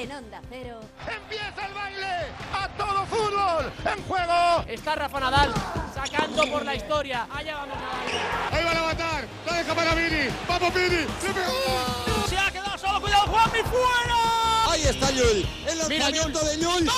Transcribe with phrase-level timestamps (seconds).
[0.00, 0.80] En Onda Cero.
[1.06, 2.32] ¡Empieza el baile!
[2.54, 3.70] ¡A todo fútbol!
[3.84, 4.64] ¡En juego!
[4.66, 5.52] Está Rafa Nadal
[5.94, 7.28] sacando por la historia.
[7.30, 8.50] Allá vamos Nadal.
[8.50, 9.28] Ahí va a matar.
[9.44, 10.30] La deja para Vini.
[10.48, 11.06] ¡Vamos, Vini!
[11.20, 12.26] ¡Se pegó!
[12.28, 13.02] Se ha quedado solo.
[13.02, 13.58] ¡Cuidado, Juanmi!
[13.58, 14.70] ¡Fuera!
[14.70, 15.46] Ahí está Llull.
[15.68, 16.90] El lanzamiento de Llull.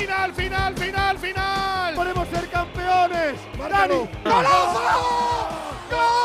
[0.00, 1.94] ¡Final, final, final, final!
[1.94, 3.36] ¡Podemos ser campeones!
[3.56, 4.06] ¡Dani!
[4.22, 4.80] ¡Golazo!
[5.90, 6.19] ¡Gol!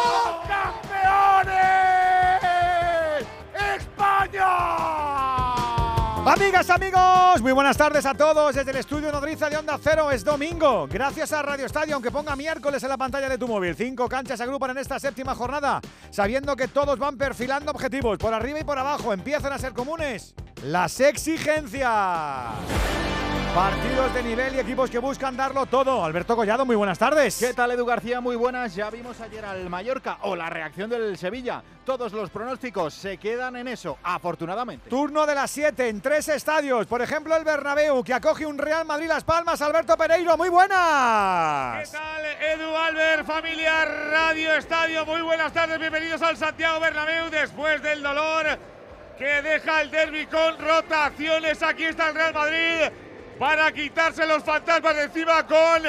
[6.46, 10.12] Amigas, amigos, muy buenas tardes a todos desde el estudio Nodriza de Onda Cero.
[10.12, 13.76] Es domingo, gracias a Radio Estadio, aunque ponga miércoles en la pantalla de tu móvil.
[13.76, 15.82] Cinco canchas se agrupan en esta séptima jornada,
[16.12, 19.12] sabiendo que todos van perfilando objetivos por arriba y por abajo.
[19.12, 21.90] Empiezan a ser comunes las exigencias.
[23.55, 26.04] Partidos de nivel y equipos que buscan darlo todo.
[26.04, 27.37] Alberto Collado, muy buenas tardes.
[27.39, 28.19] ¿Qué tal, Edu García?
[28.19, 28.75] Muy buenas.
[28.75, 31.64] Ya vimos ayer al Mallorca o la reacción del Sevilla.
[31.86, 34.89] Todos los pronósticos se quedan en eso, afortunadamente.
[34.89, 36.86] Turno de las 7 en tres estadios.
[36.86, 39.62] Por ejemplo, el Bernabéu, que acoge un Real Madrid Las Palmas.
[39.62, 41.90] Alberto Pereiro, muy buenas.
[41.90, 45.06] ¿Qué tal, Edu Albert, familia Radio Estadio?
[45.06, 48.59] Muy buenas tardes, bienvenidos al Santiago Bernabéu después del dolor
[49.17, 51.64] que deja el derby con rotaciones.
[51.64, 52.92] Aquí está el Real Madrid
[53.39, 55.83] para quitarse los fantasmas de encima con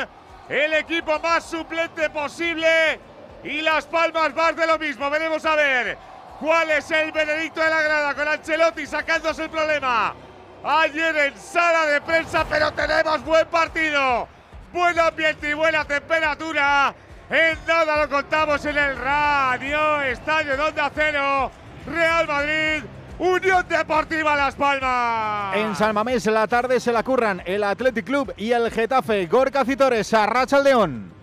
[0.49, 3.01] el equipo más suplente posible
[3.45, 5.09] y Las Palmas más de lo mismo.
[5.11, 5.99] Veremos a ver
[6.41, 10.15] cuál es el veredicto de la grada con Ancelotti sacándose el problema.
[10.65, 14.27] Ayer en sala de prensa, pero tenemos buen partido,
[14.73, 16.95] buen ambiente y buena temperatura.
[17.31, 21.51] En nada lo contamos en el radio, Estadio Donde Acero,
[21.87, 22.83] Real Madrid,
[23.19, 25.57] Unión Deportiva Las Palmas.
[25.57, 29.27] En San Mamés la tarde se la curran el Athletic Club y el Getafe.
[29.27, 31.17] Gorka Citores, Arracha León.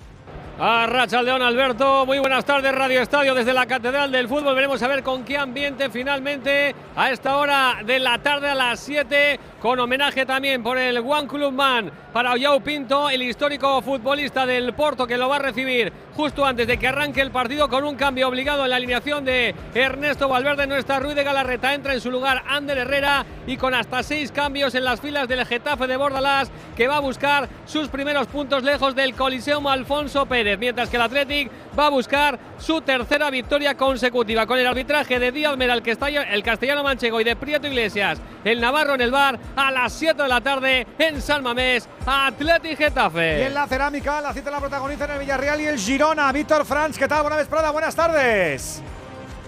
[0.59, 0.87] A
[1.23, 4.53] León Alberto, muy buenas tardes Radio Estadio desde la Catedral del Fútbol.
[4.53, 8.79] Veremos a ver con qué ambiente finalmente a esta hora de la tarde a las
[8.79, 14.45] 7 con homenaje también por el One Club Man para Ollao Pinto, el histórico futbolista
[14.45, 17.83] del Porto que lo va a recibir justo antes de que arranque el partido con
[17.83, 20.67] un cambio obligado en la alineación de Ernesto Valverde.
[20.67, 24.31] No está Ruiz de Galarreta, entra en su lugar Ander Herrera y con hasta seis
[24.31, 28.63] cambios en las filas del Getafe de Bordalás que va a buscar sus primeros puntos
[28.63, 33.75] lejos del Coliseum Alfonso Pérez, mientras que el Athletic va a buscar su tercera victoria
[33.75, 37.67] consecutiva con el arbitraje de Díaz Meral, que está el castellano manchego y de Prieto
[37.67, 41.87] Iglesias, el Navarro en el bar a las 7 de la tarde en San Mamés,
[42.05, 43.39] Athletic Getafe.
[43.39, 46.33] Y en la cerámica, la cita la protagoniza en el Villarreal y el Girona.
[46.33, 47.23] Víctor Franz, ¿qué tal?
[47.23, 48.81] Buena buenas tardes.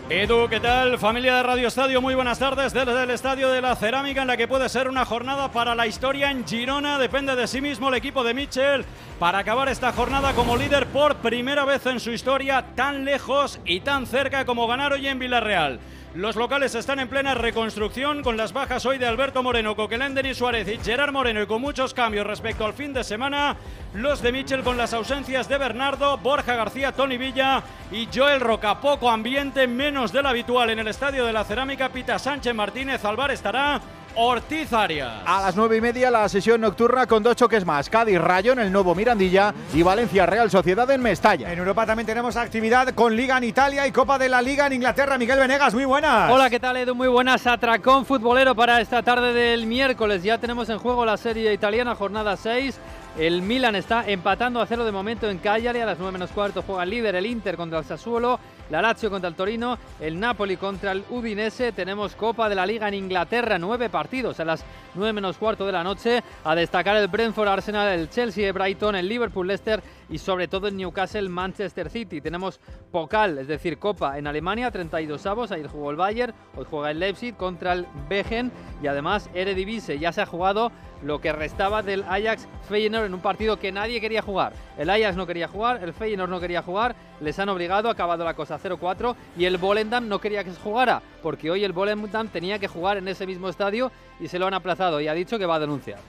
[0.10, 0.98] Edu, ¿qué tal?
[0.98, 4.38] Familia de Radio Estadio, muy buenas tardes desde el Estadio de la Cerámica en la
[4.38, 6.98] que puede ser una jornada para la historia en Girona.
[6.98, 8.86] Depende de sí mismo el equipo de Michel
[9.20, 13.82] para acabar esta jornada como líder por primera vez en su historia tan lejos y
[13.82, 15.82] tan cerca como ganar hoy en Villarreal.
[16.16, 20.38] Los locales están en plena reconstrucción con las bajas hoy de Alberto Moreno, Coquelán, Denis
[20.38, 23.58] Suárez y Gerard Moreno y con muchos cambios respecto al fin de semana.
[23.94, 27.62] Los de Michel con las ausencias de Bernardo, Borja García, Tony Villa
[27.92, 28.80] y Joel Roca.
[28.80, 31.90] Poco ambiente, menos del habitual en el Estadio de la Cerámica.
[31.90, 33.82] Pita Sánchez Martínez Alvar estará
[34.18, 35.12] Ortiz Arias.
[35.26, 37.90] A las nueve y media la sesión nocturna con dos choques más.
[37.90, 41.52] Cádiz Rayo en el nuevo Mirandilla y Valencia Real Sociedad en Mestalla.
[41.52, 44.74] En Europa también tenemos actividad con Liga en Italia y Copa de la Liga en
[44.74, 45.18] Inglaterra.
[45.18, 46.32] Miguel Venegas, muy buenas.
[46.32, 46.96] Hola, ¿qué tal Edu?
[46.96, 47.46] Muy buenas.
[47.46, 50.24] Atracón futbolero para esta tarde del miércoles.
[50.24, 52.80] Ya tenemos en juego la serie italiana, jornada 6.
[53.18, 55.82] El Milan está empatando a cero de momento en Cagliari.
[55.82, 58.40] A las 9 menos cuarto juega el líder, el Inter contra el Sassuolo,
[58.70, 61.72] la Lazio contra el Torino, el Napoli contra el Udinese.
[61.72, 64.66] Tenemos Copa de la Liga en Inglaterra, nueve partidos a las
[64.96, 66.24] 9 menos cuarto de la noche.
[66.44, 70.78] A destacar el Brentford Arsenal, el Chelsea Brighton, el Liverpool Leicester y sobre todo el
[70.78, 72.22] Newcastle Manchester City.
[72.22, 72.60] Tenemos
[72.92, 75.52] Pokal, es decir, Copa en Alemania, 32 avos.
[75.52, 78.52] Ahí jugó el Bayern, hoy juega el Leipzig contra el Begen
[78.82, 80.00] y además Eredivisie.
[80.00, 80.72] Ya se ha jugado
[81.04, 84.54] lo que restaba del Ajax Feyenoord en un partido que nadie quería jugar.
[84.78, 88.24] El Ajax no quería jugar, el Feyenoord no quería jugar, les han obligado, ha acabado
[88.24, 92.28] la cosa 0-4 y el Volendam no quería que se jugara, porque hoy el Volendam
[92.28, 95.38] tenía que jugar en ese mismo estadio y se lo han aplazado y ha dicho
[95.38, 96.00] que va a denunciar.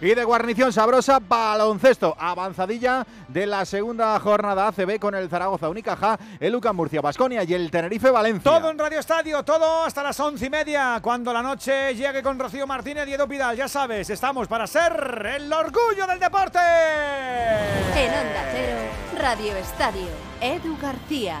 [0.00, 2.14] Y de guarnición sabrosa, baloncesto.
[2.18, 7.52] Avanzadilla de la segunda jornada ACB con el Zaragoza Unicaja, el Lucan Murcia Basconia y
[7.52, 8.48] el Tenerife Valencia.
[8.48, 11.00] Todo en Radio Estadio, todo hasta las once y media.
[11.02, 15.32] Cuando la noche llegue con Rocío Martínez y Edo Pidal, ya sabes, estamos para ser
[15.36, 16.60] el orgullo del deporte.
[17.96, 18.78] En Onda Cero,
[19.20, 20.06] Radio Estadio,
[20.40, 21.40] Edu García.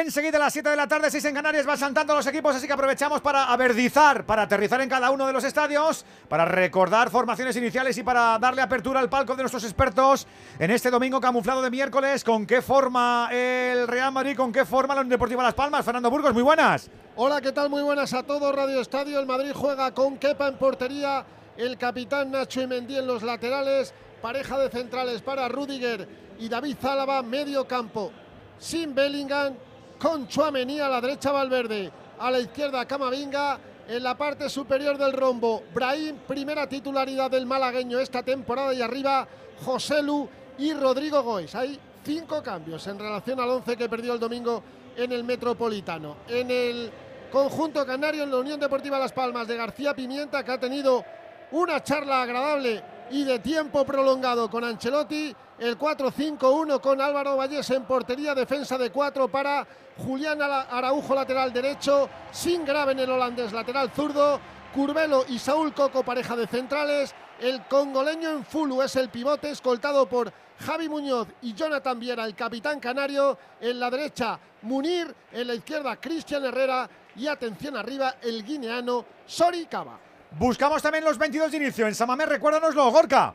[0.00, 2.66] Enseguida a las 7 de la tarde, 6 en Canarias, van saltando los equipos, así
[2.66, 7.54] que aprovechamos para averdizar, para aterrizar en cada uno de los estadios, para recordar formaciones
[7.54, 10.26] iniciales y para darle apertura al palco de nuestros expertos
[10.58, 12.24] en este domingo camuflado de miércoles.
[12.24, 14.36] ¿Con qué forma el Real Madrid?
[14.36, 15.84] ¿Con qué forma la Unión Deportiva Las Palmas?
[15.84, 16.90] Fernando Burgos, muy buenas.
[17.14, 17.70] Hola, ¿qué tal?
[17.70, 18.52] Muy buenas a todos.
[18.52, 21.24] Radio Estadio, el Madrid juega con Kepa en portería,
[21.56, 26.08] el capitán Nacho y Mendy en los laterales, pareja de centrales para Rudiger
[26.40, 28.10] y David Zálava, medio campo.
[28.58, 29.54] Sin Bellingham,
[29.98, 35.12] con Chuamení a la derecha Valverde, a la izquierda Camavinga, en la parte superior del
[35.12, 39.26] rombo Brahim, primera titularidad del malagueño esta temporada y arriba
[39.64, 41.54] José Lu y Rodrigo Gois.
[41.54, 44.62] Hay cinco cambios en relación al once que perdió el domingo
[44.96, 46.16] en el Metropolitano.
[46.28, 46.90] En el
[47.30, 51.04] conjunto canario, en la Unión Deportiva Las Palmas de García Pimienta, que ha tenido
[51.50, 55.34] una charla agradable y de tiempo prolongado con Ancelotti.
[55.58, 59.66] El 4-5-1 con Álvaro Vallés en portería, defensa de 4 para
[59.96, 64.40] Julián Araujo lateral derecho, sin grave en el holandés lateral zurdo,
[64.74, 70.06] Curvelo y Saúl Coco pareja de centrales, el congoleño en Fulu es el pivote escoltado
[70.08, 75.54] por Javi Muñoz y Jonathan Viera, el capitán canario, en la derecha Munir, en la
[75.54, 79.98] izquierda Cristian Herrera y atención arriba el guineano Sori Cava.
[80.38, 81.86] Buscamos también los 22 de inicio.
[81.86, 83.34] En Samamé, recuérdanoslo, Gorka.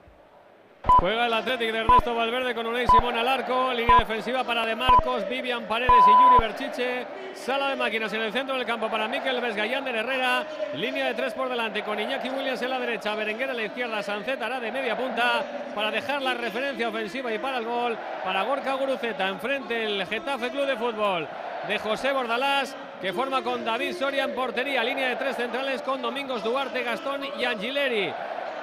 [0.83, 3.73] Juega el Atlético de Ernesto Valverde con Unai Simón al arco.
[3.73, 7.05] Línea defensiva para De Marcos, Vivian Paredes y Yuri Berchiche.
[7.33, 10.45] Sala de máquinas en el centro del campo para Miquel Vesgallán de Herrera.
[10.75, 14.03] Línea de tres por delante con Iñaki Williams en la derecha, Berenguer en la izquierda,
[14.03, 15.43] Sancet hará de media punta
[15.75, 17.97] para dejar la referencia ofensiva y para el gol.
[18.23, 21.27] Para Gorka Guruceta, enfrente el Getafe Club de Fútbol
[21.67, 26.01] de José Bordalás que forma con David Soria en portería, línea de tres centrales con
[26.01, 28.13] Domingos Duarte, Gastón y Angileri.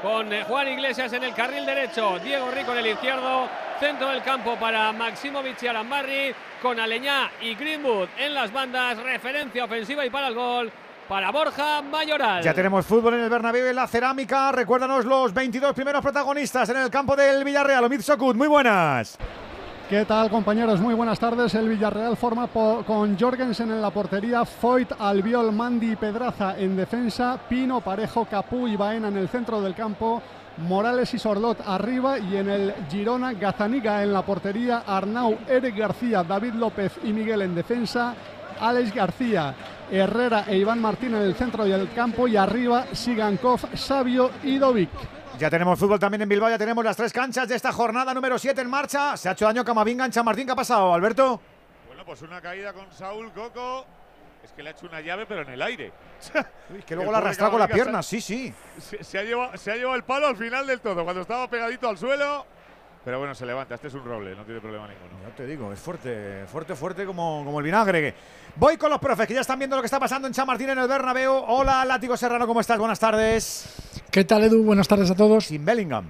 [0.03, 3.49] Con eh, Juan Iglesias en el carril derecho, Diego Rico en el izquierdo,
[3.81, 9.65] centro del campo para Maximovic y Arambarri, con Aleñá y Greenwood en las bandas, referencia
[9.65, 10.73] ofensiva y para el gol
[11.09, 12.43] para Borja Mayoral.
[12.43, 14.53] Ya tenemos fútbol en el Bernabéu en la cerámica.
[14.53, 17.85] Recuérdanos los 22 primeros protagonistas en el campo del Villarreal.
[17.85, 19.19] Omid Sokut, muy buenas.
[19.89, 20.81] ¿Qué tal compañeros?
[20.81, 21.55] Muy buenas tardes.
[21.55, 27.39] El Villarreal forma con Jorgensen en la portería, Foyt, Albiol, Mandi y Pedraza en defensa,
[27.49, 30.21] Pino, Parejo, Capú y Baena en el centro del campo,
[30.57, 36.25] Morales y Sordot arriba y en el Girona, Gazaniga en la portería, Arnau, Eric García,
[36.25, 38.13] David López y Miguel en defensa,
[38.59, 39.55] Alex García,
[39.89, 45.16] Herrera e Iván Martín en el centro del campo y arriba Sigankov, Sabio y Dovic.
[45.39, 48.39] Ya tenemos fútbol también en Bilbao, ya tenemos las tres canchas de esta jornada número
[48.39, 49.19] 7 en marcha.
[49.19, 50.47] Se ha hecho daño Camavinga en Chamartín.
[50.47, 51.39] ¿Qué ha pasado, Alberto?
[51.89, 53.85] Bueno, pues una caída con Saúl Coco.
[54.43, 55.93] Es que le ha hecho una llave, pero en el aire.
[56.87, 58.55] que luego la ha arrastrado con la pierna, sí, sí.
[58.79, 61.87] Se, ha llevado, se ha llevado el palo al final del todo, cuando estaba pegadito
[61.87, 62.47] al suelo.
[63.05, 63.75] Pero bueno, se levanta.
[63.75, 65.21] Este es un roble, no tiene problema ninguno.
[65.23, 68.15] Ya te digo, es fuerte, fuerte, fuerte como, como el vinagre.
[68.55, 70.79] Voy con los profes que ya están viendo lo que está pasando en Chamartín en
[70.79, 71.45] el Bernabéu.
[71.47, 72.79] Hola, Látigo Serrano, ¿cómo estás?
[72.79, 73.86] Buenas tardes.
[74.17, 74.63] ¿Qué tal, Edu?
[74.65, 75.45] Buenas tardes a todos.
[75.45, 76.07] Sin Bellingham.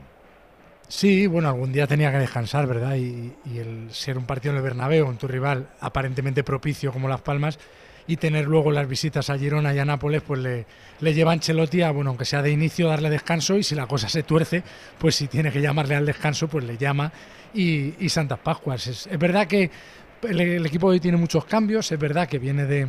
[0.86, 2.94] Sí, bueno, algún día tenía que descansar, ¿verdad?
[2.94, 7.22] Y, el ser un partido en el Bernabéu, en tu rival aparentemente propicio como Las
[7.22, 7.58] Palmas,
[8.06, 10.66] y tener luego las visitas a Girona y a Nápoles, pues le,
[11.00, 14.08] le lleva Ancelotti a, bueno, aunque sea de inicio, darle descanso y si la cosa
[14.08, 14.62] se tuerce,
[14.98, 17.10] pues si tiene que llamarle al descanso, pues le llama
[17.54, 18.86] y, y Santas Pascuas.
[18.86, 19.68] Es, es verdad que
[20.22, 22.88] el, el, equipo hoy tiene muchos cambios, es verdad que viene de,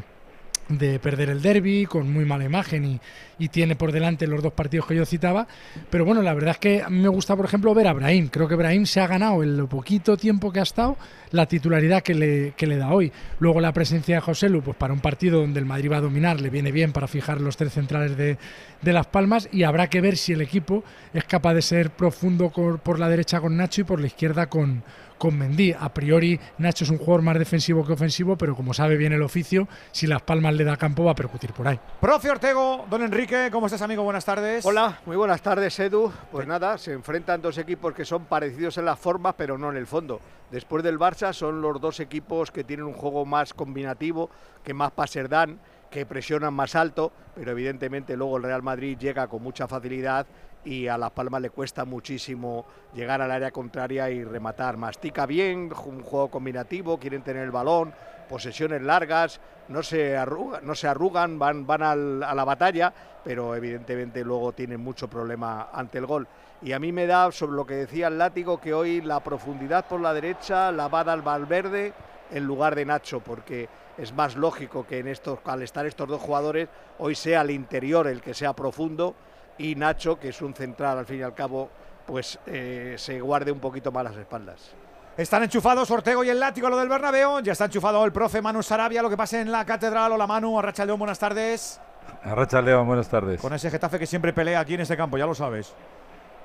[0.69, 3.00] de perder el derby con muy mala imagen y,
[3.39, 5.47] y, tiene por delante los dos partidos que yo citaba.
[5.89, 8.27] Pero bueno, la verdad es que me gusta, por ejemplo, ver a Brahim.
[8.27, 10.97] Creo que Brahim se ha ganado en lo poquito tiempo que ha estado
[11.31, 13.12] la titularidad que le, que le da hoy.
[13.39, 16.01] Luego la presencia de José Lu, pues para un partido donde el Madrid va a
[16.01, 18.38] dominar, le viene bien para fijar los tres centrales de,
[18.81, 20.83] de Las Palmas y habrá que ver si el equipo
[21.13, 24.47] es capaz de ser profundo por, por la derecha con Nacho y por la izquierda
[24.47, 24.83] con
[25.17, 25.74] con Mendy.
[25.77, 29.21] A priori, Nacho es un jugador más defensivo que ofensivo, pero como sabe bien el
[29.21, 31.79] oficio, si Las Palmas le da campo va a percutir por ahí.
[32.00, 34.03] Profe Ortego, don Enrique, ¿cómo estás, amigo?
[34.03, 34.65] Buenas tardes.
[34.65, 36.12] Hola, muy buenas tardes, Edu.
[36.31, 39.77] Pues nada, se enfrentan dos equipos que son parecidos en las formas, pero no en
[39.77, 40.19] el fondo.
[40.51, 44.29] Después del Barça son los dos equipos que tienen un juego más combinativo,
[44.63, 45.59] que más pases dan,
[45.89, 50.25] que presionan más alto, pero evidentemente luego el Real Madrid llega con mucha facilidad
[50.67, 54.75] y a Las Palmas le cuesta muchísimo llegar al área contraria y rematar.
[54.75, 57.93] Mastica bien, un juego combinativo, quieren tener el balón,
[58.27, 62.93] posesiones largas, no se, arruga, no se arrugan, van, van al, a la batalla,
[63.24, 66.27] pero evidentemente luego tienen mucho problema ante el gol.
[66.62, 69.86] Y a mí me da, sobre lo que decía el látigo, que hoy la profundidad
[69.86, 71.93] por la derecha la va a dar Valverde
[72.29, 76.21] en lugar de Nacho, porque es más lógico que en estos, al estar estos dos
[76.21, 76.67] jugadores,
[77.00, 79.15] hoy sea el interior el que sea profundo
[79.57, 81.69] y Nacho, que es un central al fin y al cabo,
[82.05, 84.73] pues eh, se guarde un poquito más las espaldas.
[85.17, 87.39] Están enchufados Ortego y el látigo, lo del Bernabéu.
[87.41, 90.11] Ya está enchufado el profe Manu Sarabia, lo que pasa en la catedral.
[90.11, 91.81] Hola Manu, Arracha León, buenas tardes.
[92.23, 93.41] Arracha León, buenas tardes.
[93.41, 95.73] Con ese Getafe que siempre pelea aquí en este campo, ya lo sabes.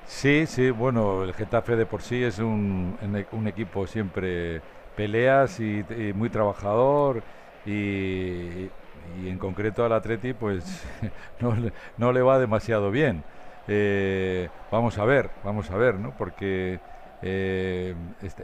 [0.07, 2.97] Sí, sí, bueno, el Getafe de por sí es un,
[3.31, 4.61] un equipo siempre
[4.95, 5.83] peleas y,
[6.15, 7.23] muy trabajador
[7.65, 8.69] y,
[9.25, 10.85] en concreto al Atleti pues
[11.39, 11.55] no,
[11.97, 13.23] no le va demasiado bien.
[13.67, 16.11] Eh, vamos a ver, vamos a ver, ¿no?
[16.17, 16.79] Porque
[17.21, 17.95] eh,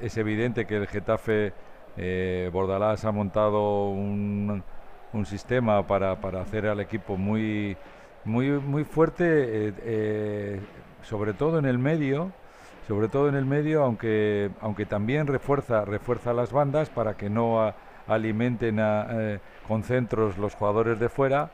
[0.02, 1.52] es, evidente que el Getafe
[1.98, 4.64] eh, Bordalás ha montado un,
[5.12, 7.76] un sistema para, para, hacer al equipo muy,
[8.24, 10.62] muy, muy fuerte, eh,
[11.02, 12.32] sobre todo en el medio,
[12.88, 17.74] sobre todo en el medio, aunque, aunque también refuerza, refuerza las bandas para que no
[18.10, 18.82] alimenten
[19.68, 21.52] con centros los jugadores de fuera.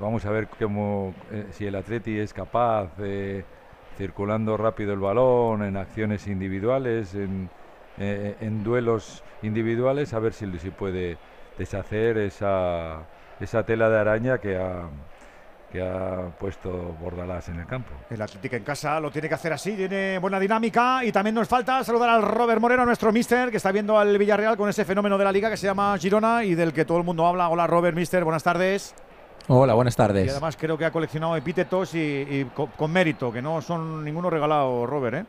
[0.00, 1.14] vamos a ver cómo,
[1.52, 2.90] si el Atleti es capaz
[4.00, 7.50] circulando rápido el balón, en acciones individuales, en,
[7.98, 11.18] eh, en duelos individuales, a ver si, si puede
[11.58, 13.02] deshacer esa,
[13.40, 14.88] esa tela de araña que ha,
[15.70, 17.90] que ha puesto Bordalás en el campo.
[18.10, 21.48] El Atlético en casa lo tiene que hacer así, tiene buena dinámica y también nos
[21.48, 25.16] falta saludar al Robert Moreno, nuestro mister, que está viendo al Villarreal con ese fenómeno
[25.16, 27.48] de la liga que se llama Girona y del que todo el mundo habla.
[27.48, 28.94] Hola Robert, mister, buenas tardes.
[29.48, 30.26] Hola, buenas tardes.
[30.26, 34.86] Y además creo que ha coleccionado epítetos y, con, mérito, que no son ninguno regalado,
[34.86, 35.24] Robert, ¿eh?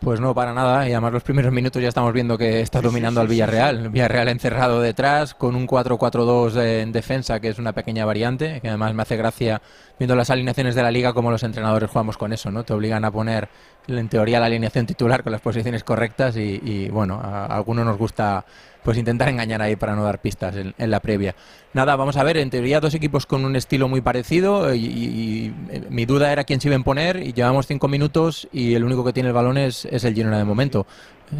[0.00, 0.88] Pues no, para nada.
[0.88, 3.88] Y además los primeros minutos ya estamos viendo que está dominando al Villarreal.
[3.88, 8.94] Villarreal encerrado detrás, con un 4-4-2 en defensa, que es una pequeña variante, que además
[8.94, 9.62] me hace gracia
[9.98, 12.64] viendo las alineaciones de la liga como los entrenadores jugamos con eso, ¿no?
[12.64, 13.48] Te obligan a poner
[13.86, 18.44] en teoría la alineación titular con las posiciones correctas y, bueno, a, algunos nos gusta
[18.84, 21.34] pues intentar engañar ahí para no dar pistas en, la previa.
[21.72, 25.82] Nada, vamos a ver, en teoría dos equipos con un estilo muy parecido y, eh,
[25.88, 29.02] mi duda era quién se iba a imponer y llevamos cinco minutos y el único
[29.02, 30.86] que tiene el balón es, es el Girona de momento.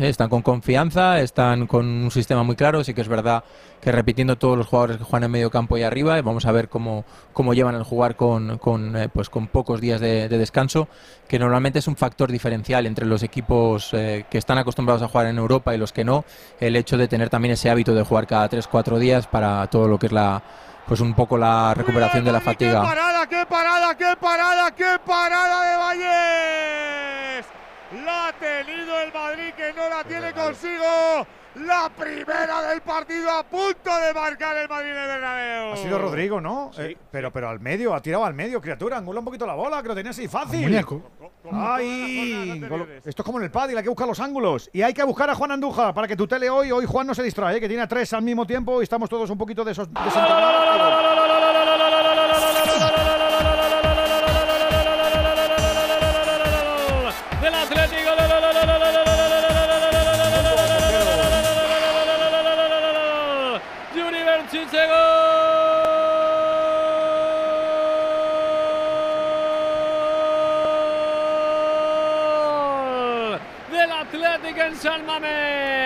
[0.01, 3.45] Están con confianza, están con un sistema muy claro, sí que es verdad
[3.81, 6.71] que repitiendo todos los jugadores que juegan en medio campo y arriba, vamos a ver
[6.71, 10.89] cómo, cómo llevan el jugar con, con, eh, pues con pocos días de, descanso,
[11.29, 15.27] que normalmente es un factor diferencial entre los equipos eh, que están acostumbrados a jugar
[15.27, 16.25] en Europa y los que no,
[16.61, 19.99] el hecho de tener también ese hábito de jugar cada 3-4 días para todo lo
[19.99, 20.43] que es la
[20.87, 22.81] pues un poco la recuperación de la fatiga.
[22.81, 27.04] ¡Qué parada, qué parada, qué parada, qué parada de Valles!
[28.45, 31.27] Tenido el Madrid que no la tiene consigo.
[31.55, 35.73] La primera del partido a punto de marcar el Madrid de Bernabéu.
[35.73, 36.71] Ha sido Rodrigo, ¿no?
[36.77, 38.99] Eh, pero, pero al medio, ha tirado al medio, criatura.
[38.99, 40.85] Angula un poquito la bola, que lo tenía así fácil.
[41.51, 42.63] ¡Ay!
[43.03, 44.69] Esto es como en el pádel, hay que buscar los ángulos.
[44.75, 47.15] Y hay que buscar a Juan Andújar para que tu tele hoy, hoy Juan no
[47.15, 49.73] se distrae, que tiene a tres al mismo tiempo y estamos todos un poquito de
[49.73, 49.89] esos.
[74.85, 75.84] Mamés.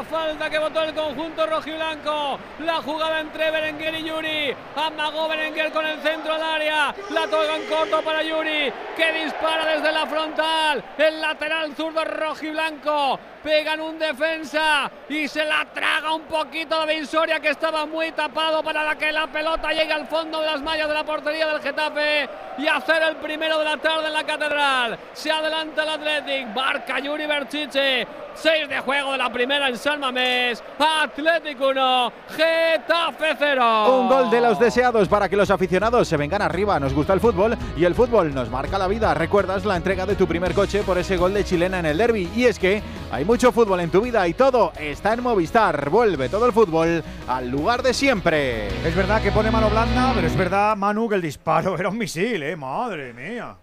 [0.00, 2.38] En la falta que votó el conjunto rojiblanco.
[2.60, 4.56] La jugada entre Berenguer y Yuri.
[4.74, 6.94] Amagó Berenguer con el centro al área.
[7.10, 8.72] La toca en corto para Yuri.
[8.96, 10.82] Que dispara desde la frontal.
[10.96, 17.40] El lateral zurdo rojiblanco pegan un defensa y se la traga un poquito de Vinsoria
[17.40, 20.94] que estaba muy tapado para que la pelota llegue al fondo de las mallas de
[20.94, 22.28] la portería del Getafe
[22.58, 24.98] y hacer el primero de la tarde en la catedral.
[25.12, 30.00] Se adelanta el Athletic, marca Yuri Berchiche, 6 de juego de la primera en San
[30.00, 34.00] Mamés, Athletic 1, Getafe 0.
[34.00, 36.80] Un gol de los deseados para que los aficionados se vengan arriba.
[36.80, 39.12] Nos gusta el fútbol y el fútbol nos marca la vida.
[39.14, 42.30] ¿Recuerdas la entrega de tu primer coche por ese gol de chilena en el derby?
[42.34, 45.90] Y es que hay mucho fútbol en tu vida y todo está en Movistar.
[45.90, 48.68] Vuelve todo el fútbol al lugar de siempre.
[48.86, 51.98] Es verdad que pone mano blanda, pero es verdad, Manu, que el disparo era un
[51.98, 52.56] misil, ¿eh?
[52.56, 53.56] Madre mía.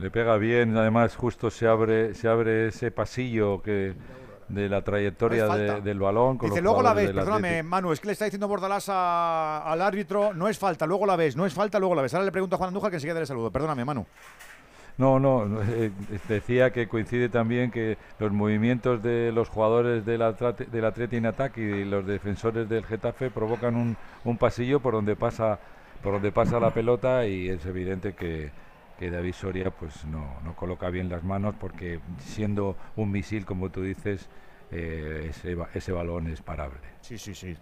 [0.00, 3.94] Le pega bien, además justo se abre, se abre ese pasillo que
[4.48, 6.38] de la trayectoria No de- del balón.
[6.38, 7.62] Con Dice, luego la ves, perdóname.
[7.62, 11.16] Manu, es que le está diciendo Bordalás a- al árbitro, no es falta, luego la
[11.16, 12.14] ves, no es falta, luego la ves.
[12.14, 13.50] Ahora le pregunto a Juan Andújar que enseguida le saludo.
[13.50, 14.06] Perdóname, Manu.
[14.98, 15.90] No, no, no, eh,
[16.28, 21.26] decía que coincide también que los movimientos de los jugadores del, Atleti, del Atleti en
[21.26, 25.58] ataque y los defensores del Getafe provocan un, un pasillo por donde pasa
[26.02, 28.50] por donde pasa la pelota y es evidente que,
[28.98, 33.70] que David Soria pues no, no coloca bien las manos porque siendo un misil como
[33.70, 34.28] tú dices
[34.74, 36.78] eh, ese, ese balón es parable.
[37.02, 37.54] Sí, sí, sí.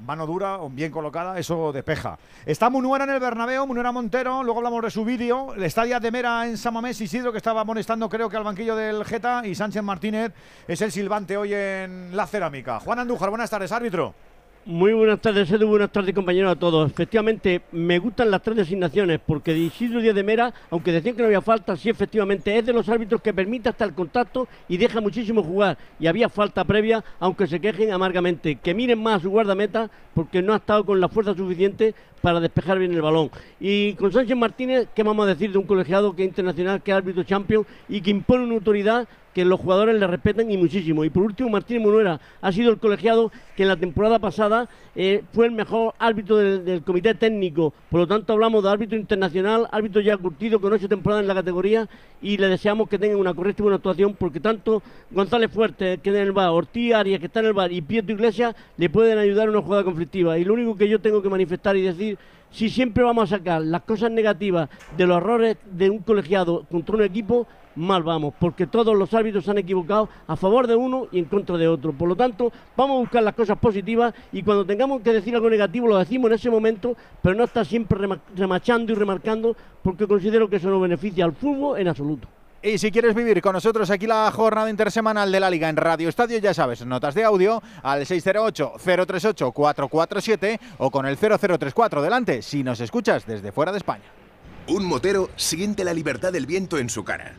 [0.00, 2.18] mano dura o bien colocada, eso despeja.
[2.46, 5.54] Está Munuera en el Bernabéu, Munuera Montero, luego hablamos de su vídeo.
[5.56, 9.04] Está ya de Mera en Samamés, Isidro, que estaba amonestando creo que al banquillo del
[9.04, 10.32] Geta, y Sánchez Martínez
[10.66, 12.80] es el silbante hoy en la cerámica.
[12.80, 14.14] Juan Andújar, buenas tardes, árbitro.
[14.68, 15.66] Muy buenas tardes, Edu.
[15.66, 16.90] Buenas tardes, compañeros, a todos.
[16.90, 21.22] Efectivamente, me gustan las tres designaciones porque de Isidro Díaz de Mera, aunque decían que
[21.22, 24.76] no había falta, sí, efectivamente, es de los árbitros que permite hasta el contacto y
[24.76, 25.78] deja muchísimo jugar.
[25.98, 28.56] Y había falta previa, aunque se quejen amargamente.
[28.56, 32.38] Que miren más a su guardameta porque no ha estado con la fuerza suficiente para
[32.38, 33.30] despejar bien el balón.
[33.58, 36.90] Y con Sánchez Martínez, ¿qué vamos a decir de un colegiado que es internacional, que
[36.90, 39.08] es árbitro champion y que impone una autoridad
[39.38, 41.04] que los jugadores le respetan y muchísimo.
[41.04, 45.22] Y por último, Martínez Munuera ha sido el colegiado que en la temporada pasada eh,
[45.32, 47.72] fue el mejor árbitro del, del comité técnico.
[47.88, 51.36] Por lo tanto, hablamos de árbitro internacional, árbitro ya curtido con ocho temporadas en la
[51.36, 51.88] categoría
[52.20, 56.10] y le deseamos que tengan una correcta y buena actuación porque tanto González Fuerte, que
[56.10, 58.90] está en el bar, Ortiz Arias, que está en el bar, y Pietro Iglesias le
[58.90, 60.36] pueden ayudar en una jugada conflictiva.
[60.36, 62.18] Y lo único que yo tengo que manifestar y decir
[62.50, 66.96] si siempre vamos a sacar las cosas negativas de los errores de un colegiado contra
[66.96, 67.46] un equipo,
[67.78, 71.24] mal vamos, porque todos los árbitros se han equivocado a favor de uno y en
[71.26, 71.92] contra de otro.
[71.92, 75.48] Por lo tanto, vamos a buscar las cosas positivas y cuando tengamos que decir algo
[75.48, 80.06] negativo lo decimos en ese momento, pero no estar siempre rema- remachando y remarcando, porque
[80.06, 82.28] considero que eso no beneficia al fútbol en absoluto.
[82.60, 86.08] Y si quieres vivir con nosotros aquí la jornada intersemanal de la Liga en Radio
[86.08, 92.80] Estadio, ya sabes, notas de audio al 608-038-447 o con el 0034 delante si nos
[92.80, 94.04] escuchas desde fuera de España.
[94.68, 97.32] Un motero siente la libertad del viento en su cara.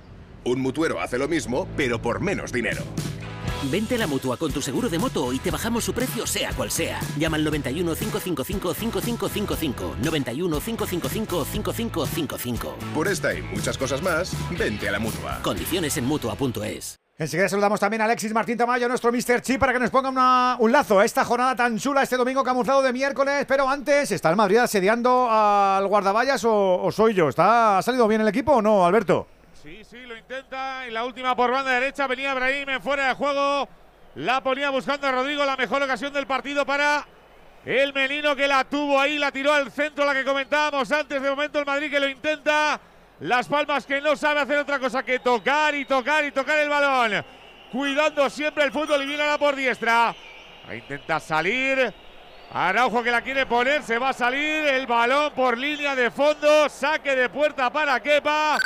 [0.49, 2.81] Un mutuero hace lo mismo, pero por menos dinero.
[3.69, 6.51] Vente a la mutua con tu seguro de moto y te bajamos su precio, sea
[6.53, 6.99] cual sea.
[7.19, 9.95] Llama al 91 555 5555.
[10.03, 12.75] 91 555 5555.
[12.95, 15.39] Por esta y muchas cosas más, vente a la mutua.
[15.43, 16.95] Condiciones en mutua.es.
[17.19, 19.41] Enseguida saludamos también a Alexis Martín Tamayo, nuestro Mr.
[19.41, 22.43] Chip, para que nos ponga una- un lazo a esta jornada tan chula este domingo
[22.43, 23.45] camuflado de miércoles.
[23.47, 27.29] Pero antes, ¿está el Madrid asediando al guardaballas o, o soy yo?
[27.29, 29.27] ¿Está, ¿Ha salido bien el equipo o no, Alberto?
[29.61, 30.87] Sí, sí, lo intenta.
[30.87, 33.67] En la última por banda derecha venía Brahim en fuera de juego.
[34.15, 37.05] La ponía buscando a Rodrigo, la mejor ocasión del partido para
[37.65, 41.21] el Menino que la tuvo ahí, la tiró al centro, la que comentábamos antes.
[41.21, 42.79] De momento el Madrid que lo intenta.
[43.19, 46.69] Las Palmas que no sabe hacer otra cosa que tocar y tocar y tocar el
[46.69, 47.25] balón.
[47.69, 50.15] Cuidando siempre el fútbol y viene ahora por diestra.
[50.73, 51.93] Intenta salir.
[52.51, 56.67] Araujo que la quiere poner, se va a salir el balón por línea de fondo,
[56.67, 58.57] saque de puerta para Kepa.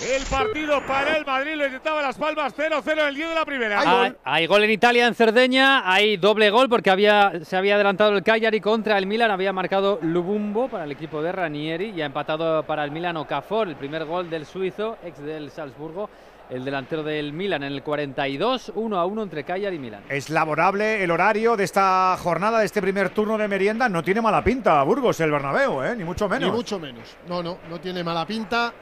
[0.00, 3.44] El partido para el Madrid lo intentaba Las Palmas 0-0 en el 10 de la
[3.44, 4.02] primera.
[4.04, 5.90] Hay, hay gol en Italia, en Cerdeña.
[5.92, 9.32] Hay doble gol porque había, se había adelantado el Cagliari contra el Milan.
[9.32, 13.66] Había marcado Lubumbo para el equipo de Ranieri y ha empatado para el Milan Okafor.
[13.66, 16.08] El primer gol del suizo, ex del Salzburgo.
[16.48, 20.04] El delantero del Milan en el 42, 1 a 1 entre Cagliari y Milan.
[20.08, 23.88] Es laborable el horario de esta jornada, de este primer turno de merienda.
[23.88, 25.94] No tiene mala pinta, Burgos, el Bernabéu, ¿eh?
[25.94, 26.48] ni mucho menos.
[26.48, 27.16] Ni mucho menos.
[27.28, 28.72] No, no, no tiene mala pinta.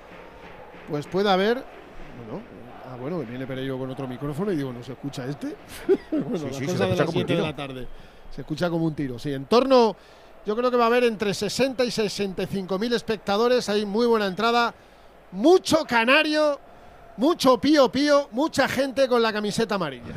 [0.90, 1.57] Pues puede haber.
[1.57, 2.42] Bueno,
[2.90, 5.57] ah, bueno, viene Pereiro con otro micrófono y digo, ¿no se escucha este?
[6.11, 7.42] bueno, Sí, se de escucha las como un 7 de tiro.
[7.42, 7.88] la tarde.
[8.35, 9.18] Se escucha como un tiro.
[9.18, 9.96] Sí, en torno.
[10.44, 13.68] Yo creo que va a haber entre 60 y 65 mil espectadores.
[13.68, 14.72] Hay muy buena entrada.
[15.33, 16.61] Mucho canario.
[17.16, 18.29] Mucho pío pío.
[18.31, 20.14] Mucha gente con la camiseta amarilla.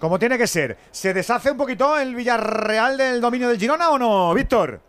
[0.00, 0.76] Como tiene que ser.
[0.90, 4.80] ¿Se deshace un poquito el Villarreal del dominio del Girona o no, Víctor?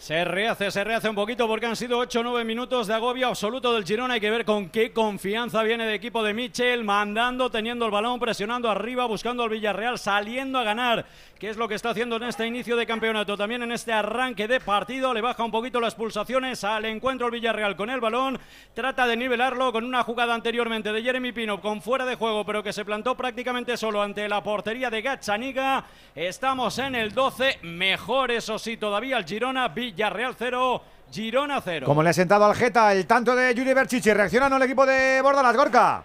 [0.00, 3.28] Se rehace, se rehace un poquito porque han sido 8 o 9 minutos de agobio
[3.28, 4.14] absoluto del Girona.
[4.14, 8.18] Hay que ver con qué confianza viene el equipo de Michel, mandando, teniendo el balón,
[8.18, 11.04] presionando arriba, buscando al Villarreal, saliendo a ganar,
[11.38, 13.36] que es lo que está haciendo en este inicio de campeonato.
[13.36, 17.32] También en este arranque de partido le baja un poquito las pulsaciones al encuentro el
[17.32, 18.38] Villarreal con el balón.
[18.72, 22.62] Trata de nivelarlo con una jugada anteriormente de Jeremy Pino con fuera de juego, pero
[22.62, 25.84] que se plantó prácticamente solo ante la portería de Gazzaniga.
[26.14, 29.89] Estamos en el 12, mejor eso sí todavía el Girona, Villarreal
[30.38, 31.86] 0, Girona 0.
[31.86, 34.12] Como le ha sentado al Geta el tanto de Yuri Berchichi.
[34.12, 36.02] ¿Reacciona o no el equipo de Bordalas, Gorka?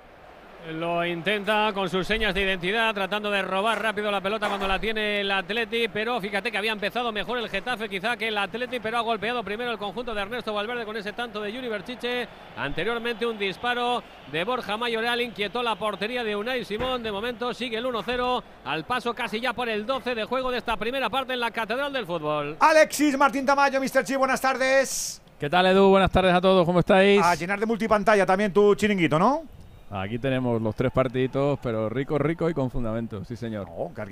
[0.73, 4.79] Lo intenta con sus señas de identidad, tratando de robar rápido la pelota cuando la
[4.79, 8.79] tiene el Atleti, pero fíjate que había empezado mejor el Getafe quizá que el Atleti,
[8.79, 12.27] pero ha golpeado primero el conjunto de Ernesto Valverde con ese tanto de Yuri Berchiche.
[12.57, 14.01] Anteriormente un disparo
[14.31, 17.03] de Borja Mayoral inquietó la portería de Unai Simón.
[17.03, 20.57] De momento sigue el 1-0 al paso casi ya por el 12 de juego de
[20.57, 22.57] esta primera parte en la Catedral del Fútbol.
[22.59, 24.03] Alexis Martín Tamayo, Mr.
[24.03, 25.21] Chi, buenas tardes.
[25.39, 25.89] ¿Qué tal, Edu?
[25.89, 27.21] Buenas tardes a todos, ¿cómo estáis?
[27.21, 29.54] A llenar de multipantalla también tu chiringuito, ¿no?
[30.01, 33.67] Aquí tenemos los tres partiditos, pero rico, rico y con fundamento, sí señor.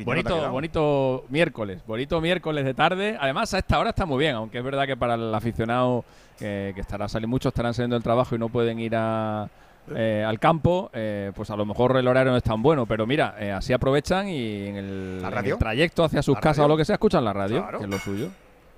[0.06, 3.18] bonito, bonito miércoles, bonito miércoles de tarde.
[3.20, 6.06] Además, a esta hora está muy bien, aunque es verdad que para el aficionado
[6.40, 10.90] que, estará saliendo, muchos estarán saliendo del trabajo y no pueden ir eh, al campo,
[10.94, 13.74] eh, pues a lo mejor el horario no es tan bueno, pero mira, eh, así
[13.74, 17.68] aprovechan y en el, trayecto hacia sus casas o lo que sea, escuchan la radio,
[17.78, 18.30] que es lo suyo.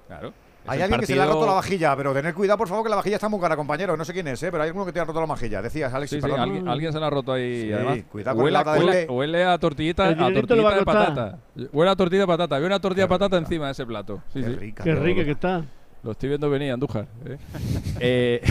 [0.07, 0.33] Claro.
[0.67, 2.89] Hay alguien que se le ha roto la vajilla, pero tener cuidado, por favor, que
[2.89, 3.95] la vajilla está muy cara, compañero.
[3.95, 4.51] No sé quién es, ¿eh?
[4.51, 5.61] pero hay alguno que te ha roto la vajilla.
[5.61, 6.09] Decías, Alex.
[6.09, 7.71] Sí, sí, alguien, se la ha roto ahí.
[7.71, 11.39] además, cuidado huele, con huele, huele, a tortillita, a tortillita de patata.
[11.71, 12.55] Huele a tortilla de patata.
[12.55, 14.21] Había una tortilla de patata encima de ese plato.
[14.33, 14.55] Sí, Qué sí.
[14.55, 14.83] rica.
[14.83, 15.63] Qué rica que está.
[16.03, 17.07] Lo estoy viendo venir, Andújar.
[17.25, 17.37] ¿eh?
[17.99, 18.41] eh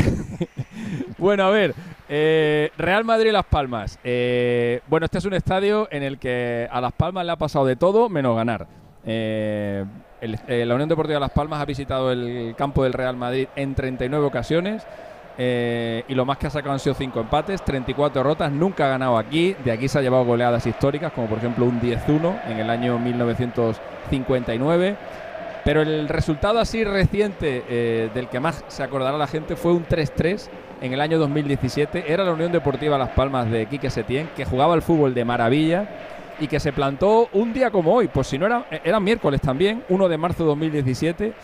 [1.18, 1.74] bueno, a ver.
[2.08, 3.98] Eh, Real Madrid Las Palmas.
[4.02, 7.64] Eh, bueno, este es un estadio en el que a Las Palmas le ha pasado
[7.64, 8.66] de todo menos ganar.
[9.06, 9.84] Eh,
[10.48, 14.24] eh, la Unión Deportiva Las Palmas ha visitado el campo del Real Madrid en 39
[14.26, 14.86] ocasiones.
[15.36, 18.88] Eh, y lo más que ha sacado han sido 5 empates, 34 derrotas, nunca ha
[18.90, 22.58] ganado aquí, de aquí se ha llevado goleadas históricas, como por ejemplo un 10-1 en
[22.58, 24.96] el año 1959,
[25.64, 29.84] pero el resultado así reciente eh, del que más se acordará la gente fue un
[29.84, 30.48] 3-3
[30.82, 34.74] en el año 2017, era la Unión Deportiva Las Palmas de Quique Setién, que jugaba
[34.74, 35.88] al fútbol de maravilla,
[36.40, 39.84] y que se plantó un día como hoy, pues si no era, era miércoles también,
[39.88, 41.34] 1 de marzo de 2017.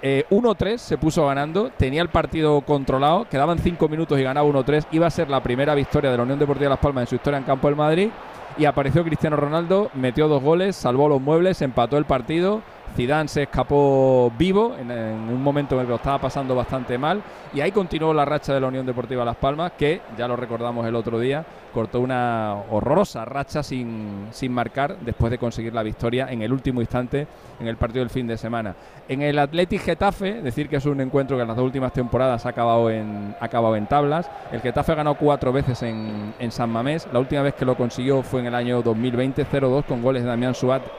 [0.00, 5.08] 1-3 se puso ganando, tenía el partido controlado, quedaban 5 minutos y ganaba 1-3, iba
[5.08, 7.42] a ser la primera victoria de la Unión Deportiva Las Palmas en su historia en
[7.42, 8.08] campo del Madrid
[8.56, 12.62] y apareció Cristiano Ronaldo, metió dos goles, salvó los muebles, empató el partido
[12.96, 17.22] Zidane se escapó vivo en, un momento en el que lo estaba pasando bastante mal
[17.54, 20.86] y ahí continuó la racha de la Unión Deportiva Las Palmas que ya lo recordamos
[20.86, 26.26] el otro día cortó una horrorosa racha sin, sin marcar después de conseguir la victoria
[26.30, 27.26] en el último instante
[27.60, 28.74] en el partido del fin de semana.
[29.08, 32.46] En el Athletic Getafe, decir que es un encuentro que en las dos últimas temporadas
[32.46, 34.30] ha acabado en, ha acabado en tablas.
[34.52, 37.08] El Getafe ganó cuatro veces en, en, San Mamés.
[37.12, 40.28] La última vez que lo consiguió fue en el año 2020, 0-2 con goles de
[40.28, 40.54] Damián,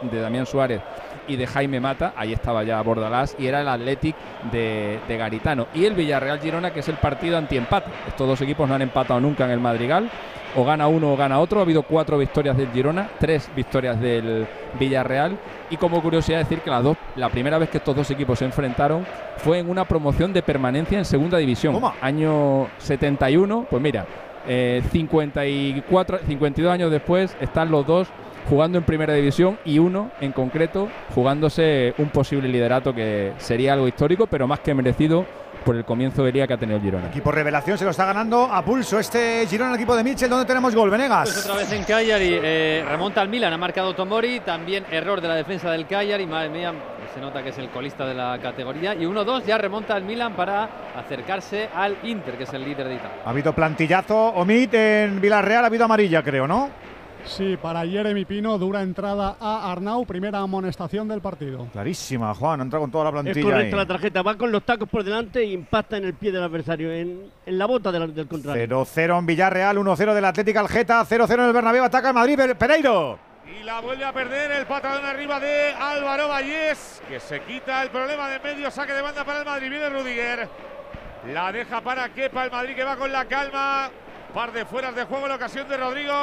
[0.10, 0.82] de Damián Suárez
[1.30, 4.16] y de Jaime Mata, ahí estaba ya Bordalás, y era el Athletic
[4.52, 5.68] de, Garitano.
[5.74, 7.90] Y el Villarreal Girona, que es el partido antiempate.
[8.08, 10.10] Estos dos equipos no han empatado nunca en el Madrigal.
[10.56, 11.60] O gana uno o gana otro.
[11.60, 14.48] Ha habido cuatro victorias del Girona, tres victorias del
[14.80, 15.38] Villarreal.
[15.70, 18.46] Y como curiosidad decir que las dos, la primera vez que estos dos equipos se
[18.46, 19.06] enfrentaron
[19.38, 21.80] fue en una promoción de permanencia en segunda división.
[22.02, 24.08] Año 71, pues mira,
[24.48, 28.08] 54, eh, 52 años después están los dos
[28.50, 33.88] jugando en primera división y uno en concreto jugándose un posible liderato que sería algo
[33.88, 35.26] histórico, pero más que merecido
[35.64, 37.08] por el comienzo del día que ha tenido el Girona.
[37.08, 40.30] Equipo revelación se lo está ganando a pulso este Girona, el equipo de Mitchell.
[40.30, 41.30] ¿Dónde tenemos gol, Venegas?
[41.32, 45.28] Pues otra vez en Cagliari, eh, remonta al Milan, ha marcado Tomori, también error de
[45.28, 46.74] la defensa del Cagliari, madre mía,
[47.14, 48.96] se nota que es el colista de la categoría.
[48.96, 52.96] Y 1-2 ya remonta al Milan para acercarse al Inter, que es el líder de
[52.96, 53.18] Italia.
[53.26, 56.89] Ha habido plantillazo, Omid en Villarreal, ha habido amarilla, creo, ¿no?
[57.30, 61.68] Sí, para Jeremy Pino, dura entrada a Arnau, primera amonestación del partido.
[61.72, 63.40] Clarísima, Juan, entra con toda la plantilla.
[63.40, 66.32] Es correcta la tarjeta, va con los tacos por delante e impacta en el pie
[66.32, 68.68] del adversario, en, la bota del, contrario.
[68.68, 73.20] 0-0 en Villarreal, 1-0 del Atlético Algeta, 0-0 en el Bernabéu, ataca el Madrid, Pereiro.
[73.46, 77.90] Y la vuelve a perder el patadón arriba de Álvaro Vallés, que se quita el
[77.90, 80.50] problema de medio, saque de banda para el Madrid, viene Rudiger.
[81.28, 83.92] La deja para Kepa, el Madrid que va con la calma.
[84.34, 86.14] Par de fueras de juego en la ocasión de Rodrigo.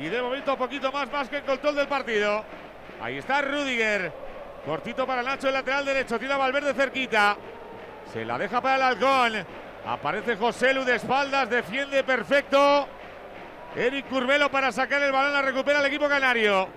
[0.00, 2.44] Y de momento un poquito más, más que el control del partido.
[3.00, 4.12] Ahí está Rudiger.
[4.64, 6.18] Cortito para Nacho, el lateral derecho.
[6.18, 7.36] Tira Valverde cerquita.
[8.12, 9.46] Se la deja para el halcón.
[9.86, 11.50] Aparece José Lu de espaldas.
[11.50, 12.86] Defiende perfecto.
[13.74, 15.32] Eric Curvelo para sacar el balón.
[15.32, 16.68] La recupera el equipo canario.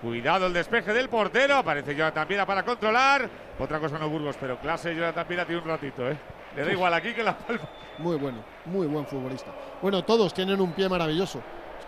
[0.00, 1.56] Cuidado el despeje del portero.
[1.56, 3.28] Aparece Jonathan Piera para controlar.
[3.58, 6.16] Otra cosa no Burgos, pero clase Jonathan Piera tiene un ratito, ¿eh?
[6.56, 7.68] Le da igual aquí que la palma.
[7.98, 9.50] Muy bueno, muy buen futbolista.
[9.80, 11.42] Bueno, todos tienen un pie maravilloso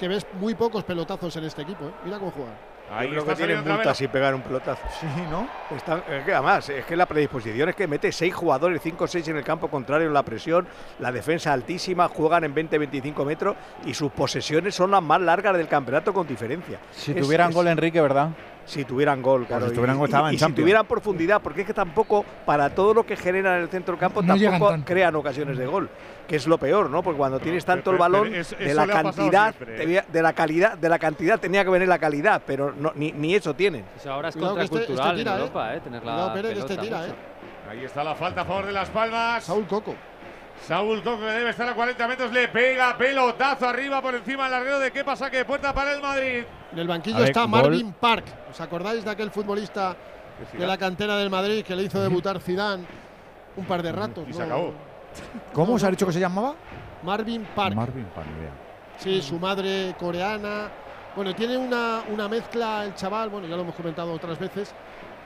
[0.05, 1.87] que ves muy pocos pelotazos en este equipo.
[1.87, 1.91] ¿eh?
[2.05, 2.53] Mira cómo juegan.
[2.93, 4.83] Ahí creo que tienen multas y pegar un pelotazo.
[5.01, 5.49] Sí, ¿no?
[5.75, 9.27] es que además, es que la predisposición es que mete seis jugadores, cinco o seis
[9.29, 10.67] en el campo contrario en la presión,
[10.99, 15.67] la defensa altísima, juegan en 20-25 metros y sus posesiones son las más largas del
[15.67, 16.79] campeonato con diferencia.
[16.93, 18.29] Si tuvieran gol Enrique, ¿verdad?
[18.67, 19.67] si tuvieran gol, claro.
[19.67, 22.25] si y- tuvieran gol, y- estaban y en si tuvieran profundidad, porque es que tampoco,
[22.47, 25.67] para todo lo que generan en el centro del campo, No tampoco crean ocasiones de
[25.67, 25.89] gol,
[26.27, 27.03] que es lo peor, ¿no?
[27.03, 30.33] Porque cuando tienes tanto el pero- pero balón, eso- de la cantidad, debía- de la
[30.33, 33.85] calidad, de la cantidad tenía que venir la calidad, pero no, ni, ni eso tienen.
[33.97, 35.41] Eso ahora es este- contracultural este tira, en ¿eh?
[35.41, 35.81] Europa, ¿eh?
[35.81, 37.07] Tener la Pérez, pelota este tira.
[37.07, 37.15] ¿eh?
[37.71, 39.45] Ahí está la falta a favor de Las Palmas.
[39.45, 39.95] Saúl Coco.
[40.67, 44.53] Saúl Coco que debe estar a 40 metros, le pega pelotazo arriba por encima del
[44.53, 46.45] larguero de qué pasa que puerta para el Madrid.
[46.73, 47.51] En el banquillo ver, está gol.
[47.51, 48.25] Marvin Park.
[48.51, 49.97] ¿Os acordáis de aquel futbolista
[50.53, 52.85] de la cantera del Madrid que le hizo debutar Zidane
[53.57, 54.25] un par de ratos?
[54.29, 54.45] Y se ¿no?
[54.47, 54.75] acabó.
[55.53, 56.55] ¿Cómo os ha dicho que se llamaba?
[57.03, 57.75] Marvin Park.
[57.75, 58.53] Marvin Park, idea.
[58.99, 60.69] Sí, su madre coreana.
[61.15, 64.75] Bueno, tiene una, una mezcla el chaval, bueno, ya lo hemos comentado otras veces,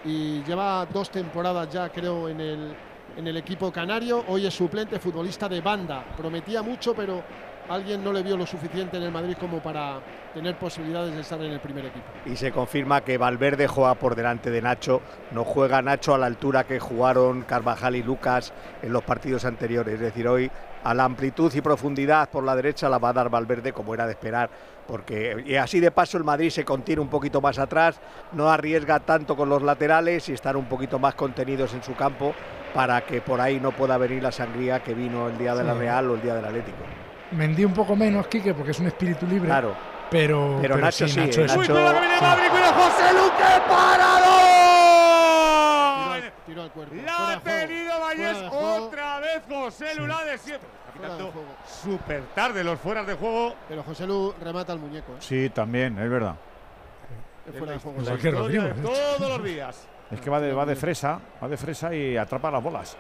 [0.05, 2.77] y lleva dos temporadas ya, creo, en el,
[3.17, 4.25] en el equipo canario.
[4.29, 6.05] Hoy es suplente, futbolista de banda.
[6.17, 7.23] Prometía mucho, pero
[7.69, 10.01] alguien no le vio lo suficiente en el Madrid como para
[10.35, 12.05] tener posibilidades de estar en el primer equipo.
[12.27, 15.03] Y se confirma que Valverde juega por delante de Nacho,
[15.33, 18.53] no juega Nacho a la altura que jugaron Carvajal y Lucas
[18.83, 19.95] en los partidos anteriores.
[19.95, 20.51] Es decir, hoy
[20.85, 24.07] a la amplitud y profundidad por la derecha la va a dar Valverde como era
[24.07, 24.49] de esperar,
[24.87, 28.01] porque y así de paso el Madrid se contiene un poquito más atrás,
[28.33, 32.35] no arriesga tanto con los laterales y están un poquito más contenidos en su campo
[32.75, 35.75] para que por ahí no pueda venir la sangría que vino el día de la.
[35.75, 37.08] Real o el día del Atlético.
[37.33, 39.49] Mendí un poco menos, Quique, porque es un espíritu libre.
[39.49, 39.75] Claro.
[40.11, 43.45] Pero, Pero Nacho sí, Nacho es- Nacho- cuidado que viene Madrid, cuidado José Luque
[44.59, 46.33] parador.
[46.47, 46.95] Tiro al cuerpo.
[47.05, 50.69] La ha tenido Vallés otra vez José Lu, la de siempre.
[51.83, 53.55] Súper tarde los fueras de juego.
[53.69, 55.13] Pero José Lu remata al muñeco.
[55.13, 55.17] ¿eh?
[55.21, 56.35] Sí, también, es verdad.
[57.47, 57.99] Es fuera de juego.
[57.99, 58.33] La Igual que de
[58.83, 59.87] todos los días.
[60.11, 62.97] Es que va de, va de fresa, va de fresa y atrapa las bolas.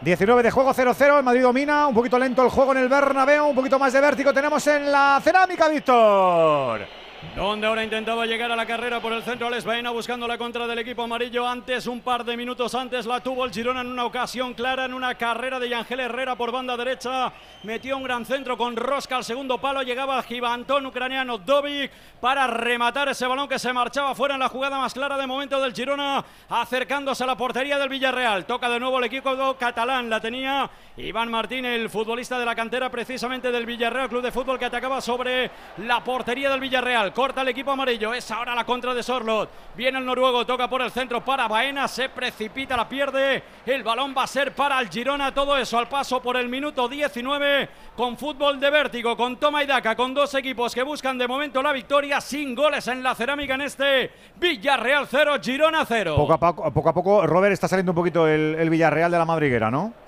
[0.00, 1.18] 19 de juego, 0-0.
[1.18, 1.86] El Madrid domina.
[1.86, 3.46] Un poquito lento el juego en el Bernabéu.
[3.46, 7.05] Un poquito más de vértigo tenemos en la cerámica, Víctor.
[7.34, 10.66] Donde ahora intentaba llegar a la carrera por el centro Alex Baena buscando la contra
[10.66, 11.46] del equipo amarillo.
[11.46, 14.94] Antes, un par de minutos antes, la tuvo el Girona en una ocasión clara, en
[14.94, 17.32] una carrera de Yangel Herrera por banda derecha.
[17.62, 19.82] Metió un gran centro con Rosca al segundo palo.
[19.82, 24.48] Llegaba el gigantón ucraniano Dovic para rematar ese balón que se marchaba fuera en la
[24.48, 28.46] jugada más clara de momento del Girona, acercándose a la portería del Villarreal.
[28.46, 30.08] Toca de nuevo el equipo catalán.
[30.08, 34.58] La tenía Iván Martín, el futbolista de la cantera precisamente del Villarreal Club de Fútbol
[34.58, 37.12] que atacaba sobre la portería del Villarreal.
[37.16, 38.12] Corta el equipo amarillo.
[38.12, 39.48] Es ahora la contra de Sorlot.
[39.74, 41.88] Viene el noruego, toca por el centro para Baena.
[41.88, 43.42] Se precipita, la pierde.
[43.64, 45.32] El balón va a ser para el Girona.
[45.32, 49.66] Todo eso al paso por el minuto 19 con fútbol de vértigo, con toma y
[49.66, 53.54] daca, con dos equipos que buscan de momento la victoria sin goles en la cerámica
[53.54, 56.16] en este Villarreal 0, Girona 0.
[56.16, 60.05] Poco a poco, poco, Robert está saliendo un poquito el Villarreal de la madriguera, ¿no?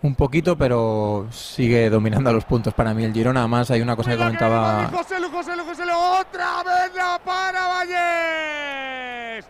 [0.00, 3.40] Un poquito, pero sigue dominando los puntos para mí el Girona.
[3.40, 4.88] Además, hay una cosa que comentaba.
[4.92, 5.92] José Lu, José Lu, José Lu.
[5.92, 9.44] Otra vez la para Vallés.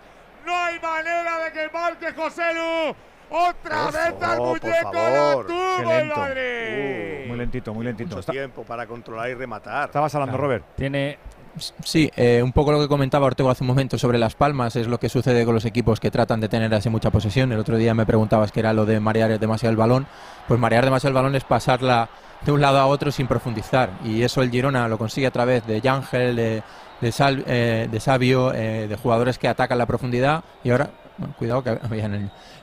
[0.46, 2.94] No hay manera de que marque José Lu.
[3.30, 5.36] Otra vez al muñeco favor.
[5.36, 6.16] lo tuvo el lento.
[6.16, 7.28] Madrid.
[7.28, 8.08] Muy lentito, muy lentito.
[8.08, 9.88] Mucho Está- tiempo para controlar y rematar.
[9.88, 10.64] estabas hablando, Robert.
[10.76, 11.18] Tiene
[11.84, 14.86] Sí, eh, un poco lo que comentaba Ortego hace un momento sobre Las Palmas es
[14.86, 17.52] lo que sucede con los equipos que tratan de tener así mucha posesión.
[17.52, 20.06] El otro día me preguntabas que era lo de marear demasiado el balón.
[20.46, 22.08] Pues marear demasiado el balón es pasarla
[22.44, 23.90] de un lado a otro sin profundizar.
[24.04, 26.62] Y eso el Girona lo consigue a través de Yangel, de,
[27.00, 27.12] de,
[27.46, 30.44] eh, Sabio, eh, de jugadores que atacan la profundidad.
[30.64, 30.90] Y ahora,
[31.38, 31.78] cuidado que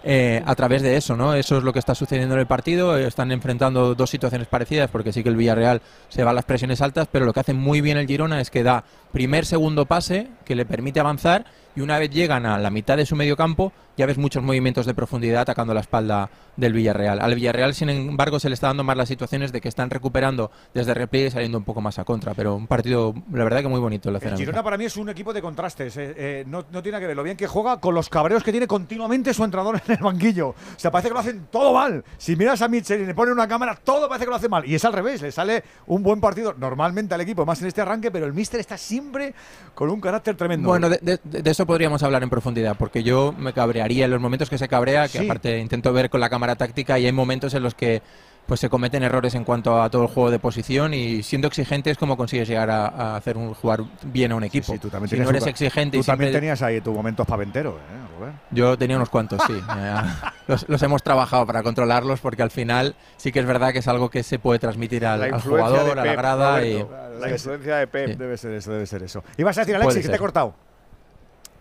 [0.04, 1.34] eh, a través de eso, ¿no?
[1.34, 2.98] Eso es lo que está sucediendo en el partido.
[2.98, 6.82] Están enfrentando dos situaciones parecidas porque sí que el Villarreal se va a las presiones
[6.82, 10.30] altas, pero lo que hace muy bien el Girona es que da primer, segundo pase
[10.46, 13.72] que le permite avanzar y una vez llegan a la mitad de su medio campo
[13.98, 17.22] ya ves muchos movimientos de profundidad atacando la espalda del Villarreal.
[17.22, 20.52] Al Villarreal, sin embargo, se le está dando más las situaciones de que están recuperando
[20.74, 23.70] desde repliegue y saliendo un poco más a contra, pero un partido, la verdad que
[23.70, 24.36] muy bonito la El.
[24.36, 25.96] Girona para mí es un equipo de contrastes.
[25.96, 28.52] eh, eh, no, no tiene que ver lo bien que juega con los cabreos que
[28.52, 30.50] tiene continuamente su entrenador en el banquillo.
[30.50, 32.04] O sea, parece que lo hacen todo mal.
[32.18, 34.66] Si miras a Mitchell y le ponen una cámara, todo parece que lo hace mal.
[34.66, 35.22] Y es al revés.
[35.22, 38.60] Le sale un buen partido normalmente al equipo, más en este arranque, pero el míster
[38.60, 39.34] está siempre
[39.74, 40.68] con un carácter tremendo.
[40.68, 44.21] Bueno, de, de- de eso podríamos hablar en profundidad, porque yo me cabrearía en los
[44.21, 45.25] momentos que se cabrea, que Sí.
[45.25, 48.01] aparte intento ver con la cámara táctica y hay momentos en los que
[48.45, 51.89] pues se cometen errores en cuanto a todo el juego de posición y siendo exigente
[51.89, 54.71] es como consigues llegar a, a hacer un jugar bien a un equipo.
[54.71, 57.73] Sí, tú también si no eres exigente Tú y también tenías ahí tus momentos paventeros,
[57.73, 58.34] ¿eh, Rubén?
[58.51, 59.54] Yo tenía unos cuantos, sí.
[60.47, 63.88] Los, los hemos trabajado para controlarlos porque al final sí que es verdad que es
[63.88, 67.19] algo que se puede transmitir al, al jugador, de a la Pep, grada y Roberto.
[67.19, 68.10] La influencia de Pep.
[68.10, 68.15] Sí.
[68.15, 69.23] Debe ser eso, debe ser eso.
[69.38, 70.54] Ibas a decir, Alexis, que te he cortado.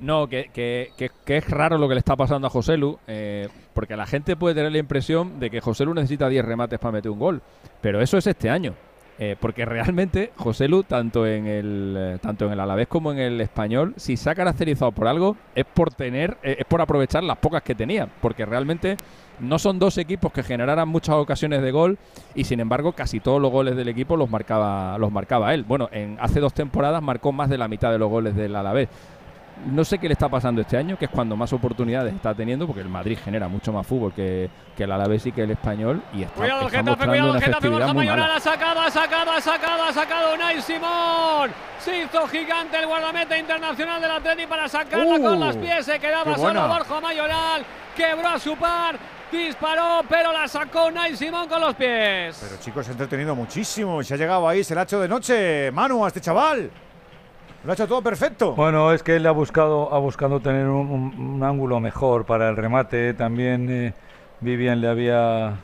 [0.00, 0.90] No, que, que-
[1.24, 4.36] que- es raro lo que le está pasando a José Lu, eh, porque la gente
[4.36, 7.42] puede tener la impresión de que José Lu necesita 10 remates para meter un gol,
[7.80, 8.74] pero eso es este año.
[9.16, 13.18] Eh, porque realmente José Lu, tanto en el eh, tanto en el Alavés como en
[13.20, 17.22] el español, si se ha caracterizado por algo, es por tener, eh, es por aprovechar
[17.22, 18.08] las pocas que tenía.
[18.20, 18.96] Porque realmente
[19.38, 21.96] no son dos equipos que generaran muchas ocasiones de gol
[22.34, 25.62] y sin embargo casi todos los goles del equipo los marcaba, los marcaba él.
[25.62, 28.88] Bueno, en hace dos temporadas marcó más de la mitad de los goles del Alavés.
[29.66, 32.66] No sé qué le está pasando este año, que es cuando más oportunidades está teniendo,
[32.66, 36.02] porque el Madrid genera mucho más fútbol que, que el Alavés y que el español.
[36.12, 38.40] Y está, Cuidado el está Getafe, mostrando cuidado una el Getafe, Borja muy Mayoral ha
[38.40, 41.50] sacado, ha sacado, ha sacado, ha sacado Unai Simón.
[41.78, 45.86] Se hizo gigante el guardameta internacional del Atleti para sacarla Uh, con los pies.
[45.86, 46.68] Se quedaba solo.
[46.68, 47.64] Borja Mayoral.
[47.96, 48.96] Quebró a su par,
[49.30, 52.38] disparó, pero la sacó Unai Simón con los pies.
[52.42, 54.00] Pero chicos, se ha entretenido muchísimo.
[54.00, 55.70] y Se ha llegado ahí, se le ha hecho de noche.
[55.70, 56.70] Manu, a este chaval.
[57.64, 58.52] Lo ha hecho todo perfecto.
[58.54, 62.48] Bueno, es que él ha buscado, ha buscado tener un, un- un ángulo mejor para
[62.50, 63.14] el remate.
[63.14, 63.94] También eh,
[64.40, 65.54] Vivian le había,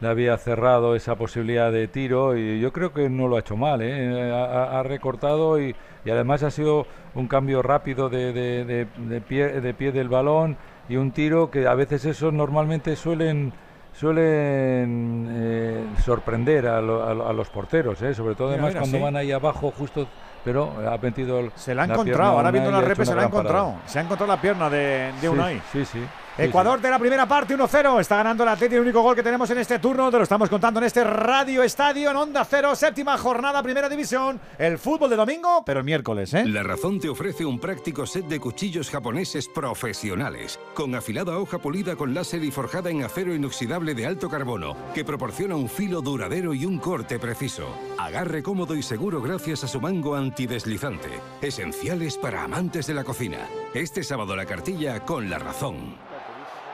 [0.00, 3.56] le había cerrado esa posibilidad de tiro y yo creo que no lo ha hecho
[3.56, 3.80] mal.
[3.82, 4.32] ¿eh?
[4.32, 9.60] Ha, recortado y, y además ha sido un cambio rápido de, de- de- de pie,
[9.60, 10.56] de pie del balón
[10.88, 13.52] y un tiro que a veces esos normalmente suelen
[13.92, 18.14] suelen eh, sorprender a, lo- a lo- a los porteros, ¿eh?
[18.14, 19.02] sobre todo además cuando sí.
[19.02, 20.06] van ahí abajo justo,
[20.44, 22.32] pero ha metido el, Se la ha encontrado.
[22.38, 23.48] Ahora viendo hecho repe se una la ha parada.
[23.50, 23.80] encontrado.
[23.86, 25.62] Se ha encontrado la pierna de, de Sí, Unai.
[25.72, 26.04] Sí, sí.
[26.40, 28.00] Ecuador de la primera parte, 1-0.
[28.00, 30.10] Está ganando el Atleti, el único gol que tenemos en este turno.
[30.10, 34.40] Te lo estamos contando en este Radio Estadio en Onda Cero, séptima jornada, primera división.
[34.58, 36.46] El fútbol de domingo, pero el miércoles, ¿eh?
[36.46, 41.94] La Razón te ofrece un práctico set de cuchillos japoneses profesionales, con afilada hoja polida
[41.94, 46.54] con láser y forjada en acero inoxidable de alto carbono, que proporciona un filo duradero
[46.54, 47.68] y un corte preciso.
[47.98, 51.10] Agarre cómodo y seguro gracias a su mango antideslizante,
[51.42, 53.46] esenciales para amantes de la cocina.
[53.74, 56.09] Este sábado la cartilla con La Razón.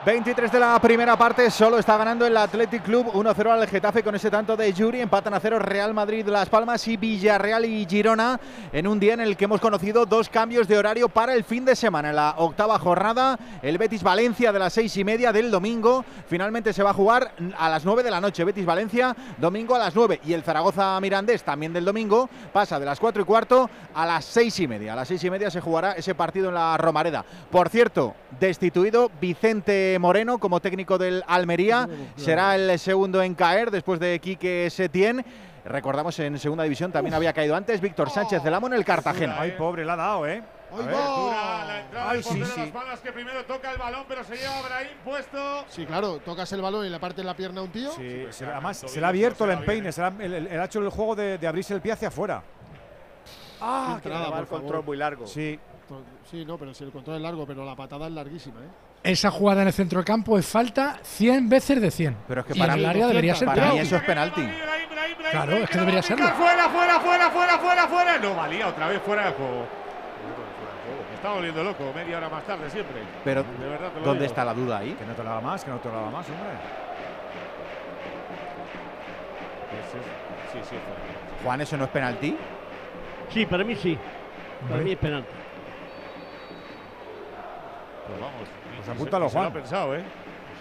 [0.07, 4.15] 23 de la primera parte, solo está ganando el Athletic Club 1-0 al Getafe con
[4.15, 8.39] ese tanto de Yuri, empatan a cero Real Madrid, Las Palmas y Villarreal y Girona
[8.71, 11.65] en un día en el que hemos conocido dos cambios de horario para el fin
[11.65, 12.11] de semana.
[12.11, 16.71] En la octava jornada, el Betis Valencia de las seis y media del domingo, finalmente
[16.71, 18.45] se va a jugar a las 9 de la noche.
[18.45, 22.85] Betis Valencia, domingo a las 9 y el Zaragoza Mirandés también del domingo pasa de
[22.85, 24.93] las 4 y cuarto a las seis y media.
[24.93, 27.25] A las seis y media se jugará ese partido en la Romareda.
[27.51, 31.87] Por cierto, destituido Vicente Moreno como técnico del Almería.
[32.15, 35.25] Será el segundo en caer después de Quique Setién.
[35.65, 39.35] Recordamos en segunda división también había caído antes Víctor Sánchez del Amo en el Cartagena.
[39.37, 40.41] Ay, pobre, la ha dado, ¿eh?
[40.71, 40.85] A ver.
[40.85, 42.59] Dura la entrada Ay, sí, sí.
[42.59, 45.65] Las Palmas que primero toca el balón, pero se lleva a Brahim puesto.
[45.69, 47.91] Sí, claro, tocas el balón y le parte la pierna a un tío.
[47.91, 51.15] Sí, se- además, se le ha abierto el empeine, se le ha, hecho el juego
[51.15, 52.41] de, de abrirse el pie hacia afuera.
[53.59, 54.47] Ah, Entrada, que el favor.
[54.61, 55.25] control muy largo.
[55.27, 55.59] Sí.
[56.29, 58.67] Sí, no, pero si el control es largo, pero la patada es larguísima, ¿eh?
[59.07, 62.17] Esa jugada en el centro del campo es falta 100 veces de 100.
[62.27, 63.87] Pero es que Y para en mí- el área debería ser para mí penalti.
[63.87, 64.49] eso es penalti.
[65.31, 66.27] Claro, es que debería serlo.
[66.27, 68.17] Fuera, fuera, fuera, fuera, fuera, fuera.
[68.17, 69.65] No valía otra vez fuera del juego.
[71.09, 73.01] Me está volviendo loco, media hora más tarde siempre.
[73.23, 74.31] Pero De verdad te lo ¿dónde digo.
[74.31, 74.91] está la duda ahí?
[74.93, 76.49] Que no te lo haga más, que no te lo haga más, hombre.
[80.51, 81.43] Sí, sí, fuera.
[81.43, 82.35] Juan, ¿eso no es penalti?
[83.33, 83.97] Sí, para mí sí.
[84.69, 85.29] Para mí es penalti.
[88.07, 88.47] Pues vamos.
[88.87, 89.51] Pues apúntalo, se, se lo Juan.
[89.51, 90.03] ha pensado, ¿eh?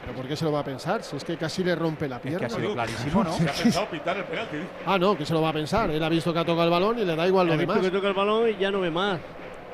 [0.03, 1.03] ¿Pero por qué se lo va a pensar?
[1.03, 2.47] Si es que casi le rompe la pierna.
[2.47, 3.33] ha sido clarísimo, ¿no?
[3.39, 4.57] Se ha pensado pitar el penalti.
[4.87, 5.91] Ah, no, que se lo va a pensar.
[5.91, 7.73] Él ha visto que ha tocado el balón y le da igual lo Ha visto
[7.73, 7.87] demás.
[7.91, 9.19] que toca el balón y ya no ve más.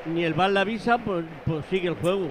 [0.05, 2.29] Ni el bar le avisa, pues, pues sigue el juego.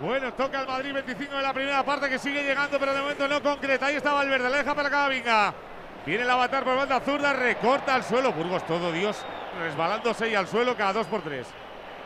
[0.00, 3.28] Bueno, toca el Madrid 25 de la primera parte que sigue llegando, pero de momento
[3.28, 3.86] no concreta.
[3.86, 5.54] Ahí está Valverde, la deja para Camavinga.
[6.04, 8.32] Viene el avatar por banda zurda, recorta al suelo.
[8.32, 9.24] Burgos todo, Dios,
[9.60, 11.46] resbalándose y al suelo cada dos por tres.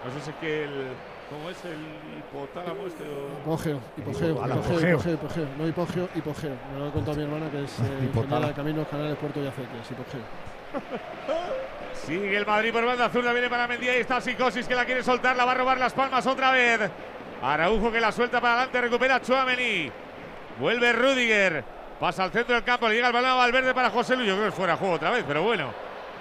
[0.05, 0.89] No sé si es que el.
[1.31, 3.03] ¿Cómo es el hipotálamo este?
[3.03, 5.47] o- Hipogeo, hipogeo, hipogeo, hipogeo, hipogeo.
[5.59, 6.57] No hipogeo, hipogeo.
[6.73, 7.83] Me lo ha contado mi hermana que es eh,
[8.15, 9.91] ingeniera de caminos, canales, puerto y aceites.
[9.91, 10.21] Hipogeo.
[12.07, 15.03] Sigue el Madrid por banda zurda, viene para Mendy, ahí está Psicosis que la quiere
[15.03, 16.89] soltar, la va a robar las palmas otra vez.
[17.43, 19.91] Araujo que la suelta para adelante, recupera Chuameni.
[20.61, 21.65] Vuelve Rudiger,
[21.99, 24.23] pasa al centro del campo, le llega el balón a Valverde para José Lu.
[24.25, 25.73] Yo creo que es fuera de juego otra vez, pero bueno.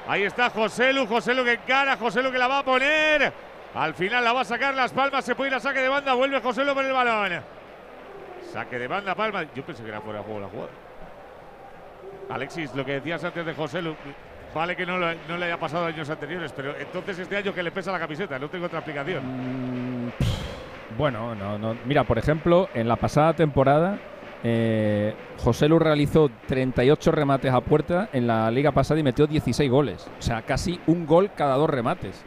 [0.07, 3.31] Ahí está José Lu, José Lu que encara, José Lu que la va a poner.
[3.75, 6.13] Al final la va a sacar las palmas, se puede ir a saque de banda,
[6.13, 7.41] vuelve José por el balón.
[8.51, 9.43] Saque de banda, palma.
[9.53, 10.71] Yo pensé que era fuera de juego la jugada.
[12.29, 13.93] Alexis, lo que decías antes de José Lu,
[14.53, 17.91] vale que no le haya pasado años anteriores, pero entonces este año que le pesa
[17.91, 19.23] la camiseta, no tengo otra explicación.
[19.25, 20.11] Mm,
[20.97, 21.75] Bueno, no, no.
[21.85, 23.99] Mira, por ejemplo, en la pasada temporada,
[24.41, 29.69] eh, José Lu realizó 38 remates a puerta en la liga pasada y metió 16
[29.69, 30.09] goles.
[30.17, 32.23] O sea, casi un gol cada dos remates.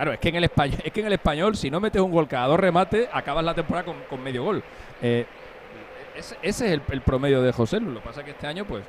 [0.00, 2.10] Claro, es que en el español, es que en el español si no metes un
[2.10, 4.64] gol cada dos remates, acabas la temporada con, medio gol.
[5.02, 5.26] Eh,
[6.16, 7.90] ese, ese es el, el promedio de José Lu.
[7.90, 8.82] Lo que pasa es que este año, pues,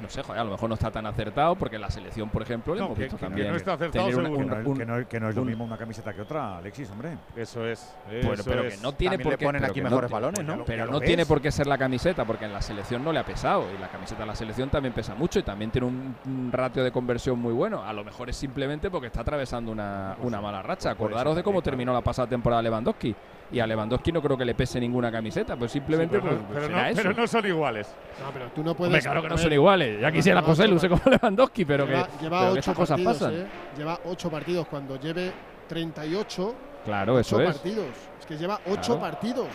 [0.00, 2.74] no sé, joder, a lo mejor no está tan acertado porque la selección, por ejemplo,
[2.74, 4.76] le No, hemos que- visto que también no está acertado una- un- Que no, un-
[4.78, 7.16] que no- que no es lo un- mismo una camiseta que otra, Alexis, hombre.
[7.34, 7.94] Eso es.
[8.06, 8.76] Bueno, eso pero es.
[8.76, 10.64] que no tiene También por qué ponen aquí mejores balones, ¿no?
[10.64, 13.24] Pero no tiene por qué ser la camiseta, porque en la selección no le ha
[13.24, 13.64] pesado.
[13.74, 16.84] Y la camiseta de la selección también pesa mucho y también tiene un, un ratio
[16.84, 17.82] de conversión muy bueno.
[17.82, 20.94] A lo mejor es simplemente porque está atravesando una, una mala racha.
[20.94, 23.14] puede Acordaros de cómo terminó la pasada temporada Lewandowski.
[23.52, 26.42] Y a Lewandowski no creo que le pese ninguna camiseta, pues Sí, simplemente pero, pues,
[26.42, 26.96] no, pero, será no, eso.
[27.02, 27.94] pero no son iguales.
[28.20, 28.88] No, pero tú no puedes.
[28.92, 30.00] Hombre, claro que no a son iguales.
[30.00, 32.74] Ya quisiera lleva José Luce como Lewandowski, pero lleva, que, lleva pero que ocho estas
[32.76, 33.34] cosas partidos, pasan.
[33.34, 33.46] ¿eh?
[33.78, 34.66] Lleva ocho partidos.
[34.66, 35.32] Cuando lleve
[35.68, 37.54] 38, Claro, eso ocho es.
[37.54, 37.86] partidos.
[38.18, 39.00] Es que lleva ocho Claro.
[39.00, 39.48] partidos.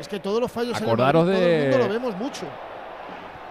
[0.00, 2.16] Es que todos los fallos Acordaros en el Madrid, todo el de- mundo lo vemos
[2.20, 2.46] mucho.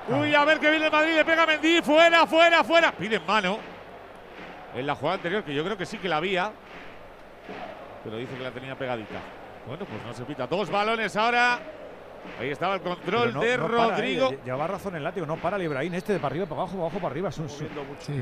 [0.10, 2.92] Uy, a ver que viene el Madrid, le pega Mendy, fuera, fuera, fuera.
[2.92, 3.58] Pide en mano.
[4.76, 6.52] En la jugada anterior, que yo creo que sí que la había.
[8.04, 9.16] Pero dice que la tenía pegadita.
[9.68, 10.48] Bueno, pues no se pita.
[10.48, 11.60] Dos balones ahora.
[12.40, 14.32] Ahí estaba el control no- de no para, Rodrigo.
[14.32, 16.74] eh, Lleva razón el látigo, no para el Ibrahim este de para arriba, para abajo,
[16.74, 17.32] para abajo, para arriba.
[17.32, 17.68] Son, son-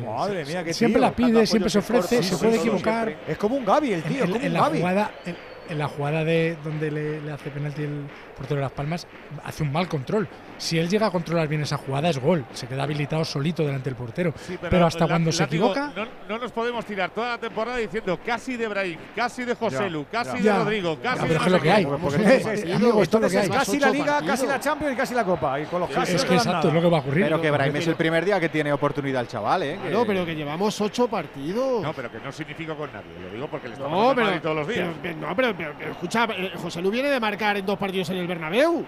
[0.06, 1.10] Madre mía, qué Siempre tío.
[1.10, 3.16] la pide, siempre se ofrece, se puede equivocar.
[3.28, 4.80] Es como un Gaby el tío, en- es como en un la Gaby.
[4.80, 5.38] jugada, en,
[5.70, 9.08] en la jugada de donde le, le hace penalti el portero de Las Palmas,
[9.44, 10.28] hace un mal control.
[10.58, 12.46] Si él llega a controlar bien esa jugada, es gol.
[12.54, 14.34] Se queda habilitado solito delante del portero.
[14.48, 17.78] Sí, pero, hasta la- cuando se equivoca, No, no nos podemos tirar toda la temporada
[17.78, 20.54] diciendo casi de Brahim, casi de José Ya, Lu, casi ya.
[20.60, 23.50] de Rodrigo, Ya, casi pero de esto es lo que hay.
[23.50, 25.60] casi la Liga, casi la Champions y casi la Copa.
[25.60, 27.24] Y con los es que exacto, es lo que va a ocurrir.
[27.24, 29.80] Pero que Brahim es el primer día que tiene oportunidad el chaval, ¿eh?
[29.84, 31.82] Que- No, pero que llevamos ocho partidos.
[31.82, 33.08] No, pero que no significo con nadie.
[33.28, 34.88] Lo digo porque le estamos No, pero, todos los días.
[35.02, 37.78] pero- pero- no, pero, pero- pero escucha, eh, José Lu viene de marcar en dos
[37.78, 38.86] partidos en el Bernabéu.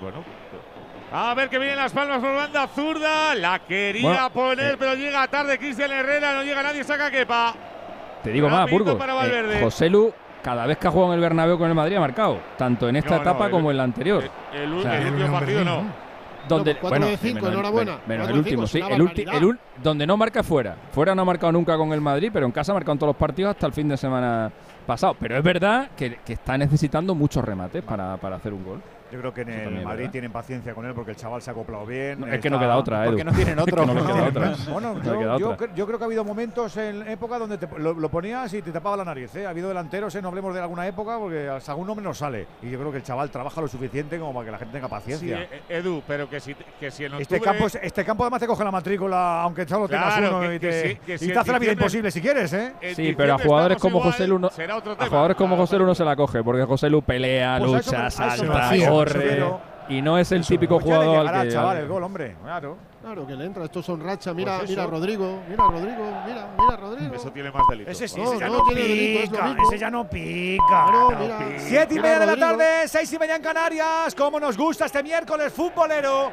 [0.00, 0.18] Bueno.
[1.12, 3.34] A ver que vienen las palmas por banda zurda.
[3.34, 4.76] La quería Bueno, poner, eh.
[4.78, 6.34] pero llega tarde Cristian Herrera.
[6.34, 7.54] No llega nadie, saca Kepa.
[8.22, 8.96] Te digo más, Burgos.
[9.26, 9.60] eh.
[9.62, 10.12] José Lu,
[10.42, 12.96] cada vez que ha jugado en el Bernabéu con el Madrid ha marcado, tanto en
[12.96, 14.24] esta No, no, etapa el- como en la anterior.
[14.52, 15.82] El, el O sea, el último partido no.
[15.82, 16.04] ¿no?
[16.48, 17.98] donde, No, cuatro de cinco, menos el- enhorabuena.
[18.06, 18.78] menos- el cinco, último, es sí.
[18.80, 20.76] El, ulti- el donde no marca fuera.
[20.92, 23.08] Fuera no ha marcado nunca con el Madrid, pero en casa ha marcado en todos
[23.10, 24.50] los partidos hasta el fin de semana
[24.84, 25.16] pasado.
[25.18, 28.82] Pero es verdad que, que está necesitando muchos remates para, para hacer un gol.
[29.14, 30.10] Yo creo que en el también Madrid verdad.
[30.12, 32.18] tienen paciencia con él porque el chaval se ha acoplado bien.
[32.18, 33.10] No, es que no queda otra, Edu.
[33.12, 33.86] Porque no tienen otro.
[33.86, 34.54] no queda otra.
[34.72, 35.68] Bueno, yo, queda yo otra.
[35.68, 38.60] cre- yo creo que ha habido momentos en época donde te- lo, lo ponías y
[38.62, 39.32] te tapaba la nariz.
[39.36, 39.46] ¿eh?
[39.46, 40.20] Ha habido delanteros, ¿eh?
[40.22, 42.46] no hablemos de alguna época, porque a algún nombre nos sale.
[42.60, 44.88] Y yo creo que el chaval trabaja lo suficiente como para que la gente tenga
[44.88, 45.42] Sí, paciencia.
[45.42, 48.40] eh, Edu, pero que si, que si en Este octubre- campo, es- este campo además
[48.40, 51.32] te coge la matrícula, aunque solo tengas Claro, uno que- y que te, y si
[51.32, 52.72] te hace la vida imposible si quieres, ¿eh?
[52.96, 55.78] Sí, pero a jugadores como igual, José Lu no, será otro a jugadores como José
[55.78, 58.68] Lu no se la coge, porque José Lu pelea, Pues lucha, salta,
[59.12, 59.74] corre.
[59.86, 61.50] Y no es el típico jugador llegará que.
[61.50, 62.36] chaval el gol, hombre.
[62.42, 62.78] Claro.
[63.02, 63.64] Claro que le entra.
[63.64, 64.32] Estos son racha.
[64.32, 64.86] Mira, Pues mira.
[64.86, 65.42] Rodrigo.
[65.46, 66.22] Mira Rodrigo.
[66.26, 67.14] Mira, mira Rodrigo.
[67.14, 67.90] Eso tiene más delito.
[67.90, 70.08] Ese, sí, No, ese ya no, no, tiene delito, es lo pica, ese ya no
[70.08, 70.64] pica.
[70.68, 71.38] Claro, no mira.
[71.38, 71.58] pica.
[71.58, 74.14] Siete y media de la tarde, seis y media en Canarias.
[74.14, 76.32] Como nos gusta este miércoles futbolero.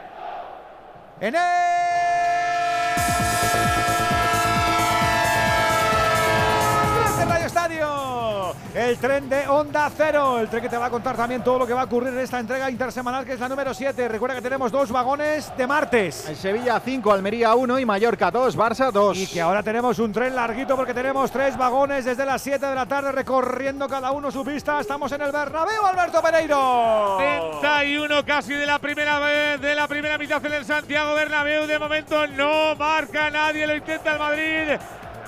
[1.19, 1.41] En el
[7.28, 8.11] Radio Estadio.
[8.74, 10.39] El tren de Onda Cero.
[10.39, 12.20] El tren que te va a contar también todo lo que va a ocurrir en
[12.20, 14.08] esta entrega intersemanal que es la número 7.
[14.08, 16.28] Recuerda que tenemos dos vagones de martes.
[16.30, 19.18] En Sevilla 5, Almería 1 y Mallorca 2, Barça 2.
[19.18, 22.76] Y que ahora tenemos un tren larguito porque tenemos tres vagones desde las 7 de
[22.76, 24.80] la tarde recorriendo cada uno su pista.
[24.80, 27.18] Estamos en el Bernabéu, Alberto Pereiro.
[27.62, 31.68] 31 casi de la primera vez, de la primera mitad en el Santiago Bernabéu.
[31.68, 34.80] De momento no marca nadie, lo intenta el Madrid.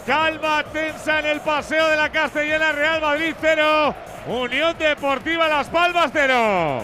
[0.06, 3.96] Calma tensa en el paseo de la Castellana, Real Madrid 0,
[4.28, 6.82] Unión Deportiva Las Palmas 0.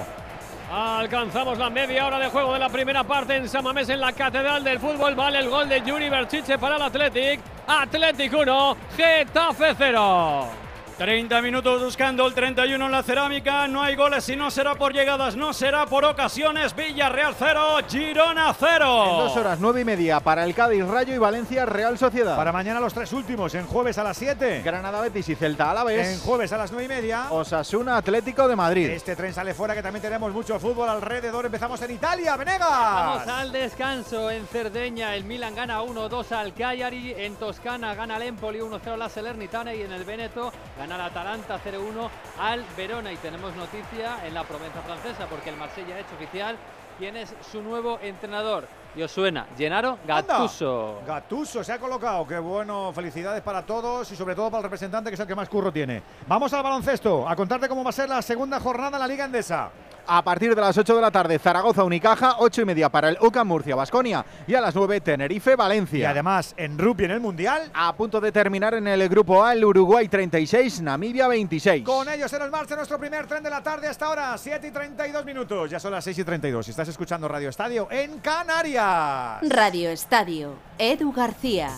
[0.71, 4.63] Alcanzamos la media hora de juego de la primera parte en Samamés en la Catedral
[4.63, 5.15] del Fútbol.
[5.15, 7.41] Vale el gol de Yuri Berchiche para el Athletic.
[7.67, 10.68] Athletic 1, Getafe 0.
[10.99, 13.69] 30 minutos buscando el 31 en la cerámica.
[13.69, 16.75] No hay goles y no será por llegadas, no será por ocasiones.
[16.75, 19.05] Villarreal 0, Girona 0.
[19.05, 22.35] En dos horas, nueve y media para el Cádiz, Rayo y Valencia, Real Sociedad.
[22.35, 24.61] Para mañana los tres últimos, en jueves a las 7.
[24.61, 26.05] Granada, Betis y Celta a la vez.
[26.05, 27.27] En jueves a las 9 y media.
[27.29, 28.89] Osasuna, Atlético de Madrid.
[28.89, 31.45] Este tren sale fuera que también tenemos mucho fútbol alrededor.
[31.45, 32.67] Empezamos en Italia, Venegas.
[32.69, 35.15] Vamos al descanso en Cerdeña.
[35.15, 37.13] El Milan gana 1-2 al Cagliari.
[37.15, 39.73] En Toscana gana el Empoli 1-0 la Salernitana.
[39.73, 42.09] Y en el Veneto gana el Atalanta 0-1
[42.39, 43.11] al Verona.
[43.11, 46.57] Y tenemos noticia en la Provenza francesa porque el Marsella ha hecho oficial
[46.97, 48.67] quién es su nuevo entrenador.
[48.95, 51.01] Y os suena, Gennaro Gattuso.
[51.05, 52.27] Gatuso se ha colocado.
[52.27, 52.91] Qué bueno.
[52.93, 55.71] Felicidades para todos y sobre todo para el representante que es el que más curro
[55.71, 56.01] tiene.
[56.27, 59.25] Vamos al baloncesto a contarte cómo va a ser la segunda jornada en la Liga
[59.25, 59.69] Endesa.
[60.11, 63.17] A partir de las 8 de la tarde, Zaragoza Unicaja, 8 y media para el
[63.21, 65.99] UCAM Murcia Basconia y a las 9 Tenerife Valencia.
[65.99, 67.69] Y además, en rugby en el Mundial.
[67.75, 71.85] A punto de terminar en el grupo A, el Uruguay 36, Namibia 26.
[71.85, 74.71] Con ellos se nos marcha nuestro primer tren de la tarde hasta ahora, 7 y
[74.71, 75.69] 32 minutos.
[75.69, 76.65] Ya son las 6 y 32.
[76.65, 79.47] Si estás escuchando Radio Estadio en Canarias.
[79.47, 81.69] Radio Estadio, Edu García.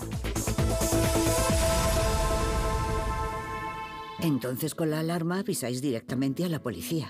[4.21, 7.09] Entonces con la alarma avisáis directamente a la policía.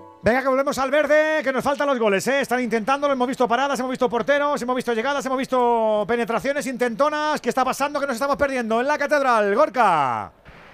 [0.23, 2.41] Venga, que volvemos al verde, que nos faltan los goles, ¿eh?
[2.41, 7.41] Están intentándolo, hemos visto paradas, hemos visto porteros, hemos visto llegadas, hemos visto penetraciones intentonas.
[7.41, 7.99] ¿Qué está pasando?
[7.99, 10.31] Que nos estamos perdiendo en la catedral, Gorka.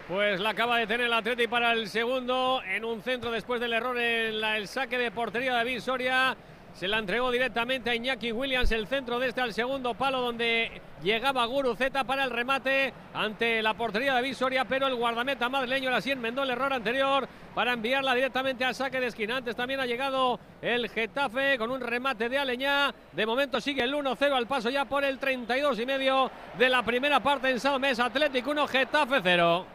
[0.09, 3.71] Pues la acaba de tener el Atleti para el segundo en un centro después del
[3.71, 6.35] error en la- el saque de portería de David Soria.
[6.77, 10.79] Se la entregó directamente a Iñaki Williams, el centro de este al segundo palo donde
[11.01, 15.89] llegaba Guruceta para el remate ante la portería de David Soria, pero el guardameta madrileño
[15.89, 19.37] la enmendó el error anterior para enviarla directamente al saque de esquina.
[19.37, 22.93] Antes también ha llegado el Getafe con un remate de Aleñá.
[23.11, 26.83] De momento sigue el 1-0 al paso ya por el 32 y medio de la
[26.83, 27.99] primera parte en Sao Mes.
[27.99, 29.65] Atlético 1, Getafe 0.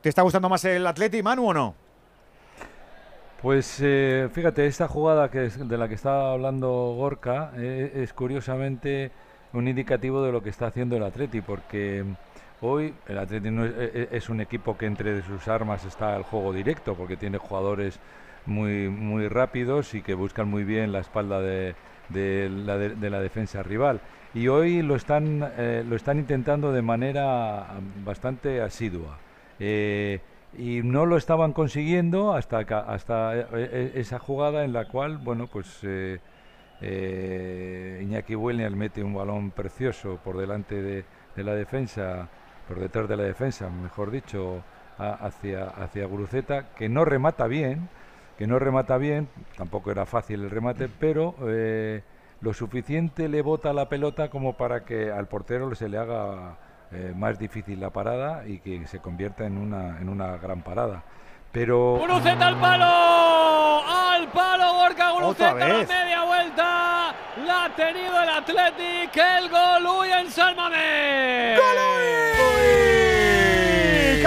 [0.00, 1.83] ¿Te está gustando más el Atleti, Manu, o no?
[3.44, 8.14] Pues eh, fíjate, esta jugada que es- de la que estaba hablando Gorka eh, es
[8.14, 9.10] curiosamente
[9.52, 12.04] un indicativo de lo que está haciendo el Atleti, porque
[12.62, 16.22] hoy el Atleti no es, eh, es un equipo que entre sus armas está el
[16.22, 18.00] juego directo, porque tiene jugadores
[18.46, 21.74] muy, muy rápidos y que buscan muy bien la espalda de,
[22.08, 24.00] la, de- de la defensa rival.
[24.32, 27.66] Y hoy lo están, eh, lo están intentando de manera
[28.04, 29.18] bastante asidua.
[30.56, 35.18] Eh, y no lo estaban consiguiendo hasta, hasta eh, eh, esa jugada en la cual,
[35.18, 36.20] bueno, pues eh,
[36.80, 41.04] eh, Iñaki Williams mete un balón precioso por delante de,
[41.36, 42.28] la defensa,
[42.68, 44.62] por detrás de la defensa, mejor dicho,
[44.98, 47.88] hacia, hacia Guruceta, que no remata bien,
[48.38, 52.02] que no remata bien, tampoco era fácil el remate, pero eh,
[52.40, 56.58] lo suficiente le bota la pelota como para que al portero se le haga
[56.94, 61.02] eh, más difícil la parada y que se convierta en una, en una gran parada.
[61.50, 67.14] Pero Guruceta al palo, al palo Gorka Guruceta, la media vuelta,
[67.46, 71.58] la ha tenido el Athletic, el gol Uy en San Mamés.
[71.58, 72.53] Y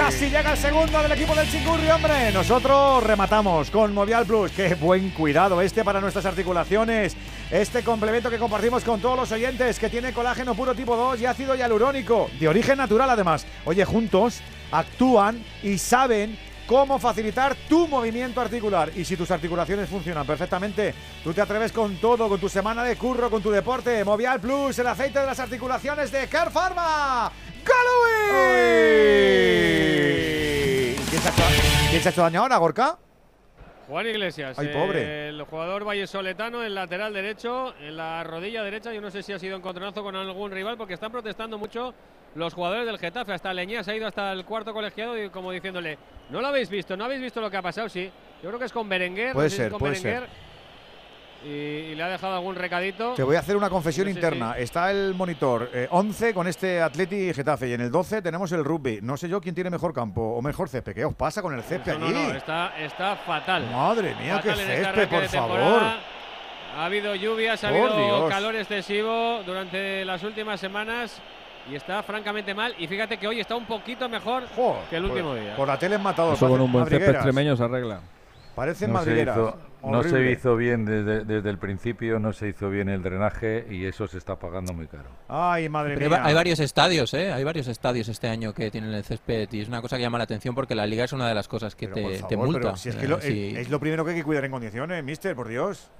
[0.08, 2.32] Casi llega el segundo del equipo del Chingurri, hombre.
[2.32, 4.50] Nosotros rematamos con Movial Plus.
[4.52, 7.14] Qué buen cuidado este para nuestras articulaciones.
[7.50, 11.26] Este complemento que compartimos con todos los oyentes, que tiene colágeno puro tipo 2 y
[11.26, 13.44] ácido hialurónico, de origen natural además.
[13.66, 14.40] Oye, juntos
[14.72, 18.90] actúan y saben cómo facilitar tu movimiento articular.
[18.96, 22.96] Y si tus articulaciones funcionan perfectamente, tú te atreves con todo, con tu semana de
[22.96, 24.02] curro, con tu deporte.
[24.06, 27.30] Movial Plus, el aceite de las articulaciones de Care Pharma.
[27.68, 28.08] ¡Galui!
[31.10, 31.42] ¿Quién se ha hecho,
[31.90, 32.98] quién se ha hecho daño ahora, Gorka?
[33.88, 35.28] Juan Iglesias, Ay, pobre.
[35.30, 38.92] el jugador vallesoletano, el lateral derecho, en la rodilla derecha.
[38.92, 41.94] Yo no sé si ha sido encontronazo con algún rival, porque están protestando mucho
[42.34, 43.32] los jugadores del Getafe.
[43.32, 45.96] Hasta Leñía se ha ido hasta el cuarto colegiado y como diciéndole,
[46.28, 46.98] ¿no lo habéis visto?
[46.98, 47.88] ¿No habéis visto lo que ha pasado?
[47.88, 48.10] Sí.
[48.42, 49.28] Yo creo que es con Berenguer.
[49.28, 50.47] no Puede sé si es ser, con puede Berenguer, Y,
[51.44, 53.14] y le ha dejado algún recadito.
[53.14, 54.56] Te voy a hacer una confesión interna.
[54.58, 58.50] Está el monitor eh, 11 con este Atleti y Getafe y en el 12 tenemos
[58.52, 58.98] el rugby.
[59.02, 60.94] No sé yo quién tiene mejor campo o mejor césped.
[60.94, 62.14] ¿Qué os pasa con el césped No, allí?
[62.14, 63.70] no, no, está, está fatal.
[63.70, 65.56] Madre mía, qué Fatal en este césped, por de favor.
[65.58, 65.98] temporada.
[66.76, 68.28] Ha habido lluvias, ha Por habido Dios.
[68.30, 71.20] calor excesivo durante las últimas semanas
[71.70, 72.74] y está francamente mal.
[72.78, 74.44] Y fíjate que hoy está un poquito mejor
[74.90, 75.56] que el último por, día.
[75.56, 76.34] por la tele en matador.
[76.34, 78.00] Eso con un buen césped extremeño se arregla.
[78.54, 79.38] Parecen no se, madrigueras.
[79.82, 83.84] No se hizo bien desde, desde el principio, no se hizo bien el drenaje y
[83.86, 85.08] eso se está pagando muy caro.
[85.28, 86.26] Ay, madre Pero hay mía.
[86.26, 87.32] hay varios estadios, ¿eh?
[87.32, 90.18] Hay varios estadios este año que tienen el césped y es una cosa que llama
[90.18, 92.34] la atención porque la liga es una de las cosas que Pero, te, por te
[92.34, 92.60] favor, multa.
[92.60, 94.50] pero si es que lo- si- es, es lo primero que hay que cuidar en
[94.50, 95.90] condiciones, mister, por Dios.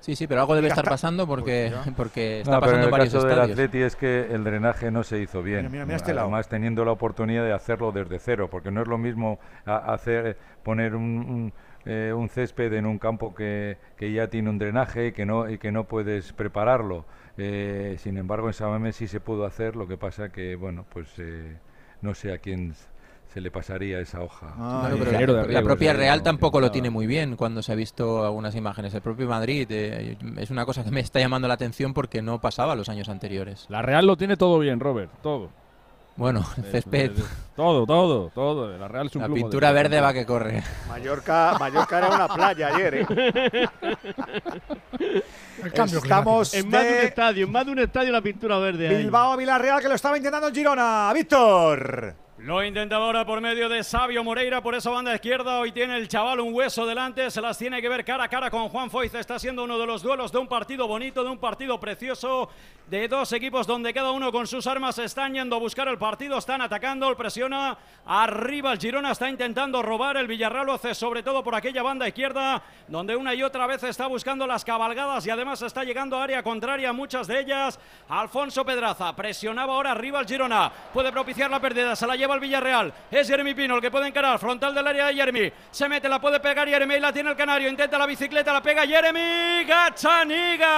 [0.00, 1.92] Sí, sí, pero algo debe estar pasando porque, Pues ya.
[1.96, 3.38] porque está No, pero pasando en en el varios caso del.
[3.52, 5.58] Atleti es que el drenaje no se hizo bien.
[5.58, 6.26] Mira, mira, mira este lado.
[6.26, 10.96] Además teniendo la oportunidad de hacerlo desde cero, porque no es lo mismo hacer poner
[10.96, 11.52] un, un,
[11.84, 15.48] eh, un césped en un campo que, que ya tiene un drenaje y que no
[15.48, 17.04] y que no puedes prepararlo.
[17.38, 19.76] Eh, sin embargo, en Samamés sí se pudo hacer.
[19.76, 21.56] Lo que pasa que bueno, pues eh,
[22.00, 22.74] no sé a quién
[23.32, 24.52] se le pasaría esa hoja.
[24.54, 28.26] Claro, pero la, la propia Real tampoco lo tiene muy bien cuando se ha visto
[28.26, 28.92] algunas imágenes.
[28.92, 32.42] El propio Madrid eh, es una cosa que me está llamando la atención porque no
[32.42, 33.64] pasaba los años anteriores.
[33.70, 35.50] La Real lo tiene todo bien, Robert, todo.
[36.16, 37.12] Bueno, césped.
[37.56, 38.76] todo, todo, todo.
[38.76, 40.62] La Real es un La pintura verde va que corre.
[40.88, 43.68] Mallorca, Mallorca era una playa ayer, ¿eh?
[45.64, 48.88] Estamos en más de un estadio, en más de un estadio la pintura verde.
[48.88, 48.96] ahí.
[48.98, 51.12] Bilbao Villarreal que lo estaba intentando en Girona.
[51.14, 52.14] Víctor.
[52.42, 55.60] Lo intenta ahora por medio de Sabio Moreira por esa banda izquierda.
[55.60, 57.30] Hoy tiene el chaval un hueso delante.
[57.30, 59.14] Se las tiene que ver cara a cara con Juan Foiz.
[59.14, 62.50] Está siendo uno de los duelos de un partido bonito, de un partido precioso.
[62.88, 66.36] De dos equipos donde cada uno con sus armas están yendo a buscar el partido.
[66.36, 67.08] Están atacando.
[67.08, 69.12] El presiona arriba el Girona.
[69.12, 70.16] Está intentando robar.
[70.16, 72.60] El Villarreal lo hace sobre todo por aquella banda izquierda.
[72.88, 75.24] Donde una y otra vez está buscando las cabalgadas.
[75.28, 76.92] Y además está llegando a área contraria.
[76.92, 77.78] Muchas de ellas.
[78.08, 80.72] Alfonso Pedraza presionaba ahora arriba el Girona.
[80.92, 81.94] Puede propiciar la pérdida.
[81.94, 82.92] Se la lleva el Villarreal.
[83.10, 84.38] Es Jeremy Pino el que puede encarar.
[84.38, 85.52] Frontal del área de Jeremy.
[85.70, 87.00] Se mete, la puede pegar Jeremy.
[87.00, 87.68] La tiene el Canario.
[87.68, 88.52] Intenta la bicicleta.
[88.52, 89.64] La pega Jeremy.
[89.64, 90.72] Gachaniga.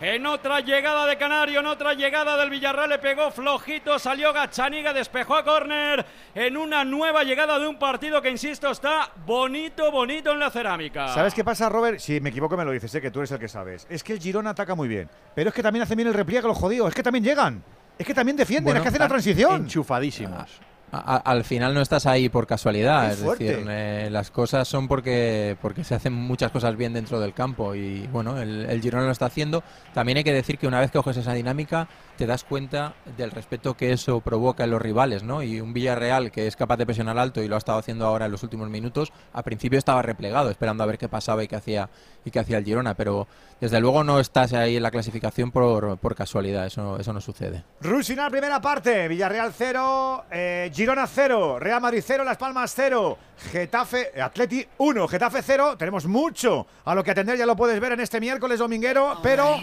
[0.00, 4.92] En otra llegada de Canario, en otra llegada del Villarreal le pegó flojito, salió Gachaniga,
[4.92, 6.04] despejó a córner
[6.34, 11.08] en una nueva llegada de un partido que, insisto, está bonito, bonito en la cerámica.
[11.08, 12.00] ¿Sabes qué pasa, Robert?
[12.00, 13.86] Si me equivoco me lo dices, sé que tú eres el que sabes.
[13.88, 16.46] Es que el Girona ataca muy bien, pero es que también hace bien el repliegue
[16.46, 17.64] los jodidos, es que también llegan.
[17.98, 19.62] Es que también defienden, Bueno, es que hacen la transición.
[19.62, 20.50] Enchufadísimos.
[20.92, 24.86] A- a- al final no estás ahí por casualidad, es decir, eh, las cosas son
[24.86, 29.04] porque, porque se hacen muchas cosas bien dentro del campo y bueno, el, el Girona
[29.06, 29.64] lo está haciendo.
[29.92, 33.30] También hay que decir que una vez que coges esa dinámica te das cuenta del
[33.30, 35.42] respeto que eso provoca en los rivales, ¿no?
[35.42, 38.26] Y un Villarreal que es capaz de presionar alto y lo ha estado haciendo ahora
[38.26, 41.56] en los últimos minutos, a principio estaba replegado, esperando a ver qué pasaba y qué
[41.56, 41.88] hacía
[42.24, 43.26] y qué hacía el Girona, pero
[43.60, 47.64] desde luego no estás ahí en la clasificación por, por casualidad, eso, eso no sucede.
[47.80, 49.08] Rusina, primera parte.
[49.08, 50.24] Villarreal 0,
[50.72, 53.18] Girona 0, Real Madrid 0, Las Palmas 0,
[53.52, 55.76] Getafe, eh, Atleti 1, Getafe 0.
[55.76, 59.56] Tenemos mucho a lo que atender, ya lo puedes ver en este miércoles dominguero, pero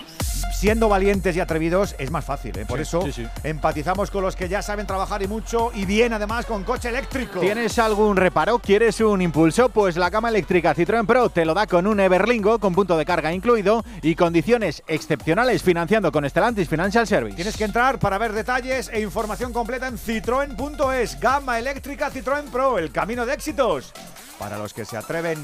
[0.62, 2.56] siendo valientes y atrevidos es más fácil.
[2.56, 2.66] ¿eh?
[2.68, 3.28] Por Sí, eso sí, sí.
[3.44, 7.40] empatizamos con los que ya saben trabajar y mucho y bien además con coche eléctrico.
[7.40, 8.60] ¿Tienes algún reparo?
[8.60, 9.70] ¿Quieres un impulso?
[9.70, 13.06] Pues la gama eléctrica Citroën Pro te lo da con un Everlingo con punto de
[13.06, 17.36] carga incluido y condiciones excepcionales financiando con Stellantis Financial Service.
[17.36, 21.20] Tienes que entrar para ver detalles e información completa en citroen.es.
[21.20, 23.92] Gama eléctrica Citroën Pro, el camino de éxitos
[24.38, 25.40] para los que se atreven.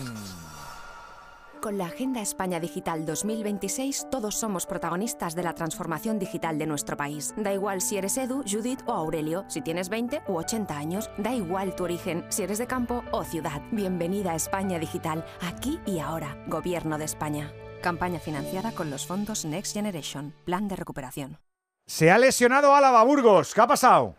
[1.61, 6.95] Con la Agenda España Digital 2026, todos somos protagonistas de la transformación digital de nuestro
[6.95, 7.33] país.
[7.35, 11.33] Da igual si eres Edu, Judith o Aurelio, si tienes 20 u 80 años, da
[11.33, 13.61] igual tu origen, si eres de campo o ciudad.
[13.71, 16.37] Bienvenida a España Digital, aquí y ahora.
[16.47, 17.51] Gobierno de España.
[17.81, 21.39] Campaña financiada con los fondos Next Generation, Plan de Recuperación.
[21.87, 23.53] Se ha lesionado Álava Burgos.
[23.53, 24.13] ¿Qué ha pasado?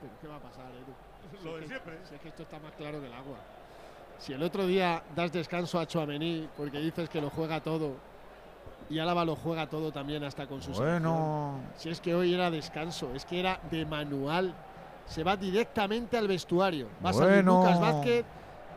[0.00, 1.44] ¿Pero qué va a pasar, Edu?
[1.44, 1.98] Lo de siempre.
[2.08, 3.36] Si es que esto está más claro que el agua.
[4.28, 7.94] Si el otro día das descanso a Chouameni porque dices que lo juega todo
[8.90, 11.54] y Álava lo juega todo también hasta con su Bueno.
[11.64, 11.80] selección.
[11.80, 14.54] Si es que hoy era descanso, es que era de manual.
[15.06, 16.88] Se va directamente al vestuario.
[17.02, 17.60] Va a salir Bueno.
[17.62, 18.26] Lucas Vázquez,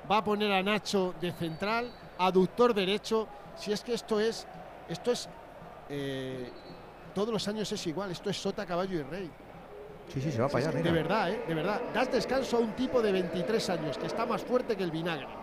[0.09, 3.27] va a poner a Nacho de central, aductor derecho.
[3.57, 4.47] Si es que esto es,
[4.87, 5.27] esto es,
[5.89, 6.49] eh,
[7.13, 8.09] todos los años es igual.
[8.09, 9.29] Esto es sota, caballo y rey.
[10.07, 10.77] Sí, sí, se va para allá.
[10.77, 10.93] De mira.
[10.93, 11.43] verdad, ¿eh?
[11.45, 11.81] De verdad.
[11.93, 15.40] Das descanso a un tipo de 23 años que está más fuerte que el vinagre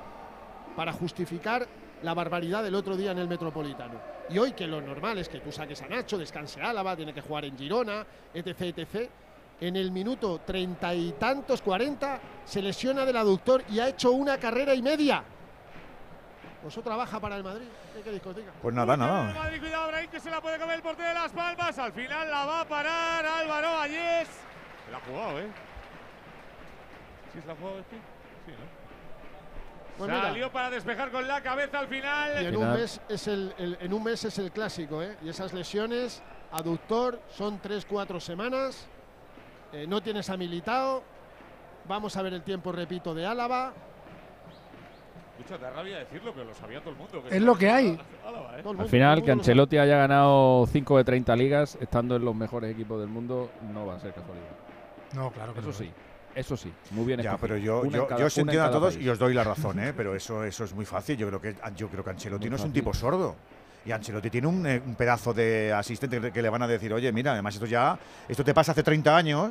[0.79, 1.67] para justificar
[2.05, 4.01] la barbaridad del otro día en el Metropolitano.
[4.31, 7.21] Y hoy que lo normal es que tú saques a Nacho, descanse Álava, tiene que
[7.21, 9.11] jugar en Girona, etc, etc.
[9.61, 14.39] En el minuto treinta y tantos, 40, se lesiona del aductor y ha hecho una
[14.39, 15.25] carrera y media.
[16.63, 17.67] Pues otra baja para el Madrid.
[17.97, 18.53] ¿Qué queréis que os diga?
[18.63, 19.35] Pues nada, nada.
[19.35, 21.77] Madrid, cuidado, Brahim, que se la puede comer el portero de Las Palmas.
[21.77, 24.29] Al final la va a parar Álvaro Ayes.
[24.87, 25.49] Se la ha jugado, ¿eh?
[27.33, 27.97] ¿Sí se la ha jugado este?
[29.99, 30.07] Sí, ¿no?
[30.07, 30.23] Pues mira.
[30.29, 32.43] Salió para despejar con la cabeza al final.
[32.43, 35.17] Y en un, mes es el, el- en un mes es el clásico, ¿eh?
[35.23, 36.23] Y esas lesiones,
[36.53, 38.87] aductor, son 3-4 semanas.
[39.73, 41.03] Eh, no tienes a Militao.
[41.87, 43.73] Vamos a ver el tiempo, repito, de Álava.
[45.39, 47.23] Escucha, da rabia decirlo, pero lo sabía todo el mundo.
[47.31, 47.99] Es lo que hay.
[48.27, 48.53] Álava, ¿eh?
[48.55, 51.79] El Al mundo, final, que el mundo lo Ancelotti haya ganado 5 de 30 ligas,
[51.81, 54.49] estando en los mejores equipos del mundo, no va a ser casualidad.
[55.15, 55.75] No, claro que Eso no.
[55.75, 55.91] sí,
[56.39, 59.07] eso sí, muy bien Ya, pero yo, yo, cada- yo os entiendo a todos país.
[59.07, 59.93] y os doy la razón, ¿eh?
[59.97, 61.17] pero eso, eso es muy fácil.
[61.17, 63.35] Yo creo que, yo creo que Ancelotti Muy no es un tipo sordo.
[63.85, 66.93] Y Ancelotti tiene un, eh, un pedazo de asistente que, que le van a decir,
[66.93, 69.51] oye, mira, además esto ya, esto te pasa hace 30 años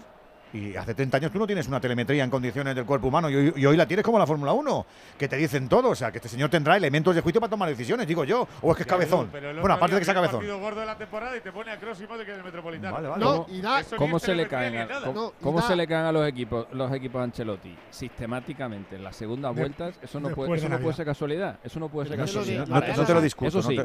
[0.57, 3.35] y hace 30 años tú no tienes una telemetría en condiciones del cuerpo humano y
[3.35, 4.85] hoy, y hoy la tienes como la Fórmula 1,
[5.17, 5.89] que te dicen todo.
[5.89, 8.47] O sea, que este señor tendrá elementos de juicio para tomar decisiones, digo yo.
[8.61, 9.29] O es que es cabezón.
[9.31, 10.45] Pero Bueno, aparte de que sea cabezón.
[10.59, 12.95] gordo de la temporada y te pone a Kroos y en el Metropolitano.
[12.95, 13.23] Vale, vale.
[13.25, 16.05] No, y da- ¿Cómo es se le caen a, cómo, No, cómo se le caen
[16.05, 17.75] a los equipos los equipos de Ancelotti?
[17.89, 21.59] Sistemáticamente en las segundas De- vueltas, eso no puede, de eso no puede ser casualidad.
[21.63, 22.67] Eso no puede ser que casualidad.
[22.67, 23.77] No te- lo discuto, Eso sí,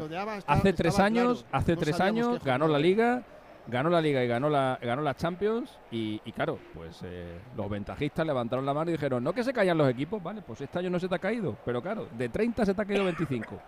[0.47, 3.23] hace tres años, hace tres años ganó la liga,
[3.67, 7.69] ganó la liga y ganó la ganó la Champions y, y claro, pues eh, los
[7.69, 10.79] ventajistas levantaron la mano y dijeron, no que se callan los equipos, vale, pues este
[10.79, 13.59] año no se te ha caído, pero claro, de 30 se te ha caído 25.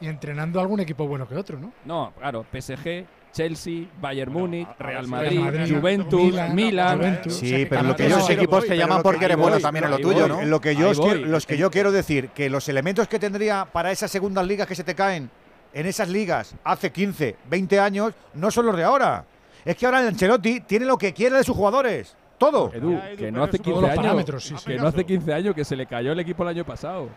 [0.00, 1.72] Y entrenando algún equipo bueno que otro, ¿no?
[1.84, 6.98] No, claro, PSG, Chelsea, Bayern Múnich, Real Real Madrid, Madrid, Juventus, Milan, Milan.
[6.98, 7.34] Juventus.
[7.34, 9.90] Sí, pero Lo lo que esos equipos te llaman porque que- eres bueno también en
[9.92, 10.28] lo tuyo, voy.
[10.28, 10.44] ¿no?
[10.44, 13.64] Lo que yo, os quiero, los que yo quiero decir, que los elementos que tendría
[13.66, 15.30] para esas segundas ligas que se te caen
[15.72, 19.24] en esas ligas hace 15, 20 años, no son los de ahora.
[19.64, 22.16] Es que ahora el Ancelotti tiene lo que quiere de sus jugadores.
[22.38, 22.72] Todo.
[22.74, 24.64] Edu, que no hace eso- 15 Todos los años, sí, sí.
[24.66, 27.08] que no hace 15 años que se le cayó el equipo el año pasado.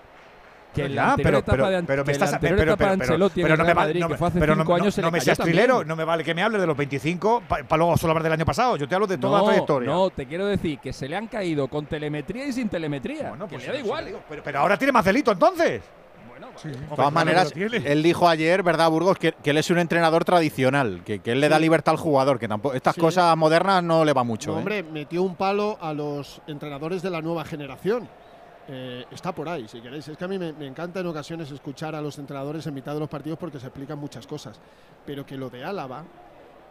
[0.76, 4.94] Que la anterior etapa de, pero Ancelotti no me vale, no pero 5 no, años,
[4.94, 7.44] se no le me seas trilero, no me vale que me hables de los 25
[7.48, 8.76] para luego solo hablar del año pasado.
[8.76, 9.90] Yo te hablo de toda la No, trayectoria.
[9.90, 13.30] no, te quiero decir que se le han caído con telemetría y sin telemetría.
[13.30, 14.06] Bueno, que pues le da eso igual.
[14.06, 15.82] digo, Pero, pero ahora tiene más delito entonces.
[16.64, 19.18] De todas maneras, él dijo ayer, ¿verdad, Burgos?
[19.18, 21.64] Que, que él es un entrenador tradicional, que, que él le da Sí.
[21.64, 23.02] libertad al jugador, que tampoco estas Sí.
[23.02, 24.52] cosas modernas no le va mucho.
[24.52, 24.60] No, ¿eh?
[24.60, 28.08] hombre, metió un palo a los entrenadores de la nueva generación.
[28.68, 30.08] Eh, está por ahí, si queréis.
[30.08, 32.94] Es que a mí me, me encanta en ocasiones escuchar a los entrenadores en mitad
[32.96, 34.60] de los partidos porque se explican muchas cosas.
[35.06, 36.04] Pero que lo de Álava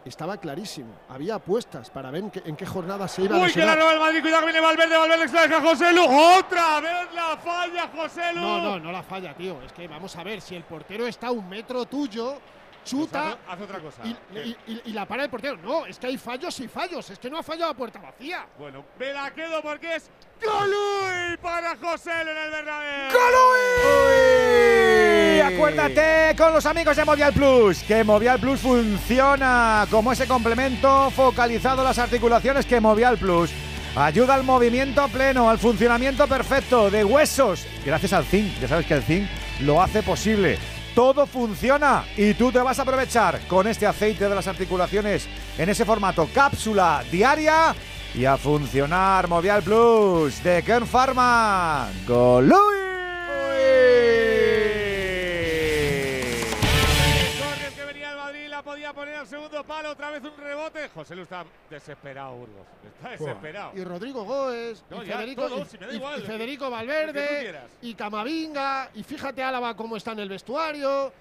[0.05, 0.93] estaba clarísimo.
[1.09, 3.75] Había apuestas para ver en qué, en qué jornada se iba a Uy, que la
[3.75, 6.03] roba el Madrid, cuidado que viene Valverde, Valverde se la deja José Lu.
[6.37, 8.41] Otra vez la falla José Lu.
[8.41, 9.61] No, no, no la falla, tío.
[9.63, 12.37] Es que vamos a ver, si el portero está a un metro tuyo,
[12.85, 14.01] chuta Pues haz otra cosa.
[14.05, 15.57] y, y- y- y la para el portero.
[15.57, 17.09] No, es que hay fallos y fallos.
[17.09, 18.45] Es que no ha fallado a puerta vacía.
[18.59, 20.09] Bueno, me la quedo porque es
[20.43, 23.09] Golui para José Lu en el Bernabéu.
[23.09, 24.84] Y
[25.45, 31.81] acuérdate con los amigos de Movial Plus, que Movial Plus funciona como ese complemento focalizado
[31.81, 33.51] en las articulaciones que Movial Plus
[33.95, 38.59] ayuda al movimiento pleno, al funcionamiento perfecto de huesos, gracias al zinc.
[38.59, 39.27] Ya sabes que el zinc
[39.61, 40.57] lo hace posible.
[40.95, 45.27] Todo funciona y tú te vas a aprovechar con este aceite de las articulaciones
[45.57, 47.75] en ese formato cápsula diaria
[48.15, 51.89] y a funcionar Movial Plus de Kern Pharma.
[52.07, 52.85] ¡Golui!
[58.75, 60.89] Podía poner al segundo palo, otra vez un rebote.
[60.93, 62.65] José Lu está desesperado, Burgos.
[62.85, 63.71] Está desesperado.
[63.73, 66.71] Y Rodrigo Góez, No, y Federico, todos, y- si y- igual, y que- Federico que
[66.71, 71.13] Valverde, y Camavinga, y fíjate Álava cómo está en el vestuario.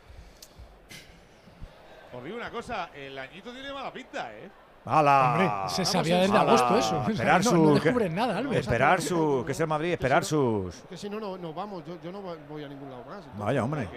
[2.13, 4.51] Os digo una cosa, el añito tiene mala pinta, ¿eh?
[4.85, 5.31] ¡Hala!
[5.63, 6.51] Hombre, se sabía desde ¡Hala!
[6.53, 7.05] agosto eso.
[7.09, 8.61] Esperar no, su, no que- descubren nada, Albert.
[8.61, 9.43] Esperar su.
[9.47, 10.75] que es el Madrid, esperar sus.
[10.89, 13.19] Que si no, no, no vamos, yo, yo no voy a ningún lado más.
[13.19, 13.89] Entonces, Vaya, hombre.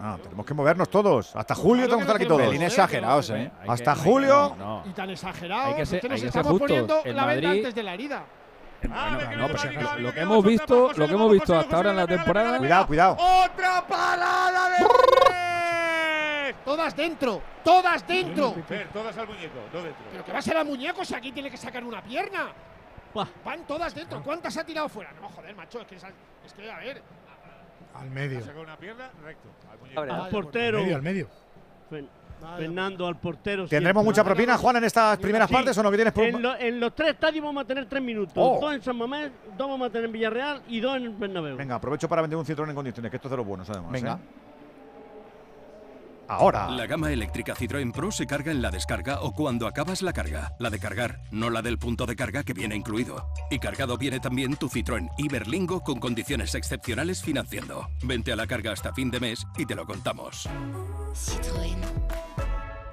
[0.00, 1.34] Ah, tenemos que movernos todos.
[1.36, 2.42] Hasta julio tenemos que estar aquí todos.
[2.42, 3.50] Pelín exagerados, ¿eh?
[3.62, 4.54] Hay Hasta que- julio.
[4.58, 4.90] no, no.
[4.90, 6.68] Y tan exagerado, Hay que ser- hay que ser estamos justos.
[6.68, 8.24] poniendo El la venda Madrid- antes de la herida.
[8.80, 11.58] Bueno, A ver, que no, viene pues lo- que hemos visto, lo que hemos visto
[11.58, 12.58] hasta ahora en la temporada.
[12.58, 13.16] Cuidado, cuidado.
[13.18, 16.54] ¡Otra parada de!
[16.64, 18.54] Todas dentro, todas dentro.
[18.92, 20.04] Todas al muñeco, no dentro.
[20.12, 22.52] Pero que va a ser a muñeco si aquí tiene que sacar una pierna.
[23.44, 24.22] Van todas dentro.
[24.22, 25.10] ¿Cuántas ha tirado fuera?
[25.20, 27.02] No, joder, macho, es que, es que a ver.
[28.00, 28.38] Al medio.
[28.38, 29.48] Ha sacado una pierna recto.
[30.00, 30.78] Al portero.
[30.78, 31.28] Al medio, al medio.
[31.90, 32.08] Fen-
[32.56, 33.66] Fernando al portero.
[33.66, 34.22] ¿Tendremos siempre.
[34.22, 35.54] mucha propina, Juan, en estas primeras Sí.
[35.54, 35.90] partes o no?
[35.90, 38.32] ¿Que tienes En, lo- en los tres estadios vamos a tener tres minutos.
[38.36, 38.58] Oh.
[38.60, 41.56] Dos en San Mamés, dos vamos a tener en Villarreal y dos en Bernabéu.
[41.56, 43.90] Venga, aprovecho para vender un Citroën en condiciones, que esto es de los buenos, además.
[43.90, 44.12] Venga.
[44.12, 44.47] ¿eh?
[46.28, 46.68] Ahora.
[46.70, 50.54] La gama eléctrica Citroën Pro se carga en la descarga o cuando acabas la carga.
[50.58, 53.26] La de cargar, no la del punto de carga que viene incluido.
[53.50, 57.88] Y cargado viene también tu Citroën Iberlingo con condiciones excepcionales financiando.
[58.04, 60.48] Vente a la carga hasta fin de mes y te lo contamos.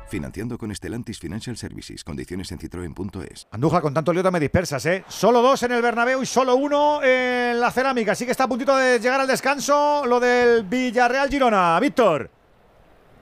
[0.08, 2.04] Financiando con Stellantis Financial Services.
[2.04, 3.48] Condiciones en citroen.es.
[3.52, 5.04] Andújar, con tanto lío te me dispersas, ¿eh?
[5.08, 8.14] Solo dos en el Bernabéu y solo uno en la cerámica.
[8.14, 11.80] Así que está a puntito de llegar al descanso lo del Villarreal Girona.
[11.80, 12.35] Víctor.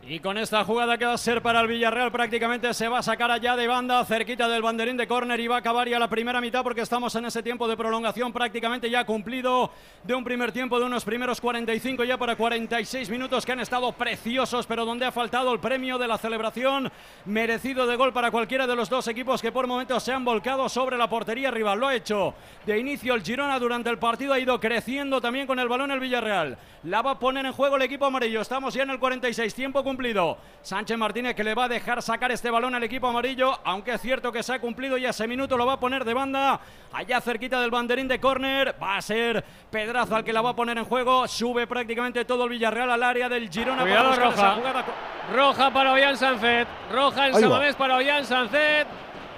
[0.05, 3.03] Y con esta jugada que va a ser para el Villarreal prácticamente se va a
[3.03, 6.09] sacar allá de banda cerquita del banderín de córner y va a acabar ya la
[6.09, 9.71] primera mitad porque estamos en ese tiempo de prolongación prácticamente ya cumplido
[10.03, 13.93] de un primer tiempo de unos primeros 45 ya para 46 minutos que han estado
[13.93, 16.91] preciosos pero donde ha faltado el premio de la celebración
[17.23, 20.67] merecido de gol para cualquiera de los dos equipos que por momentos se han volcado
[20.67, 21.79] sobre la portería rival.
[21.79, 22.33] Lo ha hecho
[22.65, 26.01] de inicio el Girona durante el partido ha ido creciendo también con el balón el
[26.01, 26.57] Villarreal.
[26.83, 28.41] La va a poner en juego el equipo amarillo.
[28.41, 30.37] Estamos ya en el 46 tiempo cumplido.
[30.63, 34.01] Sánchez Martínez que le va a dejar sacar este balón al equipo amarillo, aunque es
[34.01, 36.59] cierto que se ha cumplido y ese minuto lo va a poner de banda,
[36.91, 40.55] allá cerquita del banderín de córner, va a ser Pedraza el que la va a
[40.55, 43.83] poner en juego, sube prácticamente todo el Villarreal al área del Girona.
[43.83, 44.55] Cuidado, para buscar esa roja.
[44.55, 44.85] jugada.
[45.31, 46.67] Roja para Ollán Sancet.
[46.91, 47.35] Roja en.
[47.35, 48.87] Samamés para Ollán Sancet.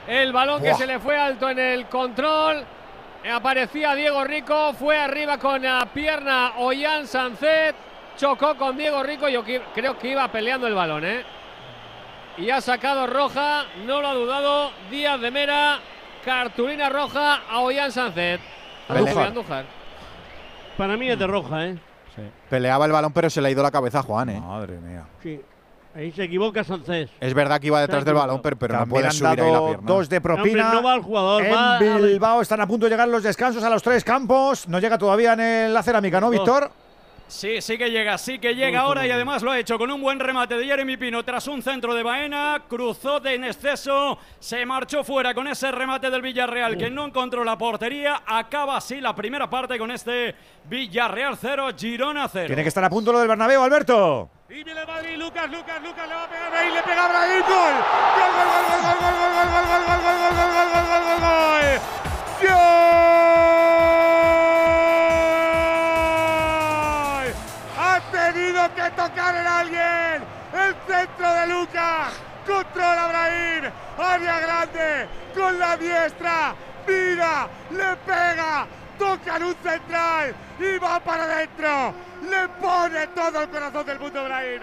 [0.08, 2.64] El balón que se le fue alto en el control.
[3.30, 4.74] Aparecía Diego Rico.
[4.74, 7.76] Fue arriba con la pierna Ollán Sancet.
[8.18, 9.28] Chocó con Diego Rico.
[9.30, 9.43] Yo
[9.74, 11.24] creo que iba peleando el balón, ¿eh?
[12.38, 13.66] Y ha sacado roja.
[13.86, 14.72] No lo ha dudado.
[14.89, 15.80] Díaz de Mera.
[16.24, 18.41] Cartulina roja a Ollán Sancet.
[18.89, 19.28] Andújar.
[19.28, 19.66] Andújar.
[20.78, 21.78] Para mí es de roja, ¿eh?
[22.49, 24.39] Peleaba el balón, pero se le ha ido la cabeza a Juan, ¿eh?
[24.41, 25.05] Madre mía.
[25.22, 25.41] Sí.
[25.93, 27.09] Ahí se equivoca Sánchez.
[27.22, 29.51] Es verdad que iba detrás del balón, pero, pero no puede han subir ahí la
[29.53, 29.84] dado pierna.
[29.86, 30.74] dos de propina.
[30.74, 33.70] No va el jugador, en va Bilbao están a punto de llegar los descansos a
[33.70, 34.68] los tres campos.
[34.68, 36.70] No llega todavía en el- la cerámica, ¿no, Víctor?
[37.28, 40.00] Sí, sí que llega, sí que llega ahora y además lo ha hecho con un
[40.00, 44.64] buen remate de Jeremy Pino tras un centro de Baena, cruzó de en exceso, se
[44.66, 49.16] marchó fuera con ese remate del Villarreal que no encontró la portería, acaba así la
[49.16, 52.48] primera parte con este Villarreal 0, Girona 0.
[52.48, 54.30] Tiene que estar a punto lo del Bernabéu, Alberto.
[54.48, 57.06] Y viene el Madrid, Lucas, Lucas, Lucas, le va a pegar a Brahim, le pega
[57.06, 57.74] a Brahim, gol.
[58.16, 61.04] Gol, gol, gol, gol, gol, gol, gol, gol, gol, gol, gol, gol, gol, gol, gol,
[61.04, 61.82] gol, gol.
[62.42, 63.95] ¡Gol!
[68.74, 70.24] Que tocar en alguien.
[70.53, 72.13] El centro de Lucas.
[72.45, 73.72] Controla Brahim.
[73.97, 75.07] Área grande.
[75.34, 76.55] Con la diestra.
[76.88, 77.47] Mira.
[77.72, 78.68] Le pega.
[78.97, 80.36] Toca en un central.
[80.59, 81.93] Y va para adentro.
[82.30, 84.61] Le pone todo el corazón del mundo Brahim.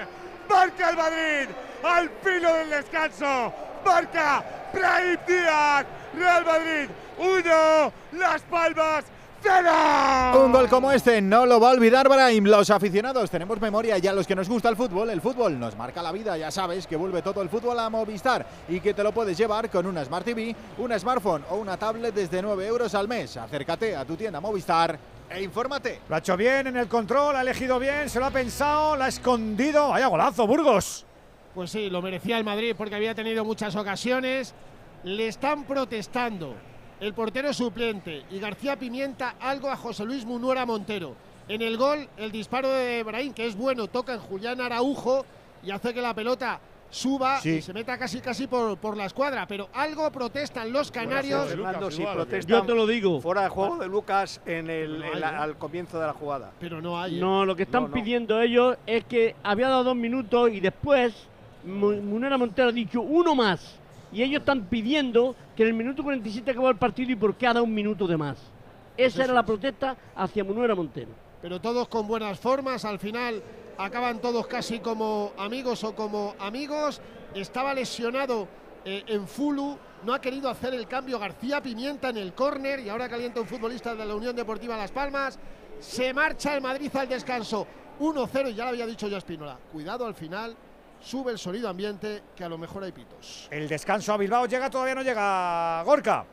[0.49, 1.49] Marca el Madrid.
[1.85, 3.53] Al filo del descanso.
[3.85, 4.43] Marca
[4.73, 5.87] Brahim Díaz.
[6.15, 6.89] Real Madrid.
[7.19, 7.93] Uno.
[8.13, 9.05] Las Palmas.
[9.45, 12.45] Un gol como este no lo va a olvidar Brahim.
[12.45, 15.77] Los aficionados tenemos memoria y a los que nos gusta el fútbol, el fútbol nos
[15.77, 16.37] marca la vida.
[16.37, 19.69] Ya sabes que vuelve todo el fútbol a Movistar y que te lo puedes llevar
[19.69, 23.37] con una Smart TV, un smartphone o una tablet desde 9 euros al mes.
[23.37, 24.97] Acércate a tu tienda Movistar
[25.29, 26.03] e infórmate.
[26.09, 29.07] Lo ha hecho bien en el control, ha elegido bien, se lo ha pensado, la
[29.07, 29.89] ha escondido.
[29.89, 31.05] Vaya golazo, Burgos.
[31.55, 34.55] Pues sí, lo merecía el Madrid porque había tenido muchas ocasiones.
[35.03, 36.55] Le están protestando
[37.03, 41.15] el portero suplente y García Pimienta algo a José Luis Munuera Montero.
[41.49, 45.27] En el gol, el disparo de Brahim, que es bueno, toca en Julián Araujo
[45.65, 47.55] y hace que la pelota suba Sí.
[47.57, 49.47] y se meta casi casi por, por la escuadra.
[49.49, 51.49] Pero algo protestan los canarios.
[51.49, 53.21] Fernando, si protestan Yo te lo digo.
[53.21, 55.37] Fuera de juego de Lucas en el, No hay, en la- ¿eh?
[55.39, 56.53] al comienzo de la jugada.
[56.61, 57.17] Pero no hay.
[57.17, 57.21] ¿eh?
[57.21, 57.95] No, lo que están No, no.
[57.95, 61.13] pidiendo ellos es que había dado dos minutos y después
[61.65, 63.81] Mu- Munera Montero ha dicho uno más.
[64.13, 67.47] Y ellos están pidiendo que en el minuto 47 acabó el partido y por qué
[67.47, 68.37] ha dado un minuto de más.
[68.97, 71.11] Esa era la protesta hacia Munera Montero.
[71.41, 72.85] pero todos con buenas formas.
[72.85, 73.43] Al final
[73.79, 77.01] acaban todos casi como amigos o como amigos.
[77.35, 78.47] Estaba lesionado
[78.85, 82.89] eh, en Fulu, no ha querido hacer el cambio García Pimienta en el córner y
[82.89, 85.39] ahora calienta un futbolista de la Unión Deportiva Las Palmas.
[85.81, 87.67] Se marcha el Madrid al descanso.
[88.01, 89.59] 1-0 y ya lo había dicho yo Espínola.
[89.71, 90.57] Cuidado al final,
[91.03, 93.49] sube el sonido ambiente que a lo mejor hay pitos.
[93.51, 96.25] El descanso a Bilbao llega, todavía no llega Gorka.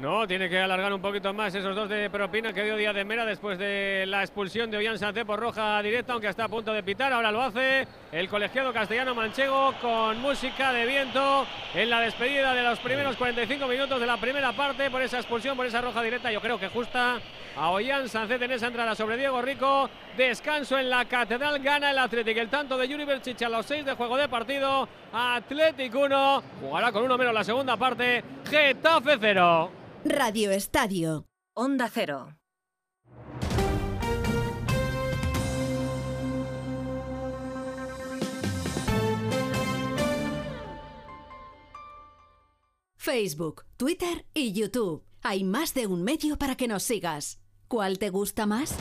[0.00, 3.04] No, tiene que alargar un poquito más esos dos de propina que dio Díaz de
[3.04, 6.72] Mera después de la expulsión de Ollán Sancé por roja directa, aunque está a punto
[6.72, 7.12] de pitar.
[7.12, 12.62] Ahora lo hace el colegiado castellano manchego con música de viento en la despedida de
[12.62, 16.32] los primeros 45 minutos de la primera parte por esa expulsión, por esa roja directa.
[16.32, 17.20] Yo creo que justa
[17.54, 19.90] a Ollán Sancet en esa entrada sobre Diego Rico.
[20.16, 22.40] Descanso en la catedral, gana el Atlético.
[22.40, 24.88] El tanto de Yuri Berchiche a los 6 de juego de partido.
[25.12, 28.24] Atlético 1, jugará con uno menos la segunda parte.
[28.48, 29.81] Getafe 0.
[30.04, 31.28] Radio Estadio.
[31.54, 32.36] Onda Cero.
[42.96, 45.04] Facebook, Twitter y YouTube.
[45.22, 47.40] Hay más de un medio para que nos sigas.
[47.68, 48.74] ¿Cuál te gusta más?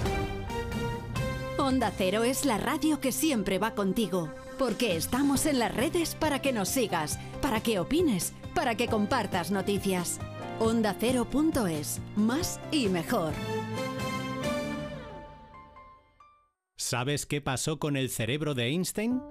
[1.60, 6.42] Onda Cero es la radio que siempre va contigo, porque estamos en las redes para
[6.42, 10.20] que nos sigas, para que opines, para que compartas noticias.
[10.64, 13.34] Onda Cero.es, más y mejor.
[16.78, 19.24] ¿Sabes qué pasó con el cerebro de Einstein?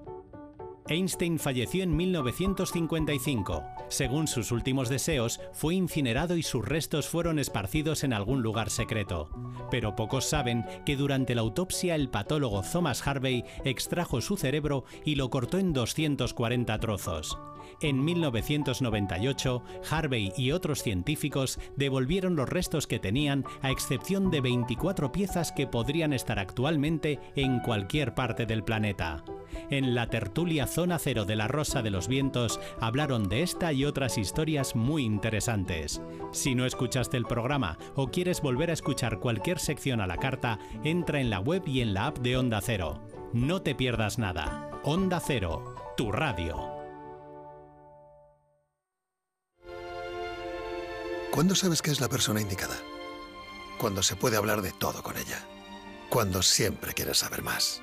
[0.89, 3.62] Einstein falleció en 1955.
[3.87, 9.31] Según sus últimos deseos, fue incinerado y sus restos fueron esparcidos en algún lugar secreto.
[9.70, 15.14] Pero pocos saben que durante la autopsia el patólogo Thomas Harvey extrajo su cerebro y
[15.14, 17.39] lo cortó en 240 trozos.
[17.83, 25.12] En 1998, Harvey y otros científicos devolvieron los restos que tenían, a excepción de 24
[25.12, 29.24] piezas que podrían estar actualmente en cualquier parte del planeta.
[29.70, 33.85] en la tertulia Zona Cero de la Rosa de los Vientos hablaron de esta y
[33.85, 36.01] otras historias muy interesantes.
[36.33, 40.59] Si no escuchaste el programa o quieres volver a escuchar cualquier sección a la carta,
[40.85, 43.01] entra en la web y en la app de Onda Cero.
[43.33, 44.70] No te pierdas nada.
[44.85, 46.80] Onda Cero, tu radio.
[51.31, 52.76] ¿Cuándo sabes que es la persona indicada?
[53.78, 55.47] Cuando se puede hablar de todo con ella.
[56.09, 57.83] Cuando siempre quieres saber más.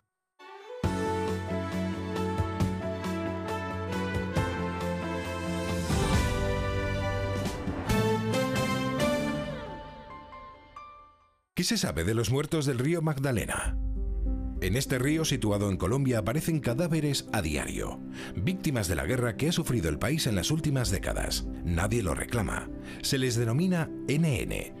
[11.53, 13.77] ¿Qué se sabe de los muertos del río Magdalena?
[14.61, 17.99] En este río situado en Colombia aparecen cadáveres a diario,
[18.37, 21.45] víctimas de la guerra que ha sufrido el país en las últimas décadas.
[21.65, 22.69] Nadie lo reclama.
[23.01, 24.80] Se les denomina NN,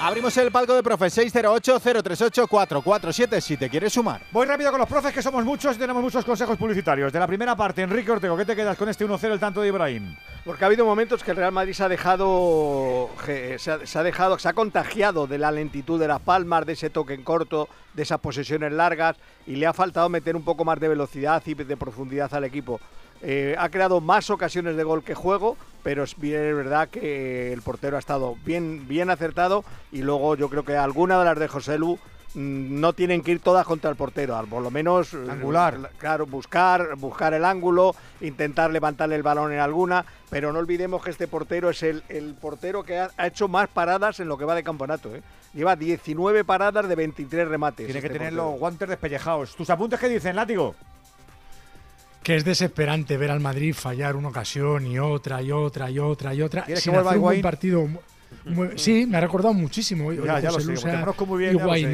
[0.00, 4.20] Abrimos el palco de profe 608-038-447 si te quieres sumar.
[4.30, 7.12] Voy rápido con los profes, que somos muchos y tenemos muchos consejos publicitarios.
[7.12, 9.66] De la primera parte, Enrique Ortego, ¿qué te quedas con este 1-0 el tanto de
[9.68, 10.14] Ibrahim?
[10.44, 14.04] Porque ha habido momentos que el Real Madrid se ha dejado, se ha, se ha
[14.04, 17.68] dejado, se ha contagiado de la lentitud de las palmas, de ese toque en corto,
[17.92, 19.16] de esas posesiones largas
[19.48, 22.78] y le ha faltado meter un poco más de velocidad y de profundidad al equipo.
[23.22, 27.62] Eh, ha creado más ocasiones de gol que juego, pero es bien verdad que el
[27.62, 31.48] portero ha estado bien, bien acertado y luego yo creo que alguna de las de
[31.48, 31.98] José Lu
[32.34, 35.90] mm, no tienen que ir todas contra el portero, por lo menos eh, Angular.
[35.98, 41.10] claro, buscar, buscar el ángulo, intentar levantarle el balón en alguna, pero no olvidemos que
[41.10, 44.44] este portero es el, el portero que ha, ha hecho más paradas en lo que
[44.44, 45.12] va de campeonato.
[45.14, 45.22] ¿eh?
[45.54, 47.86] Lleva 19 paradas de 23 remates.
[47.86, 48.50] Tiene que este tener portero.
[48.52, 49.56] los guantes despellejados.
[49.56, 50.76] ¿Tus apuntes qué dicen, Látigo?
[52.22, 56.34] Que es desesperante ver al Madrid fallar una ocasión y otra y otra y otra
[56.34, 56.64] y otra.
[56.64, 57.86] ¿Quieres sin que vuelva hacer un buen partido.
[57.86, 58.00] mu-
[58.44, 60.12] muy- sí, me ha recordado muchísimo.
[60.12, 60.92] Ya, ya lo sé, se ha
[61.62, 61.92] muy bien.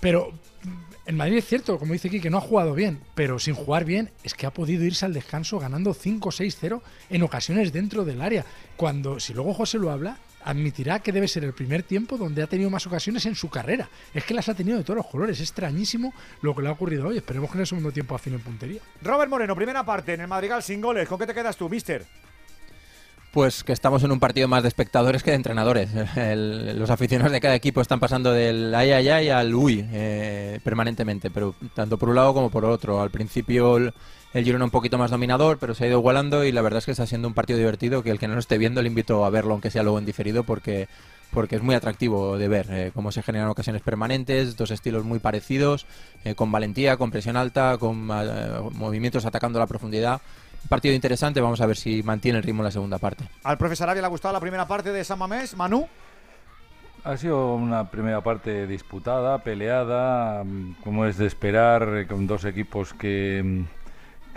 [0.00, 0.32] Pero
[0.64, 0.68] mm,
[1.06, 3.84] el Madrid es cierto, como dice aquí, que no ha jugado bien, pero sin jugar
[3.86, 8.44] bien es que ha podido irse al descanso ganando 5-6-0 en ocasiones dentro del área.
[8.76, 10.18] Cuando, si luego José lo habla,
[10.50, 13.88] admitirá que debe ser el primer tiempo donde ha tenido más ocasiones en su carrera.
[14.14, 15.36] Es que las ha tenido de todos los colores.
[15.36, 17.18] Es extrañísimo lo que le ha ocurrido hoy.
[17.18, 18.80] Esperemos que en el segundo tiempo afine en puntería.
[19.02, 21.06] Robert Moreno, primera parte, en el Madrigal sin goles.
[21.06, 22.06] ¿Con qué te quedas tú, mister?
[23.30, 25.90] Pues que estamos en un partido más de espectadores que de entrenadores.
[26.16, 30.60] El- los aficionados de cada equipo están pasando del ay ay ay al uy eh,
[30.64, 33.02] permanentemente, pero tanto por un lado como por otro.
[33.02, 33.92] Al principio
[34.32, 36.84] el, Girona un poquito más dominador, pero se ha ido igualando y la verdad es
[36.84, 39.24] que está siendo un partido divertido que el que no lo esté viendo le invito
[39.24, 40.88] a verlo, aunque sea luego en diferido, porque
[41.30, 45.18] porque es muy atractivo de ver eh, cómo se generan ocasiones permanentes, dos estilos muy
[45.18, 45.86] parecidos,
[46.24, 50.20] eh, con valentía, con presión alta, con eh, movimientos atacando la profundidad.
[50.62, 53.24] Un partido interesante, vamos a ver si mantiene el ritmo en la segunda parte.
[53.44, 55.56] Al profesor Arabia le ha gustado la primera parte de San Mamés.
[55.56, 55.86] Manu.
[57.04, 62.44] Ha sido una primera parte disputada, peleada, mm, como es de esperar, eh, con dos
[62.44, 63.77] equipos que, mm,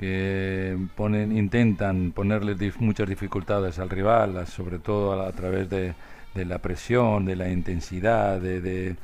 [0.02, 5.94] que ponen, intentan ponerle dif- muchas dificultades al rival, sobre todo a, través de,
[6.34, 8.96] la presión, de la intensidad, de,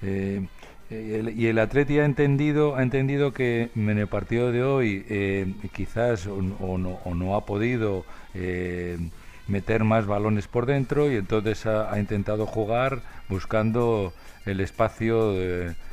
[0.00, 0.46] eh,
[0.90, 5.04] y el, y el Atleti ha entendido, ha entendido que en el partido de hoy
[5.08, 6.40] eh, quizás o,
[6.78, 8.96] no, ha podido eh,
[9.48, 14.12] meter más balones por dentro y entonces ha, intentado jugar buscando
[14.46, 15.34] el espacio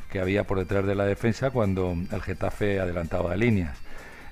[0.08, 3.76] que había por detrás de la defensa cuando el Getafe adelantaba líneas.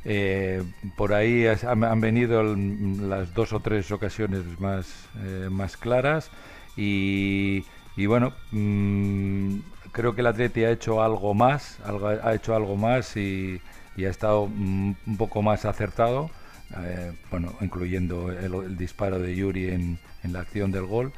[0.04, 0.62] Eh,
[0.96, 6.30] por ahí han, venido las dos o tres ocasiones más, eh, más claras
[6.76, 7.64] y,
[7.96, 9.58] y bueno, mm,
[9.92, 13.60] creo que el Atleti ha hecho algo más, ha hecho algo más y,
[13.98, 16.30] ha estado mm, un poco más acertado,
[16.82, 19.98] eh, bueno, incluyendo el, disparo de Yuri en
[20.32, 21.12] la acción del gol.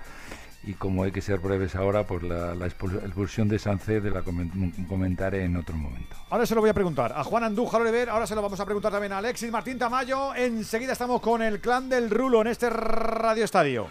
[0.64, 5.44] Y como hay que ser breves ahora, pues la, la expulsión de Sánchez la comentaré
[5.44, 6.16] en otro momento.
[6.30, 8.64] Ahora se lo voy a preguntar a Juan Andújar Oliver, ahora se lo vamos a
[8.64, 10.34] preguntar también a Alexis Martín Tamayo.
[10.34, 13.88] Enseguida estamos con el clan del Rulo en este Radio Estadio.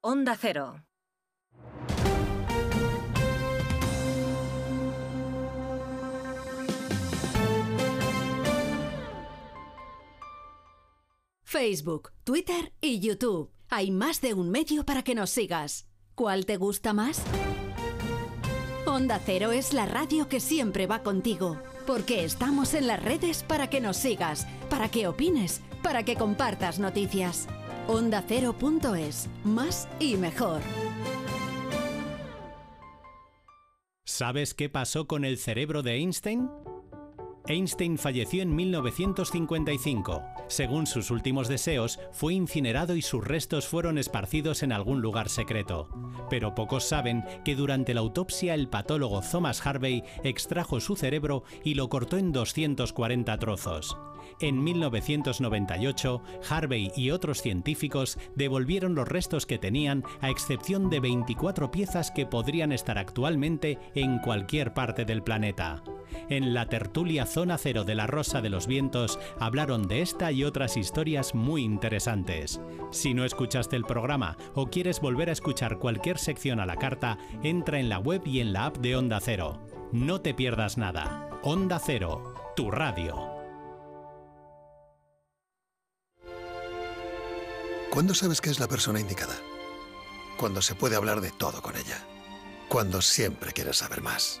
[0.00, 0.87] Onda Cero.
[11.48, 13.50] Facebook, Twitter y YouTube.
[13.70, 15.86] Hay más de un medio para que nos sigas.
[16.14, 17.22] ¿Cuál te gusta más?
[18.84, 23.70] Onda Cero es la radio que siempre va contigo, porque estamos en las redes para
[23.70, 27.48] que nos sigas, para que opines, para que compartas noticias.
[27.86, 30.60] Onda Cero.es, más y mejor.
[34.04, 36.50] ¿Sabes qué pasó con el cerebro de Einstein?
[37.48, 40.22] Einstein falleció en 1955.
[40.48, 45.88] Según sus últimos deseos, fue incinerado y sus restos fueron esparcidos en algún lugar secreto.
[46.28, 51.74] Pero pocos saben que durante la autopsia el patólogo Thomas Harvey extrajo su cerebro y
[51.74, 53.96] lo cortó en 240 trozos.
[54.40, 61.72] En 1998, Harvey y otros científicos devolvieron los restos que tenían, a excepción de 24
[61.72, 65.82] piezas que podrían estar actualmente en cualquier parte del planeta.
[66.28, 70.44] En la tertulia Zona Cero de la Rosa de los Vientos hablaron de esta y
[70.44, 72.60] otras historias muy interesantes.
[72.90, 77.18] Si no escuchaste el programa o quieres volver a escuchar cualquier sección a la carta,
[77.42, 79.66] entra en la web y en la app de Onda Cero.
[79.92, 81.28] No te pierdas nada.
[81.42, 83.37] Onda Cero, tu radio.
[87.90, 89.34] ¿Cuándo sabes que es la persona indicada?
[90.36, 92.06] Cuando se puede hablar de todo con ella.
[92.68, 94.40] Cuando siempre quieres saber más.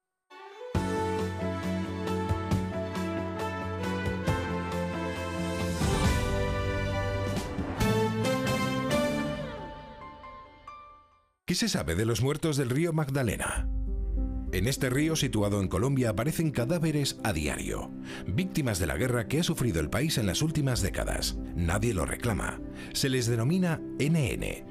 [11.51, 13.67] ¿Qué se sabe de los muertos del río Magdalena?
[14.53, 17.91] En este río situado en Colombia aparecen cadáveres a diario,
[18.25, 21.37] víctimas de la guerra que ha sufrido el país en las últimas décadas.
[21.53, 22.61] Nadie lo reclama.
[22.93, 24.70] Se les denomina NN,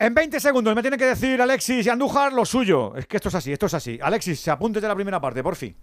[0.00, 2.94] En 20 segundos me tiene que decir Alexis y Andújar lo suyo.
[2.94, 3.98] Es que esto es así, esto es así.
[4.00, 5.74] Alexis, se apunte de la primera parte, por fin.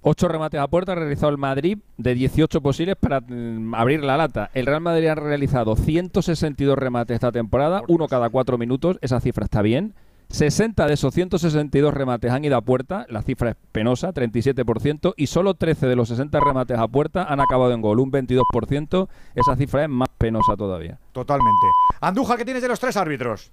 [0.00, 4.16] Ocho remates a puerta ha realizado el Madrid de 18 posibles para mm, abrir la
[4.16, 4.50] lata.
[4.54, 8.98] El Real Madrid ha realizado 162 remates esta temporada, uno cada cuatro minutos.
[9.02, 9.94] Esa cifra está bien.
[10.28, 15.26] 60 de esos 162 remates han ido a puerta, la cifra es penosa, 37%, y
[15.26, 19.56] solo 13 de los 60 remates a puerta han acabado en gol, un 22%, esa
[19.56, 20.98] cifra es más penosa todavía.
[21.12, 21.66] Totalmente.
[22.00, 23.52] Andújar, ¿qué tienes de los tres árbitros?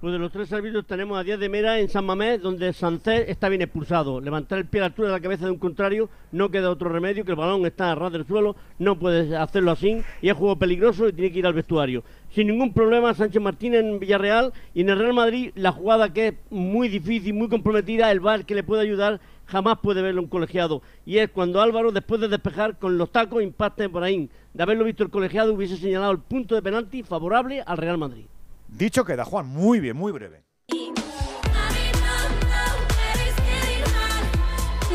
[0.00, 3.28] Pues de los tres árbitros tenemos a Díaz de Mera en San Mamés, donde Sancet
[3.28, 4.18] está bien expulsado.
[4.18, 6.88] Levantar el pie a la altura de la cabeza de un contrario, no queda otro
[6.88, 10.34] remedio, que el balón está a ras del suelo, no puede hacerlo así, y es
[10.34, 12.02] juego peligroso y tiene que ir al vestuario.
[12.30, 16.28] Sin ningún problema, Sánchez Martínez en Villarreal y en el Real Madrid, la jugada que
[16.28, 20.28] es muy difícil, muy comprometida, el VAR que le puede ayudar, jamás puede verlo un
[20.28, 20.80] colegiado.
[21.04, 24.30] Y es cuando Álvaro, después de despejar con los tacos, impacta en ahí.
[24.54, 28.24] De haberlo visto el colegiado, hubiese señalado el punto de penalti favorable al Real Madrid.
[28.72, 30.46] Dicho queda, Juan, muy bien, muy breve.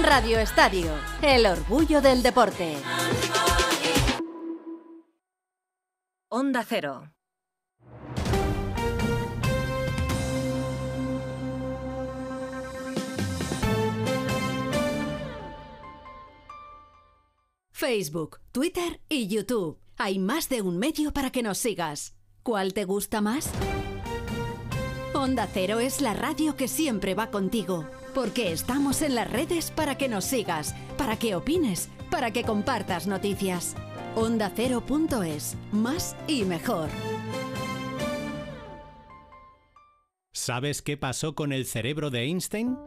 [0.02, 2.78] Radio Estadio, el orgullo del deporte.
[6.30, 7.12] Onda Cero.
[17.72, 19.80] Facebook, Twitter y YouTube.
[19.98, 22.15] Hay más de un medio para que nos sigas.
[22.46, 23.50] ¿Cuál te gusta más?
[25.16, 29.98] Onda Cero es la radio que siempre va contigo, porque estamos en las redes para
[29.98, 33.76] que nos sigas, para que opines, para que compartas noticias.
[34.14, 35.58] OndaCero.es.
[35.72, 36.90] Más y mejor.
[40.32, 42.78] ¿Sabes qué pasó con el cerebro de Einstein?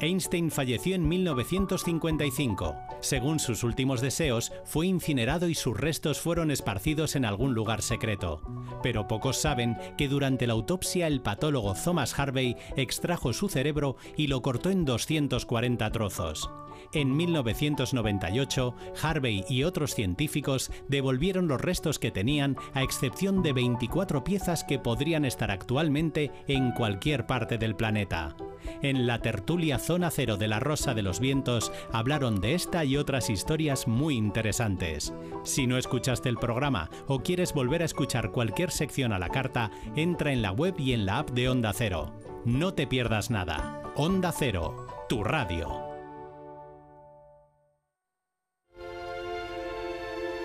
[0.00, 2.74] Einstein falleció en 1955.
[3.00, 8.40] Según sus últimos deseos, fue incinerado y sus restos fueron esparcidos en algún lugar secreto.
[8.82, 14.28] Pero pocos saben que durante la autopsia el patólogo Thomas Harvey extrajo su cerebro y
[14.28, 16.50] lo cortó en 240 trozos.
[16.92, 24.24] En 1998, Harvey y otros científicos devolvieron los restos que tenían, a excepción de 24
[24.24, 28.34] piezas que podrían estar actualmente en cualquier parte del planeta.
[28.82, 32.96] En la tertulia Zona Cero de la Rosa de los Vientos hablaron de esta y
[32.96, 35.12] otras historias muy interesantes.
[35.44, 39.70] Si no escuchaste el programa o quieres volver a escuchar cualquier sección a la carta,
[39.94, 42.18] entra en la web y en la app de Onda Cero.
[42.44, 43.82] No te pierdas nada.
[43.94, 45.89] Onda Cero, tu radio.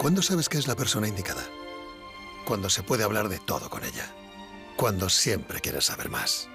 [0.06, 1.44] ¿Cuándo sabes que es la persona indicada?
[2.46, 4.06] Cuando se puede hablar de todo con ella.
[4.76, 6.48] Cuando siempre quieres saber más.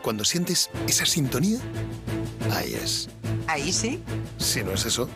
[0.00, 1.58] Cuando sientes esa sintonía,
[2.52, 3.08] ahí es.
[3.48, 4.00] Ahí sí.
[4.36, 5.08] Si no es eso,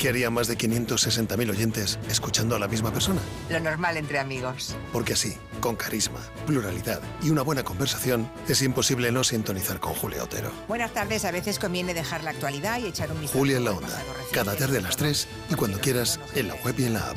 [0.00, 3.20] ¿qué haría más de 560.000 oyentes escuchando a la misma persona?
[3.50, 4.74] Lo normal entre amigos.
[4.92, 10.24] Porque así, con carisma, pluralidad y una buena conversación, es imposible no sintonizar con Julia
[10.24, 10.50] Otero.
[10.68, 11.24] Buenas tardes.
[11.24, 13.38] A veces conviene dejar la actualidad y echar un vistazo.
[13.38, 14.02] Julia en la onda,
[14.32, 17.16] cada tarde a las 3 y cuando quieras, en la web y en la app.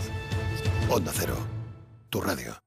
[0.89, 1.37] Onda Cero,
[2.09, 2.57] tu radio.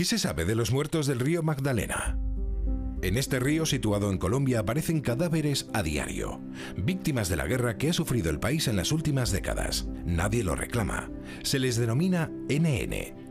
[0.00, 2.16] ¿Qué se sabe de los muertos del río Magdalena?
[3.02, 6.40] En este río situado en Colombia aparecen cadáveres a diario,
[6.76, 9.88] víctimas de la guerra que ha sufrido el país en las últimas décadas.
[10.04, 11.10] Nadie lo reclama.
[11.42, 13.19] Se les denomina NN,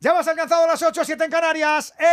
[0.00, 1.92] Ya hemos alcanzado las 8, 7 en Canarias.
[1.98, 2.06] ¡El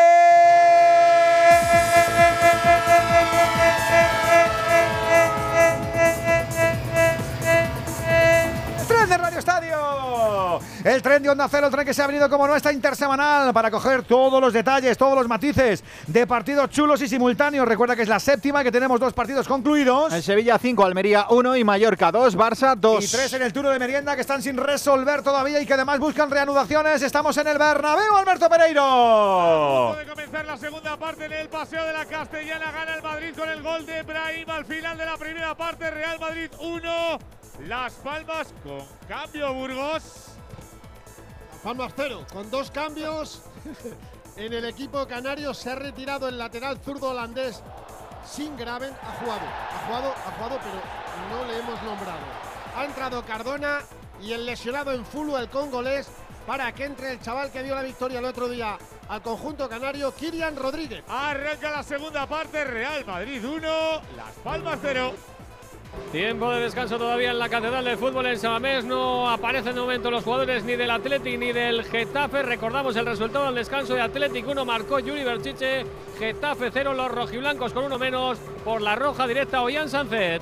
[9.05, 10.59] tren de Radio Estadio!
[10.83, 13.69] El tren de Onda Cero, el tren que se ha venido como nuestra intersemanal para
[13.69, 17.67] coger todos los detalles, todos los matices de partidos chulos y simultáneos.
[17.67, 20.13] Recuerda que es la séptima, que tenemos dos partidos concluidos.
[20.13, 23.03] En Sevilla 5, Almería 1 y Mallorca 2, Barça 2.
[23.03, 25.99] Y tres en el turno de merienda que están sin resolver todavía y que además
[25.99, 27.01] buscan reanudaciones.
[27.01, 29.93] Estamos en el Bernabéu, Alberto Pereiro.
[29.93, 32.71] Puede comenzar la segunda parte en el Paseo de la Castellana.
[32.71, 35.91] Gana el Madrid con el gol de Brahim al final de la primera parte.
[35.91, 37.19] Real Madrid 1,
[37.59, 40.27] Las Palmas con cambio Burgos.
[41.63, 43.41] Palmas cero, con dos cambios
[44.35, 47.63] en el equipo canario se ha retirado el lateral zurdo holandés
[48.25, 52.19] sin Graven, ha jugado, ha jugado, ha jugado, pero no le hemos nombrado.
[52.75, 53.79] Ha entrado Cardona
[54.21, 56.07] y el lesionado en Fulu, el congolés,
[56.45, 58.77] para que entre el chaval que dio la victoria el otro día
[59.07, 61.03] al conjunto canario, Kirian Rodríguez.
[61.07, 63.67] Arranca la segunda parte, Real Madrid 1,
[64.15, 65.13] Las Palmas 0.
[66.11, 68.85] Tiempo de descanso todavía en la Catedral del Fútbol en Samamés.
[68.85, 72.41] No aparecen de momento los jugadores ni del Athletic ni del Getafe.
[72.43, 75.85] Recordamos el resultado del descanso de Athletic 1 marcó Yuri Berchiche.
[76.17, 78.37] Getafe 0, los rojiblancos con uno menos.
[78.63, 80.41] Por la roja directa Ollán Sánchez.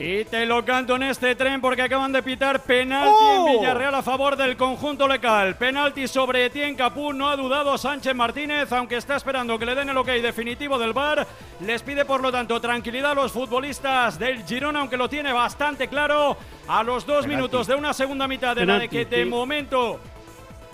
[0.00, 3.48] Y te lo canto en este tren porque acaban de pitar penalti ¡Oh!
[3.48, 5.56] en Villarreal a favor del conjunto local.
[5.56, 9.88] Penalti sobre Etienne Capú, no ha dudado Sánchez Martínez, aunque está esperando que le den
[9.88, 11.26] el ok definitivo del VAR.
[11.66, 15.88] Les pide por lo tanto tranquilidad a los futbolistas del Girona, aunque lo tiene bastante
[15.88, 16.36] claro.
[16.68, 17.34] A los dos Penalti.
[17.34, 19.28] minutos de una segunda mitad de la de Penalti, que de sí.
[19.28, 19.98] momento.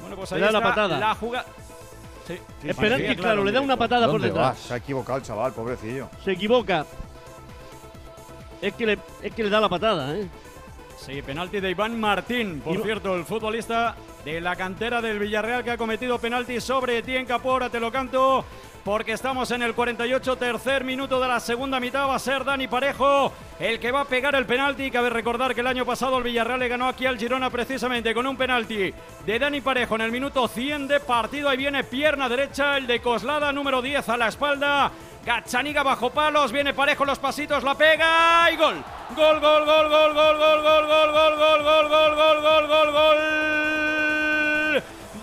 [0.00, 0.98] Bueno, pues Le ahí da la está patada.
[0.98, 1.46] la jugada.
[2.26, 4.58] Sí, Es penalti, claro, le da una patada por detrás.
[4.58, 6.10] Se ha equivocado el chaval, pobrecillo.
[6.22, 6.84] Se equivoca.
[8.64, 10.26] Es que le, es que le da la patada, ¿eh?
[10.96, 15.72] Sí, penalti de Iván Martín, por cierto, el futbolista de la cantera del Villarreal que
[15.72, 18.42] ha cometido penalti sobre Etienne Capora, te lo canto,
[18.82, 22.66] porque estamos en el 48, tercer minuto de la segunda mitad, va a ser Dani
[22.66, 26.24] Parejo el que va a pegar el penalti, cabe recordar que el año pasado el
[26.24, 28.94] Villarreal le ganó aquí al Girona precisamente con un penalti
[29.26, 33.00] de Dani Parejo en el minuto 100 de partido, ahí viene pierna derecha, el de
[33.00, 34.90] Coslada, número 10 a la espalda
[35.24, 38.84] Gazzaniga bajo palos, viene parejo los pasitos, la pega y gol.
[39.16, 42.92] Gol, gol, gol, gol, gol, gol, gol, gol, gol, gol, gol, gol, gol, gol, gol,
[42.92, 43.54] gol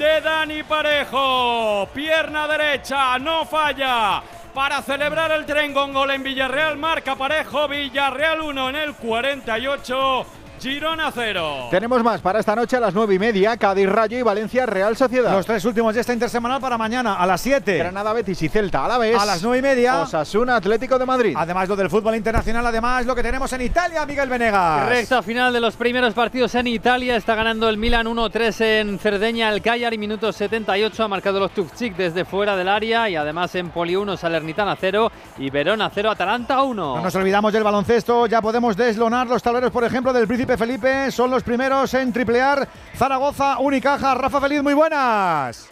[0.01, 1.87] de Dani Parejo.
[1.93, 4.23] Pierna derecha, no falla.
[4.51, 10.40] Para celebrar el tren con gol en Villarreal, marca Parejo, Villarreal 1 en el 48.
[10.61, 11.69] Girona 0.
[11.71, 13.57] Tenemos más para esta noche a las 9 y media.
[13.57, 15.31] Cádiz Rayo y Valencia Real Sociedad.
[15.31, 17.79] Los tres últimos de esta intersemanal para mañana a las 7.
[17.79, 19.19] Granada Betis y Celta a la vez.
[19.19, 20.01] A las 9 y media.
[20.01, 21.33] Osasuna Atlético de Madrid.
[21.35, 24.87] Además lo del fútbol internacional, además lo que tenemos en Italia, Miguel Venegas.
[24.87, 27.15] Recta final de los primeros partidos en Italia.
[27.15, 29.49] Está ganando el Milan 1-3 en Cerdeña.
[29.49, 31.03] El Cagliari, minuto 78.
[31.03, 33.09] Ha marcado los Tufchik desde fuera del área.
[33.09, 36.97] Y además en Poli 1, Salernitana 0 y Verona 0, Atalanta 1.
[36.97, 38.27] No nos olvidamos del baloncesto.
[38.27, 41.11] Ya podemos deslonar los tableros, por ejemplo, del Príncipe Felipe.
[41.11, 42.67] Son los primeros en triplear.
[42.95, 44.13] Zaragoza, Unicaja.
[44.15, 45.69] Rafa Feliz, muy buenas.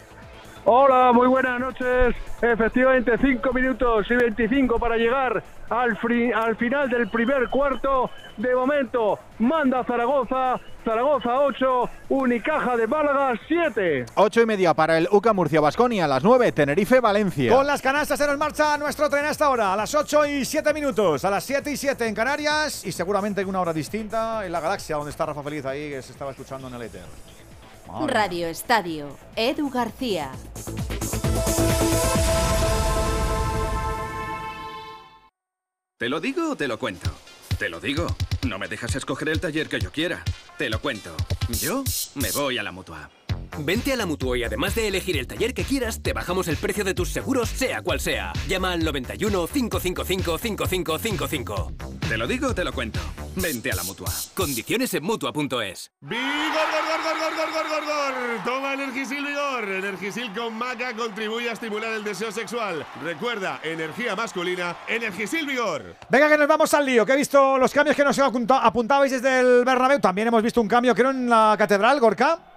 [0.64, 2.14] Hola, muy buenas noches.
[2.42, 5.98] Efectivamente, 5 minutos y 25 para llegar al,
[6.34, 8.10] al final del primer cuarto.
[8.36, 10.60] De momento, manda Zaragoza.
[10.84, 14.06] Zaragoza 8, Unicaja de Málaga 7.
[14.14, 17.54] 8 y media para el UCA Murcia Basconia, a las 9 Tenerife Valencia.
[17.54, 20.72] Con las canastas se nos marcha nuestro tren hasta ahora, a las 8 y 7
[20.72, 24.52] minutos, a las 7 y 7 en Canarias y seguramente en una hora distinta en
[24.52, 27.02] la galaxia donde está Rafa Feliz ahí que se estaba escuchando en el éter.
[27.98, 30.30] Radio Estadio, Edu García.
[35.98, 37.10] ¿Te lo digo o te lo cuento?
[37.58, 38.06] Te lo digo.
[38.46, 40.22] No me dejas escoger el taller que yo quiera.
[40.56, 41.14] Te lo cuento.
[41.60, 41.84] Yo
[42.14, 43.10] me voy a la mutua.
[43.58, 46.56] Vente a la Mutua y además de elegir el taller que quieras, te bajamos el
[46.56, 48.32] precio de tus seguros, sea cual sea.
[48.48, 51.72] Llama al 91 555 5555.
[52.08, 53.00] Te lo digo, te lo cuento.
[53.36, 54.10] Vente a la Mutua.
[54.34, 55.92] Condiciones en Mutua.es.
[56.00, 58.44] ¡Vigor, gor, gor, gor, gor, gor, gor, gor!
[58.44, 59.68] Toma Energisil Vigor.
[59.68, 62.84] Energisil con maca contribuye a estimular el deseo sexual.
[63.04, 65.96] Recuerda, energía masculina, Energisil Vigor.
[66.08, 69.40] Venga que nos vamos al lío, que he visto los cambios que nos apuntabais desde
[69.40, 70.00] el Bernabéu.
[70.00, 72.49] También hemos visto un cambio, creo, en la Catedral, Gorka.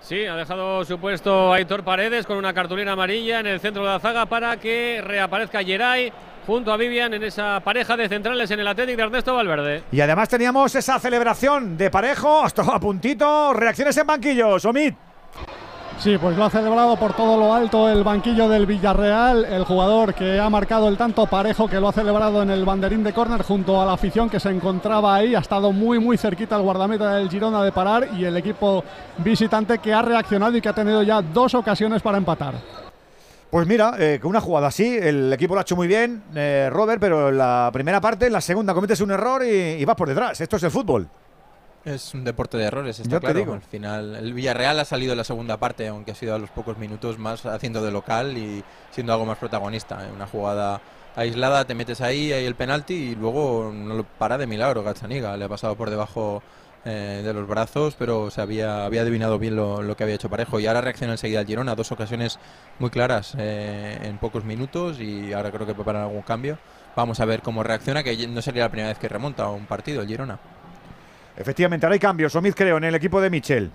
[0.00, 3.90] Sí, ha dejado su puesto Aitor Paredes con una cartulina amarilla en el centro de
[3.90, 6.12] la zaga para que reaparezca Geray
[6.46, 9.82] junto a Vivian en esa pareja de centrales en el Atlético de Ernesto Valverde.
[9.92, 14.94] Y además teníamos esa celebración de parejo, hasta a puntito, reacciones en banquillos, Omid.
[16.00, 20.14] Sí, pues lo ha celebrado por todo lo alto el banquillo del Villarreal, el jugador
[20.14, 23.42] que ha marcado el tanto parejo que lo ha celebrado en el banderín de córner
[23.42, 27.16] junto a la afición que se encontraba ahí, ha estado muy muy cerquita el guardameta
[27.16, 28.82] del Girona de parar y el equipo
[29.18, 32.54] visitante que ha reaccionado y que ha tenido ya dos ocasiones para empatar.
[33.50, 36.70] Pues mira, eh, con una jugada así, el equipo lo ha hecho muy bien, eh,
[36.72, 39.96] Robert, pero en la primera parte, en la segunda cometes un error y, y vas
[39.96, 40.40] por detrás.
[40.40, 41.06] Esto es el fútbol.
[41.84, 43.38] Es un deporte de errores, está Yo te claro.
[43.38, 43.54] digo.
[43.54, 46.50] Al final, el Villarreal ha salido en la segunda parte, aunque ha sido a los
[46.50, 50.06] pocos minutos más haciendo de local y siendo algo más protagonista.
[50.06, 50.80] En una jugada
[51.16, 55.36] aislada te metes ahí, hay el penalti y luego no lo para de milagro Gazzaniga.
[55.38, 56.42] Le ha pasado por debajo
[56.84, 60.28] eh, de los brazos, pero se había, había adivinado bien lo, lo que había hecho
[60.28, 60.60] Parejo.
[60.60, 62.38] Y ahora reacciona enseguida el Girona, dos ocasiones
[62.78, 66.58] muy claras eh, en pocos minutos y ahora creo que preparan algún cambio.
[66.94, 69.64] Vamos a ver cómo reacciona, que no sería la primera vez que remonta a un
[69.64, 70.38] partido el Girona.
[71.40, 73.70] Efectivamente, ahora hay cambios, Omid creo, en el equipo de Michel.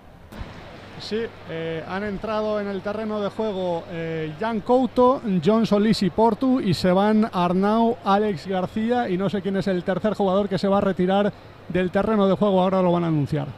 [1.00, 1.20] Sí,
[1.50, 6.60] eh, han entrado en el terreno de juego eh, Jan Couto, John Solís y Portu
[6.60, 10.58] y se van Arnau, Alex García y no sé quién es el tercer jugador que
[10.58, 11.32] se va a retirar
[11.68, 13.48] del terreno de juego, ahora lo van a anunciar.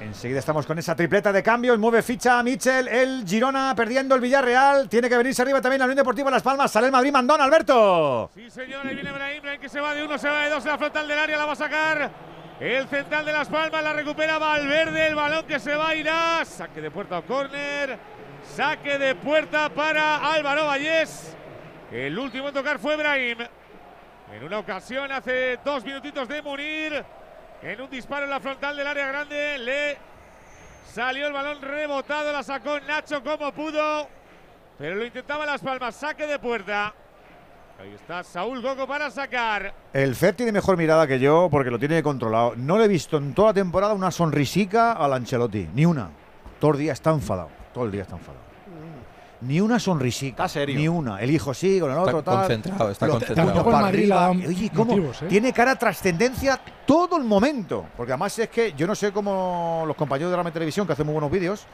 [0.00, 1.78] Enseguida estamos con esa tripleta de cambios.
[1.78, 2.88] Mueve ficha Michel.
[2.88, 4.88] El Girona perdiendo el Villarreal.
[4.88, 6.70] Tiene que venirse arriba también la Unión Deportiva Las Palmas.
[6.70, 8.30] Sale el Madrid Mandón, Alberto.
[8.34, 8.86] Sí, señor.
[8.86, 9.40] Ahí viene Brahim.
[9.40, 10.64] Brahim que se va de uno, se va de dos.
[10.64, 12.10] En la frontal del área la va a sacar.
[12.58, 15.08] El central de Las Palmas la recupera Valverde.
[15.08, 16.42] El balón que se va irá.
[16.44, 17.98] Saque de puerta o córner.
[18.42, 21.36] Saque de puerta para Álvaro Vallés.
[21.92, 23.38] El último en tocar fue Brahim.
[24.32, 27.04] En una ocasión hace dos minutitos de Munir.
[27.60, 29.58] En un disparo en la frontal del área grande.
[29.58, 29.98] Le
[30.90, 32.32] salió el balón rebotado.
[32.32, 34.08] La sacó Nacho como pudo.
[34.78, 35.94] Pero lo intentaba Las Palmas.
[35.94, 36.94] Saque de puerta.
[37.80, 39.74] Ahí está Saúl Gogo para sacar.
[39.92, 42.54] El Fer tiene mejor mirada que yo porque lo tiene controlado.
[42.56, 45.68] No le he visto en toda la temporada una sonrisica al Ancelotti.
[45.74, 46.08] Ni una.
[46.58, 47.48] Todo el día está enfadado.
[47.74, 48.46] Todo el día está enfadado.
[49.42, 50.48] Ni una sonrisica.
[50.48, 50.74] serio.
[50.78, 51.20] Ni una.
[51.20, 52.38] El hijo sí, con el Está otro tal.
[52.38, 53.64] concentrado, está Lo- concentrado.
[53.64, 54.16] para Madrid arriba.
[54.16, 54.92] dado Oye, ¿cómo?
[54.96, 55.26] motivos, ¿eh?
[55.28, 57.84] Tiene cara trascendencia todo el momento.
[57.94, 61.04] Porque además es que yo no sé cómo los compañeros de la televisión que hacen
[61.04, 61.66] muy buenos vídeos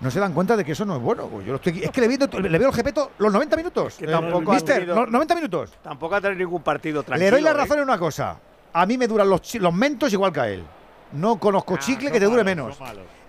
[0.00, 1.26] no se dan cuenta de que eso no es bueno.
[1.28, 3.94] Pues yo lo estoy, es que le, viendo- le veo el Gepeto los 90 minutos.
[3.94, 5.72] Que tampoco ha Mister, tenido- no- 90 minutos.
[5.82, 7.24] Tampoco ha tenido ningún partido tranquilo.
[7.26, 7.54] Le doy la ¿eh?
[7.54, 8.38] razón en una cosa.
[8.72, 10.64] A mí me duran los, los mentos igual que a él.
[11.12, 12.76] No conozco chicle que te dure menos.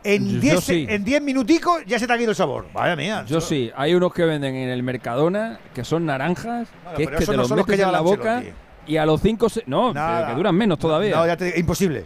[0.04, 0.86] En Yo 10 sí.
[0.90, 2.66] en 10 minuticos ya se te ha ido el sabor.
[2.74, 3.26] Vaya mía.
[3.28, 7.10] Yo sí, hay unos que venden en el Mercadona que son naranjas, Bueno, que es
[7.10, 8.44] pero que te no los son los que metes en la boca
[8.88, 10.18] y a los 5 no, Nada.
[10.18, 11.16] pero que duran menos todavía.
[11.16, 12.06] No, ya te imposible.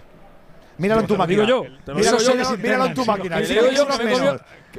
[0.79, 1.43] Míralo en tu máquina.
[1.45, 1.63] digo yo,
[2.57, 3.35] Míralo, en tu máquina.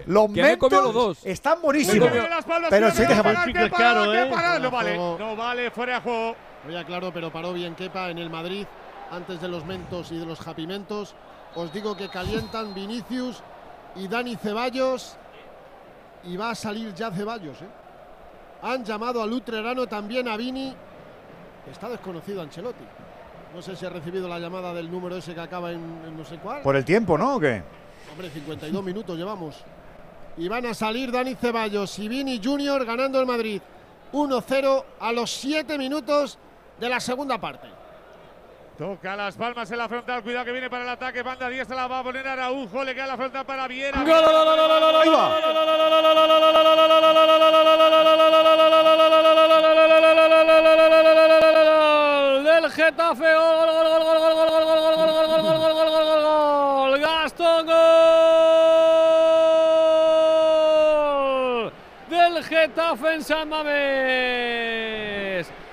[0.06, 1.26] Los mentos los dos.
[1.26, 2.08] están buenísimos.
[2.70, 3.32] Pero sí, no déjame-
[4.14, 4.30] ¿eh?
[4.60, 5.16] No vale, Juego.
[5.18, 6.36] no vale, fuera de juego.
[6.68, 8.66] Oye, claro, pero paró bien Kepa en el Madrid
[9.10, 11.14] antes de los mentos y de los japimentos.
[11.54, 13.42] Os digo que calientan Vinicius
[13.96, 15.16] y Dani Ceballos
[16.24, 17.60] y va a salir ya Ceballos.
[17.60, 17.66] ¿eh?
[18.62, 20.74] Han llamado a Lutrerano también a Vini.
[21.70, 22.84] Está desconocido Ancelotti.
[23.54, 26.24] No sé si ha recibido la llamada del número ese que acaba en, en no
[26.24, 26.62] sé cuál.
[26.62, 27.36] Por el tiempo, ¿no?
[27.36, 27.62] ¿O qué?
[28.10, 29.56] Hombre, 52 minutos llevamos.
[30.36, 33.60] Y van a salir Dani Ceballos y Vini Junior ganando el Madrid
[34.12, 36.38] 1-0 a los 7 minutos
[36.78, 37.68] de la segunda parte.
[38.78, 40.22] Toca las palmas en la frontal.
[40.22, 41.22] Cuidado que viene para el ataque.
[41.22, 42.82] Banda 10 se la va a poner Araujo.
[42.82, 44.00] Le queda la frontal para Viera.
[44.00, 44.06] Ahí
[63.22, 63.70] San Mamés.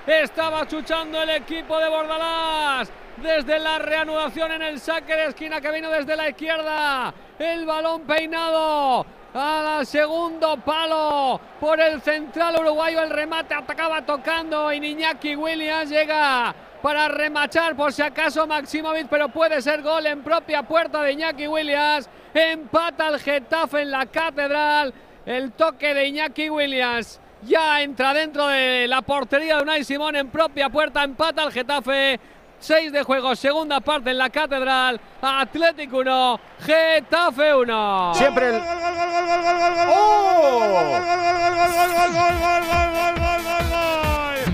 [0.06, 5.70] Estaba chuchando el equipo de Bordalás desde la reanudación en el saque de esquina que
[5.70, 7.12] vino desde la izquierda.
[7.38, 9.04] El balón peinado
[9.34, 13.02] al segundo palo por el central uruguayo.
[13.02, 19.28] El remate atacaba tocando y Iñaki Williams llega para remachar por si acaso Maximovic, pero
[19.28, 22.08] puede ser gol en propia puerta de Iñaki Williams.
[22.34, 24.92] Empata el Getafe en la catedral.
[25.26, 30.28] El toque de Iñaki Williams ya entra dentro de la portería de Unai Simón en
[30.28, 31.04] propia puerta.
[31.04, 32.20] Empata el Getafe.
[32.60, 35.00] 6 de juego, segunda parte en la catedral.
[35.22, 38.14] Atlético 1, Getafe 1.
[38.14, 38.62] Siempre el.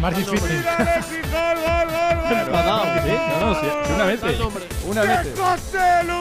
[0.01, 0.65] Más difícil.
[3.95, 4.21] Una vez.
[4.87, 5.29] Una vez.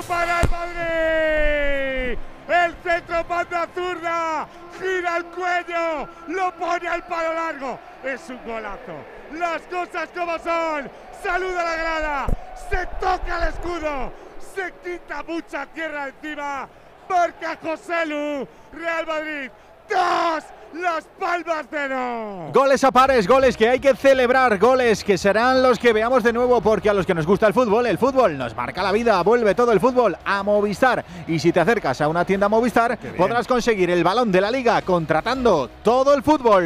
[0.07, 2.32] Para el Madrid.
[2.47, 4.47] El centro banda zurda.
[4.79, 6.07] Gira el cuello.
[6.27, 7.79] Lo pone al palo largo.
[8.03, 8.97] Es un golazo.
[9.33, 10.89] Las cosas como son.
[11.23, 12.25] Saluda la grada.
[12.69, 14.11] Se toca el escudo.
[14.53, 16.67] Se quita mucha tierra encima.
[17.09, 18.47] Marca José Lu.
[18.73, 19.51] Real Madrid.
[19.89, 20.43] Dos.
[20.73, 22.49] Las Palmas de no.
[22.53, 26.33] Goles a pares, goles que hay que celebrar, goles que serán los que veamos de
[26.33, 29.21] nuevo porque a los que nos gusta el fútbol, el fútbol nos marca la vida,
[29.21, 33.47] vuelve todo el fútbol a Movistar y si te acercas a una tienda Movistar podrás
[33.47, 36.63] conseguir el balón de la liga contratando todo el fútbol.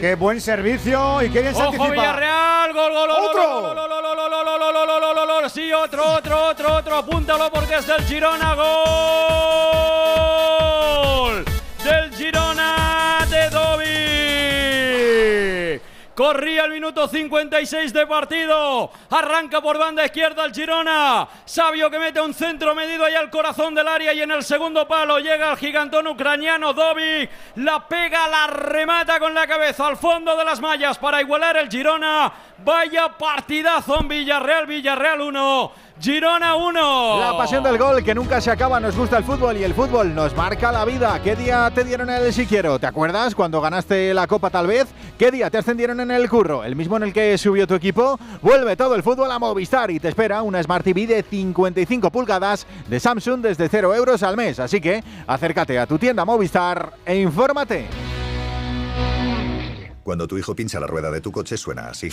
[0.00, 3.82] Qué buen servicio y qué bien se Ojo Villarreal, gol, gol, gol, otro.
[5.48, 8.72] Sí, otro, otro, otro, otro, apúntalo porque es del Girona, gol
[11.84, 14.02] del Girona de Dovi.
[16.14, 18.90] Corría el minuto 56 de partido.
[19.10, 21.26] Arranca por banda izquierda el Girona.
[21.44, 24.86] Sabio que mete un centro medido ahí al corazón del área y en el segundo
[24.86, 27.30] palo llega el gigantón ucraniano Dovic.
[27.56, 31.70] La pega, la remata con la cabeza al fondo de las mallas para igualar el
[31.70, 32.32] Girona.
[32.58, 35.72] Vaya partidazo en Villarreal, Villarreal 1.
[36.02, 37.20] Girona 1.
[37.20, 40.12] La pasión del gol que nunca se acaba, nos gusta el fútbol y el fútbol
[40.12, 41.22] nos marca la vida.
[41.22, 42.76] ¿Qué día te dieron el si quiero?
[42.80, 44.88] ¿Te acuerdas cuando ganaste la copa tal vez?
[45.16, 46.64] ¿Qué día te ascendieron en el curro?
[46.64, 48.18] ¿El mismo en el que subió tu equipo?
[48.42, 52.66] Vuelve todo el fútbol a Movistar y te espera una Smart TV de 55 pulgadas
[52.88, 54.58] de Samsung desde 0 euros al mes.
[54.58, 57.86] Así que acércate a tu tienda Movistar e infórmate.
[60.02, 62.08] Cuando tu hijo pincha la rueda de tu coche suena así.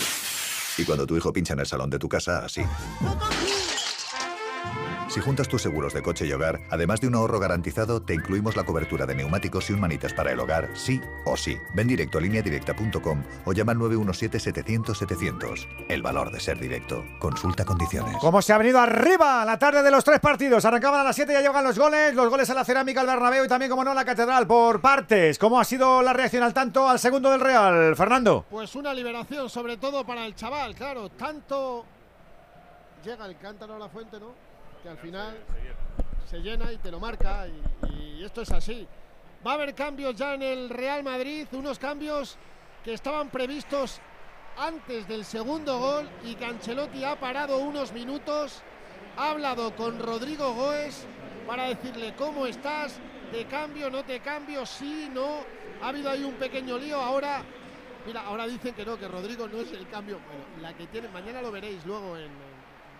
[0.78, 2.62] Y cuando tu hijo pincha en el salón de tu casa, así.
[5.10, 8.56] Si juntas tus seguros de coche y hogar, además de un ahorro garantizado, te incluimos
[8.56, 11.58] la cobertura de neumáticos y un manitas para el hogar, sí o sí.
[11.74, 15.68] Ven directo a lineadirecta.com o llama al 917-700-700.
[15.88, 17.04] El valor de ser directo.
[17.18, 18.18] Consulta condiciones.
[18.22, 20.64] Cómo se ha venido arriba la tarde de los tres partidos.
[20.64, 22.14] Arrancaban a las 7 y ya llegan los goles.
[22.14, 24.80] Los goles a la cerámica, al Bernabéu y también, como no, a la catedral por
[24.80, 25.40] partes.
[25.40, 28.46] ¿Cómo ha sido la reacción al tanto al segundo del Real, Fernando?
[28.48, 31.10] Pues una liberación, sobre todo para el chaval, claro.
[31.10, 31.84] Tanto
[33.04, 34.49] llega el cántaro a la fuente, ¿no?
[34.84, 35.38] Que al final
[36.30, 37.48] se llena y te lo marca.
[37.48, 38.88] Y, esto es así.
[39.46, 42.38] Va a haber cambios ya en el Real Madrid, unos cambios
[42.84, 44.00] que estaban previstos
[44.58, 48.62] antes del segundo gol y que Ancelotti ha parado unos minutos.
[49.18, 51.06] Ha hablado con Rodrigo Goes
[51.48, 53.00] para decirle cómo estás,
[53.32, 55.46] te cambio, no te cambio, sí, no.
[55.82, 57.00] Ha habido ahí un pequeño lío.
[57.00, 57.44] Ahora,
[58.06, 60.20] mira, ahora dicen que no, que Rodrigo no es el cambio.
[60.28, 62.30] Bueno, la que tiene, mañana lo veréis luego en,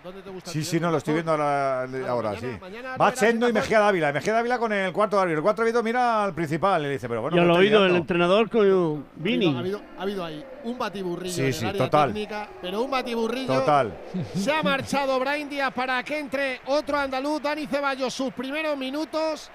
[0.02, 0.50] ¿Dónde te gusta?
[0.50, 2.58] Sí, sí, no, lo estoy viendo ahora, ahora, mañana- sí.
[2.60, 4.12] mañana Va Chendo y Mejía Dávila.
[4.12, 5.38] Mejía Dávila con el cuarto árbitro.
[5.38, 7.36] El cuarto árbitro mira al principal y le dice, pero bueno.
[7.36, 9.54] y ¿qué al está oído el entrenador con Ha Vini.
[9.54, 12.08] ha habido- ha habido ahí un batiburrillo Sí, en el sí, área total.
[12.14, 13.52] técnica, pero un batiburrillo.
[13.60, 13.92] Total.
[14.34, 19.50] Se ha marchado Brian Díaz para que entre otro andaluz, Dani Ceballos, sus primeros minutos.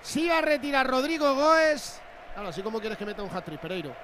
[0.00, 2.00] Se iba a retirar Rodrigo Goes.
[2.36, 3.94] Ahora, así como quieres que meta un hat-trick, Pereiro.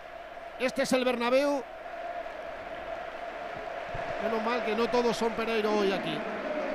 [0.59, 1.63] Este es el Bernabéu.
[4.23, 6.17] Menos mal que no todos son Pereiro hoy aquí.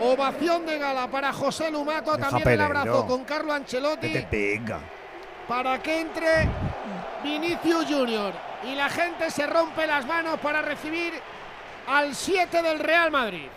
[0.01, 2.15] Ovación de gala para José Lumato.
[2.17, 4.80] Deja También el abrazo con Carlo Ancelotti Que te pega.
[5.47, 6.47] para que entre
[7.23, 8.34] Vinicius Junior.
[8.63, 11.13] Y la gente se rompe las manos para recibir
[11.88, 13.47] al 7 del Real Madrid.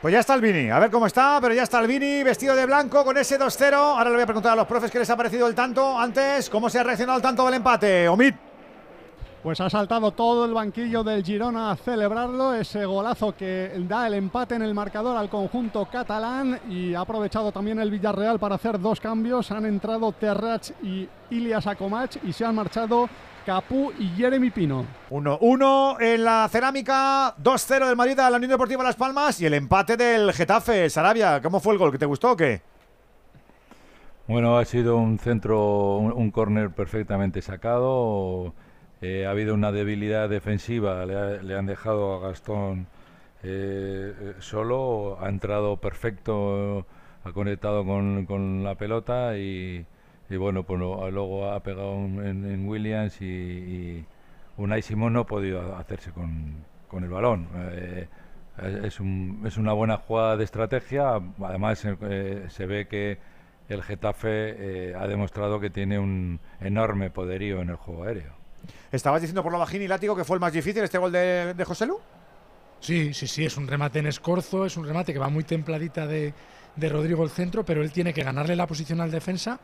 [0.00, 2.54] Pues ya está el Vini, a ver cómo está, pero ya está el Vini vestido
[2.54, 3.74] de blanco con ese 2-0.
[3.74, 5.98] Ahora le voy a preguntar a los profes qué les ha parecido el tanto.
[5.98, 8.08] Antes, ¿cómo se ha reaccionado al tanto del empate?
[8.08, 8.34] Omid.
[9.46, 14.14] Pues ha saltado todo el banquillo del Girona a celebrarlo, ese golazo que da el
[14.14, 18.80] empate en el marcador al conjunto catalán y ha aprovechado también el Villarreal para hacer
[18.80, 19.52] dos cambios.
[19.52, 23.08] Han entrado Terrach y Ilias Akomach y se han marchado
[23.46, 24.84] Capú y Jeremy Pino.
[25.10, 29.54] 1-1 en la cerámica, 2-0 del Madrid a la Unión Deportiva Las Palmas y el
[29.54, 30.90] empate del Getafe.
[30.90, 31.92] Sarabia, ¿cómo fue el gol?
[31.92, 32.62] ¿Que te gustó o qué?
[34.26, 38.52] Bueno, ha sido un centro, un, un córner perfectamente sacado.
[39.02, 42.86] Eh, ha habido una debilidad defensiva, le, ha- le han dejado a Gastón
[43.42, 46.86] eh, eh, solo, ha entrado perfecto,
[47.24, 49.84] ha conectado con, la pelota y,
[50.30, 54.06] bueno, pues luego ha pegado un- en, Williams y, y
[54.56, 56.64] Unai Simón no ha podido hacerse con,
[57.04, 57.48] el balón.
[58.84, 63.18] Es, un- es una buena jugada de estrategia, además se ve que
[63.68, 68.35] el Getafe ha demostrado que tiene un enorme poderío en el juego aéreo.
[68.92, 71.54] ¿Estabas diciendo por lo bajín y látigo que fue el más difícil este gol de,
[71.54, 71.98] de José Lu?
[72.80, 76.06] Sí, sí, sí, es un remate en escorzo, es un remate que va muy templadita
[76.06, 76.34] de,
[76.76, 79.58] de Rodrigo el centro, pero él tiene que ganarle la posición al defensa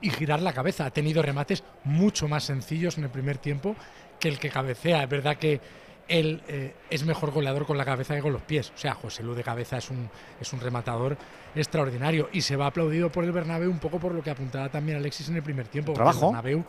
[0.00, 0.86] y girar la cabeza.
[0.86, 3.76] Ha tenido remates mucho más sencillos en el primer tiempo
[4.18, 5.02] que el que cabecea.
[5.02, 5.60] Es verdad que
[6.08, 8.72] él eh, es mejor goleador con la cabeza que con los pies.
[8.74, 11.16] O sea, José Lu de cabeza es un, es un rematador
[11.54, 14.98] extraordinario y se va aplaudido por el Bernabéu un poco por lo que apuntaba también
[14.98, 15.92] Alexis en el primer tiempo.
[15.92, 16.26] Trabajo.
[16.26, 16.64] El Bernabéu,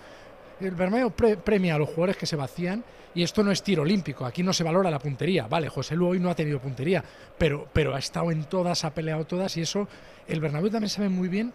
[0.68, 2.84] el Bernabéu pre- premia a los jugadores que se vacían
[3.14, 4.26] y esto no es tiro olímpico.
[4.26, 5.48] Aquí no se valora la puntería.
[5.48, 7.04] Vale, José Lu hoy no ha tenido puntería,
[7.38, 9.88] pero, pero ha estado en todas, ha peleado todas y eso
[10.28, 11.54] el Bernabéu también sabe muy bien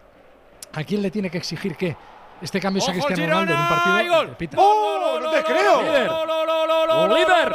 [0.73, 1.97] a quién le tiene que exigir qué.
[2.43, 3.95] Este cambio es a ¡Ojo, Cristiano Ronaldo en un partido.
[3.97, 4.37] ¡Hay gol!
[4.57, 5.81] ¡Oh, no te creo!
[5.81, 6.11] Líder.
[7.09, 7.17] ¡Líder!
[7.17, 7.53] ¡Líder!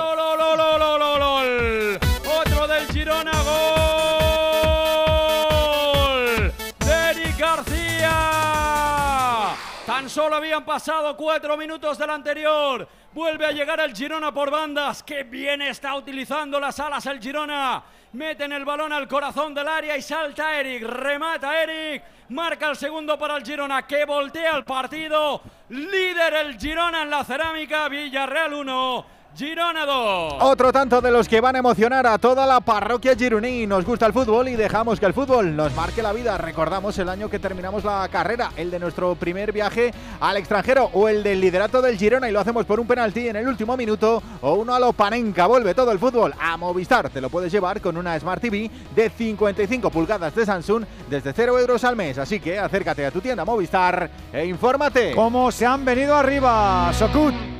[10.11, 12.85] Solo habían pasado cuatro minutos del anterior.
[13.13, 15.01] Vuelve a llegar el Girona por bandas.
[15.03, 17.81] ¡Qué bien está utilizando las alas el Girona!
[18.11, 20.83] Meten el balón al corazón del área y salta Eric.
[20.83, 22.03] Remata Eric.
[22.29, 25.41] Marca el segundo para el Girona que voltea el partido.
[25.69, 27.87] Líder el Girona en la cerámica.
[27.87, 29.20] Villarreal 1.
[29.33, 30.33] Girona 2.
[30.41, 33.65] Otro tanto de los que van a emocionar a toda la parroquia gironí.
[33.65, 36.37] Nos gusta el fútbol y dejamos que el fútbol nos marque la vida.
[36.37, 41.07] Recordamos el año que terminamos la carrera, el de nuestro primer viaje al extranjero o
[41.07, 44.21] el del liderato del Girona y lo hacemos por un penalti en el último minuto
[44.41, 45.47] o uno a lo Panenka.
[45.47, 47.09] Vuelve todo el fútbol a Movistar.
[47.09, 51.57] Te lo puedes llevar con una Smart TV de 55 pulgadas de Samsung desde 0
[51.57, 52.17] euros al mes.
[52.17, 55.15] Así que acércate a tu tienda Movistar e infórmate.
[55.15, 57.50] ¿Cómo se han venido arriba, Sokut?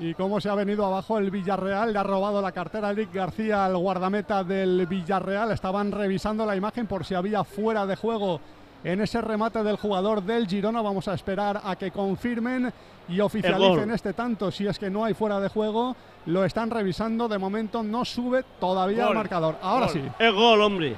[0.00, 3.12] Y cómo se ha venido abajo el Villarreal, le ha robado la cartera a Eric
[3.12, 5.50] García al guardameta del Villarreal.
[5.52, 8.40] Estaban revisando la imagen por si había fuera de juego
[8.82, 10.80] en ese remate del jugador del Girona.
[10.80, 12.72] Vamos a esperar a que confirmen
[13.10, 14.50] y oficialicen este tanto.
[14.50, 15.94] Si es que no hay fuera de juego,
[16.24, 17.28] lo están revisando.
[17.28, 19.12] De momento no sube todavía Gol.
[19.12, 19.58] el marcador.
[19.60, 19.94] Ahora Gol.
[19.94, 20.02] sí.
[20.18, 20.96] Es gol, hombre.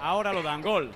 [0.00, 0.90] Ahora lo dan gol.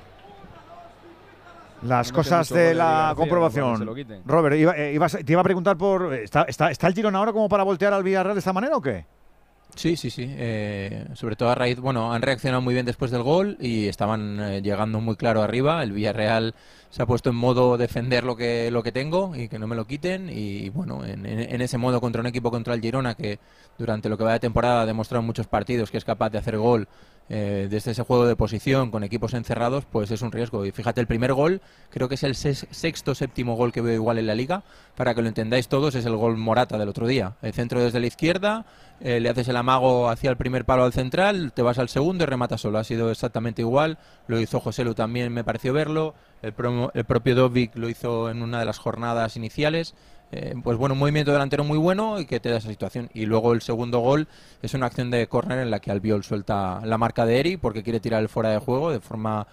[1.82, 3.88] Las No cosas de la comprobación.
[4.26, 6.12] Robert, iba- eh, ibas- te iba a preguntar por.
[6.14, 8.80] ¿está, está, ¿Está el Girona ahora como para voltear al Villarreal de esta manera o
[8.82, 9.04] qué?
[9.76, 10.24] Sí, sí, sí.
[10.28, 14.40] eh, sobre todo a raíz, bueno, han reaccionado muy bien después del gol y estaban
[14.40, 15.80] eh, llegando muy claro arriba.
[15.84, 16.54] El Villarreal
[16.90, 19.76] se ha puesto en modo defender lo que lo que tengo y que no me
[19.76, 20.30] lo quiten.
[20.30, 23.38] Y bueno, en, en- en ese modo contra un equipo contra el Girona que
[23.78, 26.38] durante lo que va de temporada ha demostrado en muchos partidos que es capaz de
[26.38, 26.88] hacer gol
[27.30, 30.64] eh, desde ese juego de posición con equipos encerrados, pues es un riesgo.
[30.64, 31.60] Y fíjate, el primer gol,
[31.90, 34.62] creo que es el sexto séptimo gol que veo igual en la liga.
[34.96, 37.34] Para que lo entendáis todos, es el gol Morata del otro día.
[37.42, 38.64] El centro desde la izquierda,
[39.00, 42.24] eh, le haces el amago hacia el primer palo al central, te vas al segundo
[42.24, 42.78] y rematas solo.
[42.78, 43.98] Ha sido exactamente igual.
[44.26, 46.14] Lo hizo José Lu también, me pareció verlo.
[46.42, 49.94] El propio Dovic lo hizo en una de las jornadas iniciales.
[50.30, 53.10] Eh, pues bueno, un movimiento delantero muy bueno y que te da esa situación.
[53.14, 54.28] Y luego el segundo gol
[54.62, 57.82] es una acción de córner en la que Albiol suelta la marca de Eri porque
[57.82, 59.46] quiere tirar el fuera de juego de forma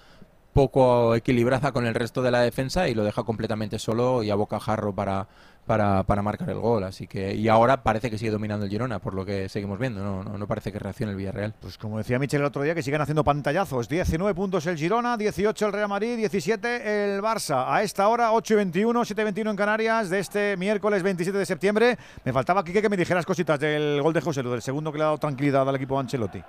[0.54, 4.36] poco equilibrada con el resto de la defensa y lo deja completamente solo y a
[4.36, 5.28] bocajarro para,
[5.66, 6.84] para, para, marcar el gol.
[6.84, 10.04] Así que, y ahora parece que sigue dominando el Girona, por lo que seguimos viendo.
[10.04, 11.54] No, no, no parece que reaccione el Villarreal.
[11.60, 13.90] Pues como decía Michel el otro día, que siguen haciendo pantallazos.
[13.90, 17.66] 19 puntos el Girona, 18 el Real Madrid, 17 el Barça.
[17.68, 21.38] A esta hora, 8 y 21, 7 y 21 en Canarias, de este miércoles 27
[21.38, 21.98] de septiembre.
[22.24, 24.98] Me faltaba, Quique, que me dijeras cositas del gol de José, lo del segundo que
[24.98, 26.42] le ha dado tranquilidad al equipo Ancelotti.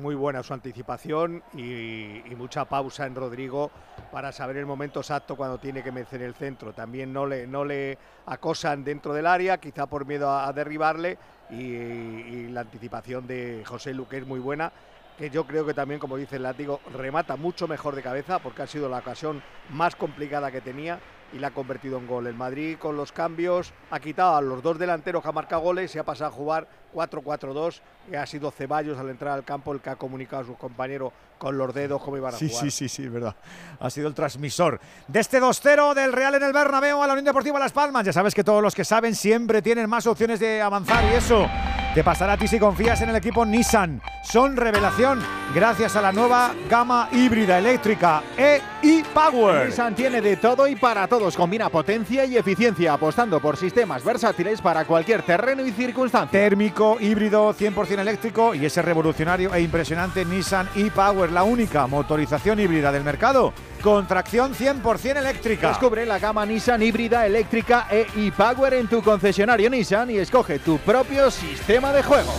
[0.00, 3.70] Muy buena su anticipación y, y mucha pausa en Rodrigo
[4.12, 6.72] para saber el momento exacto cuando tiene que meter el centro.
[6.72, 7.98] También no le, no le
[8.56, 11.18] acosan dentro del área, quizá por miedo a, derribarle,
[11.50, 14.72] y, y, la anticipación de José Luque es muy buena,
[15.18, 18.62] que yo creo que también, como dice el látigo, remata mucho mejor de cabeza, porque
[18.62, 20.98] ha sido la ocasión más complicada que tenía
[21.34, 22.26] y la ha convertido en gol.
[22.26, 25.94] El Madrid con los cambios ha quitado a los dos delanteros que ha marcado goles
[25.94, 29.80] y ha pasado a jugar 4-4-2, que ha sido Ceballos al entrar al campo el
[29.80, 32.64] que ha comunicado a sus compañeros con los dedos cómo iban a sí, jugar.
[32.64, 33.36] Sí, sí, sí, verdad.
[33.78, 37.26] Ha sido el transmisor de este 2-0 del Real en el Bernabéu a la Unión
[37.26, 38.06] Deportiva Las Palmas.
[38.06, 41.46] Ya sabes que todos los que saben siempre tienen más opciones de avanzar y eso
[41.96, 44.02] te pasará a ti si confías en el equipo Nissan.
[44.22, 45.22] Son revelación
[45.54, 49.66] gracias a la nueva gama híbrida eléctrica e-Power.
[49.66, 51.34] Nissan tiene de todo y para todos.
[51.34, 56.38] Combina potencia y eficiencia apostando por sistemas versátiles para cualquier terreno y circunstancia.
[56.38, 62.92] Térmico, híbrido, 100% eléctrico y ese revolucionario e impresionante Nissan e-Power, la única motorización híbrida
[62.92, 63.52] del mercado
[63.82, 65.68] con tracción 100% eléctrica.
[65.68, 70.78] Descubre la gama Nissan híbrida eléctrica e e-Power en tu concesionario Nissan y escoge tu
[70.78, 72.32] propio sistema de juego.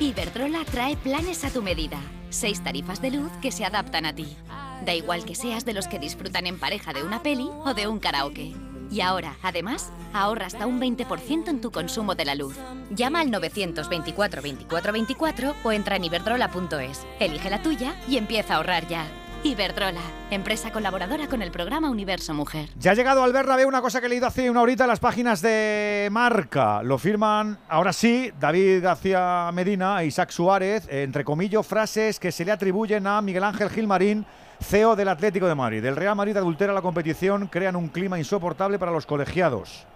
[0.00, 1.98] Iberdrola trae planes a tu medida.
[2.30, 4.36] Seis tarifas de luz que se adaptan a ti.
[4.84, 7.88] Da igual que seas de los que disfrutan en pareja de una peli o de
[7.88, 8.52] un karaoke.
[8.90, 12.56] Y ahora, además, ahorra hasta un 20% en tu consumo de la luz.
[12.90, 17.06] Llama al 924 24 24 o entra en iberdrola.es.
[17.20, 19.06] Elige la tuya y empieza a ahorrar ya.
[19.42, 20.00] Iberdrola,
[20.30, 22.68] empresa colaboradora con el programa Universo Mujer.
[22.80, 24.98] Ya ha llegado al Bernabéu una cosa que he leído hace una horita en las
[24.98, 26.82] páginas de Marca.
[26.82, 32.44] Lo firman, ahora sí, David García Medina e Isaac Suárez, entre comillas, frases que se
[32.44, 34.26] le atribuyen a Miguel Ángel Gilmarín,
[34.60, 35.84] CEO del Atlético de Madrid.
[35.84, 39.86] El Real Madrid adultera la competición, crean un clima insoportable para los colegiados.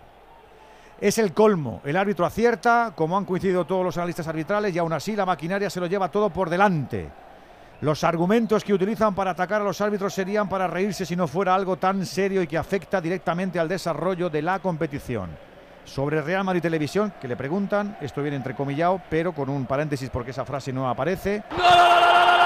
[1.00, 1.80] Es el colmo.
[1.84, 5.70] El árbitro acierta, como han coincidido todos los analistas arbitrales, y aún así la maquinaria
[5.70, 7.08] se lo lleva todo por delante.
[7.80, 11.54] Los argumentos que utilizan para atacar a los árbitros serían para reírse si no fuera
[11.54, 15.30] algo tan serio y que afecta directamente al desarrollo de la competición.
[15.86, 20.32] Sobre Real Madrid Televisión, que le preguntan, esto viene entrecomillado, pero con un paréntesis porque
[20.32, 21.42] esa frase no aparece.
[21.48, 22.39] Buen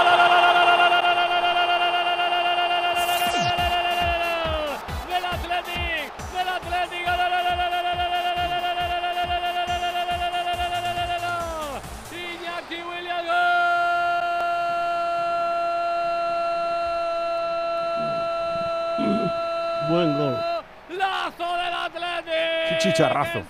[22.85, 23.43] Chicharrazo.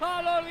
[0.00, 0.44] A los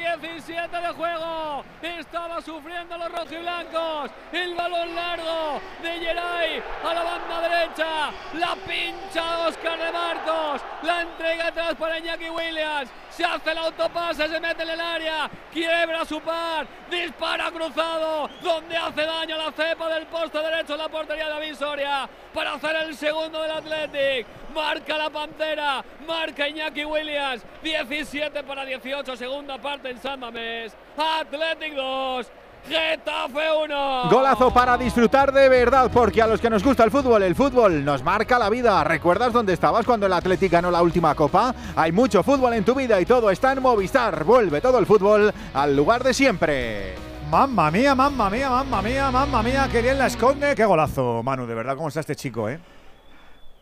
[0.65, 1.63] de juego.
[1.81, 4.09] Estaba sufriendo los rojiblancos.
[4.31, 8.11] El balón largo de Geray a la banda derecha.
[8.33, 10.61] La pincha Oscar de Marcos.
[10.81, 12.89] La entrega atrás para Iñaki Williams.
[13.11, 15.29] Se hace el autopase, se mete en el área.
[15.53, 16.67] Quiebra su par.
[16.89, 18.27] Dispara cruzado.
[18.41, 22.09] Donde hace daño la cepa del poste derecho en la portería de David Soria.
[22.33, 24.25] Para hacer el segundo del Athletic.
[24.53, 25.83] Marca la pantera.
[26.07, 27.43] Marca Iñaki Williams.
[27.61, 29.15] 17 para 18.
[29.15, 30.46] Segunda parte en Sándame.
[30.47, 32.27] 3, Athletic 2,
[32.67, 34.09] Getafe 1.
[34.09, 37.83] Golazo para disfrutar de verdad, porque a los que nos gusta el fútbol, el fútbol
[37.83, 38.81] nos marca la vida.
[38.83, 41.53] ¿Recuerdas dónde estabas cuando el Atlético ganó la última copa?
[41.75, 44.23] Hay mucho fútbol en tu vida y todo está en Movistar.
[44.23, 46.95] Vuelve todo el fútbol al lugar de siempre.
[47.29, 50.55] Mamma mía, mamma mía, mamma mía, mamma mía, qué bien la esconde.
[50.55, 52.57] Qué golazo, Manu, de verdad, ¿cómo está este chico, eh?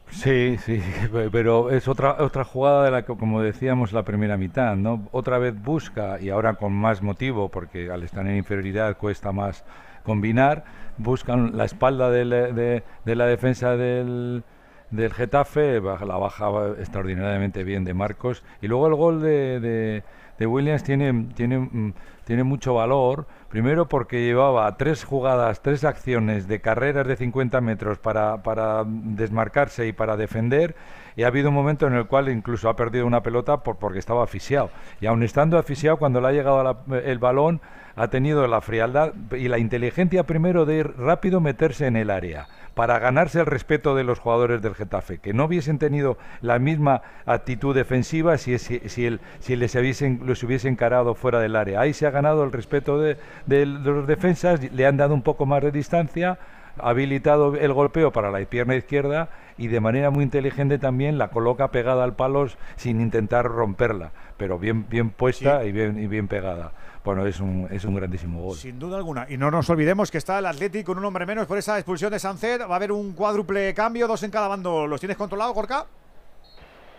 [0.10, 0.82] Sí, sí,
[1.32, 5.08] pero es otra otra jugada de la que, como decíamos, la primera mitad, ¿no?
[5.12, 9.66] Otra vez busca, y ahora con más motivo, porque al estar en inferioridad cuesta más
[10.04, 10.64] combinar,
[10.98, 12.84] buscan la espalda de, la- de-
[13.16, 14.44] la defensa del,
[14.92, 16.50] del Getafe, la baja
[16.80, 20.04] extraordinariamente bien de Marcos, y luego el gol de, de-
[20.38, 21.94] de Williams tiene, tiene, mm,
[22.26, 28.00] tiene mucho valor, primero porque llevaba tres jugadas, tres acciones de carreras de 50 metros
[28.00, 30.76] para, para desmarcarse y para defender,
[31.16, 34.00] y ha habido un momento en el cual incluso ha perdido una pelota por, porque
[34.00, 34.70] estaba asfixiado.
[35.00, 37.62] Y aun estando asfixiado, cuando le ha llegado el balón,
[37.96, 42.48] ha tenido la frialdad y la inteligencia primero de ir rápido meterse en el área
[42.76, 47.02] para ganarse el respeto de los jugadores del Getafe, que no hubiesen tenido la misma
[47.26, 51.80] actitud defensiva si, si, si, si les hubiesen, los hubiese encarado fuera del área.
[51.80, 55.46] Ahí se ha ganado el respeto de, de los defensas, le han dado un poco
[55.46, 56.38] más de distancia,
[56.78, 61.30] ha habilitado el golpeo para la pierna izquierda y de manera muy inteligente también la
[61.30, 66.28] coloca pegada al palo sin intentar romperla, pero bien, bien puesta y, bien, y bien
[66.28, 66.74] pegada.
[67.06, 68.58] Bueno, es un, es un grandísimo gol.
[68.58, 69.28] Sin duda alguna.
[69.30, 72.12] Y no nos olvidemos que está el Atlético con un hombre menos por esa expulsión
[72.12, 72.62] de Sancet.
[72.62, 74.88] Va a haber un cuádruple cambio, dos en cada bando.
[74.88, 75.86] ¿Los tienes controlados, Gorka?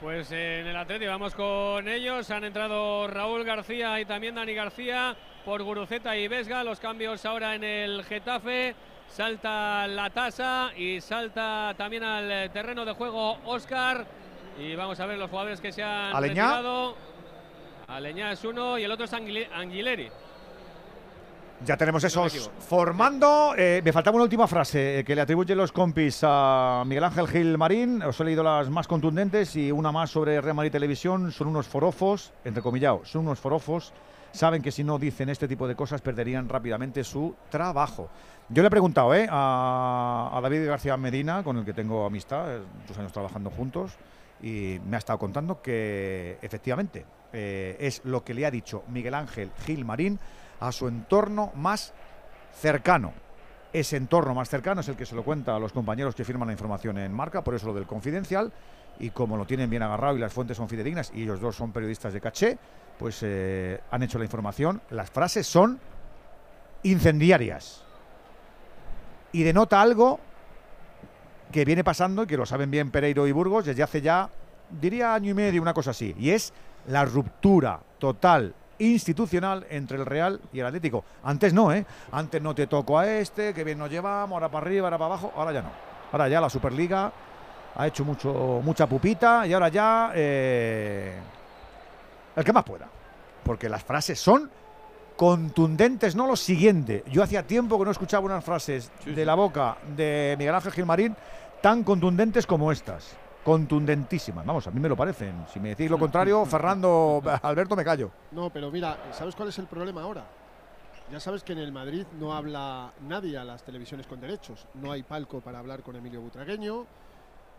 [0.00, 2.30] Pues en el Atlético vamos con ellos.
[2.30, 6.62] Han entrado Raúl García y también Dani García por Guruceta y Vesga.
[6.62, 8.76] Los cambios ahora en el Getafe.
[9.08, 14.06] Salta la tasa y salta también al terreno de juego Oscar.
[14.58, 16.44] Y vamos a ver los jugadores que se han ¿Aleñá?
[16.44, 16.96] retirado.
[17.88, 20.08] Aleñá es uno y el otro es Anguile- Anguileri.
[21.64, 23.54] Ya tenemos esos formando.
[23.56, 27.28] Eh, me faltaba una última frase eh, que le atribuyen los compis a Miguel Ángel
[27.28, 28.02] Gil Marín.
[28.02, 31.32] Os he leído las más contundentes y una más sobre Real Madrid Televisión.
[31.32, 33.92] Son unos forofos, entrecomillados, son unos forofos.
[34.32, 38.10] Saben que si no dicen este tipo de cosas perderían rápidamente su trabajo.
[38.50, 42.58] Yo le he preguntado eh, a, a David García Medina, con el que tengo amistad,
[42.82, 43.92] muchos años trabajando juntos,
[44.42, 47.06] y me ha estado contando que efectivamente
[47.38, 50.18] eh, es lo que le ha dicho Miguel Ángel Gil Marín
[50.58, 51.92] a su entorno más
[52.58, 53.12] cercano.
[53.74, 56.48] Ese entorno más cercano es el que se lo cuenta a los compañeros que firman
[56.48, 58.50] la información en marca, por eso lo del confidencial.
[58.98, 61.72] Y como lo tienen bien agarrado y las fuentes son fidedignas y ellos dos son
[61.72, 62.56] periodistas de caché,
[62.98, 64.80] pues eh, han hecho la información.
[64.88, 65.78] Las frases son
[66.84, 67.84] incendiarias.
[69.32, 70.20] Y denota algo
[71.52, 74.30] que viene pasando y que lo saben bien Pereiro y Burgos desde hace ya,
[74.70, 76.14] diría año y medio, una cosa así.
[76.18, 76.54] Y es
[76.88, 81.04] la ruptura total institucional entre el Real y el Atlético.
[81.24, 81.86] Antes no, ¿eh?
[82.12, 85.14] Antes no te toco a este, que bien nos llevamos, ahora para arriba, ahora para
[85.14, 85.70] abajo, ahora ya no.
[86.12, 87.12] Ahora ya la Superliga
[87.74, 91.18] ha hecho mucho, mucha pupita y ahora ya eh,
[92.34, 92.88] el que más pueda.
[93.42, 94.50] Porque las frases son
[95.16, 97.04] contundentes, no lo siguiente.
[97.10, 101.16] Yo hacía tiempo que no escuchaba unas frases de la boca de Miguel Ángel Gilmarín
[101.62, 103.16] tan contundentes como estas.
[103.46, 104.44] Contundentísimas.
[104.44, 105.46] Vamos, a mí me lo parecen.
[105.46, 108.10] Si me decís lo contrario, Fernando, Alberto, me callo.
[108.32, 110.26] No, pero mira, ¿sabes cuál es el problema ahora?
[111.12, 114.66] Ya sabes que en el Madrid no habla nadie a las televisiones con derechos.
[114.74, 116.86] No hay palco para hablar con Emilio Butragueño.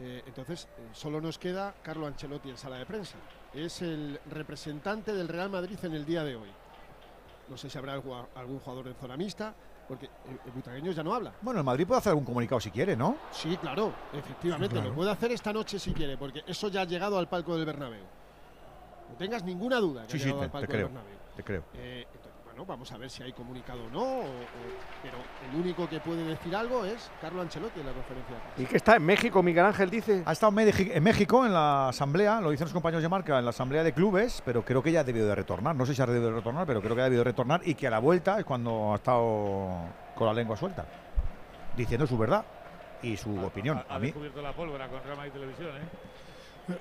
[0.02, 3.16] Eh, entonces, eh, solo nos queda Carlo Ancelotti en sala de prensa.
[3.54, 6.50] Es el representante del Real Madrid en el día de hoy.
[7.48, 9.56] No sé si habrá algún jugador en zona mixta,
[9.88, 10.10] porque
[10.46, 11.34] el Butragueño ya no habla.
[11.42, 13.16] Bueno, el Madrid puede hacer algún comunicado si quiere, ¿no?
[13.32, 14.90] Sí, claro, efectivamente, Claro.
[14.90, 17.66] lo puede hacer esta noche si quiere, porque eso ya ha llegado al palco del
[17.66, 18.04] Bernabéu.
[19.10, 20.88] No tengas ninguna duda que Sí, ha sí, llegado te, al palco te creo.
[20.88, 21.18] del Bernabéu.
[21.38, 21.64] Te creo.
[21.76, 22.06] Eh,
[22.58, 25.18] bueno, vamos a ver si hay comunicado o no, o- o- pero
[25.48, 28.36] el único que puede decir algo es Carlo Ancelotti en la conferencia.
[28.58, 30.24] ¿Y que está en México, Miguel Ángel dice?
[30.26, 33.38] Ha estado en México- en México en la asamblea, lo dicen los compañeros de marca,
[33.38, 35.76] en la asamblea de clubes, pero creo que ya ha debido de retornar.
[35.76, 37.76] No sé si ha debido de retornar, pero creo que ha debido de retornar y
[37.76, 39.78] que a la vuelta es cuando ha estado
[40.16, 40.86] con la lengua suelta,
[41.76, 42.44] diciendo su verdad
[43.04, 43.84] y su opinión.
[43.90, 45.82] Ha A mí, descubierto la pólvora con Real Madrid Televisión, ¿eh?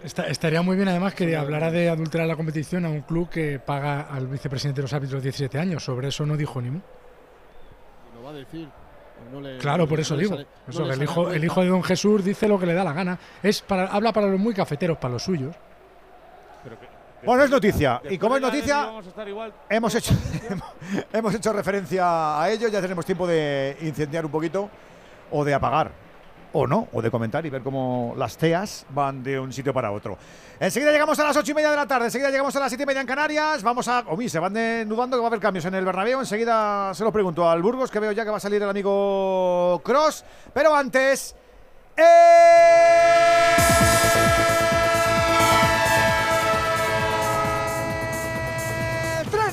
[0.03, 3.59] Está- estaría muy bien además que hablara de adulterar la competición a un club que
[3.61, 5.85] paga al vicepresidente de los árbitros 17 años.
[5.85, 6.81] Sobre eso no dijo ni mu.
[8.15, 8.69] Lo va a decir.
[9.33, 10.31] no le- Claro, no por le- eso digo.
[10.35, 12.93] sale- Eso, el, hijo, el hijo de don Jesús dice lo que le da la
[12.93, 13.19] gana.
[13.43, 15.55] Es para, habla para los muy cafeteros, para los suyos.
[17.25, 18.01] Bueno, es noticia.
[18.11, 19.53] Y como es noticia, derbi vamos a estar igual.
[19.71, 20.15] hemos hecho,
[21.13, 22.69] hemos hecho referencia a ello.
[22.69, 24.69] Ya tenemos tiempo de incendiar un poquito
[25.31, 25.91] o de apagar.
[26.53, 29.91] O no, o de comentar y ver cómo las teas van de un sitio para
[29.91, 30.17] otro.
[30.59, 32.85] Enseguida llegamos a las ocho y media de la tarde, enseguida llegamos a las siete
[32.85, 33.63] y media en Canarias.
[33.63, 34.01] Vamos a.
[34.09, 36.21] Omi, se van desnudando que va a haber cambios en el Bernabéu.
[36.21, 39.81] Enseguida se lo pregunto al Burgos, que veo ya que va a salir el amigo
[39.85, 40.25] Cross.
[40.55, 41.35] Pero antes.
[41.97, 42.05] El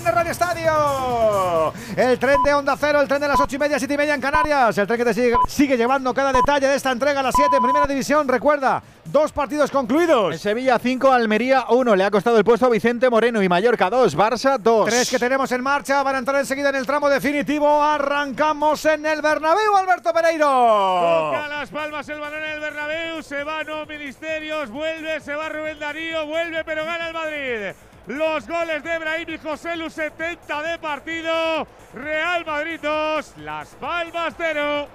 [0.04, 1.74] de.
[1.96, 4.16] El tren de Onda Cero, el tren de las ocho y media, siete y media
[4.16, 4.78] en Canarias.
[4.78, 7.56] El tren que te sigue, sigue llevando cada detalle de esta entrega a las 7
[7.56, 8.28] en Primera División.
[8.28, 10.34] Recuerda, dos partidos concluidos.
[10.34, 11.96] En Sevilla 5, Almería 1.
[11.96, 14.90] Le ha costado el puesto a Vicente Moreno y Mallorca 2, Barça 2.
[14.90, 17.82] Tres que tenemos en marcha van a entrar enseguida en el tramo definitivo.
[17.82, 20.46] Arrancamos en el Bernabéu, Alberto Pereiro.
[20.46, 25.50] Toca las palmas el balón en el Bernabéu, se va no Ministerios, vuelve, se va
[25.50, 27.76] Rubén Darío, vuelve pero gana el Madrid.
[28.08, 31.66] Los goles de Brahim y José Lu 70 de partido.
[31.94, 34.88] Real Madrid 2, Las Palmas 0.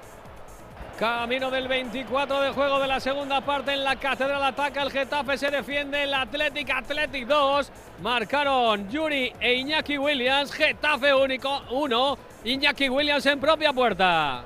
[0.99, 5.39] Camino del 24 de juego de la segunda parte en la Catedral ataca el Getafe,
[5.39, 7.70] se defiende el Athletic Athletic 2.
[8.03, 14.43] Marcaron Yuri e Iñaki Williams, Getafe único 1, Iñaki Williams en propia puerta.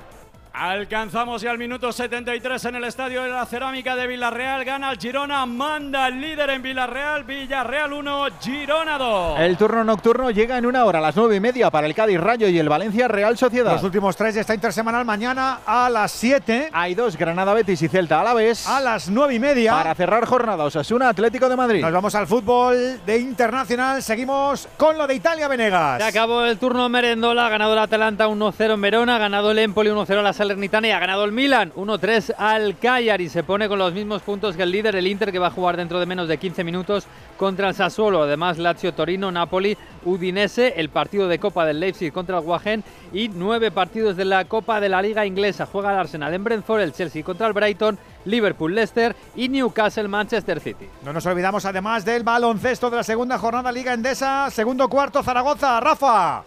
[0.55, 4.65] Alcanzamos ya el minuto 73 en el estadio de la Cerámica de Villarreal.
[4.67, 7.25] Gana el Girona, manda el líder en Villarreal.
[7.25, 9.41] Villarreal 1, Girona 2.
[9.41, 12.21] El turno nocturno llega en una hora, a las nueve y media, para el Cádiz
[12.21, 13.73] Rayo y el Valencia Real Sociedad.
[13.73, 16.69] Los últimos tres de esta intersemanal mañana a las 7.
[16.73, 18.69] Hay dos, Granada Betis y Celta a la vez.
[18.69, 19.73] A las nueve y media.
[19.73, 21.81] Para cerrar jornada, Osasuna Atlético de Madrid.
[21.81, 24.03] Nos vamos al fútbol de internacional.
[24.03, 26.03] Seguimos con lo de Italia Venegas.
[26.03, 29.59] Se acabó el turno Merendola, ha ganado el Atalanta 1-0 en Verona, ha ganado el
[29.59, 33.29] Empoli 1-0 a la Salernitana y ha ganado el Milan 1-3 al Cagliari.
[33.29, 35.77] Se pone con los mismos puntos que el líder, el Inter, que va a jugar
[35.77, 37.07] dentro de menos de 15 minutos
[37.37, 38.25] contra el Sassuolo.
[38.25, 42.83] Además, Lazio, Torino, Napoli, Udinese, el partido de Copa del Leipzig contra el Wagen
[43.13, 45.65] y nueve partidos de la Copa de la Liga Inglesa.
[45.65, 50.59] Juega el Arsenal en Brentford, el Chelsea contra el Brighton, Liverpool, Leicester y Newcastle, Manchester
[50.59, 50.89] City.
[51.05, 55.79] No nos olvidamos además del baloncesto de la segunda jornada Liga Endesa, segundo cuarto Zaragoza.
[55.79, 56.43] Rafa.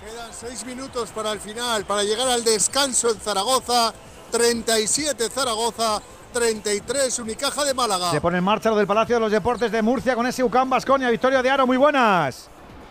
[0.00, 3.92] Quedan seis minutos para el final, para llegar al descanso en Zaragoza.
[4.30, 6.00] 37 Zaragoza,
[6.32, 8.10] 33 Unicaja de Málaga.
[8.10, 10.70] Se pone en marcha lo del Palacio de los Deportes de Murcia con ese UCAM
[10.70, 11.10] Basconia.
[11.10, 12.48] Victoria de Aro, muy buenas.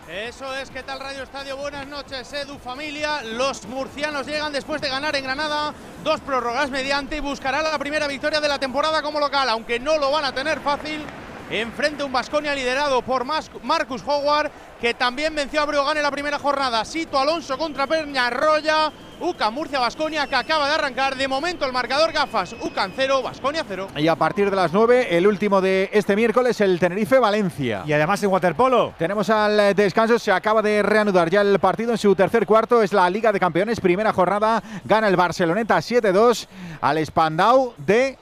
[0.08, 1.56] Eso es, ¿qué tal Radio Estadio?
[1.56, 3.22] Buenas noches, Edu familia.
[3.22, 5.72] Los murcianos llegan después de ganar en Granada,
[6.04, 9.98] dos prórrogas mediante y buscará la primera victoria de la temporada como local, aunque no
[9.98, 11.04] lo van a tener fácil.
[11.50, 16.38] Enfrente un Basconia liderado por Marcus Howard, que también venció a Breogán en la primera
[16.38, 16.84] jornada.
[16.84, 18.92] Sito Alonso contra Peña Roya.
[19.20, 21.16] UCA Murcia Basconia que acaba de arrancar.
[21.16, 22.54] De momento el marcador gafas.
[22.62, 23.88] UCAN 0, Basconia 0.
[23.96, 27.82] Y a partir de las 9, el último de este miércoles, el Tenerife Valencia.
[27.84, 28.94] Y además en waterpolo.
[28.96, 32.80] Tenemos al descanso, se acaba de reanudar ya el partido en su tercer cuarto.
[32.80, 34.62] Es la Liga de Campeones, primera jornada.
[34.84, 36.46] Gana el Barceloneta 7-2
[36.80, 38.16] al Spandau de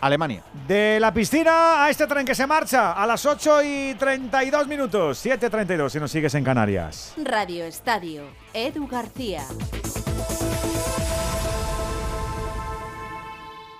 [0.00, 0.42] Alemania.
[0.66, 5.24] De la piscina a este tren que se marcha a las 8 y 32 minutos,
[5.24, 7.14] 7.32 si nos sigues en Canarias.
[7.22, 9.44] Radio Estadio, Edu García.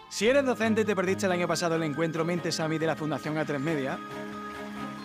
[0.08, 2.96] Si eres docente y te perdiste el año pasado el encuentro Mente Sami de la
[2.96, 3.98] Fundación A3 Media,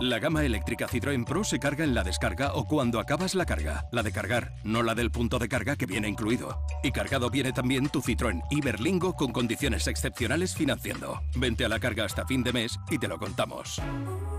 [0.00, 3.86] La gama eléctrica Citroën Pro se carga en la descarga o cuando acabas la carga.
[3.92, 6.60] La de cargar, no la del punto de carga que viene incluido.
[6.82, 11.22] Y cargado viene también tu Citroën Iberlingo con condiciones excepcionales financiando.
[11.36, 13.80] Vente a la carga hasta fin de mes y te lo contamos.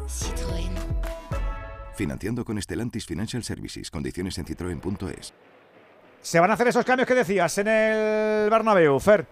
[0.08, 0.72] Citroën.
[1.96, 3.90] Financiando con Stellantis Financial Services.
[3.90, 5.34] Condiciones en citroen.es.
[6.22, 9.26] Se van a hacer esos cambios que decías en el Bernabéu, Fer.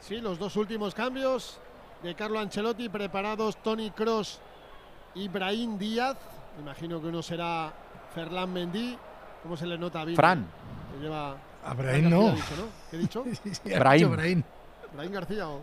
[0.00, 1.60] Sí, los dos últimos cambios
[2.02, 4.40] de Carlo Ancelotti preparados Tony Cross
[5.14, 6.16] Ibrahim Díaz.
[6.60, 7.72] Imagino que uno será
[8.14, 8.98] Ferland Mendy.
[9.42, 10.46] ¿Cómo se le nota a Fran.
[10.92, 11.36] Que lleva
[11.66, 12.34] A Brahim no.
[12.90, 13.24] ¿Qué he dicho?
[13.64, 14.10] Brahim.
[14.12, 14.42] Brahim.
[14.94, 15.48] Brahim García.
[15.48, 15.60] o-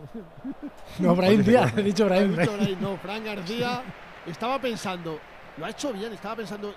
[0.98, 2.36] No, Brahim Díaz, he dicho Brahim.
[2.36, 3.82] Dicho No, Fran García.
[4.26, 5.18] Estaba pensando,
[5.56, 6.68] lo ha hecho bien, estaba pensando,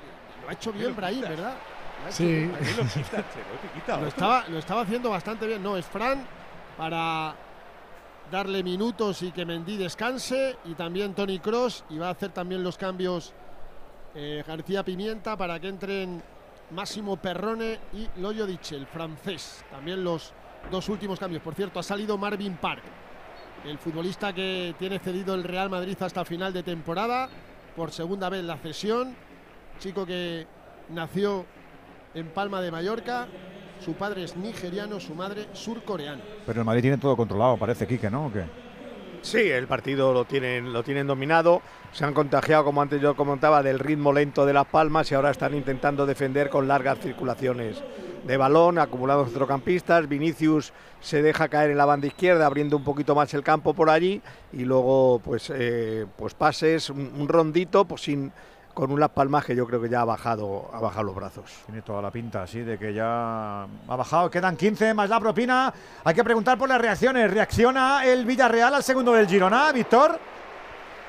[0.42, 1.54] lo ha hecho bien Brahim, ¿verdad?
[2.06, 2.26] Lo Sí.
[2.26, 2.52] bien.
[2.52, 5.62] ¿Para qué lo estaba, lo estaba haciendo bastante bien.
[5.62, 6.26] No, es Fran
[6.78, 7.36] para
[8.32, 10.58] darle minutos y que Mendy descanse.
[10.66, 11.86] Y también Tony Cross.
[11.90, 13.34] Y va a hacer también los cambios
[14.14, 16.24] eh, García Pimienta para que entren
[16.72, 19.64] Máximo Perrone y Loyo el francés.
[19.70, 20.34] También los
[20.72, 21.44] dos últimos cambios.
[21.44, 22.84] Por cierto, ha salido Marvin Park,
[23.66, 27.30] el futbolista que tiene cedido el Real Madrid hasta final de temporada.
[27.76, 29.16] Por segunda vez la cesión.
[29.80, 30.48] Chico que
[30.90, 31.46] nació
[32.14, 33.28] en Palma de Mallorca.
[33.86, 36.20] Su padre es nigeriano, su madre surcoreana.
[36.44, 38.26] Pero el Madrid tiene todo controlado, parece, Quique, ¿no?
[38.26, 38.44] ¿O qué?
[39.22, 41.62] Sí, el partido lo tienen, lo tienen dominado.
[41.92, 45.30] Se han contagiado, como antes yo comentaba, del ritmo lento de Las Palmas y ahora
[45.30, 47.78] están intentando defender con largas circulaciones
[48.26, 50.10] de balón, acumulados centrocampistas.
[50.10, 53.92] Vinicius se deja caer en la banda izquierda, abriendo un poquito más el campo por
[53.92, 54.20] allí.
[54.52, 58.32] Y luego, pues, eh, pues pases, un, un rondito, pues sin
[58.76, 61.46] con un Las Palmas que yo creo que ya ha bajado, ha bajado los brazos.
[61.66, 64.30] Tiene toda la pinta así de que ya ha bajado.
[64.30, 65.74] Quedan 15 más la propina.
[66.04, 67.32] Hay que preguntar por las reacciones.
[67.32, 70.20] ¿Reacciona el Villarreal al segundo del Girona, Víctor?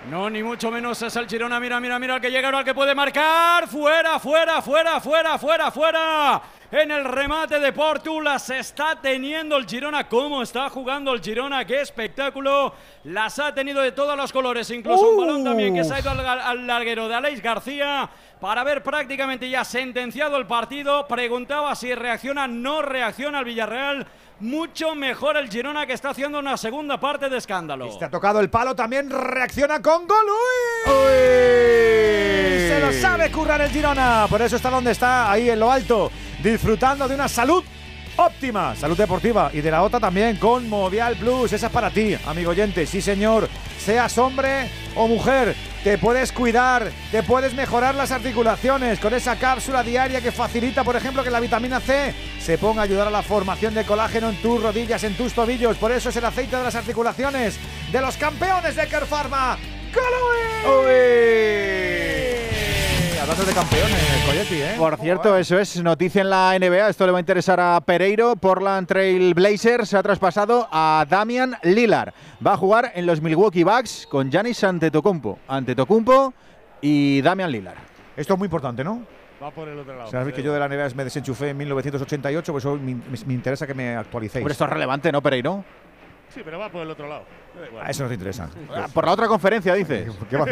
[0.09, 1.59] No, ni mucho menos es el Girona.
[1.59, 3.67] Mira, mira, mira el que llega ahora, el que puede marcar.
[3.67, 6.43] Fuera, fuera, fuera, fuera, fuera, fuera.
[6.71, 8.21] En el remate de Portu.
[8.21, 10.09] Las está teniendo el Girona.
[10.09, 11.65] ¿Cómo está jugando el Girona?
[11.65, 12.75] ¡Qué espectáculo!
[13.05, 14.71] Las ha tenido de todos los colores.
[14.71, 18.09] Incluso un balón también que se ha ido al, al larguero de Aleix García
[18.41, 21.07] para ver prácticamente ya sentenciado el partido.
[21.07, 24.07] Preguntaba si reacciona, no reacciona el Villarreal.
[24.39, 27.87] Mucho mejor el Girona que está haciendo una segunda parte de escándalo.
[27.87, 30.27] Este ha tocado el palo, también reacciona con gol.
[30.89, 30.93] ¡Uy!
[32.69, 34.27] Se lo sabe currar el Girona.
[34.29, 36.11] Por eso está donde está, ahí en lo alto,
[36.43, 37.65] disfrutando de una salud
[38.17, 41.53] óptima, salud deportiva y de la otra también con Movial Plus.
[41.53, 42.87] Esa es para ti, amigo oyente.
[42.87, 43.49] Sí, señor.
[43.79, 45.55] Seas hombre o mujer,
[45.85, 50.97] te puedes cuidar, te puedes mejorar las articulaciones con esa cápsula diaria que facilita, por
[50.97, 54.43] ejemplo, que la vitamina C se ponga a ayudar a la formación de colágeno en
[54.43, 55.77] tus rodillas, en tus tobillos.
[55.77, 57.59] Por eso es el aceite de las articulaciones
[57.93, 59.57] de los campeones de Kerpharma.
[63.27, 64.75] Hablando de campeones, Coyetti, ¿eh?
[64.79, 66.91] Por cierto, eso es noticia en la NBA.
[66.91, 68.37] Esto le va a interesar a Pereiro.
[68.37, 72.15] Portland Trail Blazers se ha traspasado a Damian Lillard.
[72.47, 75.41] Va a jugar en los Milwaukee Bucks con Giannis Antetokounmpo.
[75.49, 76.35] Antetokounmpo
[76.81, 77.79] y Damian Lillard.
[78.17, 79.03] Esto es muy importante, ¿no?
[79.43, 80.09] Va por el otro lado.
[80.09, 82.95] Sabéis que yo de la NBA me desenchufé en 1988, pues hoy me,
[83.27, 84.45] me interesa que me actualicéis.
[84.45, 85.65] Pero esto es relevante, ¿no, Pereiro?
[86.33, 87.25] Sí, pero va por el otro lado.
[87.61, 87.87] Da igual.
[87.87, 88.49] A eso no te interesa.
[88.75, 90.13] Ah, Por la otra conferencia, dices.
[90.31, 90.47] ¿Qué va-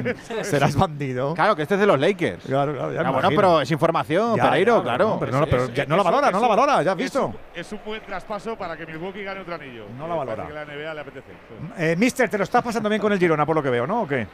[0.45, 1.35] Serás bandido.
[1.35, 2.45] Claro, que este es de los Lakers.
[2.45, 3.41] Claro, claro, ya me Ah, bueno, imagino.
[3.41, 5.09] pero es información, Ya, Pereiro, ya, claro.
[5.11, 7.35] no, pero no, pero ya- es- no la valora, no la valora, ¿ya has visto?
[7.55, 9.87] Es un buen traspaso para que Milwaukee gane otro anillo.
[9.99, 10.47] No la Me valora.
[10.47, 11.31] que la NBA le apetece.
[11.79, 14.03] Eh, Mister, te lo estás pasando bien con el Girona, por lo que veo, ¿no?
[14.03, 14.27] ¿O qué?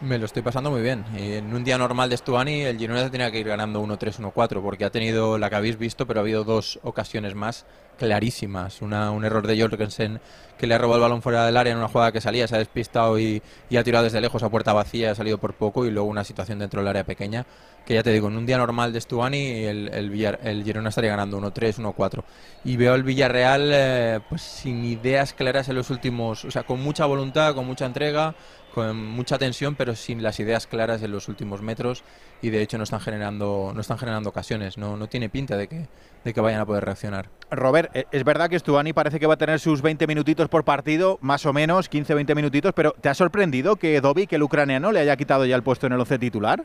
[0.00, 1.04] Me lo estoy pasando muy bien.
[1.16, 4.84] En un día normal de Stuani, el Girona tenía que ir ganando 1-3, 1-4, porque
[4.84, 7.66] ha tenido la que habéis visto, pero ha habido dos ocasiones más
[7.98, 8.80] clarísimas.
[8.80, 10.20] Una, un error de Jorgensen
[10.56, 12.54] que le ha robado el balón fuera del área en una jugada que salía, se
[12.54, 15.84] ha despistado y, y ha tirado desde lejos a puerta vacía, ha salido por poco,
[15.84, 17.44] y luego una situación dentro del área pequeña,
[17.84, 20.90] que ya te digo, en un día normal de Stuani, el, el, Villar- el Girona
[20.90, 22.24] estaría ganando 1-3, 1-4.
[22.64, 26.80] Y veo al Villarreal eh, pues sin ideas claras en los últimos, o sea, con
[26.82, 28.34] mucha voluntad, con mucha entrega,
[28.78, 32.04] con mucha tensión, pero sin las ideas claras en los últimos metros
[32.40, 35.66] y de hecho no están generando, no están generando ocasiones, no, no tiene pinta de
[35.66, 35.88] que,
[36.24, 37.28] de que vayan a poder reaccionar.
[37.50, 40.62] Robert, eh, es verdad que Stuani parece que va a tener sus 20 minutitos por
[40.64, 45.00] partido, más o menos, 15-20 minutitos, pero ¿te ha sorprendido que Dovic, el ucraniano, le
[45.00, 46.62] haya quitado ya el puesto en el 11 titular?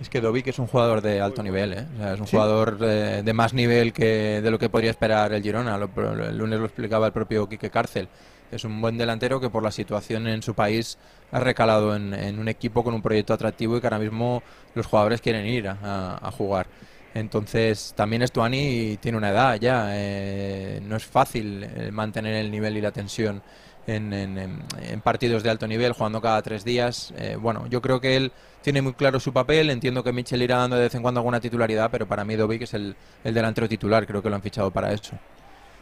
[0.00, 1.86] Es que Dovic es un jugador de alto nivel, ¿eh?
[1.96, 2.36] O sea, es un Sí.
[2.36, 5.76] jugador de, de más nivel que de lo que podría esperar el Girona.
[5.78, 5.90] Lo-
[6.24, 8.08] el lunes lo explicaba el propio Quique Cárcel.
[8.50, 10.98] Es un buen delantero que por la situación en su país
[11.32, 14.42] ha recalado en, un equipo con un proyecto atractivo y que ahora mismo
[14.74, 16.66] los jugadores quieren ir a, jugar.
[17.14, 19.88] Entonces también Estuani tiene una edad ya.
[19.92, 23.42] eh, no es fácil eh, mantener el nivel y la tensión
[23.86, 27.12] en, partidos de alto nivel, jugando cada tres días.
[27.16, 28.32] Eh, bueno, yo creo que él
[28.62, 29.70] tiene muy claro su papel.
[29.70, 32.62] Entiendo que Mitchell irá dando de vez en cuando alguna titularidad, pero para mí Dovic
[32.62, 34.06] es el, el delantero titular.
[34.06, 35.16] Creo que lo han fichado para eso.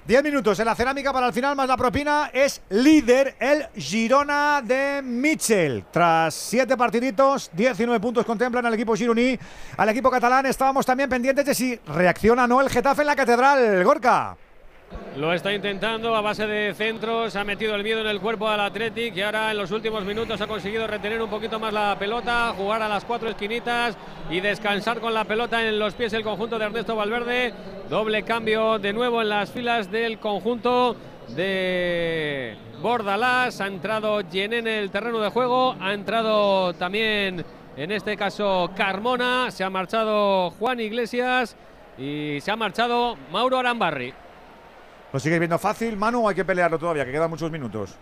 [0.07, 2.31] 10 minutos en la cerámica para el final más la propina.
[2.31, 5.87] Es líder el Girona de Mitchell.
[5.91, 9.39] Tras 7 partiditos, 19 puntos contemplan al equipo gironí.
[9.79, 13.17] Al equipo catalán estábamos también pendientes de si reacciona o no el Getafe en la
[13.17, 13.83] Catedral.
[13.83, 14.37] Gorka.
[15.17, 18.59] Lo está intentando a base de centros, ha metido el miedo en el cuerpo al
[18.59, 22.53] Athletic y ahora en los últimos minutos ha conseguido retener un poquito más la pelota,
[22.57, 23.97] jugar a las cuatro esquinitas
[24.29, 27.55] y descansar con la pelota en los pies el conjunto de Ernesto Valverde.
[27.89, 30.97] Doble cambio de nuevo en las filas del conjunto
[31.29, 33.61] de Bordalás.
[33.61, 37.45] Ha entrado Yené en el terreno de juego, ha entrado también
[37.77, 41.57] en este caso Carmona, se ha marchado Juan Iglesias
[41.97, 44.13] y se ha marchado Mauro Arambarri.
[45.15, 47.97] ¿Lo sigues viendo fácil, Manu, o hay que pelearlo todavía, que quedan muchos minutos?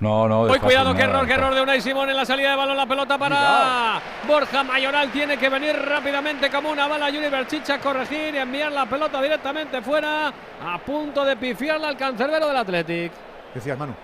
[0.00, 0.46] No, no.
[0.46, 1.04] de Hoy cuidado, nada.
[1.04, 4.64] error, qué error de Unai Simón en la salida de balón, la pelota para Borja
[4.64, 5.12] Mayoral.
[5.12, 9.22] Tiene que venir rápidamente como una bala Juni Berchicha a corregir y enviar la pelota
[9.22, 13.12] directamente fuera, a punto de pifiarla al cancerbero del Athletic.
[13.54, 13.94] Decías, Manu.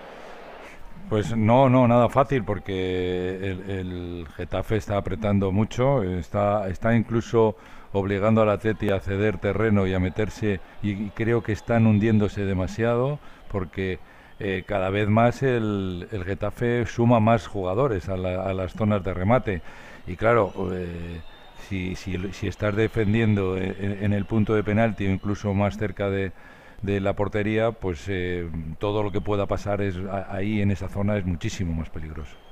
[1.09, 7.57] Pues no, no, nada fácil porque el, el Getafe está apretando mucho, está, está incluso
[7.93, 13.19] obligando al Atleti a ceder terreno y a meterse y, creo que están hundiéndose demasiado
[13.47, 13.99] porque
[14.39, 19.03] eh, cada vez más el, el Getafe suma más jugadores a, la- a las zonas
[19.03, 19.61] de remate
[20.07, 21.21] y claro, eh,
[21.67, 22.15] si, si,
[22.47, 26.33] estás defendiendo en, el punto de penalti o incluso más cerca de,
[26.81, 28.49] de la portería, pues eh,
[28.79, 29.95] todo lo que pueda pasar es
[30.29, 32.42] ahí en esa zona es muchísimo más peligroso.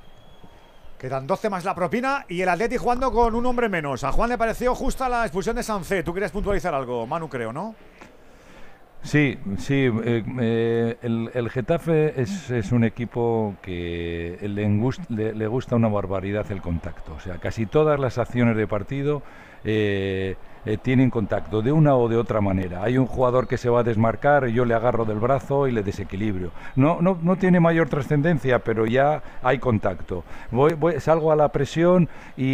[1.02, 4.04] Quedan 12 más la propina y el Atleti jugando con un hombre menos.
[4.04, 6.04] A Juan le pareció justa la expulsión de Sancé.
[6.04, 7.74] Tú querías puntualizar algo, Manu, creo, ¿no?
[9.02, 16.62] Sí, sí, eh, eh, el, Getafe es, un equipo que le gusta una barbaridad el
[16.62, 17.14] contacto.
[17.14, 19.24] O sea, casi todas las acciones de partido
[19.64, 22.82] eh, eh, tienen contacto de una o de otra manera.
[22.82, 25.82] Hay un jugador que se va a desmarcar yo le agarro del brazo y le
[25.82, 26.50] desequilibrio.
[26.76, 30.24] No, no, no tiene mayor trascendencia, pero ya hay contacto.
[30.50, 32.44] Voy, voy- salgo a la presión y,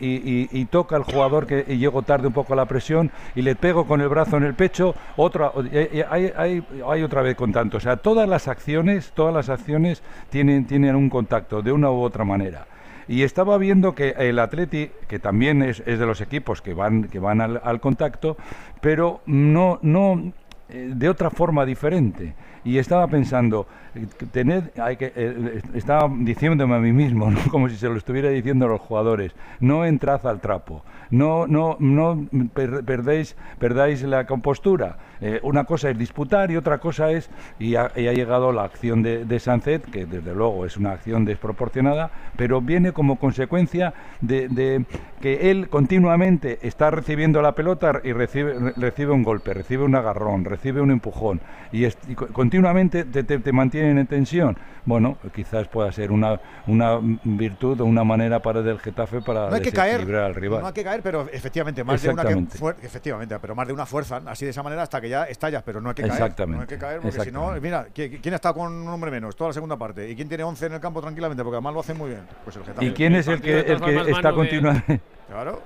[0.00, 3.56] y- y- toca al jugador que llego tarde un poco a la presión y le
[3.56, 4.94] pego con el brazo en el pecho.
[5.16, 7.76] Otra, eh, eh, hay, hay- hay otra vez contacto.
[7.76, 12.00] O sea, todas las acciones, todas las acciones tienen, tienen un contacto de una u
[12.02, 12.66] otra manera.
[13.10, 17.08] Y estaba viendo que el Atleti, que también es, es de los equipos que van,
[17.08, 18.36] que van al, al contacto,
[18.80, 20.32] pero no, no
[20.68, 22.34] eh, de otra forma diferente.
[22.62, 23.66] Y estaba pensando,
[23.96, 27.40] eh, tened, hay que, eh, estaba diciéndome a mí mismo, ¿no?
[27.50, 31.76] como si se lo estuviera diciendo a los jugadores, no entrad al trapo, no, no,
[31.80, 34.96] no per- perdéis, perdáis la compostura.
[35.20, 38.64] Eh, una cosa es disputar y otra cosa es, y ha, y ha llegado la
[38.64, 43.92] acción de, de Sancet, que desde luego es una acción desproporcionada, pero viene como consecuencia
[44.20, 44.86] de, de
[45.20, 49.94] que él continuamente está recibiendo la pelota y recibe, re- recibe un golpe, recibe un
[49.94, 51.42] agarrón, recibe un empujón,
[51.72, 54.56] y, es- y co- continuamente te, te- te mantienen en tensión.
[54.86, 59.56] Bueno, quizás pueda ser una, una virtud o una manera para del Getafe para No
[59.56, 60.60] hay que caer, desequilibrar al rival.
[60.62, 63.86] no hay que caer, pero efectivamente más de una que efectivamente, pero más de una
[63.86, 66.12] fuerza, así de esa manera hasta que ya estallas, pero no hay que caer.
[66.14, 69.10] Exactamente, No hay que caer porque si no, mira, ¿qui- ¿quién está con un hombre
[69.10, 70.08] menos toda la segunda parte?
[70.08, 71.42] ¿Y quién tiene 11 en el campo tranquilamente?
[71.42, 72.22] Porque además lo hace muy bien.
[72.44, 72.84] Pues el Getafe.
[72.86, 75.00] ¿Y quién es el que, el que está continuamente?
[75.28, 75.60] Claro.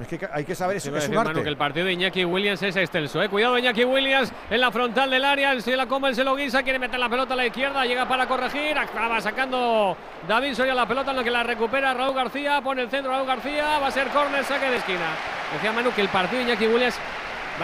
[0.00, 1.42] Es que hay que saber, es, es un Manu, arte.
[1.42, 3.22] que el partido de Iñaki Williams es extenso.
[3.22, 3.28] ¿eh?
[3.28, 5.60] Cuidado Iñaki Williams en la frontal del área.
[5.60, 6.62] Se la come, se lo guisa.
[6.62, 7.84] Quiere meter la pelota a la izquierda.
[7.84, 8.76] Llega para corregir.
[8.78, 9.96] Acaba sacando
[10.26, 12.60] David Soria la pelota en lo que la recupera Raúl García.
[12.62, 13.78] Pone el centro Raúl García.
[13.78, 15.14] Va a ser córner, saque de esquina.
[15.52, 16.98] Decía Manu que el partido de Iñaki Williams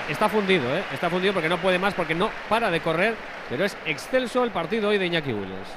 [0.09, 0.77] está fundido.
[0.77, 0.83] ¿eh?
[0.93, 3.15] Está fundido porque no puede más, porque no para de correr.
[3.49, 5.69] Pero es excelso el partido hoy de Iñaki Williams.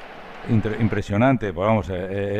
[0.49, 1.95] Impresionante, pues vamos, eh,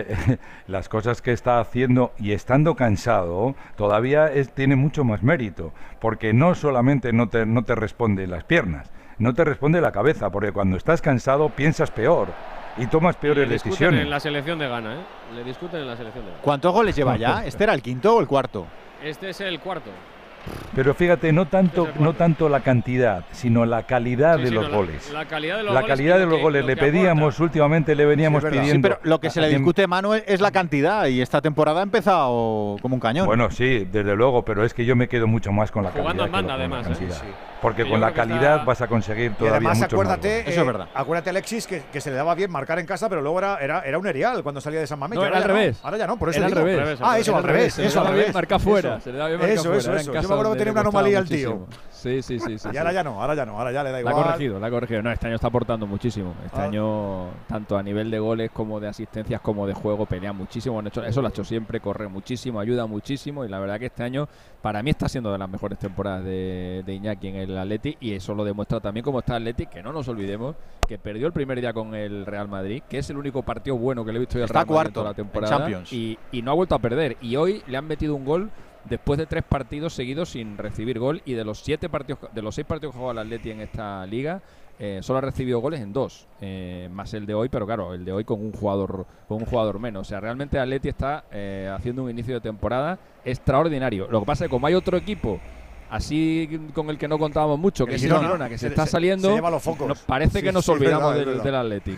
[0.09, 0.37] eh,
[0.67, 6.33] las cosas que está haciendo y estando cansado todavía es- tiene mucho más mérito, porque
[6.33, 10.51] no solamente no te, no te responde las piernas, no te responde la cabeza, porque
[10.51, 12.29] cuando estás cansado piensas peor
[12.77, 14.01] y tomas peores Le decisiones.
[14.01, 14.93] en la selección de Ghana.
[14.95, 15.03] ¿eh?
[15.35, 16.41] Le discuten en la selección de Ghana.
[16.43, 17.45] ¿Cuántos goles lleva ya?
[17.45, 18.65] ¿Este era el quinto o el cuarto?
[19.03, 19.91] Este es el cuarto.
[20.75, 24.69] Pero fíjate, no tanto, no tanto la cantidad, sino la calidad Sí, de sí, los
[24.69, 25.11] la- goles.
[25.13, 25.95] La calidad de los La goles.
[25.97, 26.61] calidad y de lo los que- goles.
[26.61, 26.91] lo Le aporta.
[26.91, 28.71] pedíamos, últimamente le veníamos pidiendo.
[28.73, 31.83] Sí, pero lo que se le discute, Manuel, es la cantidad y esta temporada ha
[31.83, 33.25] empezado como un cañón.
[33.25, 36.23] Bueno, sí, desde luego, pero es que yo me quedo mucho más con la Jugando
[36.23, 36.25] calidad.
[36.25, 36.87] en que banda, además,
[37.61, 40.57] Porque con la calidad está- vas a conseguir Y todavía además mucho acuérdate, más.
[40.57, 43.57] eh, acuérdate Alexis que, que se le daba bien marcar en casa, pero luego era,
[43.59, 45.17] era, era un erial cuando salía de San Mamés.
[45.17, 45.77] No, y era ahora al ya revés.
[45.81, 46.99] No, ahora ya no, por eso Era al revés.
[47.01, 48.33] Ah, eso al revés, eso al revés.
[48.33, 49.01] marca fuera, Eso.
[49.03, 49.77] se le daba bien marca Eso, fuera.
[49.79, 50.13] eso, eso.
[50.13, 51.67] Yo me acuerdo que tenía una anomalía al tío.
[52.01, 52.67] Sí, sí, sí, sí.
[52.69, 52.77] Y sí.
[52.77, 54.15] ahora ya no, ahora ya no, ahora ya le da La igual.
[54.15, 55.01] ha corregido, la ha corregido.
[55.03, 56.33] No, este año está aportando muchísimo.
[56.45, 56.63] Este Ah.
[56.63, 60.79] año, tanto a nivel de goles como de asistencias como de juego, pelea muchísimo.
[60.79, 63.45] Han hecho- Eso lo ha hecho siempre, corre muchísimo, ayuda muchísimo.
[63.45, 64.27] Y la verdad que este año,
[64.61, 67.95] para mí, está siendo de las mejores temporadas de, de Iñaki en el Atleti.
[67.99, 70.55] Y eso lo demuestra también cómo está el Atleti, que no nos olvidemos
[70.87, 74.03] que perdió el primer día con el Real Madrid, que es el único partido bueno
[74.03, 75.57] que le he visto hoy al Real Madrid cuarto toda la en temporada.
[75.57, 75.93] Champions.
[75.93, 77.15] Y, y no ha vuelto a perder.
[77.21, 78.49] Y hoy le han metido un gol
[78.85, 82.55] después de tres partidos seguidos sin recibir gol y de los siete partidos de los
[82.55, 84.41] seis partidos que ha jugado el Atleti en esta liga
[84.79, 88.03] eh, solo ha recibido goles en dos eh, más el de hoy pero claro el
[88.03, 91.25] de hoy con un jugador con un jugador menos o sea realmente el Atleti está
[91.31, 94.97] eh, haciendo un inicio de temporada extraordinario lo que pasa es que como hay otro
[94.97, 95.39] equipo
[95.89, 98.21] así con el que no contábamos mucho que es Girona.
[98.21, 99.87] Girona que se, Se- está saliendo se lleva los focos.
[99.87, 101.97] nos- parece Sí, que nos sí, olvidamos verdad, del, del Atleti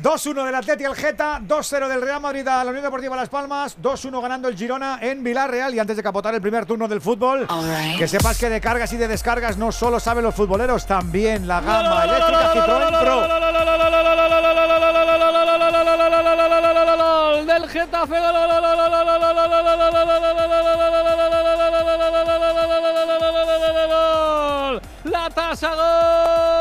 [0.00, 3.76] 2-1 del Atleti al Geta, 2-0 del Real Madrid a la Unión Deportiva Las Palmas,
[3.80, 5.74] 2-1 ganando el Girona en Villarreal.
[5.74, 7.46] Y antes de capotar el primer turno del fútbol,
[7.98, 11.60] que sepas que de cargas y de descargas no solo saben los futboleros, también la
[11.60, 13.42] gama eléctrica Citroën Pro.
[17.44, 18.16] Del Getafe.
[25.04, 26.51] La tasa gol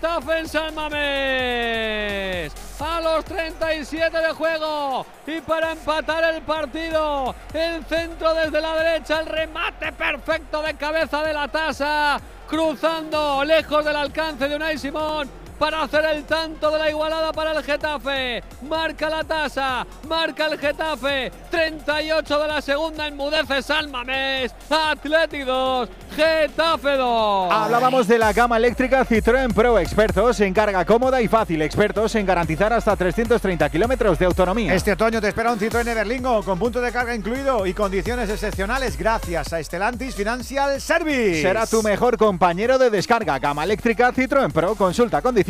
[0.00, 2.54] Getafe en San Mamés.
[2.80, 9.20] A los 37 de juego y para empatar el partido, el centro desde la derecha,
[9.20, 12.18] el remate perfecto de cabeza de la tasa,
[12.48, 17.52] cruzando lejos del alcance de Unai Simón para hacer el tanto de la igualada para
[17.52, 18.42] el Getafe.
[18.66, 21.30] Marca la tasa, marca el Getafe.
[21.50, 24.54] 38 de la segunda, enmudece San Mamés.
[24.70, 27.52] Athletic 2, Getafe 2.
[27.52, 32.24] Hablábamos de la gama eléctrica Citroën Pro, expertos en carga cómoda y fácil, expertos en
[32.24, 34.72] garantizar hasta 330 kilómetros de autonomía.
[34.72, 38.96] Este otoño te espera un Citroën Everlingo con punto de carga incluido y condiciones excepcionales
[38.96, 41.42] gracias a Estelantis Financial Service.
[41.42, 43.38] Será tu mejor compañero de descarga.
[43.38, 44.74] Gama eléctrica Citroën Pro.
[44.74, 45.49] Consulta condiciones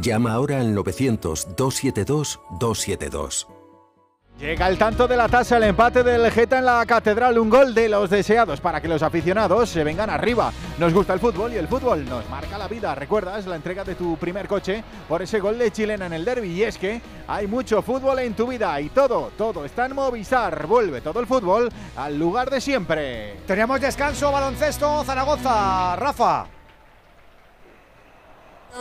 [0.00, 3.48] Llama ahora al 900-272-272.
[4.38, 7.74] Llega el tanto de la tasa, el empate del Geta en la Catedral, un gol
[7.74, 10.52] de los deseados para que los aficionados se vengan arriba.
[10.78, 12.94] Nos gusta el fútbol y el fútbol nos marca la vida.
[12.94, 16.52] ¿Recuerdas la entrega de tu primer coche por ese gol de chilena en el derby?
[16.52, 20.68] Y es que hay mucho fútbol en tu vida y todo, todo está en Movistar.
[20.68, 23.38] Vuelve todo el fútbol al lugar de siempre.
[23.44, 26.57] Teníamos descanso, baloncesto, Zaragoza, Rafa.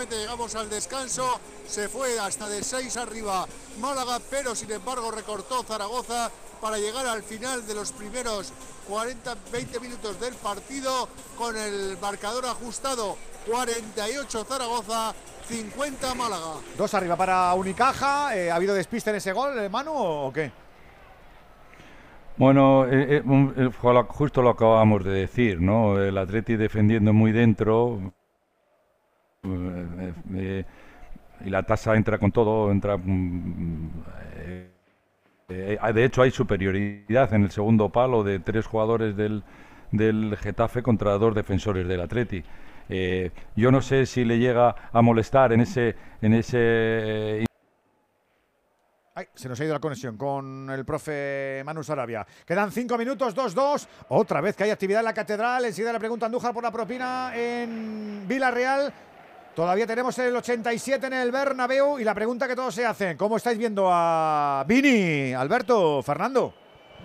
[0.10, 3.46] Llegamos al descanso, se fue hasta de 6 arriba
[3.80, 6.32] Málaga, pero sin embargo recortó Zaragoza
[6.62, 8.54] para llegar al final de los primeros
[8.90, 13.18] 40-20 minutos del partido con el marcador ajustado
[13.50, 15.14] 48 Zaragoza,
[15.48, 16.54] 50 Málaga.
[16.78, 20.52] Dos arriba para Unicaja, eh, ¿ha habido despiste en ese gol, eh, Manu, o qué?
[22.38, 23.24] Bueno, eh,
[24.10, 26.00] justo lo acabamos de decir, ¿no?
[26.00, 28.14] El Atleti defendiendo muy dentro,
[29.44, 30.66] eh, eh,
[31.46, 32.98] y la tasa entra con todo, entra...
[32.98, 33.90] Mm,
[35.50, 39.44] eh, de hecho, hay superioridad en el segundo palo de tres jugadores del,
[39.92, 42.44] del Getafe contra dos defensores del Atleti.
[43.56, 45.96] yo no sé si le llega a molestar en ese...
[46.22, 47.46] En ese
[49.34, 52.26] se nos ha ido la conexión con el profe Manu Sarabia.
[52.46, 53.88] Quedan cinco minutos, 2-2.
[54.10, 55.66] Otra vez que hay actividad en la catedral.
[55.66, 58.94] Enseguida le pregunta Andújar por la propina en Villarreal.
[59.58, 63.38] Todavía tenemos el 87 en el Bernabéu y la pregunta que todos se hacen, ¿cómo
[63.38, 66.54] estáis viendo a Vini, Alberto, Fernando?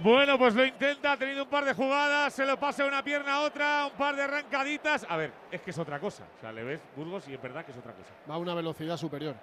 [0.03, 3.03] Bueno, pues lo intenta, ha tenido un par de jugadas, se lo pasa de una
[3.03, 5.07] pierna a otra, un par de arrancaditas.
[5.09, 6.25] A ver, es que es otra cosa.
[6.37, 8.11] O sea, le ves Burgos y es verdad que es otra cosa.
[8.31, 9.35] Va a una velocidad superior.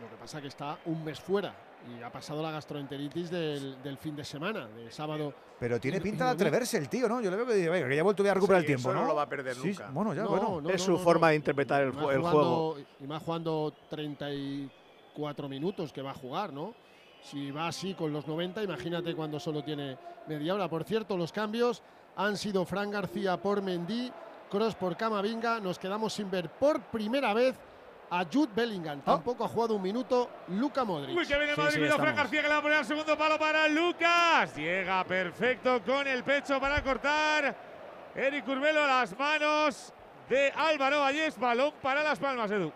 [0.00, 1.52] Lo que pasa es que está un mes fuera
[1.86, 5.34] y ha pasado la gastroenteritis del, fin de semana, de sábado.
[5.58, 7.20] Pero tiene pinta de atreverse el tío, ¿no?
[7.20, 9.06] Yo le veo que, que ya vuelto a recuperar el tiempo, eso ¿no?
[9.06, 9.90] lo va a perder nunca.
[9.90, 10.68] bueno, ya, bueno.
[10.70, 12.76] es su forma de interpretar el, juego.
[13.00, 16.74] Y más jugando 34 minutos que va a jugar, ¿no?
[17.22, 19.96] Si va así con los 90, imagínate cuando solo tiene
[20.28, 20.68] media hora.
[20.68, 21.82] Por cierto, los cambios
[22.16, 24.12] han sido Fran García por Mendy,
[24.50, 25.60] Cross por Camavinga.
[25.60, 27.56] Nos quedamos sin ver por primera vez
[28.10, 29.00] a Jude Bellingham.
[29.00, 29.12] Ah.
[29.12, 31.16] Tampoco ha jugado un minuto Luca Modric.
[31.16, 33.38] Uy, que viene Madrid, sí, Fran García que le va a poner el segundo palo
[33.38, 34.54] para Lucas.
[34.56, 37.56] Llega perfecto con el pecho para cortar.
[38.14, 39.92] Eric Urbelo las manos
[40.28, 41.38] de Álvaro Vallés.
[41.38, 42.72] Balón para las palmas, Edu.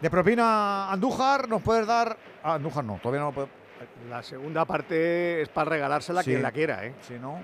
[0.00, 2.16] De propina Andújar, nos puedes dar.
[2.42, 3.63] Ah, Andújar no, todavía no lo puedo.
[4.08, 6.94] La segunda parte es para regalársela a quien la quiera, ¿eh?
[7.00, 7.40] Si no,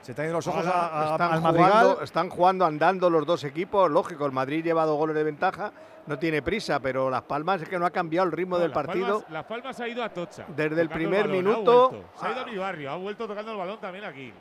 [0.00, 3.44] se te han ido los ojos a, están al jugando, Están jugando andando los dos
[3.44, 4.26] equipos, lógico.
[4.26, 5.72] El Madrid lleva dos goles de ventaja,
[6.06, 9.24] no tiene prisa, pero Las Palmas es que no ha cambiado el ritmo del partido.
[9.30, 10.46] las Palmas ha ido a Tocha.
[10.48, 12.04] Desde el primer minuto.
[12.18, 14.32] se ha ido a mi barrio, ha vuelto tocando el balón también aquí.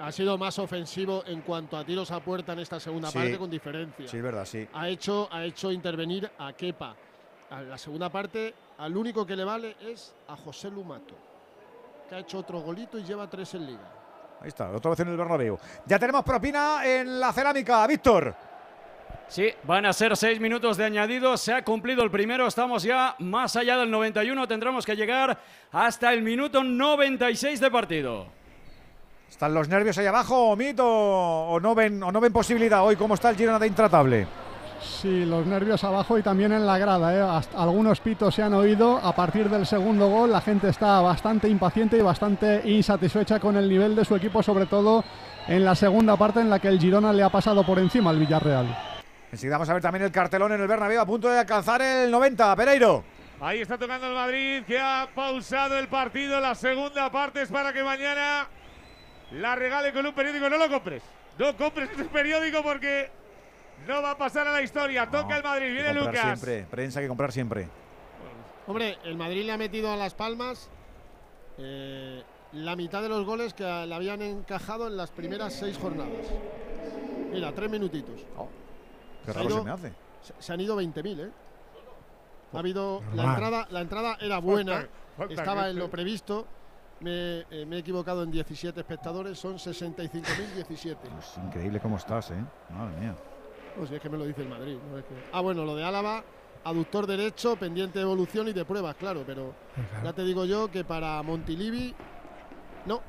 [0.00, 3.50] ha sido más ofensivo en cuanto a tiros a puerta en esta segunda parte con
[3.50, 4.08] diferencia.
[4.08, 4.66] Sí, es verdad, sí.
[4.72, 6.94] Ha hecho, ha hecho intervenir a Kepa.
[7.50, 11.14] A la segunda parte, al único que le vale es a José Lumato,
[12.08, 13.92] que ha hecho otro golito y lleva tres en liga.
[14.40, 15.58] Ahí está, otra vez en el Bernabéu.
[15.84, 18.34] Ya tenemos propina en la cerámica, Víctor.
[19.26, 21.36] Sí, van a ser seis minutos de añadido.
[21.36, 22.46] Se ha cumplido el primero.
[22.46, 24.46] Estamos ya más allá del 91.
[24.46, 25.38] Tendremos que llegar
[25.72, 28.26] hasta el minuto 96 de partido.
[29.28, 30.86] ¿Están los nervios ahí abajo, Mito?
[30.86, 32.96] ¿O no ven, o no ven posibilidad hoy?
[32.96, 34.26] ¿Cómo está el Girona de intratable?
[34.80, 37.14] Sí, los nervios abajo y también en la grada.
[37.14, 37.42] ¿eh?
[37.56, 38.98] algunos pitos se han oído.
[38.98, 43.68] A partir del segundo gol la gente está bastante impaciente y bastante insatisfecha con el
[43.68, 45.04] nivel de su equipo, sobre todo
[45.46, 48.18] en la segunda parte en la que el Girona le ha pasado por encima al
[48.18, 48.66] Villarreal.
[49.32, 52.10] Enseguida vamos a ver también el cartelón en el Bernabéu a punto de alcanzar el
[52.10, 52.56] 90.
[52.56, 53.04] Pereiro.
[53.40, 56.40] Ahí está tocando el Madrid que ha pausado el partido.
[56.40, 58.48] La segunda parte es para que mañana
[59.32, 60.48] la regale con un periódico.
[60.48, 61.02] No lo compres.
[61.38, 63.10] No compres ese periódico porque
[63.86, 65.10] no va a pasar a la historia.
[65.10, 65.72] Toca el Madrid.
[65.72, 66.20] Viene Lucas.
[66.20, 66.66] Siempre.
[66.70, 67.68] Prensa que comprar siempre.
[68.66, 70.68] Hombre, el Madrid le ha metido a Las Palmas
[71.56, 72.22] eh,
[72.52, 76.26] la mitad de los goles que le habían encajado en las primeras seis jornadas.
[77.32, 78.26] Mira, tres minutitos.
[78.36, 78.48] Oh,
[79.24, 79.92] qué raro se, me hace.
[80.38, 81.30] Se, han ido 20.000, ¿eh?
[82.52, 83.02] Ha habido.
[83.14, 84.88] La entrada, la entrada era buena,
[85.28, 86.46] estaba en lo previsto.
[87.00, 90.96] Me, eh, me, he equivocado en 17 espectadores, son 65.017.
[91.18, 92.44] Es increíble cómo estás, ¿eh?
[92.70, 93.14] Madre mía.
[93.78, 94.76] Pues es que me lo dice el Madrid.
[95.32, 96.24] Ah, bueno, lo de Álava
[96.64, 99.54] aductor derecho, pendiente de evolución y de pruebas, claro, pero
[100.02, 101.94] ya te digo yo que para Montilivi,
[102.84, 103.00] no.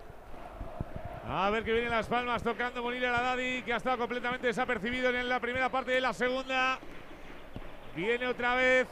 [1.27, 4.47] A ver que vienen las palmas tocando morir a la Dadi, que ha estado completamente
[4.47, 6.79] desapercibido en la primera parte de la segunda.
[7.95, 8.87] Viene otra vez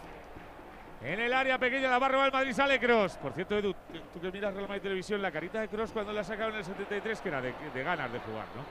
[1.02, 3.18] en el área pequeña la barra del Madrid sale Cross.
[3.18, 3.74] Por cierto, Edu,
[4.14, 6.66] tú que miras Real Madrid Televisión, la carita de Cross cuando la sacaron en el
[6.66, 8.64] 73, que era de, ganas de jugar, ¿no?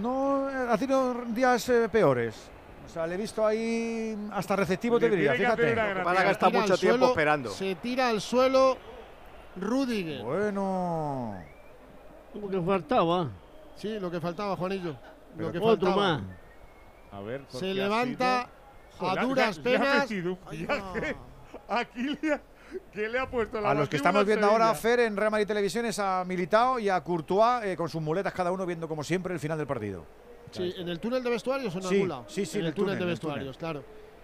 [0.00, 2.50] No, ha tenido días eh, peores.
[2.86, 5.74] O sea, le he visto ahí hasta receptivo, te diría, fíjate.
[6.04, 7.50] Para gastar mucho tiempo esperando.
[7.50, 8.76] Se tira al suelo
[9.56, 10.22] Rudiger.
[10.22, 11.42] Bueno.
[12.34, 13.28] Lo que faltaba.
[13.76, 14.96] Sí, lo que faltaba, Juanillo.
[15.36, 16.22] Lo que Otro más.
[17.12, 18.48] A ver, se levanta
[19.00, 20.08] a duras penas.
[21.68, 22.40] Aquí le,
[22.94, 25.86] le ha puesto la A los que estamos viendo ahora, Fer en Real Madrid Televisión
[25.86, 29.34] es a Militao y a Courtois eh, con sus muletas cada uno viendo como siempre
[29.34, 30.04] el final del partido.
[30.50, 32.24] Sí, en el túnel de vestuarios o en sí, algún lado.
[32.28, 33.82] Sí, sí, en el, túnel, de vestuarios, claro.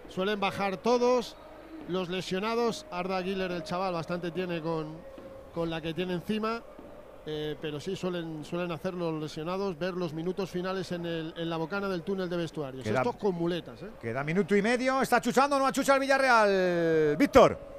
[0.09, 1.35] Suelen bajar todos
[1.87, 2.85] los lesionados.
[2.91, 4.97] Arda Aguilar, el chaval, bastante tiene con,
[5.53, 6.61] con la que tiene encima.
[7.25, 11.49] Eh, pero sí suelen, suelen hacer los lesionados ver los minutos finales en, el, en
[11.49, 12.85] la bocana del túnel de vestuarios.
[12.85, 13.81] Esto con muletas.
[13.83, 13.89] ¿eh?
[14.01, 15.01] Queda minuto y medio.
[15.01, 17.17] ¿Está chuchando o no achucha el Villarreal?
[17.17, 17.78] Víctor.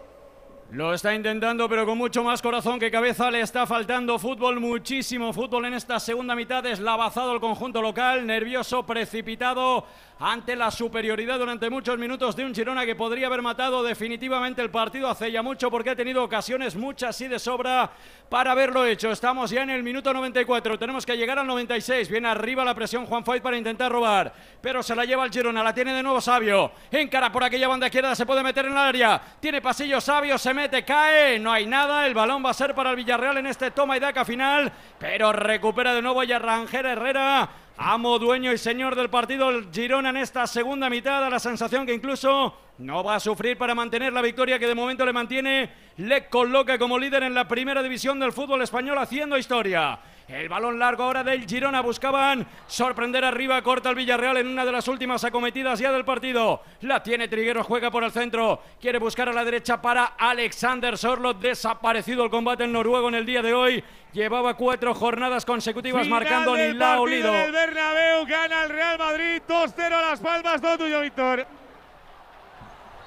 [0.73, 3.29] Lo está intentando, pero con mucho más corazón que cabeza.
[3.29, 6.65] Le está faltando fútbol, muchísimo fútbol en esta segunda mitad.
[6.65, 9.85] Eslavazado el conjunto local, nervioso, precipitado
[10.23, 14.71] ante la superioridad durante muchos minutos de un Girona que podría haber matado definitivamente el
[14.71, 17.91] partido hace ya mucho porque ha tenido ocasiones muchas y de sobra
[18.29, 19.11] para haberlo hecho.
[19.11, 22.11] Estamos ya en el minuto 94, tenemos que llegar al 96.
[22.11, 24.31] Viene arriba la presión Juan Foyt para intentar robar,
[24.61, 26.71] pero se la lleva el Girona, la tiene de nuevo Sabio.
[26.91, 29.23] Encara por aquella banda izquierda, se puede meter en el área.
[29.41, 32.07] Tiene pasillo Sabio, se mete, cae, no hay nada.
[32.07, 35.33] El balón va a ser para el Villarreal en este toma y daca final, pero
[35.33, 37.49] recupera de nuevo ya Rangel Herrera
[37.83, 41.87] amo, dueño y señor del partido, el Girona en esta segunda mitad, a la sensación
[41.87, 45.71] que incluso no va a sufrir para mantener la victoria que de momento le mantiene,
[45.97, 49.99] le coloca como líder en la primera división del fútbol español haciendo historia.
[50.31, 51.81] El balón largo ahora del Girona.
[51.81, 53.61] Buscaban sorprender arriba.
[53.63, 56.63] Corta el Villarreal en una de las últimas acometidas ya del partido.
[56.83, 57.67] La tiene Trigueros.
[57.67, 58.63] Juega por el centro.
[58.81, 61.41] Quiere buscar a la derecha para Alexander Sorlot.
[61.41, 63.83] Desaparecido el combate en Noruego en el día de hoy.
[64.13, 67.35] Llevaba cuatro jornadas consecutivas marcando ni la ha olido.
[67.35, 69.43] El Bernabéu gana el Real Madrid.
[69.49, 70.61] 2-0 a las palmas.
[70.61, 71.45] Todo tuyo, Víctor.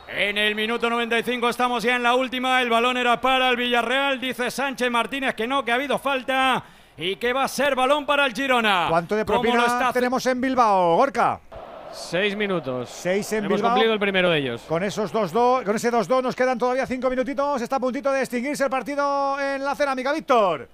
[0.09, 2.61] En el minuto 95 estamos ya en la última.
[2.61, 4.19] El balón era para el Villarreal.
[4.19, 6.61] Dice Sánchez Martínez que no, que ha habido falta
[6.97, 8.87] y que va a ser balón para el Girona.
[8.89, 11.39] ¿Cuánto de propina tenemos en Bilbao, Gorka?
[11.91, 12.89] Seis minutos.
[12.89, 14.61] Seis en Hemos cumplido el primero de ellos.
[14.67, 17.61] Con esos dos, dos con ese 2-2 nos quedan todavía cinco minutitos.
[17.61, 20.67] Está a puntito de extinguirse el partido en la cerámica, Víctor.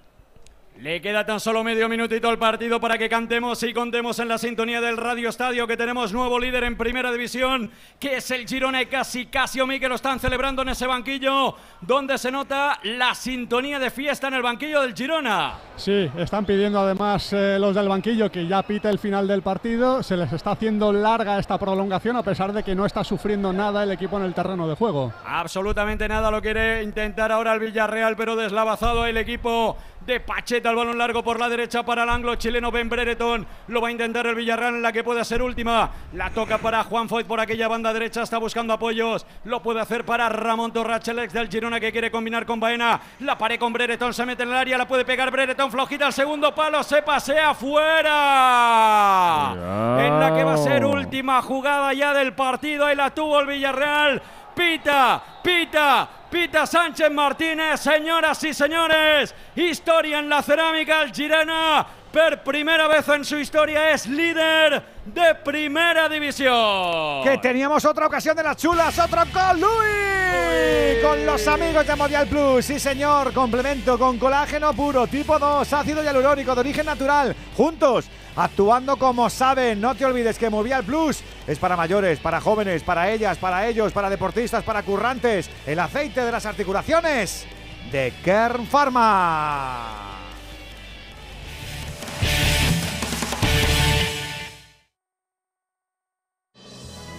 [0.80, 4.38] Le queda tan solo medio minutito al partido para que cantemos y contemos en la
[4.38, 8.80] sintonía del Radio Estadio que tenemos nuevo líder en Primera División, que es el Girona
[8.80, 13.78] y casi Casio que lo están celebrando en ese banquillo, donde se nota la sintonía
[13.78, 15.58] de fiesta en el banquillo del Girona.
[15.76, 20.02] Sí, están pidiendo además eh, los del banquillo que ya pite el final del partido,
[20.02, 23.82] se les está haciendo larga esta prolongación a pesar de que no está sufriendo nada
[23.82, 25.12] el equipo en el terreno de juego.
[25.26, 29.76] Absolutamente nada lo quiere intentar ahora el Villarreal, pero deslavazado el equipo
[30.10, 33.80] de Pacheta, el balón largo por la derecha para el anglo chileno Ben Brereton, lo
[33.80, 37.08] va a intentar el Villarreal en la que puede ser última, la toca para Juan
[37.08, 41.48] Foyt por aquella banda derecha, está buscando apoyos, lo puede hacer para Ramón Torrachelex del
[41.48, 44.76] Girona que quiere combinar con Baena, la pared con Brereton, se mete en el área,
[44.76, 49.52] la puede pegar Brereton, flojita al segundo palo, se pasea fuera,
[50.00, 53.46] en la que va a ser última jugada ya del partido, ahí la tuvo el
[53.46, 54.20] Villarreal,
[54.60, 62.42] pita, pita, Pita Sánchez Martínez, señoras y señores, historia en la cerámica, el Girena, por
[62.44, 67.24] primera vez en su historia es líder de primera división.
[67.24, 72.28] Que teníamos otra ocasión de las chulas, otro con Luis, con los amigos de Modial
[72.28, 78.08] Plus, sí señor, complemento con colágeno puro, tipo 2, ácido hialurónico de origen natural, juntos
[78.36, 79.80] actuando como saben.
[79.80, 83.92] No te olvides que Movial Plus es para mayores, para jóvenes, para ellas, para ellos,
[83.92, 85.50] para deportistas, para currantes.
[85.66, 87.46] El aceite de las articulaciones
[87.92, 90.06] de Kern Pharma.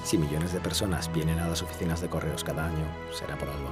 [0.04, 2.86] Si millones de personas vienen a las oficinas de correos cada año,
[3.18, 3.72] será por algo.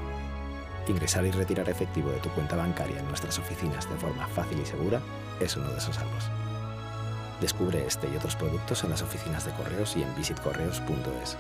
[0.88, 4.66] Ingresar y retirar efectivo de tu cuenta bancaria en nuestras oficinas de forma fácil y
[4.66, 5.02] segura
[5.41, 6.48] es uno de esos algo.
[7.41, 11.38] Descubre este y otros productos en las oficinas de correos y en visitcorreos.es.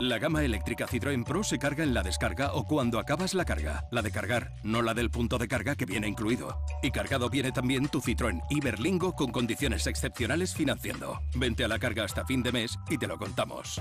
[0.00, 3.86] La gama eléctrica Citroën Pro se carga en la descarga o cuando acabas la carga.
[3.92, 6.58] La de cargar, no la del punto de carga que viene incluido.
[6.82, 11.20] Y cargado viene también tu Citroën Iberlingo con condiciones excepcionales financiando.
[11.36, 13.80] Vente a la carga hasta fin de mes y te lo contamos.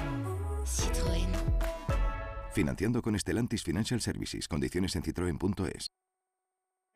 [0.66, 1.30] Citroën.
[2.54, 4.48] Financiando con Stellantis Financial Services.
[4.48, 5.90] Condiciones en citroen.es.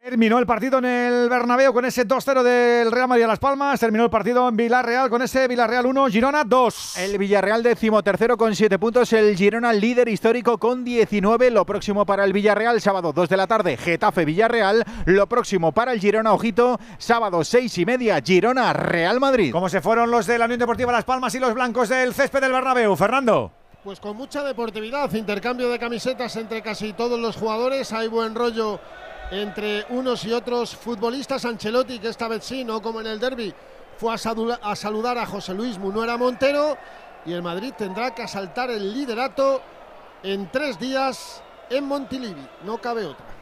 [0.07, 3.77] Terminó el partido en el Bernabéu con ese 2-0 del Real Madrid a Las Palmas.
[3.77, 6.97] Terminó el partido en Villarreal con ese Villarreal 1, Girona 2.
[6.99, 11.51] El Villarreal decimotercero con 7 puntos, el Girona líder histórico con 19.
[11.51, 14.85] Lo próximo para el Villarreal, sábado 2 de la tarde, Getafe Villarreal.
[15.03, 19.51] Lo próximo para el Girona, ojito, sábado 6 y media, Girona Real Madrid.
[19.51, 22.39] ¿Cómo se fueron los de la Unión Deportiva Las Palmas y los blancos del césped
[22.39, 22.95] del Bernabéu?
[22.95, 23.51] Fernando.
[23.84, 28.79] Pues con mucha deportividad, intercambio de camisetas entre casi todos los jugadores, hay buen rollo
[29.31, 31.45] entre unos y otros futbolistas.
[31.45, 33.53] Ancelotti, que esta vez sí, no como en el derby,
[33.97, 36.77] fue a, a saludar a José Luis Munuera Montero
[37.25, 39.61] y el Madrid tendrá que asaltar el liderato
[40.23, 43.36] en tres días en Montilivi, no cabe otra.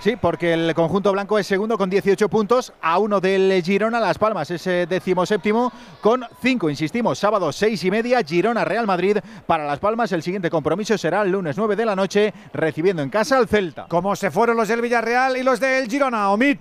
[0.00, 4.16] Sí, porque el conjunto blanco es segundo con 18 puntos, a uno del Girona, Las
[4.16, 9.66] Palmas es décimo séptimo con 5, insistimos, sábado 6 y media, Girona Real Madrid para
[9.66, 10.12] Las Palmas.
[10.12, 13.86] El siguiente compromiso será el lunes 9 de la noche, recibiendo en casa al Celta.
[13.88, 16.58] ¿Cómo se fueron los del Villarreal y los del Girona, Omid?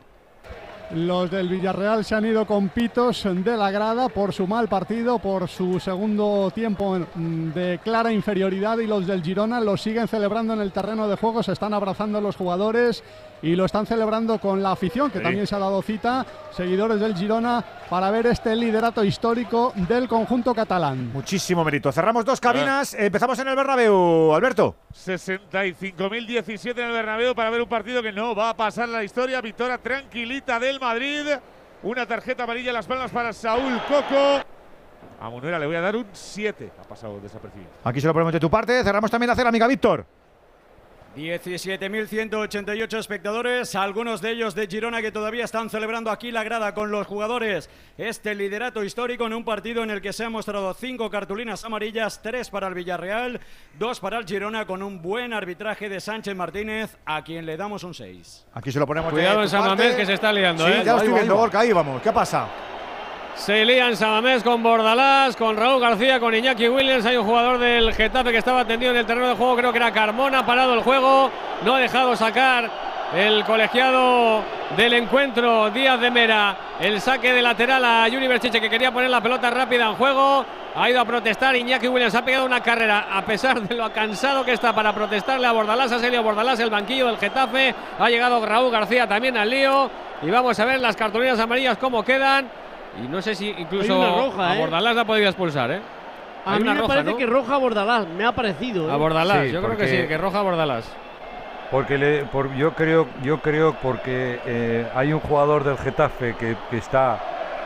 [0.95, 5.19] Los del Villarreal se han ido con pitos de la grada por su mal partido,
[5.19, 10.61] por su segundo tiempo de clara inferioridad y los del Girona lo siguen celebrando en
[10.61, 13.03] el terreno de juego, se están abrazando los jugadores
[13.41, 17.15] y lo están celebrando con la afición, que también se ha dado cita, seguidores del
[17.15, 21.11] Girona, para ver este liderato histórico del conjunto catalán.
[21.14, 21.91] Muchísimo mérito.
[21.91, 24.76] Cerramos dos cabinas, empezamos en el Bernabéu, Alberto.
[24.93, 29.41] 65.017 en el Bernabéu para ver un partido que no va a pasar la historia.
[29.41, 31.27] Victoria tranquilita del Madrid.
[31.84, 34.41] Una tarjeta amarilla en las palmas para Saúl Coco.
[35.19, 36.72] A Munuera le voy a dar un 7.
[36.80, 37.69] Ha pasado desapercibido.
[37.84, 38.84] Aquí se lo ponemos de tu parte.
[38.84, 40.05] Cerramos también la cerámica, Víctor.
[41.18, 46.91] 17.188 espectadores, algunos de ellos de Girona que todavía están celebrando aquí la grada con
[46.91, 47.72] los jugadores.
[47.98, 52.22] Este liderato histórico en un partido en el que se han mostrado cinco cartulinas amarillas,
[52.22, 53.41] tres para el Villarreal,
[53.80, 57.84] dos para el Girona con un buen arbitraje de Sánchez Martínez, a quien le damos
[57.84, 58.45] un 6.
[58.53, 59.65] Aquí se lo ponemos Cuidado en San.
[59.65, 60.81] Mamés que se está liando, Sí, ¿eh?
[60.85, 61.35] ya lo estoy viendo.
[61.35, 61.99] Gorka, ahí vamos.
[61.99, 62.48] ¿Qué pasa?
[63.38, 67.05] Se lían Samamés con Bordalás, con Raúl García, con Iñaki Williams.
[67.05, 69.77] Hay un jugador del Getafe que estaba atendido en el terreno de juego, creo que
[69.77, 71.31] era Carmona, ha parado el juego.
[71.64, 72.69] No ha dejado sacar
[73.15, 74.43] el colegiado
[74.76, 76.57] del encuentro, Díaz de Mera.
[76.80, 80.43] El saque de lateral a Juni Berchiche que quería poner la pelota rápida en juego.
[80.76, 84.43] Ha ido a protestar Iñaki Williams, ha pegado una carrera a pesar de lo cansado
[84.43, 85.91] que está para protestarle a Bordalás.
[85.91, 87.73] Ha salido Bordalás el banquillo del Getafe.
[87.99, 89.89] Ha llegado Raúl García también al lío.
[90.23, 92.66] Y vamos a ver las cartulinas amarillas cómo quedan.
[93.03, 94.60] Y no sé si incluso roja, a ¿eh?
[94.60, 95.82] Bordalás la ha podido expulsar, ¿eh?
[96.45, 97.18] A Hay mí una me roja, parece ¿no?
[97.18, 98.90] que roja a Bordalás, me ha parecido.
[98.90, 98.91] ¿eh?
[98.91, 100.91] A Bordalás, Sí, yo creo que sí, que roja a Bordalás.
[101.69, 106.56] Porque le- por- yo creo, yo creo porque eh, hay un jugador del Getafe que,
[106.69, 107.19] que está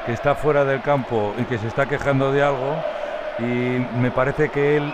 [0.07, 2.75] que está fuera del campo y que se está quejando de algo
[3.37, 3.43] y
[3.99, 4.91] me parece que él,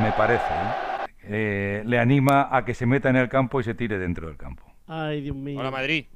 [0.00, 1.06] me parece, ¿eh?
[1.28, 4.36] Eh, le anima a que se meta en el campo y se tire dentro del
[4.36, 4.62] campo.
[4.86, 5.58] Ay, Dios mío.
[5.58, 6.06] Hola Madrid.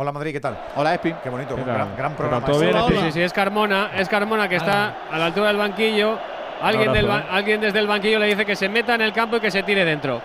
[0.00, 0.56] Hola Madrid, ¿qué tal?
[0.76, 1.12] Hola Espi.
[1.22, 2.46] Qué bonito, ¿Qué gran, gran ¿Qué programa.
[2.46, 2.72] ¿Todo bien?
[2.88, 6.18] Sí, sí, sí, es Carmona, es Carmona que está a la altura del banquillo.
[6.62, 9.12] Alguien, abrazo, del ba- alguien desde el banquillo le dice que se meta en el
[9.12, 10.22] campo y que se tire dentro.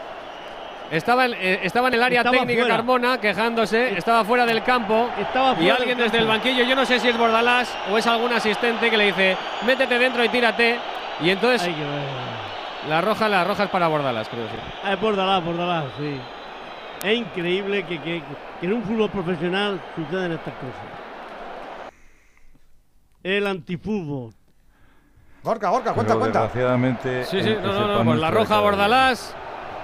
[0.90, 2.76] Estaba, en- eh, estaba en el área Estaba técnica fuera.
[2.78, 6.76] Carmona quejándose, estaba fuera del campo Estaba y fuera alguien del desde el banquillo, yo
[6.78, 9.36] no sé si es Bordalás o es algún asistente que le dice
[9.66, 10.78] métete dentro y tírate
[11.20, 11.76] y entonces ver.
[12.88, 14.56] la roja la roja es para Bordalás, creo sí.
[14.86, 16.18] Ah, es Bordalás, Bordalás, sí.
[17.06, 18.24] Es increíble que, que-
[18.60, 20.86] que en un fútbol profesional sucedan estas cosas.
[23.24, 24.34] El antifútbol.
[25.44, 26.42] Gorka, Gorka, cuenta, Pero cuenta.
[26.44, 28.60] desgraciadamente Sí, sí, no, no, no, pues la roja.
[28.60, 29.36] Bordalás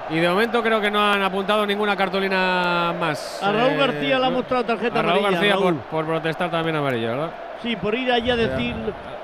[0.10, 3.42] y de momento creo que no han apuntado ninguna cartulina más.
[3.44, 5.76] A Raúl Eh, García le ha mostrado tarjeta A Raúl amarilla, García por, Raúl.
[5.92, 7.32] por protestar también amarilla, ¿verdad?
[7.62, 8.76] Sí, por ir allí a decir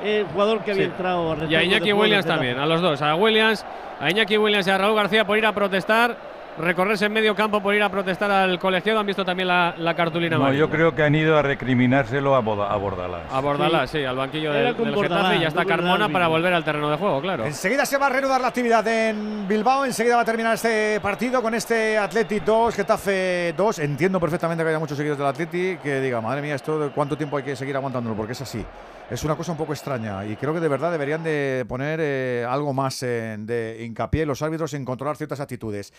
[0.04, 0.90] el jugador que había Sí.
[0.92, 3.66] entrado a Y a Iñaki Williams también, a los dos, a Williams,
[4.00, 6.16] a Iñaki Williams y a Raúl García por ir a protestar,
[6.60, 9.00] recorrerse en medio campo por ir a protestar al colegiado.
[9.00, 10.60] Han visto también la, la cartulina No, amarilla.
[10.62, 13.32] yo creo que han ido a recriminárselo a, Boda- a Bordalás.
[13.32, 16.54] A Bordalás, sí, al banquillo del, del Bordalás, Getafe y ya está Carmona para volver
[16.54, 17.46] al terreno de juego, claro.
[17.46, 21.42] Enseguida se va a reanudar la actividad en Bilbao, enseguida va a terminar este partido
[21.42, 23.80] con este Atleti 2, Getafe 2.
[23.80, 27.38] Entiendo perfectamente que haya muchos seguidores del Atleti que digan, madre mía, esto cuánto tiempo
[27.38, 28.66] hay que seguir aguantándolo, porque es así.
[29.10, 32.46] Es una cosa un poco extraña y creo que de verdad deberían de poner eh,
[32.46, 35.94] algo más eh, de hincapié los árbitros en controlar ciertas actitudes.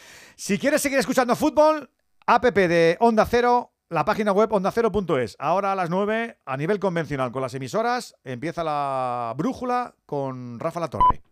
[0.49, 1.91] Si quieres seguir escuchando fútbol,
[2.27, 5.37] app de Onda Cero, la página web ondacero.es.
[5.39, 10.81] Ahora a las 9, a nivel convencional, con las emisoras, empieza la brújula con Rafa
[10.81, 11.23] La Torre.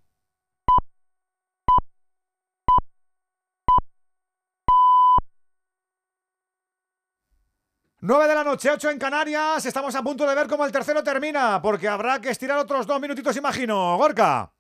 [8.03, 9.65] Nueve de la noche, 8 en Canarias.
[9.65, 13.01] Estamos a punto de ver cómo el tercero termina, porque habrá que estirar otros dos
[13.01, 13.97] minutitos, imagino.
[13.97, 14.53] Gorka.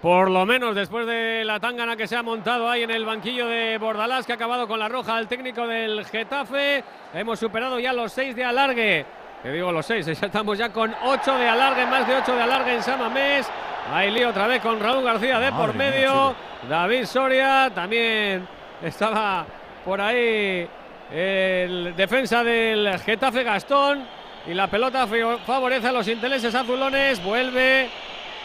[0.00, 3.46] Por lo menos después de la tangana que se ha montado ahí en el banquillo
[3.46, 6.82] de Bordalás, que ha acabado con la roja al técnico del Getafe.
[7.12, 9.04] Hemos superado ya los seis de alargue.
[9.42, 12.42] Que digo los seis, ya estamos ya con ocho de alargue, más de ocho de
[12.42, 13.50] alargue en Samamés.
[13.92, 16.34] Ahí lío otra vez con Raúl García de por medio.
[16.66, 18.48] David Soria también
[18.82, 19.44] estaba
[19.84, 20.66] por ahí
[21.12, 24.06] el defensa del Getafe Gastón.
[24.46, 25.06] Y la pelota
[25.44, 27.22] favorece a los intereses azulones.
[27.22, 27.90] Vuelve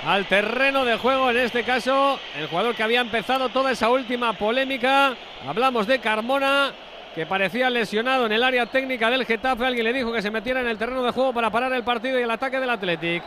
[0.06, 4.34] al terreno de juego, en este caso, el jugador que había empezado toda esa última
[4.34, 5.16] polémica.
[5.48, 6.72] Hablamos de Carmona,
[7.16, 9.66] que parecía lesionado en el área técnica del Getafe.
[9.66, 12.20] Alguien le dijo que se metiera en el terreno de juego para parar el partido
[12.20, 13.24] y el ataque del Athletic.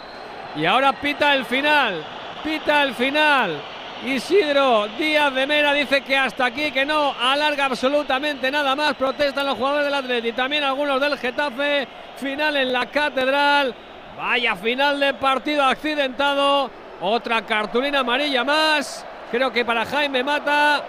[0.54, 2.04] Y ahora pita el final,
[2.44, 3.60] pita el final.
[4.06, 8.94] Isidro Díaz de Mera dice que hasta aquí, que no alarga absolutamente nada más.
[8.94, 11.88] Protestan los jugadores del Athletic, también algunos del Getafe.
[12.18, 13.74] Final en la catedral.
[14.18, 16.68] Vaya final de partido accidentado.
[17.00, 19.06] Otra cartulina amarilla más.
[19.30, 20.82] Creo que para Jaime Mata.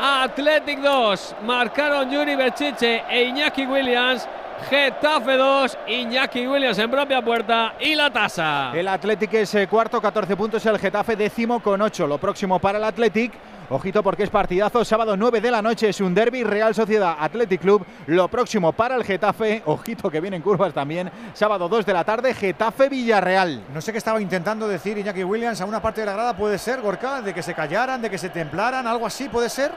[0.00, 1.36] Athletic 2.
[1.44, 4.26] Marcaron Yuri Berchiche e Iñaki Williams.
[4.68, 8.72] Getafe 2, Iñaki Williams en propia puerta y la tasa.
[8.74, 12.06] El Athletic es eh, cuarto, 14 puntos, el Getafe décimo con 8.
[12.06, 13.32] Lo próximo para el Athletic
[13.70, 17.60] Ojito porque es partidazo, sábado 9 de la noche es un derby Real Sociedad Athletic
[17.60, 17.86] Club.
[18.06, 22.34] Lo próximo para el Getafe, ojito que vienen curvas también, sábado 2 de la tarde,
[22.34, 23.62] Getafe Villarreal.
[23.72, 26.58] No sé qué estaba intentando decir Iñaki Williams a una parte de la grada, puede
[26.58, 29.72] ser, Gorka, de que se callaran, de que se templaran, algo así, puede ser.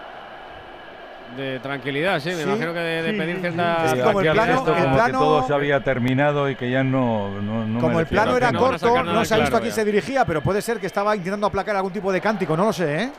[1.38, 3.90] De tranquilidad, sí, me imagino que de, pedir cierta.
[3.90, 7.32] Sí, como el plano, como que todo se había terminado y que ya no.
[7.82, 10.62] como el plano era corto, no, se ha visto a quién se dirigía, pero puede
[10.62, 13.12] ser que estaba intentando aplacar algún tipo de cántico, no lo sé, ¿eh?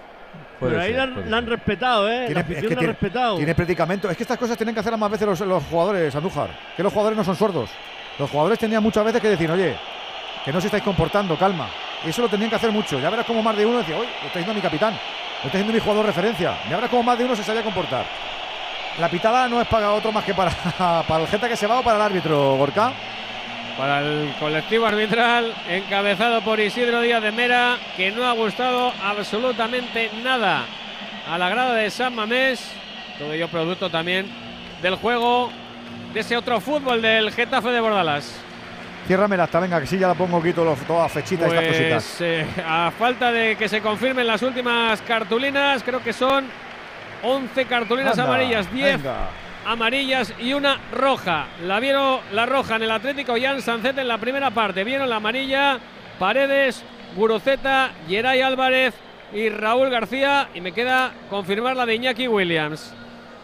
[0.61, 2.27] Pero ahí la, han respetado, ¿eh?
[2.27, 3.37] Tiene, es que tiene, respetado.
[3.37, 4.11] tiene predicamento.
[4.11, 6.51] Es que estas cosas tienen que hacer más veces los, los, jugadores, Andújar.
[6.77, 7.70] Que los jugadores no son sordos.
[8.19, 9.77] Los jugadores tenían muchas veces que decir, oye,
[10.45, 11.69] que no se estáis comportando, calma.
[12.05, 12.99] Y eso lo tenían que hacer mucho.
[12.99, 15.59] Ya verás como más de uno decía, oye, lo está diciendo mi capitán, lo está
[15.59, 16.57] diciendo mi jugador de referencia.
[16.70, 18.07] Ya verás como más de uno se sabía comportar.
[18.99, 20.51] La pitada no es para otro más que para,
[21.07, 22.93] para el gente que se va o para el árbitro, Gorka
[23.77, 30.11] para el colectivo arbitral encabezado por Isidro Díaz de Mera, que no ha gustado absolutamente
[30.23, 30.65] nada
[31.31, 32.73] a la grada de San Mamés.
[33.19, 34.27] Todo ello producto también
[34.82, 35.51] del juego
[36.15, 38.40] de ese otro fútbol del Getafe de Bordalas.
[39.07, 41.78] Ciérrame hasta, venga, que sí ya la pongo, quito los, todas fechitas y estas pues,
[41.78, 42.20] cositas.
[42.23, 46.47] Eh, a falta de que se confirmen las últimas cartulinas, creo que son
[47.23, 49.01] 11 cartulinas amarillas, 10
[49.66, 51.47] amarillas y una roja.
[51.64, 54.84] La vieron la roja en el Atlético Jan Sancet en la primera parte.
[54.84, 55.78] Vieron la amarilla
[56.18, 56.82] Paredes,
[57.16, 58.94] Guruceta, Geray Álvarez
[59.32, 60.48] y Raúl García.
[60.55, 62.94] Y me queda confirmar la de Iñaki Williams.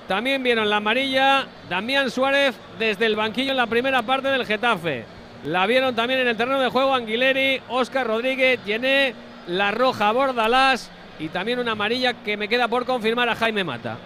[0.08, 5.04] También vieron la amarilla Damián Suárez desde el banquillo en la primera parte del Getafe.
[5.44, 9.14] La vieron también en el terreno de juego Anguileri, Oscar Rodríguez, Llené,
[9.48, 13.98] la roja Bordalás y también una amarilla que me queda por confirmar a Jaime Mata.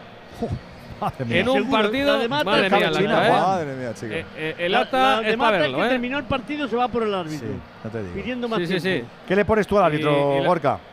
[1.29, 2.29] En un partido.
[2.29, 3.31] madre, mía, la ¿eh?
[3.31, 4.15] madre mía, chica.
[4.15, 7.15] Eh, eh, el acta es para verlo, que terminó el partido se va por el
[7.15, 7.49] árbitro.
[7.49, 8.15] Sí, te digo.
[8.15, 9.05] Pidiendo más sí.
[9.27, 10.79] ¿Qué le pones tú al árbitro, Gorka?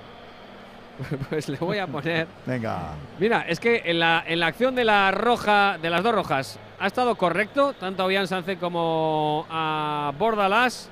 [1.30, 2.28] Pues le voy a poner.
[2.46, 2.92] Venga.
[3.20, 6.60] Mira, es que en la, en la acción de la roja, de las dos rojas,
[6.80, 10.92] ha estado correcto, tanto a Bian Sánchez como a Bordalás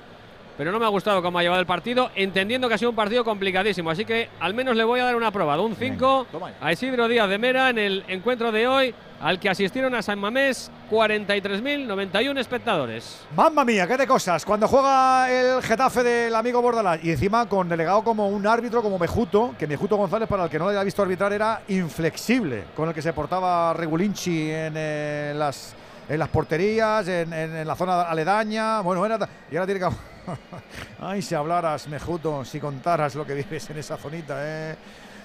[0.62, 2.94] pero no me ha gustado cómo ha llevado el partido, entendiendo que ha sido un
[2.94, 3.90] partido complicadísimo.
[3.90, 6.26] Así que al menos le voy a dar una prueba de un 5
[6.60, 10.20] a Isidro Díaz de Mera en el encuentro de hoy, al que asistieron a San
[10.20, 13.22] Mamés 43.091 espectadores.
[13.34, 14.44] Mamma mía, qué de cosas.
[14.44, 19.00] Cuando juega el Getafe del amigo Bordalás y encima con delegado como un árbitro como
[19.00, 22.88] Mejuto, que Mejuto González, para el que no le haya visto arbitrar, era inflexible con
[22.88, 25.74] el que se portaba Regulinchi en eh, las
[26.08, 28.80] en las porterías, en, la zona aledaña.
[28.80, 29.18] Bueno, era,
[29.50, 30.11] y ahora tiene que
[31.00, 34.76] Ay, si hablaras, Mejuto, si contaras lo que vives en esa zonita, ¿eh?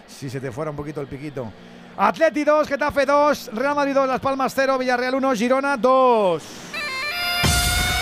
[0.08, 1.52] Si se te fuera un poquito el piquito.
[1.98, 6.44] Atleti 2, Getafe 2, Real Madrid 2, Las Palmas 0, Villarreal 1, Girona 2.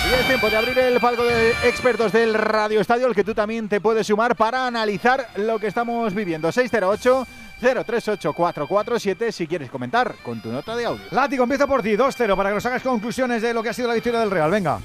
[0.08, 3.34] Y es tiempo de abrir el palco de expertos del Radio Estadio, el que tú
[3.34, 6.52] también te puedes sumar para analizar lo que estamos viviendo.
[6.52, 7.26] 608
[7.60, 11.06] 038 447 si quieres comentar con tu nota de audio.
[11.10, 13.88] Látigo, empieza por ti, 2-0, para que nos hagas conclusiones de lo que ha sido
[13.88, 14.52] la victoria del Real.
[14.52, 14.80] Venga.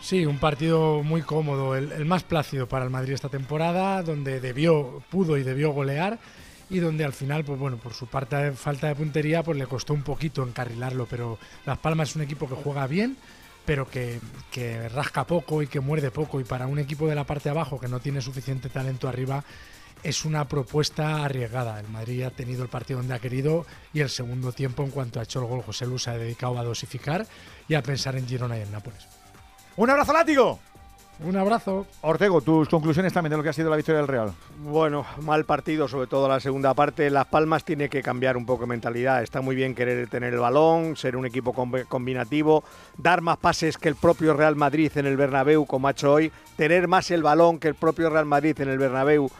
[0.00, 5.02] Sí, un partido muy cómodo, el, más plácido para el Madrid esta temporada, donde debió,
[5.10, 6.18] pudo y debió golear
[6.70, 9.92] y donde al final, pues bueno, por su parte falta de puntería, pues le costó
[9.92, 13.16] un poquito encarrilarlo, pero Las Palmas es un equipo que juega bien,
[13.66, 14.20] pero que,
[14.94, 16.40] rasca poco y que muerde poco.
[16.40, 19.44] Y para un equipo de la parte de abajo que no tiene suficiente talento arriba,
[20.02, 21.78] es una propuesta arriesgada.
[21.78, 25.20] El Madrid ha tenido el partido donde ha querido y el segundo tiempo, en cuanto
[25.20, 27.26] ha hecho el gol, José Lu se ha dedicado a dosificar
[27.68, 29.19] y a pensar en Girona y en Nápoles.
[29.80, 30.58] ¡Un abrazo, látigo!
[31.24, 31.86] Un abrazo.
[32.02, 34.32] Ortego, tus conclusiones también de lo que ha sido la victoria del Real.
[34.58, 37.08] Bueno, mal partido, sobre todo la segunda parte.
[37.08, 39.22] Las Palmas tiene que cambiar un poco de mentalidad.
[39.22, 41.54] Está muy bien querer tener el balón, ser un equipo
[41.88, 42.62] combinativo,
[42.98, 46.30] dar más pases que el propio Real Madrid en el Bernabéu, como ha hecho hoy,
[46.56, 49.30] tener más el balón que el propio Real Madrid en el Bernabéu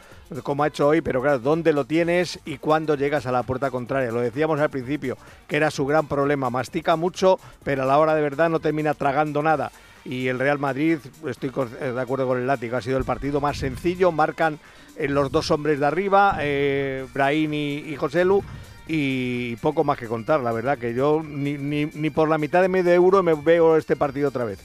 [0.43, 3.69] como ha hecho hoy, pero claro, ¿dónde lo tienes y cuándo llegas a la puerta
[3.69, 4.11] contraria?
[4.11, 6.49] Lo decíamos al principio, que era su gran problema.
[6.49, 9.71] Mastica mucho, pero a la hora de verdad no termina tragando nada.
[10.03, 10.97] Y el Real Madrid,
[11.27, 14.11] estoy eh, de acuerdo con el látigo, ha sido el partido más sencillo.
[14.11, 14.59] Marcan
[14.95, 18.43] eh, los dos hombres de arriba, eh, Brahim y, y Joselu
[18.87, 22.61] y poco más que contar, la verdad, que yo ni, ni, ni, por la mitad
[22.61, 24.59] de medio euro me veo este partido otra vez.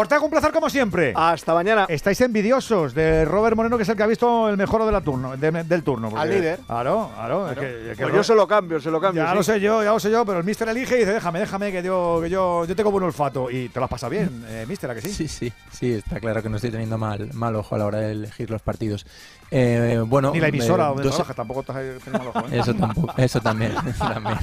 [0.00, 1.12] Ortega, un placer como siempre.
[1.16, 1.84] Hasta mañana.
[1.88, 5.00] Estáis envidiosos de Robert Moreno, que es el que ha visto el mejor de la
[5.00, 6.12] turno, del turno.
[6.16, 6.60] Al líder.
[6.68, 7.48] Claro, claro.
[7.56, 9.24] pues yo se lo cambio, se lo cambio.
[9.24, 11.40] Ya lo sé yo, ya lo sé yo, pero el mister elige y dice, déjame,
[11.40, 13.50] déjame, que yo, que yo, yo tengo buen olfato.
[13.50, 15.12] Y te lo has pasado bien, eh, mister, ¿a que sí?
[15.12, 17.98] Sí, sí, sí, está claro que no estoy teniendo mal, mal ojo a la hora
[17.98, 19.04] de elegir los partidos.
[19.50, 22.54] Eh, bueno, Ni la emisora eh, donde trabajas tampoco estás teniendo mal ojo.
[22.54, 22.60] ¿eh?
[22.60, 23.72] Eso tampoco, eso también.
[23.84, 24.38] eso también.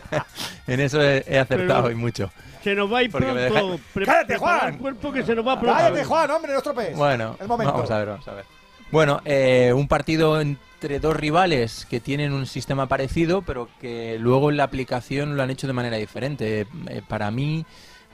[0.66, 2.32] en eso he, he acertado Pero- y mucho.
[2.62, 3.72] Se nos va a ir Porque me pronto.
[3.72, 4.74] deja- Pre- ¡Cállate, Juan!
[4.74, 5.76] el cuerpo que se nos va pronto.
[5.78, 6.96] Cállate, Juan, hombre, no estropees.
[6.96, 7.72] Bueno, el momento.
[7.72, 8.44] vamos a ver, vamos a ver.
[8.90, 14.50] Bueno, eh, un partido entre dos rivales que tienen un sistema parecido, pero que luego
[14.50, 16.66] en la aplicación lo han hecho de manera diferente.
[16.88, 17.66] Eh, para mí,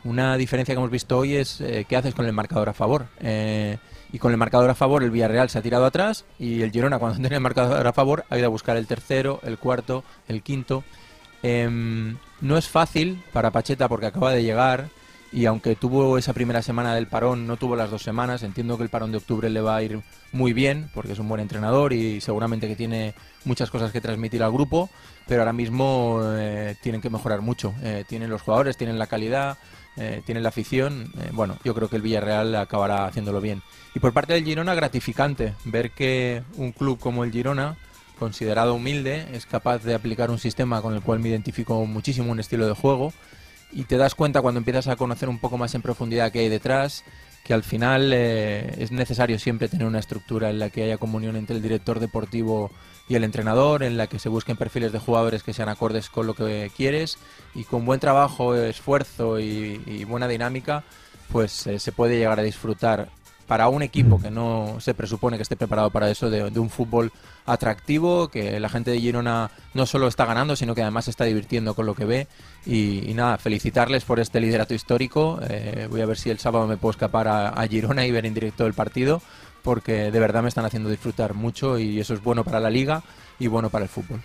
[0.03, 3.07] una diferencia que hemos visto hoy es eh, qué haces con el marcador a favor.
[3.21, 3.79] Eh,
[4.13, 6.99] y con el marcador a favor, el Villarreal se ha tirado atrás y el Girona,
[6.99, 10.43] cuando tiene el marcador a favor, ha ido a buscar el tercero, el cuarto, el
[10.43, 10.83] quinto.
[11.43, 14.89] Em, no es fácil para Pacheta porque acaba de llegar
[15.33, 18.85] y aunque tuvo esa primera semana del parón, no tuvo las dos semanas, entiendo que
[18.85, 20.01] el parón de octubre le va a ir
[20.31, 24.45] muy bien porque es un buen entrenador y seguramente que tiene muchas cosas que transmitir
[24.45, 24.91] al grupo,
[25.27, 27.75] pero ahora mismo eh, tienen que mejorar mucho.
[27.83, 29.59] Eh, tienen los jugadores, tienen la calidad,
[29.97, 31.11] eh, tienen la afición.
[31.19, 33.63] eh, bueno, yo creo que el Villarreal acabará haciéndolo bien.
[33.95, 37.77] Y por parte del Girona, gratificante ver que un club como el Girona,
[38.19, 42.41] considerado humilde, es capaz de aplicar un sistema con el cual me identifico muchísimo un
[42.41, 43.13] estilo de juego
[43.73, 46.49] y te das cuenta cuando empiezas a conocer un poco más en profundidad qué hay
[46.49, 47.05] detrás,
[47.45, 51.37] que al final eh, es necesario siempre tener una estructura en la que haya comunión
[51.37, 52.71] entre el director deportivo
[53.09, 56.27] y el entrenador, en la que se busquen perfiles de jugadores que sean acordes con
[56.27, 57.19] lo que quieres
[57.55, 60.85] y con buen trabajo, esfuerzo y, buena dinámica,
[61.31, 63.11] pues eh, se puede llegar a disfrutar
[63.47, 67.13] para un equipo que no se presupone que esté preparado para eso, de, un fútbol
[67.47, 71.75] atractivo, que la gente de Girona no solo está ganando, sino que además está divirtiendo
[71.75, 72.27] con lo que ve.
[72.67, 75.39] Y, y nada, felicitarles por este liderato histórico.
[75.49, 78.27] Eh, voy a ver si el sábado me puedo escapar a, a Girona y ver
[78.27, 79.21] en directo el partido,
[79.63, 83.03] porque de verdad me están haciendo disfrutar mucho y eso es bueno para la liga
[83.39, 84.23] y bueno para el fútbol.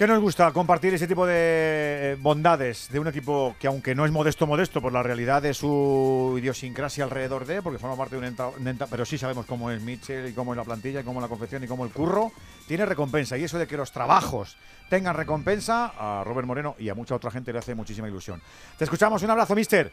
[0.00, 4.06] ¿Qué nos gusta compartir ese tipo de eh, bondades de un equipo que, aunque no
[4.06, 8.20] es modesto, modesto, por la realidad de su idiosincrasia alrededor de, porque forma parte de
[8.20, 11.00] un enta, un enta- pero sí sabemos cómo es Mitchell y cómo es la plantilla
[11.00, 12.32] y cómo es la confección y cómo el curro,
[12.66, 13.36] tiene recompensa.
[13.36, 14.56] Y eso de que los trabajos
[14.88, 18.40] tengan recompensa, a Robert Moreno y a mucha otra gente le hace muchísima ilusión.
[18.78, 19.92] Te escuchamos, un abrazo, mister.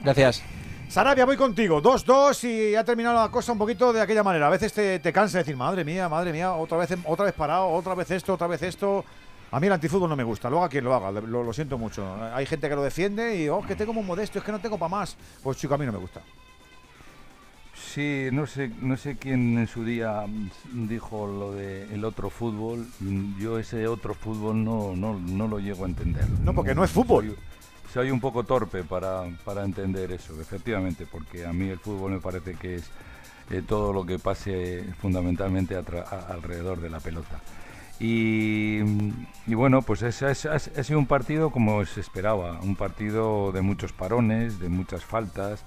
[0.00, 0.42] Gracias.
[0.88, 1.82] Sarabia, voy contigo.
[1.82, 4.46] 2-2 y ha terminado la cosa un poquito de aquella manera.
[4.46, 7.68] A veces te, te cansa decir, madre mía, madre mía, otra vez, otra vez parado,
[7.68, 9.04] otra vez esto, otra vez esto.
[9.52, 11.78] A mí el antifútbol no me gusta, lo haga quien lo haga, lo, lo siento
[11.78, 12.04] mucho.
[12.34, 14.76] Hay gente que lo defiende y, oh, que tengo muy modesto, es que no tengo
[14.78, 15.16] para más.
[15.42, 16.20] Pues chico, a mí no me gusta.
[17.74, 22.30] Sí, no sé, no sé quién en su día mm, dijo lo de el otro
[22.30, 22.86] fútbol.
[23.00, 26.28] Mm, Yo ese otro fútbol no, no, no lo llego a entender.
[26.42, 27.26] No, porque no es fútbol.
[27.26, 27.36] Soy,
[27.92, 32.20] soy un poco torpe para, para entender eso, efectivamente, porque a mí el fútbol me
[32.20, 32.90] parece que es
[33.50, 37.40] eh, todo lo que pase fundamentalmente a- alrededor de la pelota.
[37.98, 38.80] Y,
[39.46, 44.58] bueno, pues es- ha sido un partido como se esperaba, un partido de muchos parones,
[44.58, 45.64] de muchas faltas,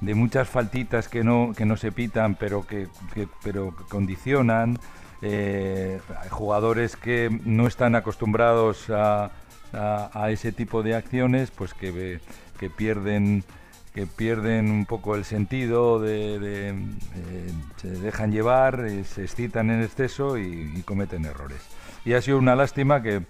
[0.00, 4.78] de muchas faltitas que no, que no se pitan, pero que, que- pero condicionan.
[5.24, 6.00] eh,
[6.30, 9.30] jugadores que no están acostumbrados a,
[9.72, 12.18] a- a ese tipo de acciones, pues que,
[12.58, 13.44] que pierden
[13.94, 19.82] que pierden un poco el sentido, de, eh, se dejan llevar, eh, se excitan en
[19.82, 21.60] exceso y, cometen errores.
[22.04, 23.22] Y ha sido una lástima que,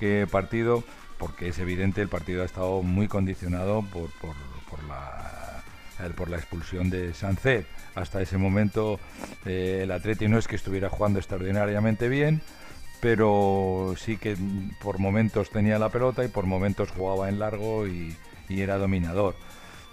[0.00, 0.82] que partido,
[1.18, 4.34] porque es evidente, el partido ha estado muy condicionado por, por,
[4.70, 5.62] por la,
[6.00, 7.66] eh, por la expulsión de Sancet.
[7.94, 8.98] Hasta ese momento
[9.44, 12.42] el Atleti no es que estuviera jugando extraordinariamente bien,
[13.00, 14.36] pero sí que
[14.82, 18.14] por momentos tenía la pelota y por momentos jugaba en largo y
[18.48, 19.34] era dominador.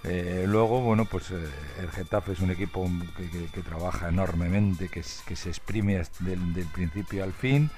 [0.06, 1.36] Eh, luego, bueno, pues eh,
[1.82, 7.32] el Getafe es un equipo que, trabaja enormemente, que, se exprime del, del principio al
[7.32, 7.70] fin,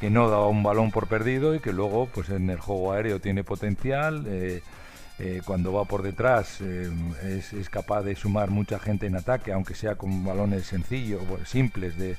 [0.00, 3.20] que no da un balón por perdido y que luego, pues en el juego aéreo
[3.20, 4.24] tiene potencial.
[4.26, 4.62] eh,
[5.44, 10.24] cuando va por detrás es, capaz de sumar mucha gente en ataque, aunque sea con
[10.24, 12.16] balones sencillos, simples de,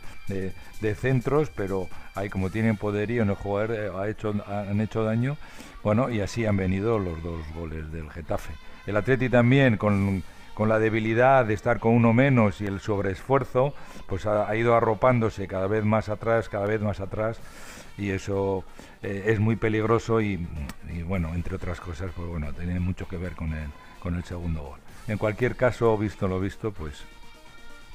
[0.96, 4.00] centros, pero ahí como tienen poderío en el juego aéreo,
[4.48, 5.38] han hecho daño,
[5.84, 8.54] bueno, y así han venido los dos goles del Getafe.
[8.86, 13.74] El Atleti también con, con la debilidad de estar con uno menos y el sobreesfuerzo,
[14.08, 17.40] pues ha, ido arropándose cada vez más atrás, cada vez más atrás,
[17.98, 18.64] y eso
[19.02, 20.46] eh, es muy peligroso y,
[21.06, 24.62] bueno, entre otras cosas, pues bueno, tiene mucho que ver con el, con el segundo
[24.62, 24.80] gol.
[25.08, 27.04] En cualquier caso, visto lo visto, pues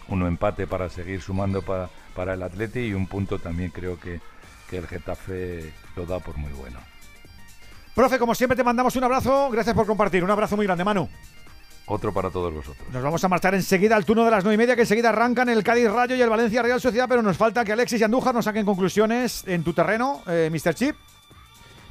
[0.08, 4.20] uno empate para seguir sumando pa- para el Atleti y un punto también creo que,
[4.68, 6.80] que el Getafe lo da por muy bueno.
[7.94, 9.50] Profe, como siempre te mandamos un abrazo.
[9.50, 10.22] Gracias por compartir.
[10.22, 11.08] Un abrazo muy grande, Manu.
[11.86, 12.86] Otro para todos vosotros.
[12.92, 15.48] Nos vamos a marchar enseguida al turno de las nueve y media, que enseguida arrancan
[15.48, 18.34] el Cádiz Rayo y el Valencia Real Sociedad, pero nos falta que Alexis y Andújar
[18.34, 20.74] nos saquen conclusiones en tu terreno, eh, Mr.
[20.74, 20.96] Chip.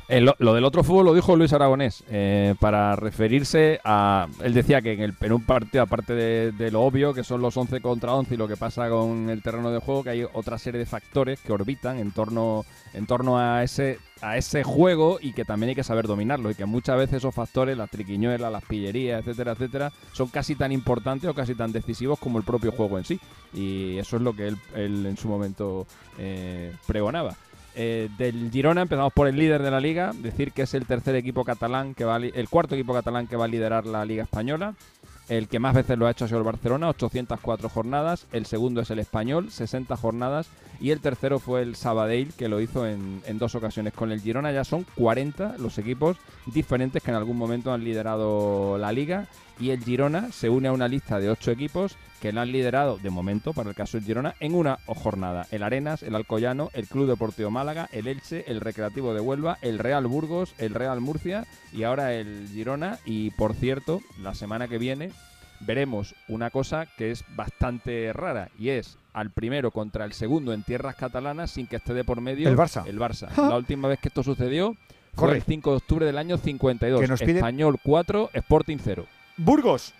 [0.09, 4.27] Eh, lo, del otro fútbol lo dijo Luis Aragonés, eh, para referirse a...
[4.41, 7.57] Él decía que en, el, en un partido, aparte de, lo obvio, que son los
[7.57, 10.57] 11 contra 11 y lo que pasa con el terreno de juego, que hay otra
[10.59, 12.63] serie de factores que orbitan en torno,
[12.93, 16.51] en torno a, ese, a ese juego y que también hay que saber dominarlo.
[16.51, 20.71] Y que muchas veces esos factores, las triquiñuelas, las pillerías, etcétera, etcétera, son casi tan
[20.71, 23.19] importantes o casi tan decisivos como el propio juego en sí.
[23.53, 25.85] Y eso es lo que él, él en su momento
[26.17, 27.35] eh, pregonaba.
[27.79, 31.15] Eh, del Girona empezamos por el líder de la liga, decir que es el tercer
[31.15, 34.23] equipo catalán que va a el cuarto equipo catalán que va a liderar la liga
[34.23, 34.73] española.
[35.29, 38.25] El que más veces lo ha hecho ha sido el Barcelona, 804 jornadas.
[38.31, 40.47] El segundo es el Español, 60 jornadas.
[40.79, 43.93] Y el tercero fue el Sabadell, que lo hizo en dos ocasiones.
[43.93, 48.79] Con el Girona ya son 40 los equipos diferentes que en algún momento han liderado
[48.79, 49.27] la liga.
[49.59, 52.97] Y el Girona se une a una lista de 8 equipos que la han liderado,
[52.97, 55.47] de momento, para el caso del Girona, en una jornada.
[55.51, 59.79] El Arenas, el Alcoyano, el Club Deportivo Málaga, el Elche, el Recreativo de Huelva, el
[59.79, 62.99] Real Burgos, el Real Murcia y ahora el Girona.
[63.05, 65.11] Y por cierto, la semana que viene
[65.59, 70.61] veremos una cosa que es bastante rara y es al primero contra el segundo en
[70.61, 72.85] tierras catalanas sin que esté de por medio El Barça.
[72.85, 73.29] El Barça.
[73.35, 74.75] La última vez que esto sucedió
[75.15, 77.01] fue el 5 de octubre del año 52.
[77.01, 79.07] Que nos pide- Español 4, Sporting 0.
[79.37, 79.93] Burgos.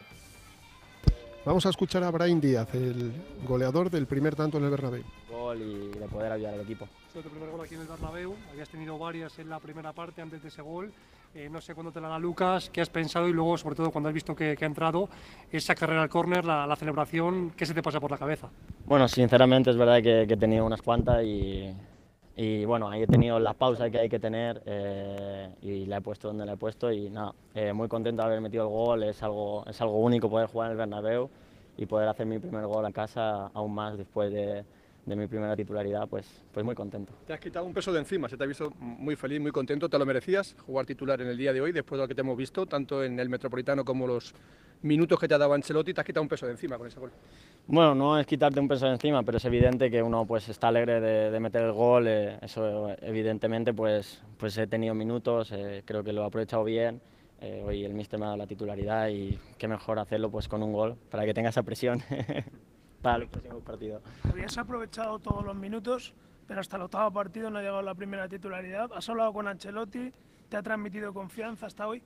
[1.46, 3.14] Vamos a escuchar a Brian Díaz, el
[3.48, 5.04] goleador del primer tanto en el Bernabéu.
[5.30, 6.90] gol y de poder ayudar al equipo.
[7.14, 10.22] Fue tu primer gol aquí en el Bernabéu, habías tenido varias en la primera parte
[10.22, 10.92] antes de ese gol.
[11.34, 13.92] Eh, no sé cuándo te la da Lucas, qué has pensado y luego, sobre todo,
[13.92, 15.08] cuando has visto que, que ha entrado,
[15.52, 18.50] esa carrera al córner, la, la celebración, ¿qué se te pasa por la cabeza?
[18.86, 21.74] Bueno, sinceramente es verdad que, que he tenido unas cuantas y,
[22.40, 26.02] y bueno, ahí he tenido la pausa que hay que tener eh, y la he
[26.02, 29.04] puesto donde la he puesto y nada, eh, muy contento de haber metido el gol,
[29.04, 31.32] es algo, es algo único poder jugar en el Bernabéu
[31.78, 34.64] y poder hacer mi primer gol en casa, aún más después de,
[35.08, 37.14] de mi primera titularidad, pues, pues muy contento.
[37.26, 39.88] Te has quitado un peso de encima, se te ha visto muy feliz, muy contento,
[39.90, 42.22] te lo merecías jugar titular en el día de hoy, después de lo que te
[42.22, 44.36] hemos visto, tanto en el Metropolitano como los
[44.82, 47.00] minutos que te ha dado Ancelotti, te has quitado un peso de encima con ese
[47.00, 47.10] gol.
[47.68, 50.68] Bueno, no es quitarte un peso de encima, pero es evidente que uno pues está
[50.68, 52.06] alegre de, de meter el gol.
[52.08, 57.02] eh, eso evidentemente pues, pues he tenido minutos, eh, creo que lo he aprovechado bien.
[57.42, 60.62] eh, hoy el míster me ha dado la titularidad y qué mejor hacerlo pues con
[60.64, 62.02] un gol para que tenga esa presión
[63.02, 64.02] para el próximo partido.
[64.24, 66.14] Habías aprovechado todos los minutos,
[66.48, 68.90] pero hasta el octavo partido no ha llegado la primera titularidad.
[68.96, 70.12] ¿Has hablado con Ancelotti?
[70.50, 72.02] ¿Te ha transmitido confianza hasta hoy?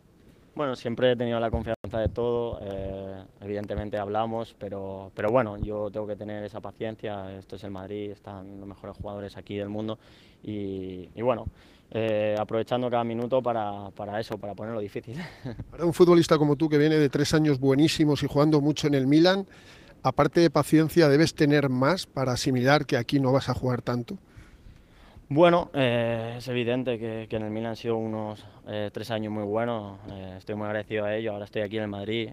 [0.53, 5.90] Bueno, siempre he tenido la confianza de todo, eh, evidentemente hablamos, pero, pero bueno, yo
[5.90, 9.70] tengo que tener esa paciencia, esto es el Madrid, están los mejores jugadores aquí del
[9.70, 9.98] mundo
[10.44, 11.45] y, y bueno,
[11.94, 15.18] eh, aprovechando cada minuto para, para eso, para ponerlo difícil.
[15.72, 18.94] Para un futbolista como tú que viene de tres años buenísimos y jugando mucho en
[18.94, 19.45] el Milan,
[20.04, 24.18] aparte de paciencia, debes tener más para asimilar que aquí no vas a jugar tanto.
[25.30, 29.32] Bueno, eh, es evidente que, que en el Milan han sido unos eh, tres años
[29.32, 32.30] muy buenos, eh, estoy muy agradecido a ello, ahora estoy aquí en el Madrid.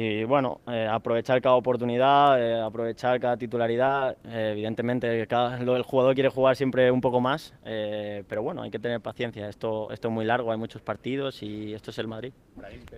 [0.00, 4.16] Y bueno, eh, aprovechar cada oportunidad, eh, aprovechar cada titularidad.
[4.24, 8.62] eh, evidentemente, cada, lo- el jugador quiere jugar siempre un poco más, eh, pero bueno,
[8.62, 9.48] hay que tener paciencia.
[9.48, 12.32] Esto, esto es muy largo, hay muchos partidos y esto es el Madrid.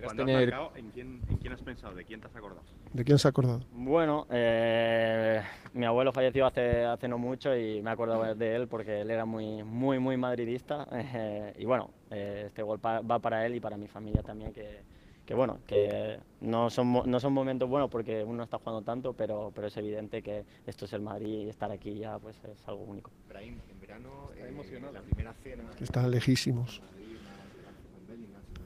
[0.03, 1.95] Cuando has marcado, ¿en quién, ¿en quién has pensado?
[1.95, 2.61] ¿De quién te has acordado?
[2.93, 3.61] ¿De quién se ha acordado?
[3.71, 5.41] Bueno, eh,
[5.73, 9.25] mi abuelo falleció hace, hace no mucho y me acuerdo de él porque él era
[9.25, 10.87] muy, muy, muy madridista.
[10.91, 14.53] eh, y bueno, eh, este gol pa- va para él y para mi familia también,
[14.53, 14.81] que,
[15.25, 19.13] que bueno, que no son, mo- no son momentos buenos porque uno está jugando tanto,
[19.13, 22.67] pero, pero es evidente que esto es el Madrid y estar aquí ya pues es
[22.67, 23.11] algo único.
[23.29, 24.51] Brahim, en verano, eh,
[24.93, 25.63] la primera cena.
[25.77, 26.81] Que están lejísimos.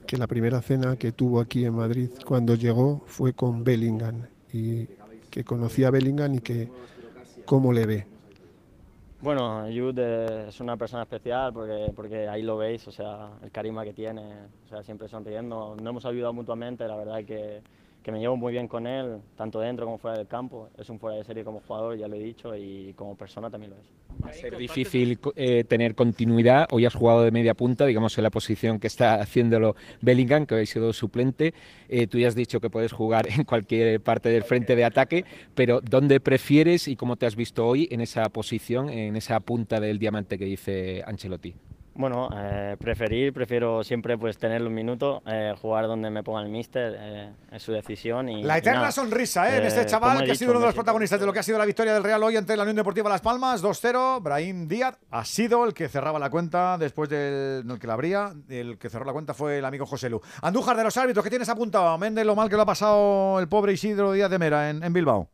[0.06, 4.86] que la primera cena que tuvo aquí en Madrid cuando llegó fue con Bellingham y
[5.30, 6.68] que conocía a Bellingham y que
[7.44, 8.06] cómo le ve.
[9.20, 13.82] Bueno, Jude es una persona especial porque, porque ahí lo veis, o sea, el carisma
[13.82, 14.20] que tiene,
[14.66, 15.74] o sea, siempre sonriendo.
[15.74, 17.62] Nos hemos ayudado mutuamente, la verdad que,
[18.06, 20.68] que me llevo muy bien con él, tanto dentro como fuera del campo.
[20.78, 23.72] Es un fuera de serie como jugador, ya lo he dicho, y como persona también
[23.72, 24.24] lo es.
[24.24, 26.68] Va a ser difícil eh, tener continuidad.
[26.70, 30.54] Hoy has jugado de media punta, digamos en la posición que está haciéndolo Bellingham, que
[30.54, 31.52] hoy ha sido suplente.
[31.88, 35.24] Eh, tú ya has dicho que puedes jugar en cualquier parte del frente de ataque,
[35.56, 39.80] pero ¿dónde prefieres y cómo te has visto hoy en esa posición, en esa punta
[39.80, 41.56] del diamante que dice Ancelotti?
[41.98, 46.48] Bueno, eh, preferir, prefiero siempre pues tener los minutos, eh, jugar donde me ponga el
[46.50, 48.28] míster, eh, es su decisión.
[48.28, 49.58] Y, La eterna sonrisa ¿eh?
[49.58, 51.38] en Eh, este como chaval que ha sido uno de los protagonistas de lo que
[51.38, 54.22] ha sido la victoria del Real hoy ante la Unión Deportiva Las Palmas, 2-0.
[54.22, 57.94] Brahim Díaz ha sido el que cerraba la cuenta después del no, el que la
[57.94, 58.32] abría.
[58.48, 60.20] El que cerró la cuenta fue el amigo José Lu.
[60.42, 61.96] Andújar de los árbitros, ¿qué tienes apuntado?
[61.96, 64.92] Méndez, lo mal que lo ha pasado el pobre Isidro Díaz de Mera en, en
[64.92, 65.30] Bilbao.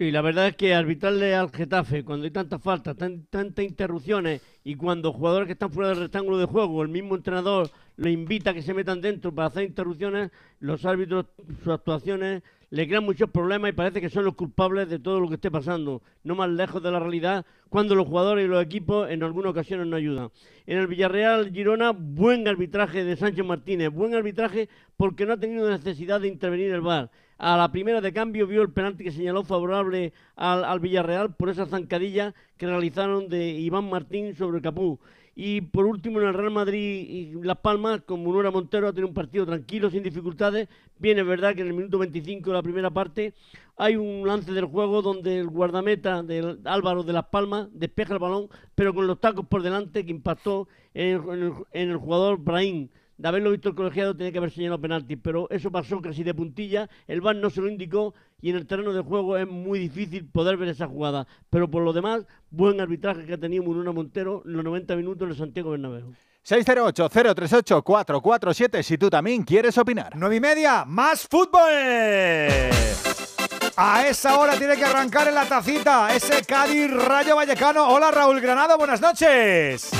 [0.00, 4.40] Sí, la verdad es que arbitrarle al Getafe cuando hay tantas faltas, tan, tantas interrupciones
[4.64, 8.52] y cuando jugadores que están fuera del rectángulo de juego, el mismo entrenador le invita
[8.52, 11.26] a que se metan dentro para hacer interrupciones, los árbitros,
[11.62, 15.28] sus actuaciones le crean muchos problemas y parece que son los culpables de todo lo
[15.28, 19.10] que esté pasando, no más lejos de la realidad, cuando los jugadores y los equipos
[19.10, 20.30] en algunas ocasiones no ayudan.
[20.64, 25.68] En el Villarreal Girona, buen arbitraje de Sánchez Martínez, buen arbitraje porque no ha tenido
[25.68, 27.10] necesidad de intervenir el VAR.
[27.42, 31.48] A la primera de cambio vio el penalti que señaló favorable al, al Villarreal por
[31.48, 35.00] esa zancadilla que realizaron de Iván Martín sobre Capú.
[35.34, 39.08] Y por último, en el Real Madrid y Las Palmas, con Munura Montero ha tenido
[39.08, 40.68] un partido tranquilo, sin dificultades.
[40.98, 43.32] Bien, es verdad que en el minuto 25 de la primera parte
[43.78, 48.18] hay un lance del juego donde el guardameta del Álvaro de Las Palmas despeja el
[48.18, 52.90] balón, pero con los tacos por delante que impactó en, el jugador Brahim.
[53.20, 56.32] De haberlo visto el colegiado tenía que haber señalado penalti, pero eso pasó casi de
[56.32, 59.78] puntilla, el VAR no se lo indicó y en el terreno de juego es muy
[59.78, 61.26] difícil poder ver esa jugada.
[61.50, 65.26] Pero por lo demás, buen arbitraje que ha tenido Mununa Montero en los 90 minutos
[65.26, 66.14] en el Santiago Bernabéu.
[66.48, 70.14] 608-038-447 si tú también quieres opinar.
[70.16, 71.60] 9 y media, más fútbol.
[73.76, 77.86] A esa hora tiene que arrancar en la tacita ese Cádiz Rayo Vallecano.
[77.86, 79.90] Hola Raúl Granado, buenas noches.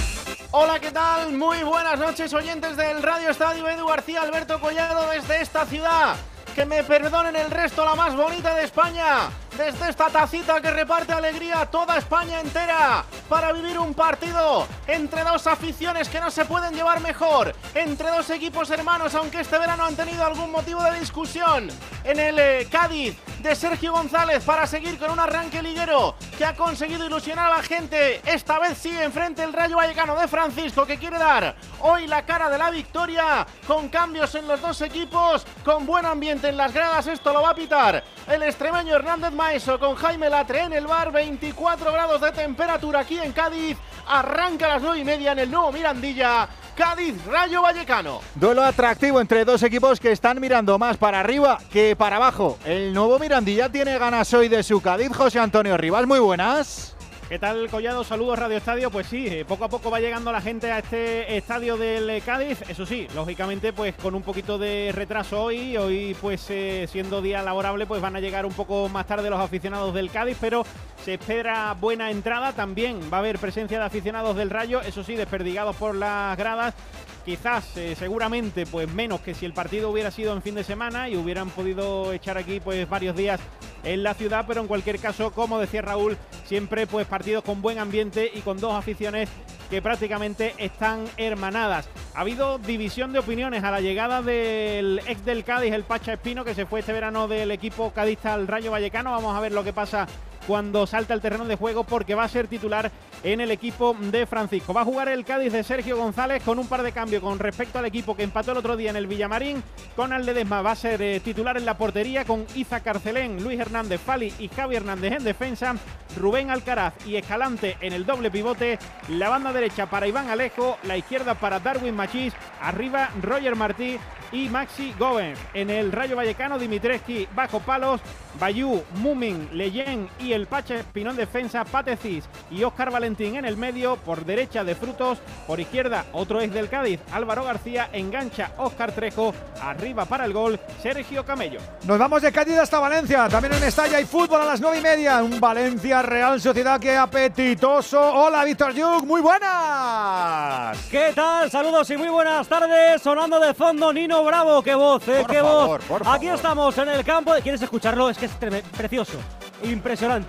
[0.52, 1.32] Hola, ¿qué tal?
[1.32, 6.16] Muy buenas noches, oyentes del Radio Estadio Edu García, Alberto Collado desde esta ciudad.
[6.56, 9.30] Que me perdonen el resto, la más bonita de España.
[9.60, 13.04] Desde esta tacita que reparte alegría a toda España entera.
[13.28, 17.54] Para vivir un partido entre dos aficiones que no se pueden llevar mejor.
[17.74, 21.68] Entre dos equipos hermanos, aunque este verano han tenido algún motivo de discusión.
[22.04, 26.56] En el eh, Cádiz de Sergio González para seguir con un arranque liguero que ha
[26.56, 28.22] conseguido ilusionar a la gente.
[28.24, 32.48] Esta vez sí enfrente el Rayo Vallecano de Francisco que quiere dar hoy la cara
[32.48, 37.06] de la victoria con cambios en los dos equipos, con buen ambiente en las gradas.
[37.06, 41.10] Esto lo va a pitar el extremeño Hernández Maeso con Jaime Latre en el bar.
[41.10, 43.76] 24 grados de temperatura aquí en Cádiz.
[44.06, 46.48] Arranca a las 9 y media en el nuevo Mirandilla.
[46.76, 48.20] Cádiz Rayo Vallecano.
[48.36, 52.60] Duelo atractivo entre dos equipos que están mirando más para arriba que para abajo.
[52.64, 55.10] El nuevo Mirandilla tiene ganas hoy de su Cádiz.
[55.12, 56.94] José Antonio Rivas, muy buenas.
[57.30, 58.02] ¿Qué tal, Collado?
[58.02, 58.90] Saludos, Radio Estadio.
[58.90, 62.22] Pues sí, eh, poco a poco va llegando la gente a este estadio del eh,
[62.22, 62.60] Cádiz.
[62.68, 65.76] Eso sí, lógicamente, pues con un poquito de retraso hoy.
[65.76, 69.38] Hoy, pues eh, siendo día laborable, pues van a llegar un poco más tarde los
[69.38, 70.66] aficionados del Cádiz, pero
[71.04, 72.52] se espera buena entrada.
[72.52, 76.74] También va a haber presencia de aficionados del Rayo, eso sí, desperdigados por las gradas.
[77.24, 81.08] Quizás, eh, seguramente, pues menos que si el partido hubiera sido en fin de semana
[81.08, 83.40] y hubieran podido echar aquí pues varios días
[83.84, 87.78] en la ciudad, pero en cualquier caso, como decía Raúl, siempre pues partidos con buen
[87.78, 89.28] ambiente y con dos aficiones
[89.68, 91.88] que prácticamente están hermanadas.
[92.14, 96.44] Ha habido división de opiniones a la llegada del ex del Cádiz, el Pacha Espino,
[96.44, 99.12] que se fue este verano del equipo cadista al Rayo Vallecano.
[99.12, 100.08] Vamos a ver lo que pasa
[100.46, 102.90] cuando salta el terreno de juego porque va a ser titular
[103.22, 104.72] en el equipo de Francisco.
[104.72, 107.78] Va a jugar el Cádiz de Sergio González con un par de cambios con respecto
[107.78, 109.62] al equipo que empató el otro día en el Villamarín.
[109.96, 114.00] Con Ledesma va a ser eh, titular en la portería con Iza Carcelén, Luis Hernández
[114.00, 115.74] Fali y Javi Hernández en defensa.
[116.16, 118.78] Rubén Alcaraz y Escalante en el doble pivote.
[119.08, 122.34] La banda derecha para Iván Alejo, la izquierda para Darwin Machís.
[122.60, 123.98] Arriba Roger Martí
[124.32, 125.38] y Maxi Gómez.
[125.54, 128.00] En el Rayo Vallecano, Dimitreski bajo palos,
[128.38, 133.56] Bayú, Mumin, Leyen y y el Pache Espinón defensa, Patecis y Óscar Valentín en el
[133.56, 138.92] medio, por derecha de Frutos, por izquierda otro es del Cádiz, Álvaro García, engancha Óscar
[138.92, 141.58] Trejo, arriba para el gol, Sergio Camello.
[141.82, 143.28] Nos vamos de Cádiz hasta Valencia.
[143.28, 145.20] También en Estalla hay fútbol a las nueve y media.
[145.22, 148.00] Un Valencia Real Sociedad que apetitoso.
[148.00, 149.04] Hola, Víctor Yuk.
[149.04, 150.78] Muy buenas.
[150.90, 151.50] ¿Qué tal?
[151.50, 153.02] Saludos y muy buenas tardes.
[153.02, 154.62] Sonando de fondo Nino Bravo.
[154.62, 155.84] Qué voz, eh, Por qué favor, voz.
[155.86, 156.36] por Aquí favor.
[156.36, 157.32] estamos en el campo.
[157.42, 158.08] ¿Quieres escucharlo?
[158.10, 158.32] Es que es
[158.76, 159.18] precioso.
[159.62, 160.19] Impresionante.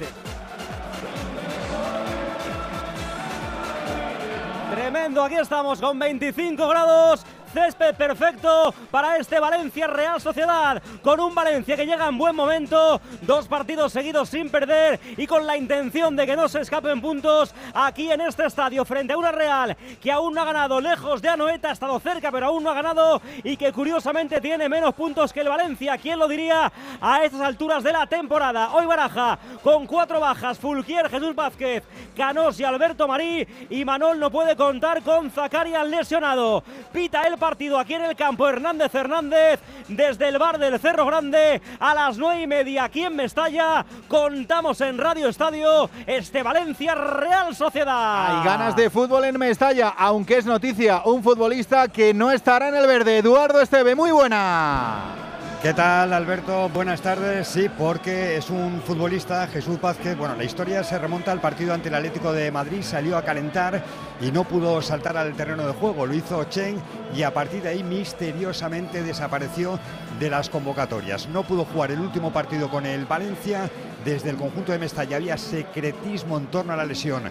[4.71, 7.25] Tremendo, aquí estamos con 25 grados.
[7.51, 10.81] Césped perfecto para este Valencia Real Sociedad.
[11.01, 13.01] Con un Valencia que llega en buen momento.
[13.21, 17.53] Dos partidos seguidos sin perder y con la intención de que no se escapen puntos
[17.73, 21.29] aquí en este estadio frente a una Real que aún no ha ganado lejos de
[21.29, 21.69] Anoeta.
[21.69, 25.41] Ha estado cerca pero aún no ha ganado y que curiosamente tiene menos puntos que
[25.41, 25.97] el Valencia.
[25.97, 26.71] ¿Quién lo diría
[27.01, 28.73] a estas alturas de la temporada?
[28.73, 30.57] Hoy baraja con cuatro bajas.
[30.57, 31.83] Fulquier, Jesús Vázquez,
[32.15, 33.47] Canós y Alberto Marí.
[33.69, 36.63] Y Manol no puede contar con Zacarias lesionado.
[36.93, 41.59] Pita el partido aquí en el campo Hernández Hernández desde el bar del Cerro Grande
[41.79, 43.83] a las nueve y media aquí en Mestalla.
[44.07, 48.37] Contamos en Radio Estadio este Valencia Real Sociedad.
[48.37, 52.75] Hay ganas de fútbol en Mestalla, aunque es noticia, un futbolista que no estará en
[52.75, 53.17] el verde.
[53.17, 55.15] Eduardo Esteve, muy buena.
[55.61, 56.69] ¿Qué tal, Alberto?
[56.69, 57.47] Buenas tardes.
[57.47, 60.17] Sí, porque es un futbolista, Jesús Vázquez.
[60.17, 62.81] Bueno, la historia se remonta al partido ante el Atlético de Madrid.
[62.81, 63.79] Salió a calentar
[64.19, 66.07] y no pudo saltar al terreno de juego.
[66.07, 66.81] Lo hizo Chen
[67.15, 69.79] y a partir de ahí misteriosamente desapareció
[70.19, 71.27] de las convocatorias.
[71.27, 73.69] No pudo jugar el último partido con el Valencia.
[74.05, 77.23] Desde el conjunto de Mestalla había secretismo en torno a la lesión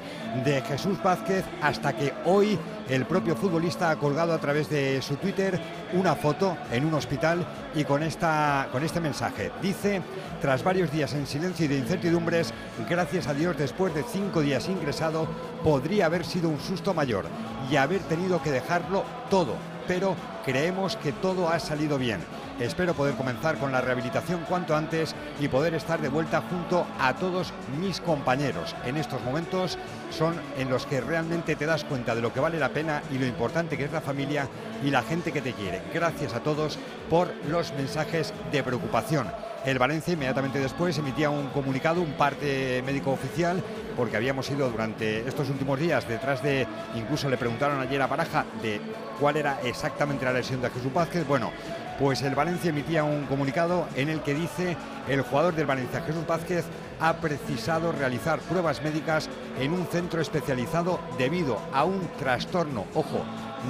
[0.45, 2.57] de Jesús Vázquez hasta que hoy
[2.89, 5.61] el propio futbolista ha colgado a través de su Twitter
[5.93, 9.51] una foto en un hospital y con, esta, con este mensaje.
[9.61, 10.01] Dice,
[10.41, 12.55] tras varios días en silencio y de incertidumbres,
[12.89, 15.27] gracias a Dios después de cinco días ingresado,
[15.65, 17.27] podría haber sido un susto mayor
[17.71, 19.55] y haber tenido que dejarlo todo,
[19.91, 22.21] pero creemos que todo ha salido bien.
[22.61, 27.17] Espero poder comenzar con la rehabilitación cuanto antes y poder estar de vuelta junto a
[27.17, 28.77] todos mis compañeros.
[28.85, 29.79] En estos momentos
[30.11, 33.19] son en los que realmente te das cuenta de lo que vale la pena y
[33.19, 34.47] lo importante que es la familia
[34.85, 35.83] y la gente que te quiere.
[35.93, 36.79] Gracias a todos
[37.09, 39.27] por los mensajes de preocupación.
[39.65, 43.63] El Valencia inmediatamente después emitía un comunicado, un parte médico oficial,
[43.95, 48.47] porque habíamos ido durante estos últimos días detrás de, incluso le preguntaron ayer a Baraja
[48.63, 48.81] de
[49.21, 51.27] cuál era exactamente la lesión de Jesús Vázquez.
[51.27, 51.53] Bueno,
[51.99, 56.27] pues el Valencia emitía un comunicado en el que dice el jugador del Valencia, Jesús
[56.27, 56.65] Vázquez,
[56.99, 63.25] ha precisado realizar pruebas médicas en un centro especializado debido a un trastorno, ojo,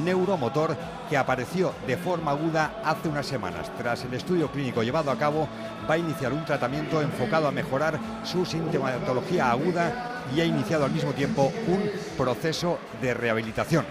[0.05, 0.77] neuromotor
[1.09, 3.71] que apareció de forma aguda hace unas semanas.
[3.79, 5.49] Tras el estudio clínico llevado a cabo,
[5.89, 10.93] va a iniciar un tratamiento enfocado a mejorar su sintomatología aguda y ha iniciado al
[10.93, 13.85] mismo tiempo un proceso de rehabilitación.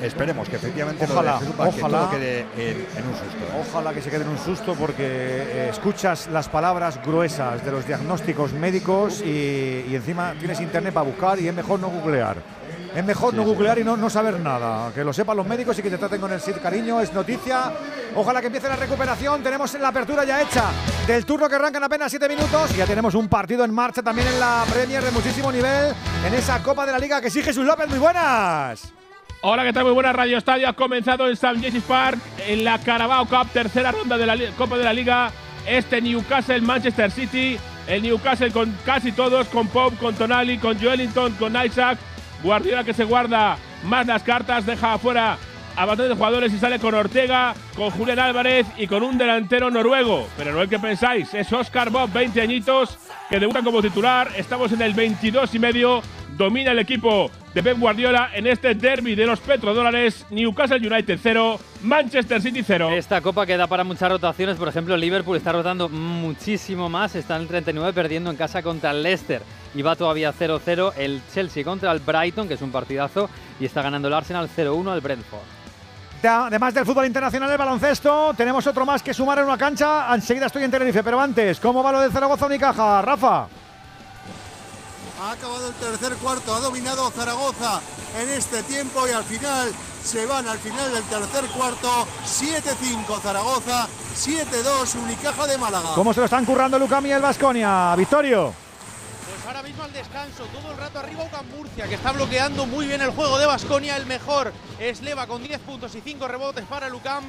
[0.00, 1.98] Esperemos que efectivamente lo de Ojalá, ojalá.
[1.98, 3.44] todo quede en, en un susto.
[3.60, 7.86] Ojalá que se quede en un susto porque eh, escuchas las palabras gruesas de los
[7.86, 12.36] diagnósticos médicos y, y encima tienes internet para buscar y es mejor no googlear.
[12.94, 14.92] Es mejor no googlear y no, no saber nada.
[14.92, 17.00] Que lo sepan los médicos y que te traten con el sit cariño.
[17.00, 17.72] Es noticia.
[18.14, 19.42] Ojalá que empiece la recuperación.
[19.42, 20.64] Tenemos la apertura ya hecha
[21.06, 22.70] del turno que arrancan apenas 7 minutos.
[22.74, 25.94] Y ya tenemos un partido en marcha también en la Premier de muchísimo nivel.
[26.26, 27.88] En esa Copa de la Liga que sí, Jesús López.
[27.88, 28.92] Muy buenas.
[29.40, 29.84] Hola, ¿qué tal?
[29.84, 30.68] Muy buenas Radio Estadio.
[30.68, 31.60] Ha comenzado en St.
[31.62, 35.30] James Park en la Carabao Cup, tercera ronda de la Copa de la Liga.
[35.66, 37.58] Este Newcastle Manchester City.
[37.86, 41.98] El Newcastle con casi todos, con Pope, con Tonali, con Joelinton, con Isaac.
[42.42, 45.38] Guardiola que se guarda más las cartas, deja afuera
[45.76, 50.28] a bastantes jugadores y sale con Ortega, con Julián Álvarez y con un delantero noruego.
[50.36, 52.98] Pero no el que pensáis, es Oscar Bob, 20 añitos,
[53.30, 54.28] que debuta como titular.
[54.36, 56.02] Estamos en el 22 y medio.
[56.36, 60.24] Domina el equipo de Pep Guardiola en este derby de los petrodólares.
[60.30, 62.90] Newcastle United 0, Manchester City 0.
[62.90, 64.56] Esta copa queda para muchas rotaciones.
[64.56, 67.14] Por ejemplo, Liverpool está rotando muchísimo más.
[67.14, 69.42] Está en el 39 perdiendo en casa contra el Leicester.
[69.74, 73.28] Y va todavía 0-0 el Chelsea contra el Brighton, que es un partidazo.
[73.60, 75.62] Y está ganando el Arsenal 0-1 al Brentford.
[76.24, 80.06] Además del fútbol internacional del baloncesto, tenemos otro más que sumar en una cancha.
[80.14, 83.02] Enseguida estoy en Tenerife, pero antes, ¿cómo va lo de Zaragoza Unicaja?
[83.02, 83.48] Rafa.
[85.22, 87.80] Ha acabado el tercer cuarto, ha dominado Zaragoza
[88.20, 89.70] en este tiempo y al final
[90.02, 91.88] se van al final del tercer cuarto
[92.24, 93.86] 7-5 Zaragoza,
[94.16, 95.90] 7-2 Unicaja de Málaga.
[95.94, 97.94] ¿Cómo se lo están currando Lucami y el Vasconia?
[97.94, 98.52] Victorio.
[99.28, 102.88] Pues ahora mismo al descanso, todo el rato arriba UCAM Murcia, que está bloqueando muy
[102.88, 103.96] bien el juego de Basconia.
[103.96, 107.22] El mejor es Leva con 10 puntos y 5 rebotes para el UCAM.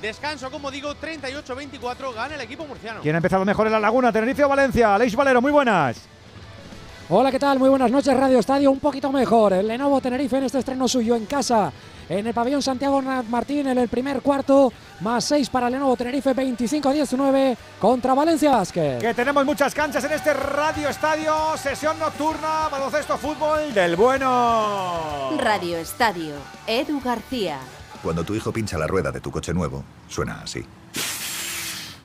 [0.00, 3.00] Descanso, como digo, 38-24, gana el equipo murciano.
[3.00, 4.12] ¿Quién ha empezado mejor en la Laguna?
[4.12, 4.94] ¿Tenerife o Valencia?
[4.94, 5.96] Aleix Valero, muy buenas.
[7.12, 7.58] Hola, ¿qué tal?
[7.58, 8.70] Muy buenas noches, Radio Estadio.
[8.70, 9.52] Un poquito mejor.
[9.52, 11.72] El Lenovo Tenerife en este estreno suyo en casa.
[12.08, 14.72] En el pabellón Santiago Martín en el primer cuarto.
[15.00, 18.98] Más 6 para Lenovo Tenerife, 25-19 contra Valencia Basket.
[19.00, 21.34] Que tenemos muchas canchas en este Radio Estadio.
[21.56, 25.30] Sesión nocturna, baloncesto, fútbol del bueno.
[25.36, 26.36] Radio Estadio,
[26.68, 27.58] Edu García.
[28.04, 30.64] Cuando tu hijo pincha la rueda de tu coche nuevo, suena así.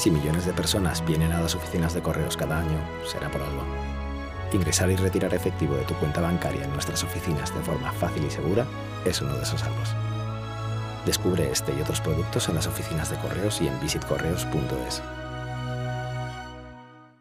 [0.00, 3.62] Si millones de personas vienen a las oficinas de correos cada año, será por algo.
[4.50, 8.30] Ingresar y retirar efectivo de tu cuenta bancaria en nuestras oficinas de forma fácil y
[8.30, 8.66] segura
[9.04, 9.76] es uno de esos algo.
[11.04, 15.02] Descubre este y otros productos en las oficinas de correos y en visitcorreos.es.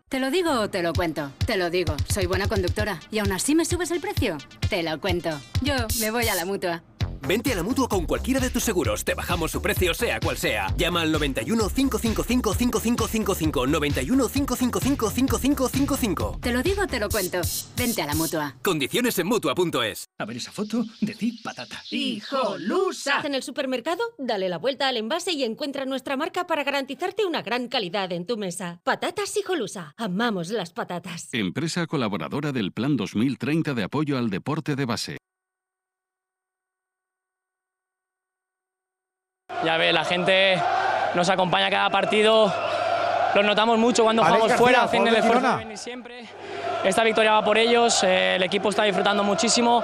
[0.07, 1.31] ¿Te lo digo o te lo cuento?
[1.45, 3.01] Te lo digo, soy buena conductora.
[3.11, 4.37] ¿Y aún así me subes el precio?
[4.69, 5.37] Te lo cuento.
[5.61, 6.81] Yo me voy a la mutua.
[7.29, 9.05] Vente a la mutua con cualquiera de tus seguros.
[9.05, 10.65] Te bajamos su precio, sea cual sea.
[10.75, 13.67] Llama al 91 555 5555.
[13.67, 16.39] 91 555 5555.
[16.41, 17.41] Te lo digo, te lo cuento.
[17.77, 18.55] Vente a la mutua.
[18.63, 20.07] Condiciones en mutua.es.
[20.17, 21.79] A ver esa foto, decid patata.
[21.91, 23.21] ¡Hijolusa!
[23.23, 27.43] En el supermercado, dale la vuelta al envase y encuentra nuestra marca para garantizarte una
[27.43, 28.81] gran calidad en tu mesa.
[28.83, 29.93] Patatas Hijolusa.
[29.97, 31.29] Amamos las patatas.
[31.33, 35.19] Empresa colaboradora del Plan 2030 de apoyo al deporte de base.
[39.63, 40.57] Ya ve, la gente
[41.15, 42.53] nos acompaña cada partido.
[43.35, 46.25] Los notamos mucho cuando Alex jugamos García, fuera, hacen el esfuerzo de venir siempre.
[46.83, 49.83] Esta victoria va por ellos, eh, el equipo está disfrutando muchísimo.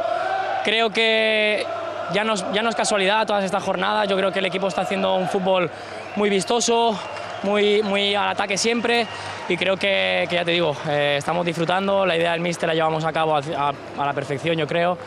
[0.64, 1.66] Creo que
[2.14, 4.68] ya no, es- ya no es casualidad todas estas jornadas, yo creo que el equipo
[4.68, 5.70] está haciendo un fútbol
[6.16, 6.98] muy vistoso,
[7.44, 9.06] muy, muy al ataque siempre
[9.50, 12.74] y creo que, que ya te digo, eh, estamos disfrutando, la idea del míster la
[12.76, 14.98] llevamos a cabo a, a- a la perfección yo creo.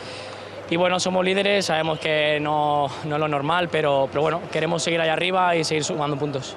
[0.69, 4.83] Y bueno, somos líderes, sabemos que no, no es lo normal, pero, pero bueno, queremos
[4.83, 6.55] seguir ahí arriba y seguir sumando puntos.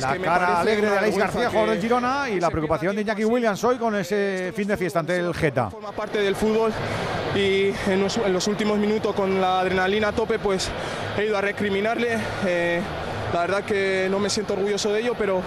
[0.00, 3.62] la cara alegre de Alex García, jugador del Girona, y la preocupación de Iñaki Williams
[3.62, 5.68] hoy con ese fin de fiesta ante el Geta.
[5.70, 6.72] forma parte del fútbol
[7.34, 10.70] y en los, en los últimos minutos con la adrenalina a tope pues
[11.18, 12.18] he ido a recriminarle.
[12.46, 12.80] eh,
[13.34, 15.42] la verdad que no me siento orgulloso de ello, pero,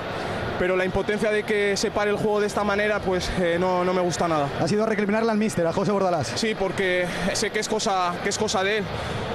[0.59, 3.83] pero la impotencia de que se pare el juego de esta manera pues eh, no,
[3.85, 4.49] no me gusta nada.
[4.59, 6.33] Ha sido recriminarle al míster, a José Bordalás.
[6.35, 8.83] Sí, porque sé que es cosa, que es cosa de él.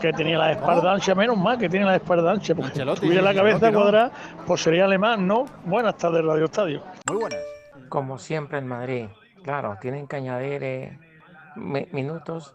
[0.00, 3.22] que tenía la espalda ancha, menos mal que tiene la espalda ancha, porque si tuviera
[3.22, 3.80] la cabeza Ancelotti, ¿no?
[3.80, 4.12] cuadrada,
[4.46, 5.46] pues sería alemán, ¿no?
[5.64, 6.82] Buenas tardes, Radio Estadio.
[7.08, 7.40] Muy buenas.
[7.88, 9.06] Como siempre en Madrid,
[9.44, 10.98] claro, tienen que añadir eh,
[11.56, 12.54] mi- minutos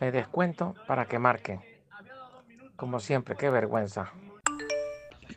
[0.00, 1.60] de descuento para que marquen.
[2.76, 4.10] Como siempre, qué vergüenza.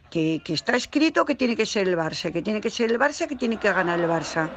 [0.09, 2.98] que, que está escrito que tiene que ser el Barça, que tiene que ser el
[3.00, 4.50] Barça, que tiene que ganar el Barça.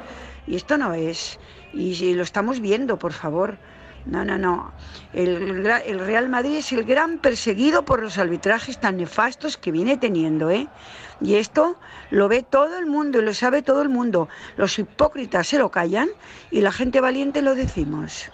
[0.47, 1.39] Y esto no es.
[1.73, 3.57] Y, lo estamos viendo, por favor.
[4.05, 4.73] No, no, no.
[5.13, 9.95] El, el Real Madrid es el gran perseguido por los arbitrajes tan nefastos que viene
[9.95, 10.67] teniendo, ¿eh?
[11.21, 11.77] Y esto
[12.09, 14.29] lo ve todo el mundo y lo sabe todo el mundo.
[14.57, 16.09] Los hipócritas se lo callan
[16.51, 18.31] y la gente valiente lo decimos.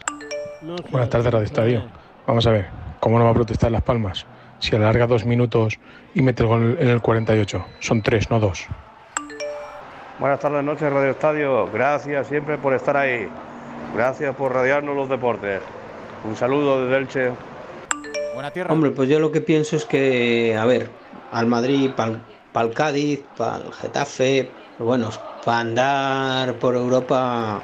[0.92, 1.84] Buenas tardes, Radio Estadio.
[2.28, 2.68] Vamos a ver,
[3.00, 4.26] ¿cómo no va a protestar Las Palmas?
[4.60, 5.80] Si alarga dos minutos
[6.14, 7.66] y mete el gol en el 48.
[7.80, 8.68] Son tres, no dos.
[10.20, 11.72] Buenas tardes, noches, Radio Estadio.
[11.72, 13.30] Gracias siempre por estar ahí.
[13.96, 15.62] Gracias por radiarnos los deportes.
[16.26, 17.32] Un saludo desde Elche.
[18.34, 18.74] Buena tierra.
[18.74, 20.90] Hombre, pues yo lo que pienso es que, a ver,
[21.32, 22.20] al Madrid, para
[22.56, 25.10] el Cádiz, para el Getafe, bueno,
[25.46, 27.62] para andar por Europa,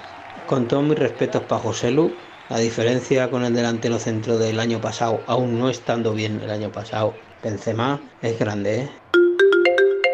[0.47, 2.13] con todos mis respetos para José Lu,
[2.49, 6.71] la diferencia con el delantero centro del año pasado, aún no estando bien el año
[6.71, 8.89] pasado, Benzema, es grande, ¿eh?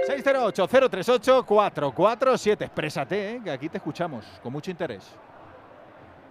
[0.08, 2.62] 608-038-447.
[2.62, 3.42] Exprésate, ¿eh?
[3.44, 5.04] que aquí te escuchamos con mucho interés.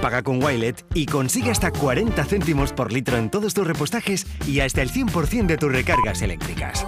[0.00, 4.60] Paga con Wilet y consigue hasta 40 céntimos por litro en todos tus repostajes y
[4.60, 6.86] hasta el 100% de tus recargas eléctricas.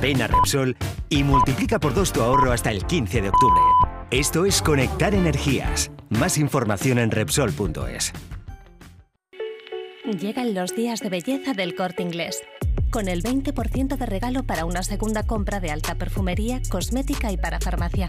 [0.00, 0.76] Ven a Repsol
[1.08, 3.60] y multiplica por dos tu ahorro hasta el 15 de octubre.
[4.10, 5.90] Esto es Conectar Energías.
[6.10, 8.12] Más información en Repsol.es.
[10.06, 12.40] Llegan los días de belleza del corte inglés.
[12.92, 17.58] Con el 20% de regalo para una segunda compra de alta perfumería, cosmética y para
[17.58, 18.08] farmacia.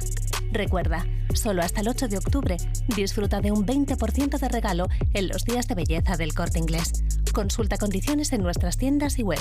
[0.51, 2.57] Recuerda, solo hasta el 8 de octubre
[2.95, 7.03] disfruta de un 20% de regalo en los días de belleza del corte inglés.
[7.33, 9.39] Consulta condiciones en nuestras tiendas y web.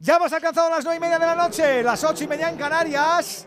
[0.00, 2.56] Ya hemos alcanzado las 9 y media de la noche, las 8 y media en
[2.56, 3.46] Canarias.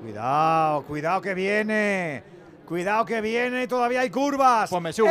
[0.00, 2.22] Cuidado, cuidado que viene.
[2.64, 4.70] Cuidado que viene, todavía hay curvas.
[4.70, 5.10] Pues me subo.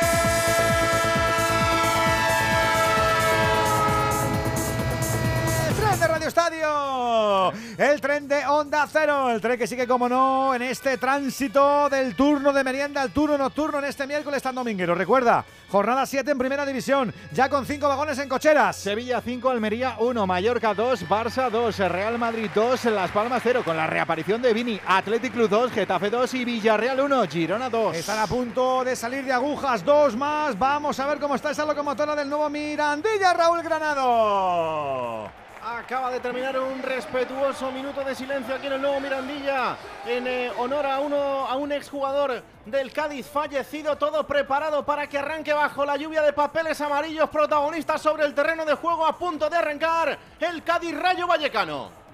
[0.00, 0.45] Tren
[6.56, 7.52] Radio.
[7.78, 9.30] El tren de Onda Cero.
[9.30, 13.36] El tren que sigue, como no, en este tránsito del turno de merienda al turno
[13.36, 14.94] nocturno en este miércoles tan dominguero.
[14.94, 18.76] Recuerda, jornada 7 en primera división, ya con 5 vagones en cocheras.
[18.76, 23.76] Sevilla 5, Almería 1, Mallorca 2, Barça 2, Real Madrid 2, Las Palmas 0, con
[23.76, 27.96] la reaparición de Vini, Athletic Club 2, Getafe 2 y Villarreal 1, Girona 2.
[27.96, 30.58] Están a punto de salir de agujas, dos más.
[30.58, 35.45] Vamos a ver cómo está esa locomotora del nuevo Mirandilla, Raúl Granado.
[35.68, 40.52] Acaba de terminar un respetuoso minuto de silencio aquí en el nuevo Mirandilla en eh,
[40.58, 45.84] honor a uno a un exjugador del Cádiz fallecido, todo preparado para que arranque bajo
[45.84, 50.16] la lluvia de papeles amarillos protagonistas sobre el terreno de juego a punto de arrancar
[50.38, 52.05] el Cádiz Rayo Vallecano.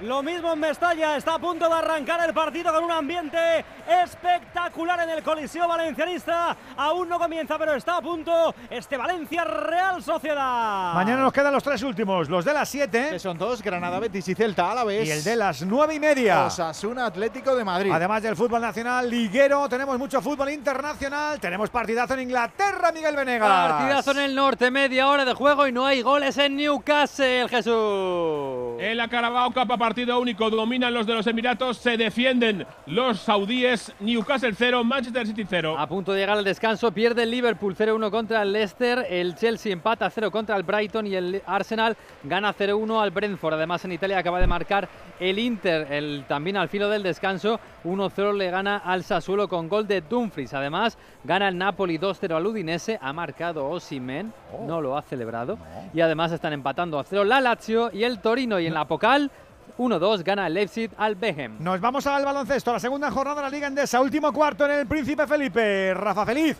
[0.00, 3.64] Lo mismo en Mestalla, está a punto de arrancar el partido con un ambiente
[4.02, 6.56] espectacular en el Coliseo Valencianista.
[6.76, 10.94] Aún no comienza, pero está a punto este Valencia Real Sociedad.
[10.94, 13.08] Mañana nos quedan los tres últimos, los de las 7.
[13.12, 15.06] Que son dos, Granada, Betis y Celta a la vez.
[15.06, 16.46] Y el de las nueve y media.
[16.46, 17.92] Osasuna Atlético de Madrid.
[17.92, 21.38] Además del fútbol nacional liguero, tenemos mucho fútbol internacional.
[21.38, 23.72] Tenemos partidazo en Inglaterra, Miguel Venegas.
[23.72, 28.80] Partidazo en el norte, media hora de juego y no hay goles en Newcastle, Jesús.
[28.80, 33.92] En la Carabao Cup partido único, dominan los de los Emiratos, se defienden los saudíes,
[34.00, 35.76] Newcastle 0, Manchester City 0.
[35.78, 39.74] A punto de llegar al descanso, pierde el Liverpool 0-1 contra el Leicester, el Chelsea
[39.74, 43.52] empata 0 contra el Brighton y el Arsenal gana 0-1 al Brentford.
[43.52, 44.88] Además en Italia acaba de marcar
[45.20, 49.86] el Inter, el, también al filo del descanso, 1-0 le gana al Sassuolo con gol
[49.86, 50.54] de Dumfries.
[50.54, 54.32] Además gana el Napoli 2-0 al Udinese, ha marcado Osimen,
[54.66, 55.58] no lo ha celebrado.
[55.92, 59.30] Y además están empatando a 0 la Lazio y el Torino y en la Pocal
[59.78, 61.56] 1-2 gana el Leipzig al Behem.
[61.58, 64.86] Nos vamos al baloncesto, la segunda jornada de la Liga Endesa, último cuarto en el
[64.86, 65.94] Príncipe Felipe.
[65.94, 66.56] Rafa Feliz.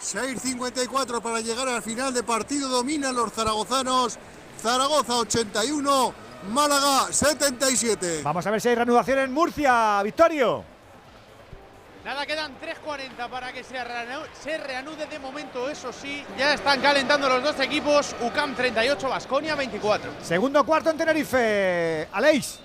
[0.00, 4.18] 6.54 para llegar al final de partido, dominan los zaragozanos.
[4.58, 6.14] Zaragoza 81,
[6.50, 8.20] Málaga 77.
[8.22, 10.64] Vamos a ver si hay reanudación en Murcia, Victorio.
[12.10, 16.24] Nada, quedan 3.40 para que se reanude, se reanude de momento, eso sí.
[16.36, 18.16] Ya están calentando los dos equipos.
[18.20, 20.14] UCAM 38, Basconia 24.
[20.20, 22.08] Segundo cuarto en Tenerife.
[22.10, 22.58] Aleix.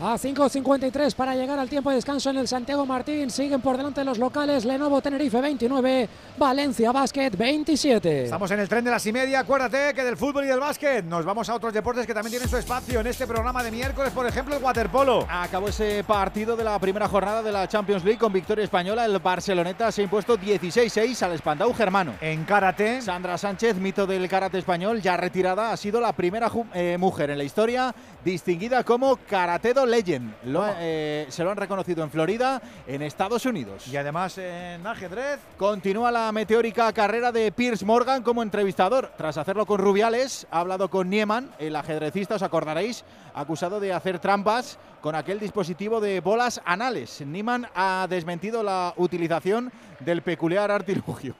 [0.00, 3.30] A 5.53 para llegar al tiempo de descanso en el Santiago Martín.
[3.30, 4.64] Siguen por delante los locales.
[4.64, 8.24] Lenovo Tenerife 29, Valencia Basket 27.
[8.24, 9.40] Estamos en el tren de las y media.
[9.40, 12.48] Acuérdate que del fútbol y del básquet nos vamos a otros deportes que también tienen
[12.48, 14.12] su espacio en este programa de miércoles.
[14.12, 15.26] Por ejemplo, el waterpolo.
[15.28, 19.04] Acabó ese partido de la primera jornada de la Champions League con victoria española.
[19.04, 22.14] El Barceloneta se ha impuesto 16-6 al Spandau germano.
[22.20, 23.02] En karate.
[23.02, 27.38] Sandra Sánchez, mito del karate español, ya retirada, ha sido la primera eh, mujer en
[27.38, 27.92] la historia
[28.24, 30.34] distinguida como Karatedo Legend.
[30.44, 33.86] Lo, eh, se lo han reconocido en Florida, en Estados Unidos.
[33.88, 35.40] Y además en ajedrez.
[35.56, 39.12] Continúa la meteórica carrera de Piers Morgan como entrevistador.
[39.16, 44.18] Tras hacerlo con Rubiales, ha hablado con Nieman, el ajedrecista, os acordaréis, acusado de hacer
[44.18, 47.20] trampas con aquel dispositivo de bolas anales.
[47.20, 51.34] Nieman ha desmentido la utilización del peculiar artilugio.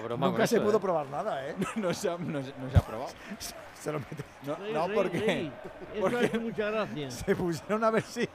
[0.00, 0.80] Broma Nunca se pudo ¿eh?
[0.80, 1.54] probar nada, ¿eh?
[1.76, 3.12] no, se ha, no, no se ha probado.
[3.82, 4.24] se lo mete.
[4.42, 5.52] No, Rey, no porque, rey.
[5.94, 7.10] Eso porque hace mucha gracia.
[7.12, 8.28] Se pusieron a ver si.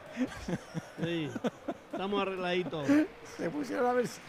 [1.04, 1.30] Sí,
[1.92, 2.88] estamos arregladitos.
[3.38, 4.22] Se pusieron a ver si.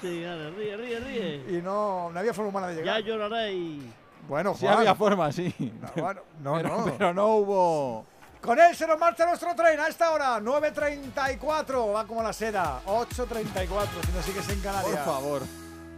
[0.00, 1.58] Sí, dale, ríe, ríe, ríe.
[1.58, 3.00] Y no, no había forma humana de llegar.
[3.00, 3.92] Ya lloraré y.
[4.26, 4.78] Bueno, Sí Juan.
[4.78, 5.54] había forma, sí.
[5.58, 6.84] No, bueno, no, pero, no.
[6.98, 8.06] pero no hubo.
[8.40, 12.80] Con él se nos marcha nuestro tren a esta hora, 9.34, va como la seda,
[12.86, 13.66] 8.34,
[14.06, 14.96] si no sigues en Canarias.
[14.96, 15.42] Por favor.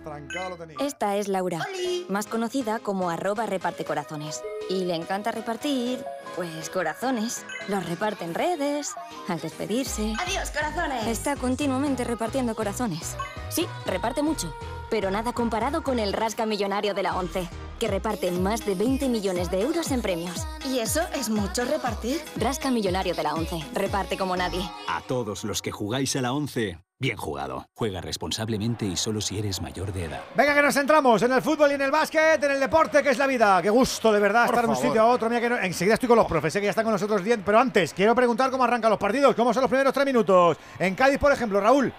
[0.03, 0.77] Trancado lo tenía.
[0.81, 1.67] Esta es Laura,
[2.09, 4.43] más conocida como arroba reparte corazones.
[4.69, 6.05] Y le encanta repartir,
[6.37, 7.45] pues corazones.
[7.69, 8.93] Los reparte en redes,
[9.29, 10.15] al despedirse.
[10.19, 11.07] ¡Adiós, corazones!
[11.07, 13.17] Está continuamente repartiendo corazones.
[13.49, 14.55] Sí, reparte mucho,
[14.91, 17.49] pero nada comparado con el rasca millonario de la ONCE,
[17.79, 20.47] que reparte más de 20 millones de euros en premios.
[20.67, 22.21] ¿Y eso es mucho repartir?
[22.37, 24.61] Rasca millonario de la ONCE, reparte como nadie.
[24.89, 27.67] A todos los que jugáis a la 11, bien jugado.
[27.75, 30.21] Juega responsablemente y solo si eres mayor de edad.
[30.37, 33.11] Venga, que nos centramos en el fútbol y en el básquet, en el deporte que
[33.11, 33.61] es la vida.
[33.61, 35.29] Qué gusto, de verdad, Por estar de un sitio a otro.
[35.29, 37.41] Mira que no- enseguida estoy con los profes, sé que ya están con nosotros 10,
[37.45, 40.57] pero antes quiero preguntar cómo arrancan los partidos, cómo son los primeros tres minutos.
[40.79, 41.93] En Cádiz, por ejemplo, Raúl.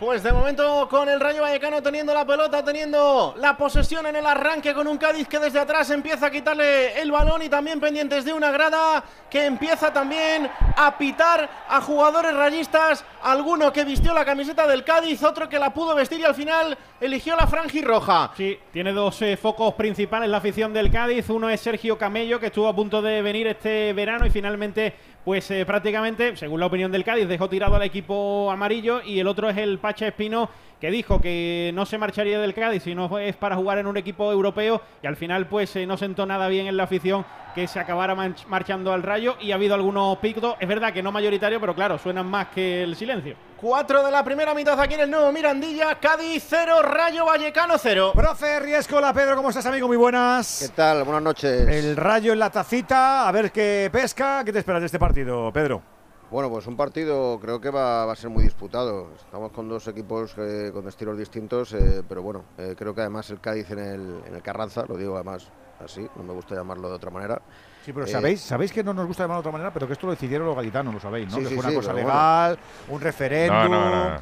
[0.00, 4.26] Pues de momento con el Rayo Vallecano teniendo la pelota, teniendo la posesión en el
[4.26, 8.24] arranque con un Cádiz que desde atrás empieza a quitarle el balón y también pendientes
[8.24, 14.24] de una grada que empieza también a pitar a jugadores rayistas, alguno que vistió la
[14.24, 17.82] camiseta del Cádiz, otro que la pudo vestir y al final eligió la franja y
[17.82, 18.32] roja.
[18.36, 21.30] Sí, tiene dos eh, focos principales la afición del Cádiz.
[21.30, 25.50] Uno es Sergio Camello, que estuvo a punto de venir este verano y finalmente, pues
[25.50, 29.00] eh, prácticamente, según la opinión del Cádiz, dejó tirado al equipo amarillo.
[29.02, 30.50] Y el otro es el Pacha Espino,
[30.84, 34.30] que dijo que no se marcharía del Cádiz, sino es para jugar en un equipo
[34.30, 34.82] europeo.
[35.02, 38.14] Y al final, pues eh, no sentó nada bien en la afición que se acabara
[38.48, 39.36] marchando al Rayo.
[39.40, 42.82] Y ha habido algunos picos, es verdad que no mayoritario, pero claro, suenan más que
[42.82, 43.34] el silencio.
[43.62, 48.12] 4 de la primera mitad aquí en el nuevo Mirandilla, Cádiz 0, Rayo Vallecano 0.
[48.14, 49.88] Profe Riescola, Pedro, ¿cómo estás, amigo?
[49.88, 50.66] Muy buenas.
[50.68, 51.04] ¿Qué tal?
[51.04, 51.66] Buenas noches.
[51.66, 54.42] El Rayo en la tacita, a ver qué pesca.
[54.44, 55.93] ¿Qué te esperas de este partido, Pedro?
[56.34, 59.06] Bueno, pues un partido creo que va, va a ser muy disputado.
[59.16, 63.30] Estamos con dos equipos eh, con estilos distintos, eh, pero bueno, eh, creo que además
[63.30, 65.46] el Cádiz en el, en el Carranza, lo digo además
[65.84, 67.40] así, no me gusta llamarlo de otra manera.
[67.84, 69.92] Sí, pero Eh, sabéis, sabéis que no nos gusta llamarlo de otra manera, pero que
[69.92, 71.36] esto lo decidieron los gaditanos, lo sabéis, ¿no?
[71.36, 73.56] Sí, que sí, fue una sí, cosa legal, un referéndum.
[73.56, 74.20] No, no, no.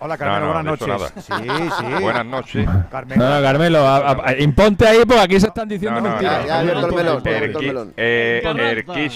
[0.00, 0.88] Hola, Carmelo, No, no, buenas noches.
[0.88, 1.12] nada.
[1.16, 2.02] Sí, sí.
[2.02, 2.68] Buenas noches.
[2.90, 3.24] Carmelo.
[3.24, 6.40] No, no, Carmelo, a- a- imponte ahí porque aquí se están diciendo No, no, mentiras.
[6.42, 6.46] no.
[6.46, 9.12] Ya, ya, el melón, el eh, Carranza.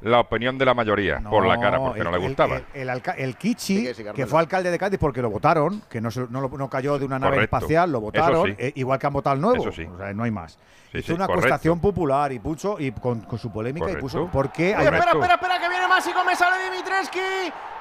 [0.00, 2.60] La opinión de la mayoría por la cara, porque no le gustaba.
[2.74, 4.26] El, el, Kichi, Sí, que sí, que Carmelo.
[4.28, 7.06] fue alcalde de Cádiz porque lo votaron, que no, se- no, lo- no cayó de
[7.06, 7.56] una nave Correcto.
[7.56, 8.54] espacial, lo votaron, sí.
[8.58, 9.62] eh, igual que han votado al nuevo.
[9.62, 9.84] Eso sí.
[9.84, 10.58] O sea, no hay más.
[10.92, 11.46] Sí, Hizo sí, una correcto.
[11.48, 14.32] acusación popular y puso, y con, con su polémica, y puso, Correcto.
[14.32, 14.76] ¿por qué?
[14.76, 17.18] Oye, espera, espera, espera, que viene Gómez, sale Dimitreski,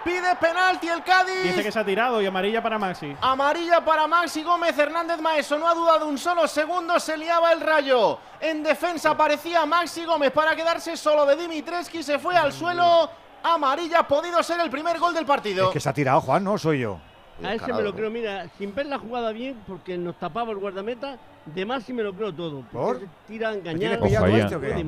[0.04, 1.44] pide penalti el Cádiz.
[1.44, 3.16] Dice que se ha tirado y amarilla para Maxi.
[3.22, 7.62] Amarilla para Maxi Gómez, Hernández Maeso no ha dudado un solo segundo, se liaba el
[7.62, 8.20] rayo.
[8.40, 13.10] En defensa aparecía Maxi Gómez para quedarse solo de Dimitreski, se fue al suelo.
[13.44, 15.68] Amarilla ha podido ser el primer gol del partido.
[15.68, 17.00] Es que se ha tirado, Juan, no soy yo.
[17.44, 20.60] A ese me lo creo, mira, sin ver la jugada bien, porque nos tapaba el
[20.60, 22.62] guardameta, de más sí me lo creo todo.
[22.72, 23.02] ¿Por?
[23.28, 23.80] Tira a engañar.
[23.80, 24.86] tienes pillado este o qué?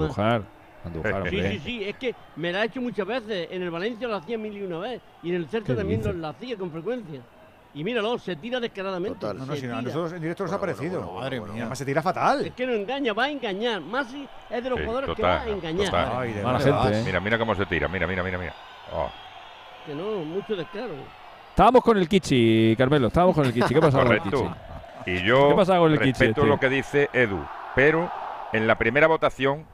[1.29, 3.47] Sí, sí, sí, es que me la ha hecho muchas veces.
[3.51, 5.01] En el Valencia lo hacía mil y una vez.
[5.23, 6.21] Y en el Celta ¿Qué también lo, dices?
[6.21, 7.21] lo hacía con frecuencia.
[7.73, 9.25] Y míralo, se tira descaradamente.
[9.25, 11.11] No, no, se si no, a nosotros en directo nos ha parecido.
[11.11, 12.45] Madre mía, además se tira fatal.
[12.45, 13.81] Es que no engaña, va a engañar.
[13.81, 15.85] Masi es de los Sí, jugadores que va a total, engañar.
[15.87, 16.09] total.
[16.15, 16.83] Ay, de Mala verdad.
[16.83, 17.03] gente, ¿eh?
[17.05, 18.53] Mira, mira cómo se tira, mira, mira, mira, mira.
[18.93, 19.09] Oh,
[19.85, 20.93] Que no, mucho descaro.
[21.49, 23.73] Estábamos con el Kichi, Carmelo, estábamos con el Kichi.
[23.73, 24.21] ¿Qué pasa con el.
[24.21, 24.45] Kichi?
[25.07, 26.47] Y yo ¿Qué pasa con el Kichi respeto este?
[26.49, 27.39] lo que dice Edu,
[27.75, 28.09] pero
[28.53, 29.65] en la primera votación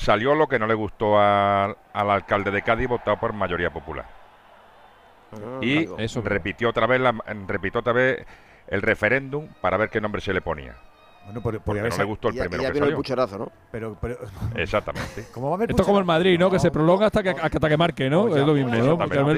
[0.00, 4.06] salió lo que no le gustó al, al alcalde de Cádiz, votado por mayoría popular.
[5.60, 6.02] y claro.
[6.02, 7.12] Eso, repitió otra vez la,
[7.46, 8.24] repitió otra vez
[8.66, 10.74] el referéndum para ver qué nombre se le ponía.
[11.22, 12.84] Bueno, por- Porque podría no le gustó el Y ya, y primero ya que vino
[12.86, 12.96] el salió.
[12.96, 13.52] pucherazo, ¿no?
[13.70, 14.16] Pero, pero,
[14.56, 15.26] Exactamente.
[15.32, 16.04] ¿cómo va a haber Esto es como el?
[16.06, 16.50] Madrid, ¿no?
[16.50, 18.22] Que se prolonga hasta que, hasta que marque, ¿no?
[18.22, 18.96] Pues ya, es lo mismo, ¿no?
[18.96, 19.36] votaron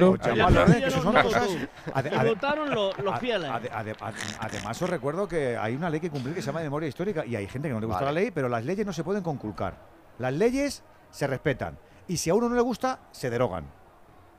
[2.73, 3.49] los, fieles.
[3.49, 6.61] ade- ade- ade- Además, os recuerdo que hay una ley que cumplir que se llama
[6.61, 8.13] memoria histórica y hay gente que no le gusta Vale.
[8.15, 9.75] la ley, pero las leyes no se pueden conculcar.
[10.19, 11.77] Las leyes se respetan
[12.07, 13.65] y si a uno no le gusta, se derogan.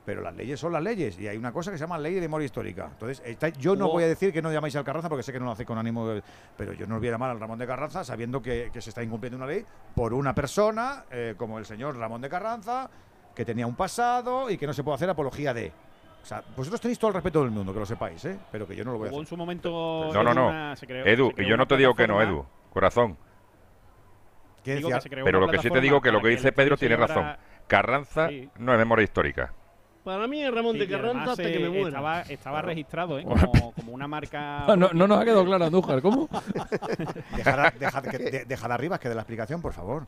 [0.04, 2.20] Pero las leyes son las leyes y hay una cosa que se llama ley de
[2.20, 2.88] memoria histórica.
[2.92, 5.38] Entonces, está- yo no voy a decir que no llamáis al Carranza porque sé que
[5.38, 6.22] no lo hace con ánimo, de-
[6.58, 8.90] pero yo no os voy a llamar al Ramón de Carranza sabiendo que, que se
[8.90, 12.90] está incumpliendo una ley por una persona eh, como el señor Ramón de Carranza
[13.34, 15.72] que tenía un pasado y que no se puede hacer apología de.
[16.22, 18.38] O sea, vosotros tenéis todo el respeto del mundo, que lo sepáis, ¿eh?
[18.52, 20.10] Pero que yo no lo voy a en su momento.
[20.12, 20.48] No, no, no.
[20.48, 22.44] una- se creó- Edu, yo no te digo que no, Edu,
[22.74, 23.16] corazón.
[24.64, 24.96] ¿Qué Digo decía?
[24.98, 26.96] que se creó Pero lo que sí te digo que lo que dice Pedro tiene
[26.96, 27.36] razón.
[27.68, 28.48] Carranza Sí.
[28.58, 29.52] no es memoria histórica.
[30.04, 31.88] Para mí es Ramón Sí, de Carranza hasta que eh, me muera.
[31.88, 33.24] Estaba, estaba registrado, ¿eh?
[33.24, 34.66] Como, como una marca.
[34.76, 36.28] No, no nos ha quedado claro, Andújar, ¿cómo?
[37.36, 40.04] Dejad, dejad que- de- dejad arriba, que de la explicación, por favor.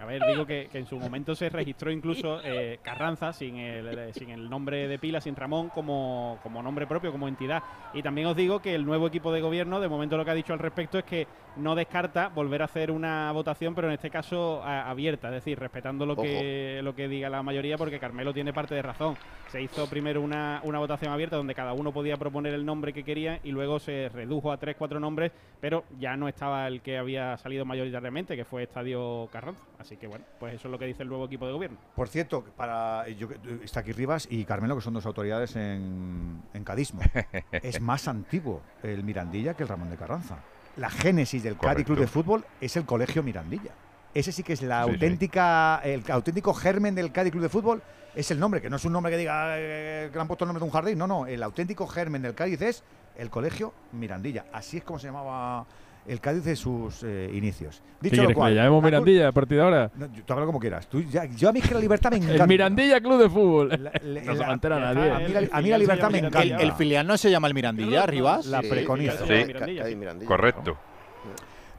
[0.00, 3.86] A ver, digo que, que en su momento se registró incluso eh, Carranza sin el,
[3.98, 7.62] el- sin el nombre de pila, sin Ramón, como, como nombre propio, como entidad.
[7.94, 10.34] Y también os digo que el nuevo equipo de gobierno, de momento lo que ha
[10.34, 11.26] dicho al respecto es que
[11.56, 15.58] no descarta volver a hacer una votación, pero en este caso a- abierta, es decir,
[15.58, 19.16] respetando lo que, lo que diga la mayoría, porque Carmelo tiene parte de razón.
[19.50, 23.02] Se hizo primero una, una votación abierta donde cada uno podía proponer el nombre que
[23.02, 26.98] quería y luego se redujo a tres, cuatro nombres, pero ya no estaba el que
[26.98, 29.62] había salido mayoritariamente, que fue Estadio Carranza.
[29.78, 31.78] Así que bueno, pues eso es lo que dice el nuevo equipo de gobierno.
[31.96, 33.28] Por cierto, para yo,
[33.64, 37.00] está aquí Rivas y Carmelo, que son dos autoridades en, en cadismo.
[37.52, 40.40] es más antiguo el Mirandilla que el Ramón de Carranza.
[40.76, 43.72] La génesis del Cádiz Club de Fútbol es el Colegio Mirandilla.
[44.14, 44.94] Ese sí que es la Sí, sí.
[44.94, 47.82] auténtica, el auténtico germen del Cádiz Club de Fútbol.
[48.14, 50.44] Es el nombre, que no es un nombre que diga eh, que le han puesto
[50.44, 50.98] el nombre de un jardín.
[50.98, 51.26] No, no.
[51.26, 52.82] El auténtico germen del Cádiz es
[53.16, 54.46] el Colegio Mirandilla.
[54.52, 55.66] Así es como se llamaba
[56.06, 57.82] el Cádiz de sus eh, inicios.
[58.00, 59.90] ¿Qué Dicho lo quieres, que cual, le llamemos cul- Mirandilla a partir de ahora?
[59.94, 60.88] no, yo- tú háblalo como quieras.
[60.88, 62.42] Tú, ya- yo a mí es que la libertad me encanta.
[62.42, 63.68] El Mirandilla Club de Fútbol.
[63.68, 65.10] no se la- a nadie.
[65.12, 66.42] a mí la- a mí la libertad me encanta.
[66.42, 68.46] El, el filial no se llama el Mirandilla, Rivas.
[68.46, 69.26] La Sí, preconizo.
[69.26, 70.24] sí.
[70.24, 70.76] Correcto.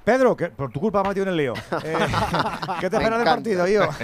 [0.09, 1.53] Pedro, que por tu culpa me has metido en el lío.
[1.83, 1.97] Eh,
[2.79, 3.83] ¿Qué te espera del partido, yo?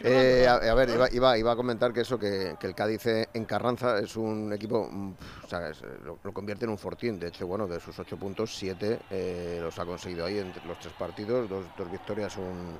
[0.00, 3.06] Eh, a, a ver, iba, iba, iba a comentar que eso, que, que el Cádiz
[3.06, 6.70] en Carranza es un equipo, mm, pf, o sea, es, eh, lo, lo convierte en
[6.70, 7.18] un fortín.
[7.18, 10.78] De hecho, bueno, de sus ocho puntos, siete eh, los ha conseguido ahí entre los
[10.78, 12.78] tres partidos, dos, dos victorias, un,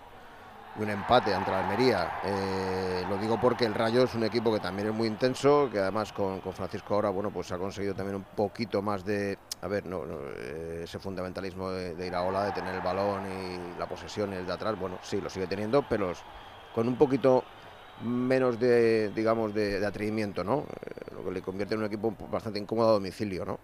[0.78, 2.20] un empate ante la Almería.
[2.24, 5.78] Eh, lo digo porque el Rayo es un equipo que también es muy intenso, que
[5.78, 9.86] además con, Francisco ahora, bueno, pues ha conseguido también un poquito más de, a ver,
[9.86, 10.02] no,
[10.36, 14.32] eh, ese fundamentalismo de, de ir a ola, de tener el balón y la posesión
[14.32, 16.12] y el de atrás, bueno, sí, lo sigue teniendo, pero
[16.74, 17.44] con un poquito
[18.02, 20.66] menos de, digamos, de, de atrevimiento, ¿no?
[20.84, 23.58] Eh, lo que le convierte en un equipo bastante incómodo a domicilio, ¿no?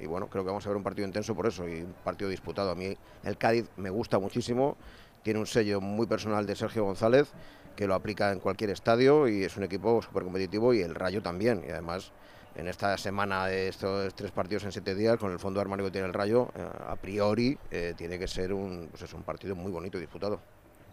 [0.00, 2.28] Y bueno, creo que vamos a ver un partido intenso por eso y un partido
[2.28, 2.72] disputado.
[2.72, 4.76] A mí el Cádiz me gusta muchísimo,
[5.22, 7.32] tiene un sello muy personal de Sergio González
[7.76, 11.22] que lo aplica en cualquier estadio y es un equipo súper competitivo y el Rayo
[11.22, 11.64] también.
[11.66, 12.12] Y además,
[12.54, 15.90] en esta semana de estos tres partidos en siete días, con el fondo armario que
[15.90, 19.54] tiene el Rayo, eh, a priori eh, tiene que ser un, pues eso, un partido
[19.54, 20.40] muy bonito y disputado.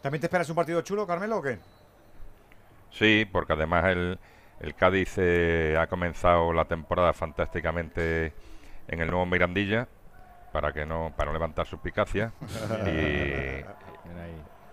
[0.02, 1.58] ¿También te esperas un partido chulo, Carmelo, o qué?
[2.92, 4.18] Sí, porque además el,
[4.62, 8.34] el Cádiz eh, ha comenzado la temporada fantásticamente
[8.88, 9.88] en el nuevo Mirandilla
[10.52, 12.34] para que no para no levantar suspicacia
[12.88, 13.64] y,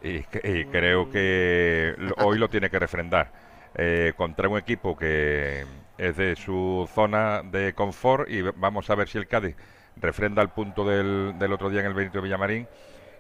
[0.02, 3.31] y, y creo que hoy lo tiene que refrendar
[3.78, 5.66] eh, contra un equipo que
[5.98, 9.55] es de su zona de confort y vamos a ver si el Cádiz
[9.97, 12.66] refrenda el punto del, del otro día en el Benito Villamarín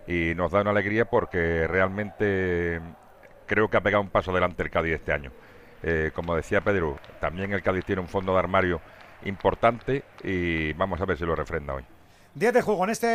[0.06, 2.80] y nos da una alegría porque realmente
[3.46, 5.30] creo que ha pegado un paso adelante el Cádiz este año.
[5.82, 8.80] Eh, como decía Pedro, también el Cádiz tiene un fondo de armario
[9.24, 11.84] importante y vamos a ver si lo refrenda hoy.
[12.36, 13.06] 10 de juego en este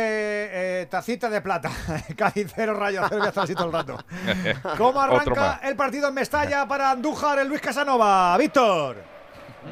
[0.82, 1.70] eh, tacita de plata.
[2.16, 3.96] Cádiz Rayo cero, voy a estar así todo el rato.
[4.76, 8.36] ¿Cómo arranca el partido en Mestalla para Andújar, el Luis Casanova?
[8.36, 8.96] Víctor.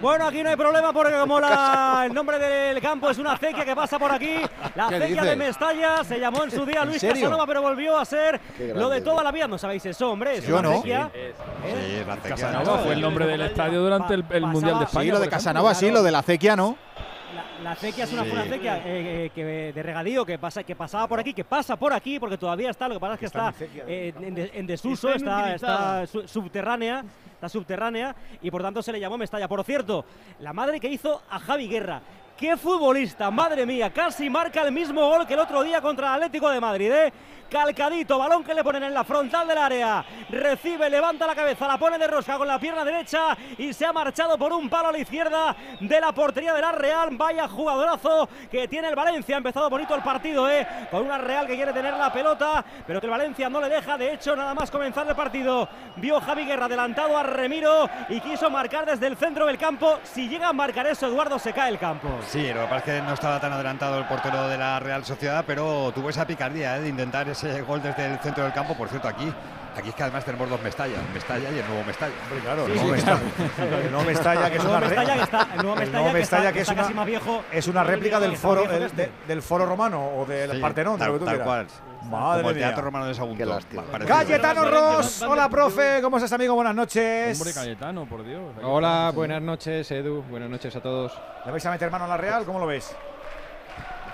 [0.00, 3.64] Bueno, aquí no hay problema porque como la- el nombre del campo es una acequia
[3.64, 4.36] que pasa por aquí,
[4.76, 5.34] la ¿Qué acequia de?
[5.34, 7.16] Mestalla se llamó en su día ¿En Luis serio?
[7.24, 8.40] Casanova, pero volvió a ser
[8.72, 9.48] lo de toda la vida.
[9.48, 10.74] No sabéis eso, hombre, es Yo una no.
[10.74, 11.10] acequia.
[11.12, 12.30] Sí, la acequia.
[12.36, 15.04] Casanova fue el nombre del estadio durante el, el Mundial de España.
[15.06, 15.28] Sí, lo de.
[15.28, 16.76] Casanova sí, lo de la acequia no.
[17.62, 21.06] La, acequia es una, una acequia eh, eh, que, de regadío que pasa que pasaba
[21.06, 23.54] por aquí, que pasa por aquí, porque todavía está, lo que pasa es que está,
[23.86, 29.16] eh, en, de- en desuso, Está subterránea, está subterránea y por tanto se le llamó
[29.18, 29.48] Mestalla.
[29.48, 30.04] Por cierto,
[30.40, 32.00] la madre que hizo a Javi Guerra.
[32.36, 33.30] ¡Qué futbolista!
[33.30, 36.58] Madre mía, casi marca el mismo gol que el otro día contra el Atlético de
[36.58, 37.12] Madrid, ¿eh?
[37.50, 40.04] Calcadito, balón que le ponen en la frontal del área.
[40.30, 43.92] Recibe, levanta la cabeza, la pone de rosca con la pierna derecha y se ha
[43.92, 47.10] marchado por un palo a la izquierda de la portería de la Real.
[47.12, 49.36] Vaya jugadorazo que tiene el Valencia.
[49.36, 50.66] Ha empezado bonito el partido, ¿eh?
[50.90, 53.98] Con una Real que quiere tener la pelota, pero que el Valencia no le deja.
[53.98, 58.50] De hecho, nada más comenzar el partido, vio Javi Guerra adelantado a Remiro y quiso
[58.50, 59.98] marcar desde el centro del campo.
[60.04, 62.08] Si llega a marcar eso, Eduardo, se cae el campo.
[62.28, 65.92] Sí, lo que que no estaba tan adelantado el portero de la Real Sociedad, pero
[65.94, 66.80] tuvo esa picardía ¿eh?
[66.80, 68.74] de intentar ese gol desde el centro del campo.
[68.76, 69.32] Por cierto, aquí,
[69.76, 72.12] aquí es que además tenemos dos Mestalla, Mestalla y el nuevo Mestalla.
[72.42, 73.20] claro, Sí, el sí, nuevo claro.
[73.38, 73.80] Mestalla.
[73.84, 74.78] El nuevo Mestalla, que es una
[75.22, 77.42] está- el nuevo Mestalla que está- Mestalla que está una- casi más viejo.
[77.52, 78.96] Es una réplica del foro, el- este.
[79.02, 81.66] de- del foro romano o del Sí, Partenón, de tal- lo que tú tal cual.
[82.02, 82.66] Madre Como el mía.
[82.68, 83.36] Teatro Romano de Sagunto.
[83.38, 83.82] Qué lástima.
[83.82, 84.16] Parecido.
[84.16, 86.54] Cayetano Ross, hola profe, ¿cómo estás amigo?
[86.54, 87.38] Buenas noches.
[87.38, 88.40] Hombre, Cayetano, por Dios.
[88.62, 90.22] Hola, buenas noches, Edu.
[90.30, 91.12] Buenas noches a todos.
[91.44, 92.44] ¿Le vais a meter mano a la Real?
[92.44, 92.96] ¿Cómo lo ves?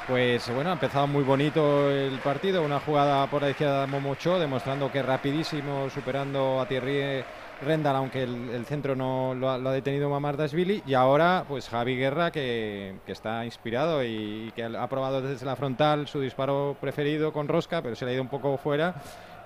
[0.08, 2.62] Pues bueno, ha empezado muy bonito el partido.
[2.62, 7.24] Una jugada por la izquierda de Momocho, demostrando que rapidísimo, superando a Thierry
[7.60, 10.84] Rendal, aunque el, el centro no lo ha, lo ha detenido Mamardashvili.
[10.86, 15.56] Y ahora, pues Javi Guerra, que, que está inspirado y, que ha probado desde la
[15.56, 18.94] frontal su disparo preferido con Rosca, pero se le ha ido un poco fuera.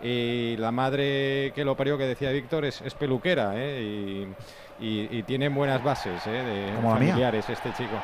[0.03, 3.81] Y la madre que lo parió, que decía Víctor, es, es peluquera ¿eh?
[4.79, 6.31] y, y- y tiene buenas bases ¿eh?
[6.31, 7.97] de Como familiares este chico.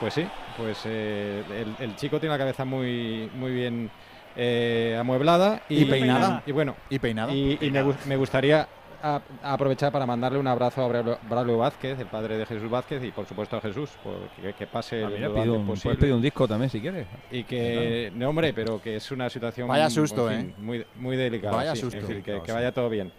[0.00, 0.24] Pues sí,
[0.56, 1.42] pues eh,
[1.80, 3.90] el, el chico tiene la cabeza muy, muy bien
[4.36, 6.42] eh, amueblada Y peinada.
[6.46, 7.32] Y bueno, Y peinada.
[7.32, 8.68] y, y me, gus- me gustaría
[9.02, 13.10] a- aprovechar para mandarle un abrazo a Braulio- Vázquez, el padre de Jesús Vázquez, y
[13.10, 15.82] por supuesto a Jesús, porque que pase Ah, mira, lo pide antes un- posible.
[15.82, 17.06] puedes pedir un disco también si quieres.
[17.32, 20.54] Y que, no hombre, pero que es una situación Vaya en susto, fin, ¿eh?
[20.58, 21.56] muy, muy delicada.
[21.56, 21.98] Vaya sí, susto.
[21.98, 23.10] es decir, que, que vaya todo bien.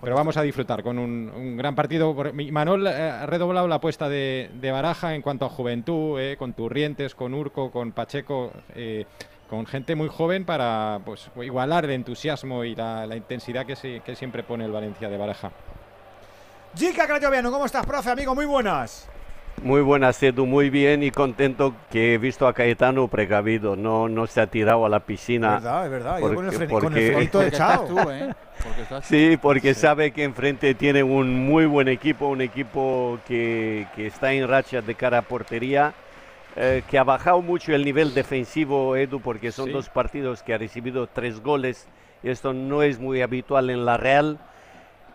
[0.00, 2.14] Pero vamos a disfrutar con un, gran partido.
[2.52, 7.14] Manuel eh, ha redoblado la apuesta de, Baraja en cuanto a juventud, eh, con Turrientes,
[7.14, 9.06] con Urco, con Pacheco, eh,
[9.48, 14.64] con gente muy joven para pues, igualar el entusiasmo y la, intensidad que siempre pone
[14.64, 15.50] el Valencia de Baraja.
[16.76, 18.34] Jica Crayoviano, ¿cómo estás, profe, amigo?
[18.34, 19.08] Muy buenas.
[19.62, 24.26] Muy buenas, Edu, muy bien y contento que he visto a Caetano precavido, no, no
[24.26, 25.56] se ha tirado a la piscina.
[25.56, 26.20] Es verdad, es verdad.
[26.20, 27.86] Con el, Porque- con el porque- frenito echado.
[27.86, 28.34] tú, ¿eh?
[28.62, 29.08] Porque estás tú.
[29.14, 34.32] Sí, porque sabe que enfrente tiene un muy buen equipo, un equipo que, que está
[34.34, 35.94] en racha de cara a portería,
[36.54, 39.72] eh, que ha bajado mucho el nivel defensivo, Edu, porque son Sí.
[39.72, 41.88] dos partidos que ha recibido tres goles,
[42.22, 44.38] y esto no es muy habitual en la Real.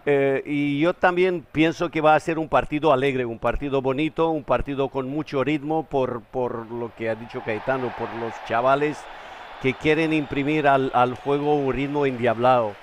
[0.05, 4.29] Eh, y yo también pienso que va a ser un partido alegre, un partido bonito,
[4.29, 8.97] un partido con mucho ritmo por, por lo que ha dicho Caetano, por los chavales
[9.61, 12.73] que quieren imprimir al, al juego un ritmo endiablado.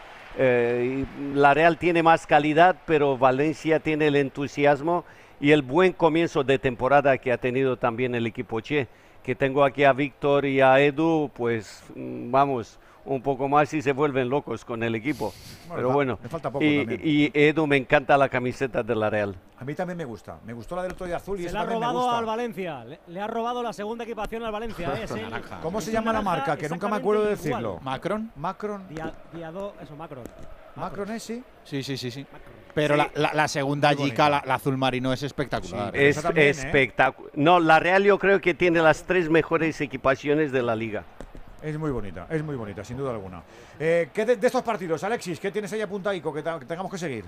[0.41, 5.05] Eh, la Real tiene más calidad, pero Valencia tiene el entusiasmo
[5.41, 8.87] y el buen comienzo de temporada que ha tenido también el equipo Che.
[9.25, 13.83] Que tengo aquí a Víctor y a Edu, pues mm, vamos, un poco más y
[13.83, 15.33] se vuelven locos con el equipo.
[15.67, 17.01] Bueno, pero bueno, le falta poco y, también.
[17.05, 19.35] y Edu me encanta la camiseta de la Real.
[19.59, 20.39] A mí también me gusta.
[20.45, 22.19] Me gustó la del otro de azul y Se le ha me robado gusta.
[22.19, 22.85] al Valencia.
[22.85, 24.89] Le, le ha robado la segunda equipación al Valencia.
[24.97, 25.05] ¿eh?
[25.05, 25.27] Es el-
[25.63, 26.57] ¿Cómo se llama la marca?
[26.57, 27.59] Que nunca me acuerdo de decirlo.
[27.59, 27.83] igual.
[27.83, 28.31] ¿Macron?
[28.37, 28.89] Macron.
[28.89, 30.25] Dia- Diado, eso, Macron.
[30.77, 31.43] Macron es, sí.
[31.65, 32.25] Sí, sí, sí, sí.
[32.75, 33.01] Pero Sí.
[33.01, 34.31] la, la- la segunda bonita.
[34.31, 35.91] la, la azul marino, es espectacular.
[35.91, 36.51] Pero Es ¿eh?
[36.51, 37.33] espectacular.
[37.35, 41.05] No, la Real yo creo que tiene las tres mejores equipaciones de la liga.
[41.63, 43.43] Es muy bonita, es muy bonita, sin duda alguna.
[43.79, 45.41] Eh, ¿Qué de, de estos partidos, Alexis?
[45.41, 47.25] ¿Qué tienes ahí apuntadico que, tengamos que seguir?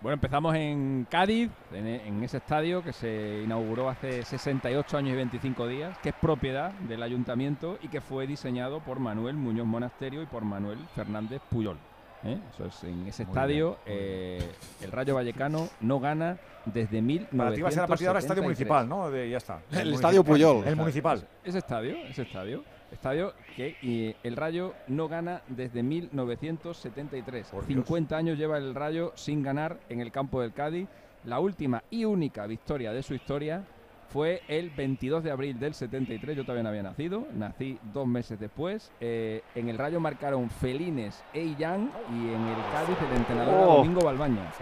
[0.00, 5.16] Bueno, empezamos en Cádiz, en, en ese estadio que se inauguró hace 68 años y
[5.16, 10.22] 25 días, que es propiedad del ayuntamiento y que fue diseñado por Manuel Muñoz Monasterio
[10.22, 11.76] y por Manuel Fernández Puyol.
[12.24, 12.36] ¿eh?
[12.52, 14.40] Eso es, en ese Muy estadio eh,
[14.80, 17.38] el Rayo Vallecano no gana desde 1973.
[17.38, 19.08] Para ti va a ser a partir de ahora estadio municipal, ¿no?
[19.08, 19.60] De- ya está.
[19.70, 20.64] El munici- estadio Puyol.
[20.66, 21.24] El municipal.
[21.44, 27.48] Ese estadio, ese estadio, estadio que y el Rayo no gana desde 1973.
[27.48, 27.84] Por Dios.
[27.84, 30.88] 50 años lleva el Rayo sin ganar en el campo del Cádiz.
[31.24, 33.64] La última y única victoria de su historia
[34.12, 36.36] fue el 22 de abril del 73.
[36.36, 38.92] Yo no había nacido, nací dos meses después.
[39.00, 43.76] Eh, en el Rayo marcaron Felines e Illán y en el Cádiz el entrenador Oh.
[43.78, 44.52] Domingo Balbaña.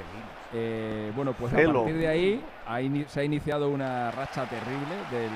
[0.53, 2.45] Eh, bueno, pues a partir de ahí
[3.09, 5.31] se ha iniciado una racha terrible del,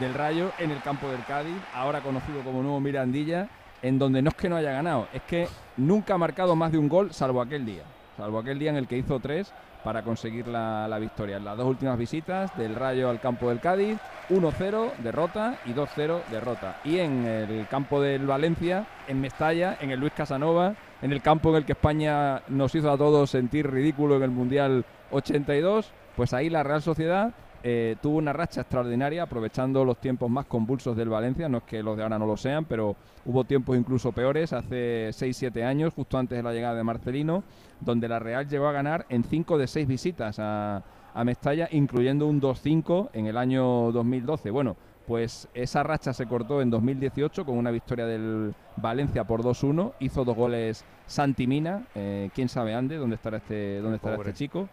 [0.00, 3.48] del Rayo en el campo del Cádiz, ahora conocido como Nuevo Mirandilla,
[3.82, 6.78] en donde no es que no haya ganado, es que nunca ha marcado más de
[6.78, 7.82] un gol, salvo aquel día.
[8.16, 9.52] Salvo aquel día en el que hizo tres
[9.84, 11.38] para conseguir la, la victoria.
[11.38, 13.98] Las dos últimas visitas del Rayo al campo del Cádiz,
[14.30, 16.78] 1-0 derrota y 2-0 derrota.
[16.84, 21.50] Y en el campo del Valencia, en Mestalla, en el Luis Casanova, en el campo
[21.50, 26.32] en el que España nos hizo a todos sentir ridículo en el Mundial 82, pues
[26.32, 27.34] ahí la Real Sociedad
[27.68, 31.82] eh, tuvo una racha extraordinaria aprovechando los tiempos más convulsos del Valencia, no es que
[31.82, 36.16] los de ahora no lo sean, pero hubo tiempos incluso peores, hace 6-7 años, justo
[36.16, 37.42] antes de la llegada de Marcelino,
[37.80, 42.28] donde la Real llegó a ganar en 5 de 6 visitas a, a Mestalla, incluyendo
[42.28, 44.48] un 2-5 en el año 2012.
[44.52, 49.94] Bueno, pues esa racha se cortó en 2018 con una victoria del Valencia por 2-1.
[49.98, 51.84] Hizo dos goles Santi Mina.
[51.96, 54.30] eh, quién sabe Ande dónde estará este, dónde estará Pobre.
[54.30, 54.68] este chico.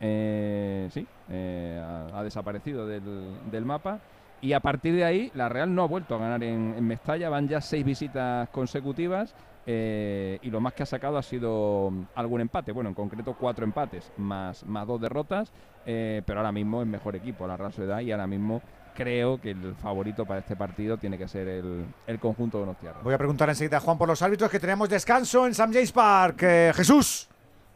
[0.00, 3.02] Eh, sí, eh, ha, ha desaparecido del,
[3.50, 3.98] del mapa.
[4.40, 7.28] Y a partir de ahí, la Real no ha vuelto a ganar en, en Mestalla.
[7.28, 9.34] Van ya seis visitas consecutivas.
[9.66, 12.70] eh, y lo más que ha sacado ha sido mm, algún empate.
[12.72, 15.52] Bueno, en concreto cuatro empates más, más dos derrotas.
[15.86, 17.98] eh, pero ahora mismo es mejor equipo la Real Sociedad.
[18.00, 18.62] Y ahora mismo
[18.94, 23.00] creo que el favorito para este partido tiene que ser el, el conjunto de Donostiarra.
[23.02, 25.90] Voy a preguntar enseguida a Juan por los árbitros que tenemos descanso en Sam James
[25.92, 26.42] Park.
[26.44, 27.28] Eh, Jesús.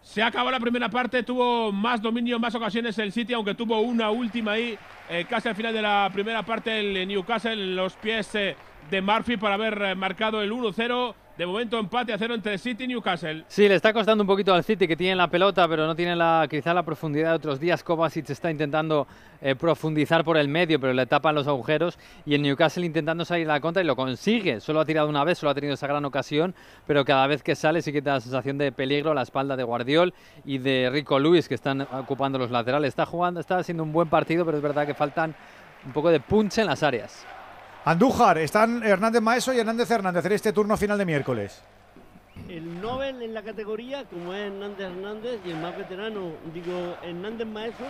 [0.02, 4.10] Se acabó la primera parte, tuvo más dominio, más ocasiones el City, aunque tuvo una
[4.10, 4.76] última ahí,
[5.08, 8.56] eh, casi al final de la primera parte, el Newcastle los pies eh,
[8.90, 11.14] de Murphy para haber eh, marcado el 1-0.
[11.39, 13.44] De momento empate a cero entre City y Newcastle.
[13.49, 16.15] Sí, le está costando un poquito al City que tiene la pelota, pero no tiene
[16.15, 17.83] la, quizá la profundidad de otros días.
[17.83, 19.07] Kovacic está intentando
[19.41, 21.99] eh, profundizar por el medio, pero le tapan los agujeros.
[22.27, 24.61] Y el Newcastle intentando salir a la contra y lo consigue.
[24.61, 26.55] Solo ha tirado una vez, solo ha tenido esa gran ocasión,
[26.86, 29.57] pero cada vez que sale sí que da la sensación de peligro a la espalda
[29.57, 30.12] de Guardiol
[30.44, 32.89] y de Rico Luis, que están ocupando los laterales.
[32.89, 35.35] Está jugando, está haciendo un buen partido, pero es verdad que faltan
[35.86, 37.27] un poco de punch en las áreas.
[37.85, 41.61] Andújar, están Hernández Maeso y Hernández Hernández en este turno final de miércoles.
[42.49, 47.47] El Nobel en la categoría, como es Hernández Hernández, y el más veterano, digo, Hernández
[47.49, 47.85] Maeso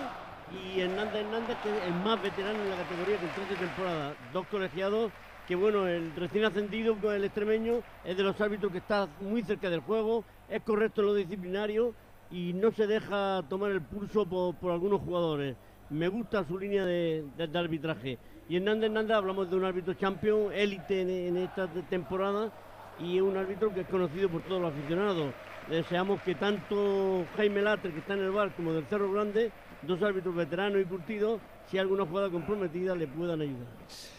[0.51, 4.17] y Hernández Hernández, que es el más veterano en la categoría con 13 temporadas.
[4.33, 5.12] Dos colegiados
[5.47, 9.43] que, bueno, el recién ascendido con el extremeño es de los árbitros que está muy
[9.43, 11.95] cerca del juego, es correcto en lo disciplinario
[12.31, 15.55] y no se deja tomar el pulso por, algunos jugadores.
[15.91, 18.19] Me gusta su línea de arbitraje.
[18.49, 22.51] Y Hernández Hernández hablamos de un árbitro champion, élite en, esta temporada
[22.99, 25.33] y es un árbitro que es conocido por todos los aficionados.
[25.69, 30.03] Deseamos que tanto Jaime Latre, que está en el bar, como del Cerro Grande, dos
[30.03, 31.41] árbitros veteranos y curtidos,
[31.71, 33.69] si hay alguna jugada comprometida, le puedan ayudar.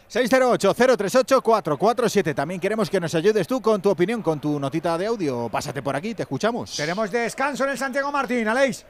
[0.10, 2.34] 608-038-447.
[2.34, 5.50] También queremos que nos ayudes tú con tu opinión, con tu notita de audio.
[5.50, 6.76] Pásate por aquí, te escuchamos.
[6.76, 8.86] Tenemos descanso en el Santiago Martín, Aleix.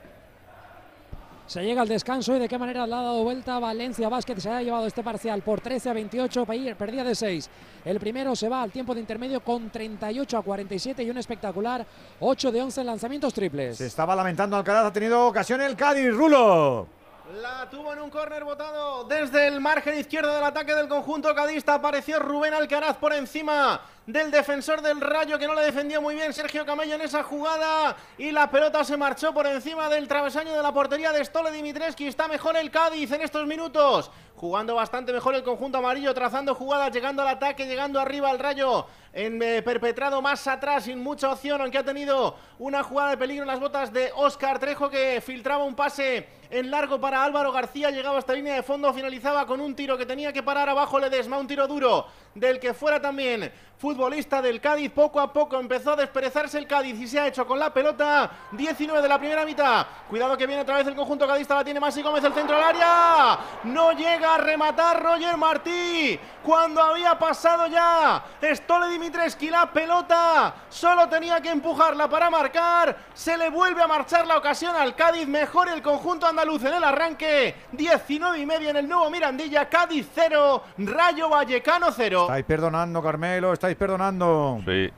[1.46, 4.38] Se llega al descanso y de qué manera le ha dado vuelta Valencia Basket.
[4.38, 6.46] Se ha llevado este parcial por 13 a 28,
[6.78, 7.50] perdía de 6.
[7.86, 11.86] El primero se va al tiempo de intermedio con 38 a 47 y un espectacular
[12.22, 13.78] 8 de 11 lanzamientos triples.
[13.78, 17.03] Se estaba lamentando Alcaraz, ha tenido ocasión el Cádiz, Rulo.
[17.42, 21.74] La tuvo en un córner botado desde el margen izquierdo del ataque del conjunto cadista.
[21.74, 26.32] Apareció Rubén Alcaraz por encima del defensor del Rayo que no le defendió muy bien
[26.32, 30.62] Sergio Camello en esa jugada y la pelota se marchó por encima del travesaño de
[30.62, 32.04] la portería de Stole Dimitrescu.
[32.04, 34.12] Está mejor el Cádiz en estos minutos,
[34.44, 38.86] jugando bastante mejor el conjunto amarillo, trazando jugadas, llegando al ataque, llegando arriba al Rayo,
[39.14, 43.48] eh, perpetrado más atrás sin mucha opción, aunque ha tenido una jugada de peligro en
[43.48, 48.20] las botas de Oscar Trejo que filtraba un pase en largo para Álvaro García, llegaba
[48.20, 51.48] hasta línea de fondo, finalizaba con un tiro que tenía que parar abajo Ledesma, un
[51.48, 52.06] tiro duro
[52.36, 53.52] del que fuera también
[53.84, 54.90] futbolista del Cádiz.
[54.92, 58.32] Poco a poco empezó a desperezarse el Cádiz y se ha hecho con la pelota
[58.54, 59.86] 19 de la primera mitad.
[60.10, 62.64] Cuidado que viene otra vez el conjunto cadista, la tiene Masi Gómez, el centro del
[62.64, 63.40] área.
[63.66, 70.56] No llega a rematar Roger Martí cuando había pasado ya Stole Dimitreski la pelota.
[70.70, 72.96] Solo tenía que empujarla para marcar.
[73.14, 75.28] Se le vuelve a marchar la ocasión al Cádiz.
[75.28, 77.56] Mejor el conjunto andaluz en el arranque.
[77.74, 79.68] 19 y media en el nuevo Mirandilla.
[79.68, 82.23] Cádiz 0, Rayo Vallecano 0.
[82.24, 84.62] Estáis perdonando, Carmelo, estáis perdonando.
[84.66, 84.90] Sí,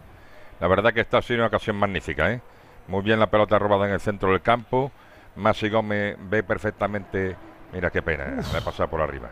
[0.59, 2.41] la verdad que esta ha sido una ocasión magnífica, ¿eh?
[2.87, 4.91] Muy bien la pelota robada en el centro del campo.
[5.35, 7.35] Masi Gómez ve perfectamente.
[7.73, 8.41] Mira qué pena, ¿eh?
[8.53, 9.29] le pasado por arriba.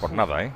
[0.00, 0.52] por nada, ¿eh?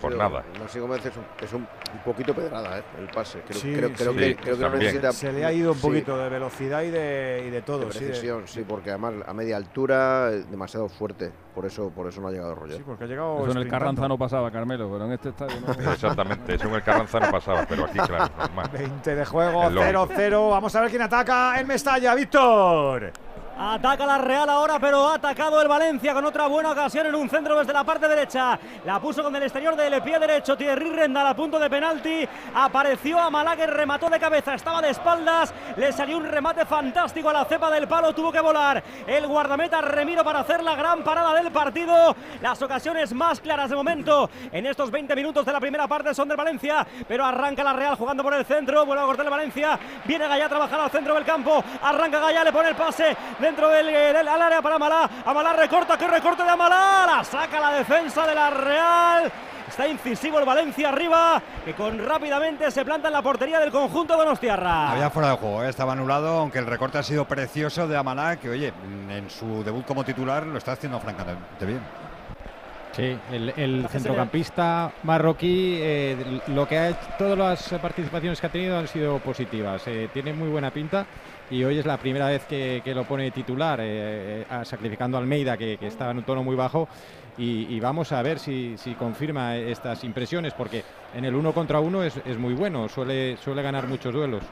[0.00, 0.44] Por nada.
[0.60, 1.66] Masi Gómez es, un,
[2.04, 2.82] poquito pedrada, ¿eh?
[2.98, 3.40] El pase.
[3.46, 5.12] Creo, sí, creo, creo que, creo que necesita...
[5.12, 7.80] Se le ha ido un poquito de velocidad y de, y de todo.
[7.80, 11.32] De precisión, sí, porque además a media altura, demasiado fuerte.
[11.54, 12.76] Por eso, por eso no ha llegado Roger.
[12.76, 13.42] Sí, porque ha llegado.
[13.42, 15.72] Eso en el Carranza no pasaba, Carmelo, pero en este estadio no.
[15.92, 18.70] Exactamente, eso en el Carranza no pasaba, pero aquí, claro, normal.
[18.72, 20.50] 20 de juego, 0-0.
[20.50, 23.12] Vamos a ver quién ataca el Mestalla, Víctor.
[23.58, 27.30] Ataca la Real ahora, pero ha atacado el Valencia con otra buena ocasión en un
[27.30, 28.58] centro desde la parte derecha.
[28.84, 30.58] La puso con el exterior del pie derecho.
[30.58, 32.28] Thierry Rendal a punto de penalti.
[32.54, 34.52] Apareció a Malaga y remató de cabeza.
[34.52, 35.54] Estaba de espaldas.
[35.74, 38.12] Le salió un remate fantástico a la cepa del palo.
[38.12, 42.14] Tuvo que volar el guardameta Remiro para hacer la gran parada del partido.
[42.42, 46.28] Las ocasiones más claras de momento en estos 20 minutos de la primera parte son
[46.28, 46.86] del Valencia.
[47.08, 48.84] Pero arranca la Real jugando por el centro.
[48.84, 49.78] Vuelve a cortar el Valencia.
[50.04, 51.64] Viene Gallá a trabajar al centro del campo.
[51.82, 55.08] Arranca Gallá, le pone el pase dentro del, del área para Amalá.
[55.24, 57.06] Amalá recorta, que recorte de Amalá.
[57.06, 59.32] La saca la defensa de la Real.
[59.68, 64.14] Está incisivo el Valencia arriba, que con rápidamente se planta en la portería del conjunto
[64.14, 64.92] de Donostiarra.
[64.92, 65.68] Había fuera de juego, ¿eh?
[65.68, 68.72] estaba anulado, aunque el recorte ha sido precioso de Amalá, que oye,
[69.10, 71.80] en su debut como titular lo está haciendo francamente bien.
[72.92, 78.78] Sí, el, centrocampista marroquí, eh, lo que ha hecho, todas las participaciones que ha tenido
[78.78, 79.82] han sido positivas.
[79.86, 81.04] Eh, tiene muy buena pinta
[81.50, 85.56] y hoy es la primera vez que, lo pone titular, eh, eh, sacrificando a Almeida,
[85.56, 86.88] que, estaba en un tono muy bajo.
[87.38, 90.82] Y, vamos a ver si, confirma estas impresiones, porque
[91.14, 94.42] en el uno contra uno es, muy bueno, suele, suele ganar muchos duelos.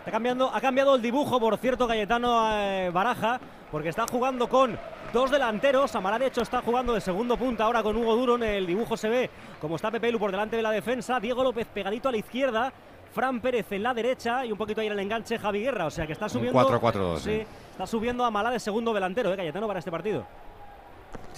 [0.00, 4.76] Está cambiando, ha cambiado el dibujo, por cierto, Cayetano eh, Baraja, porque está jugando con
[5.12, 5.94] dos delanteros.
[5.94, 8.36] Amara, de hecho, está jugando de segundo punta ahora con Hugo Duro.
[8.36, 11.18] En el dibujo se ve como está Pepe Lu por delante de la defensa.
[11.20, 12.72] Diego López pegadito a la izquierda.
[13.12, 15.86] Fran Pérez en la derecha y un poquito ahí en el enganche Javi Guerra.
[15.86, 16.58] O sea que está subiendo.
[16.58, 17.18] 4-4-2.
[17.18, 20.24] Sí, está subiendo a Malá de segundo delantero, ¿eh, Cayetano, para este partido.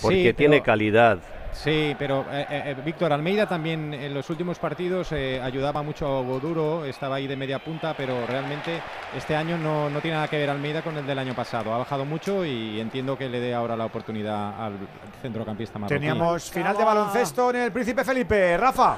[0.00, 1.18] Porque tiene calidad.
[1.52, 6.22] Sí, pero eh, eh, Víctor Almeida también en los últimos partidos eh, ayudaba mucho a
[6.22, 8.80] Goduro, estaba ahí de media punta, pero realmente
[9.16, 11.72] este año no, no tiene nada que ver Almeida con el del año pasado.
[11.74, 14.74] Ha bajado mucho y entiendo que le dé ahora la oportunidad al
[15.20, 15.98] centrocampista marroquí.
[15.98, 18.56] Teníamos final de baloncesto en el Príncipe Felipe.
[18.56, 18.97] Rafa.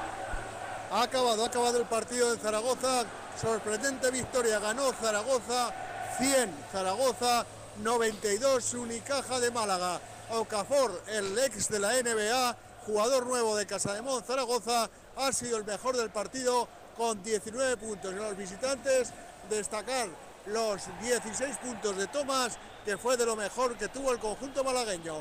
[0.91, 3.05] Ha acabado, ha acabado el partido de Zaragoza.
[3.39, 4.59] Sorprendente victoria.
[4.59, 5.73] Ganó Zaragoza
[6.17, 6.53] 100.
[6.71, 7.45] Zaragoza
[7.81, 8.73] 92.
[8.73, 10.01] Unicaja de Málaga.
[10.31, 12.55] Okafor, el ex de la NBA,
[12.85, 18.11] jugador nuevo de Casademón Zaragoza, ha sido el mejor del partido con 19 puntos.
[18.11, 19.13] Y los visitantes
[19.49, 20.07] destacar
[20.45, 25.15] los 16 puntos de Tomás, que fue de lo mejor que tuvo el conjunto malagueño.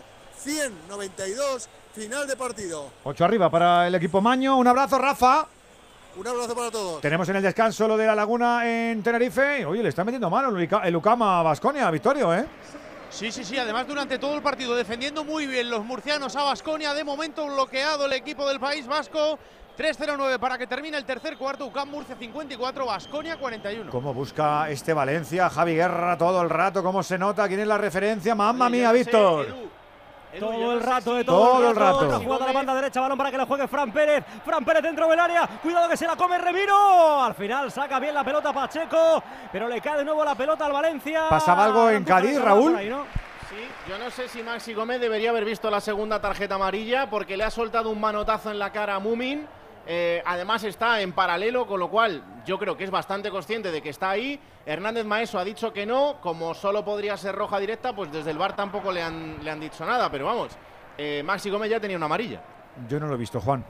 [0.44, 2.90] 100-92, final de partido.
[3.04, 4.56] 8 arriba para el equipo Maño.
[4.56, 5.46] Un abrazo, Rafa.
[6.16, 7.00] Un abrazo para todos.
[7.00, 9.64] Tenemos en el descanso lo de la Laguna en Tenerife.
[9.64, 12.46] Oye, le está metiendo mano el a Basconia, Victorio, ¿eh?
[13.10, 13.58] Sí, sí, sí.
[13.58, 16.94] Además, durante todo el partido defendiendo muy bien los murcianos a Basconia.
[16.94, 19.38] De momento bloqueado el equipo del País Vasco.
[19.78, 21.64] 3-0-9 para que termine el tercer cuarto.
[21.66, 23.90] UCAM Murcia 54, Basconia 41.
[23.90, 27.78] Cómo busca este Valencia, Javi Guerra todo el rato, cómo se nota, quién es la
[27.78, 29.79] referencia, mamma mía, Víctor.
[30.38, 31.98] Todo el rato, de Todo todo, el rato.
[31.98, 34.24] Otra jugada a la banda derecha, balón para que la juegue Fran Pérez.
[34.44, 35.46] Fran Pérez dentro del área.
[35.62, 37.22] Cuidado que se la come Remiro.
[37.22, 40.72] Al final saca bien la pelota Pacheco, pero le cae de nuevo la pelota al
[40.72, 41.28] Valencia.
[41.28, 42.72] ¿Pasaba algo en Cádiz, Raúl?
[42.72, 43.04] por ahí, ¿no?
[43.48, 43.56] Sí,
[43.88, 47.42] yo no sé si Maxi Gómez debería haber visto la segunda tarjeta amarilla porque le
[47.42, 49.46] ha soltado un manotazo en la cara a Mumin.
[49.92, 53.82] Eh, además está en paralelo, con lo cual yo creo que es bastante consciente de
[53.82, 54.38] que está ahí.
[54.64, 58.38] Hernández Maeso ha dicho que no, como solo podría ser roja directa, pues desde el
[58.38, 60.56] bar tampoco le han, le han dicho nada, pero vamos,
[60.96, 62.40] eh, Maxi Gómez ya tenía una amarilla.
[62.88, 63.64] Yo no lo he visto, Juan.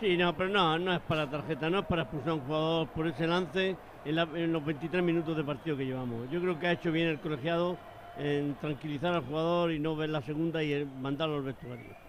[0.00, 2.88] Sí, no, pero no, no es para tarjeta, no es para expulsar a un jugador
[2.88, 6.30] por ese lance en, la- en los 23 minutos de partido que llevamos.
[6.30, 7.76] Yo creo que ha hecho bien el colegiado
[8.16, 12.05] en tranquilizar al jugador y no ver la segunda y eh, mandarlo al vestuario.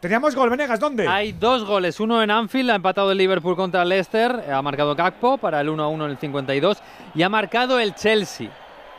[0.00, 1.08] Teníamos gol, Venegas, ¿dónde?
[1.08, 4.94] Hay dos goles, uno en Anfield, ha empatado el Liverpool contra el Leicester, ha marcado
[4.94, 6.82] Gakpo para el 1-1 en el 52
[7.14, 8.50] y ha marcado el Chelsea.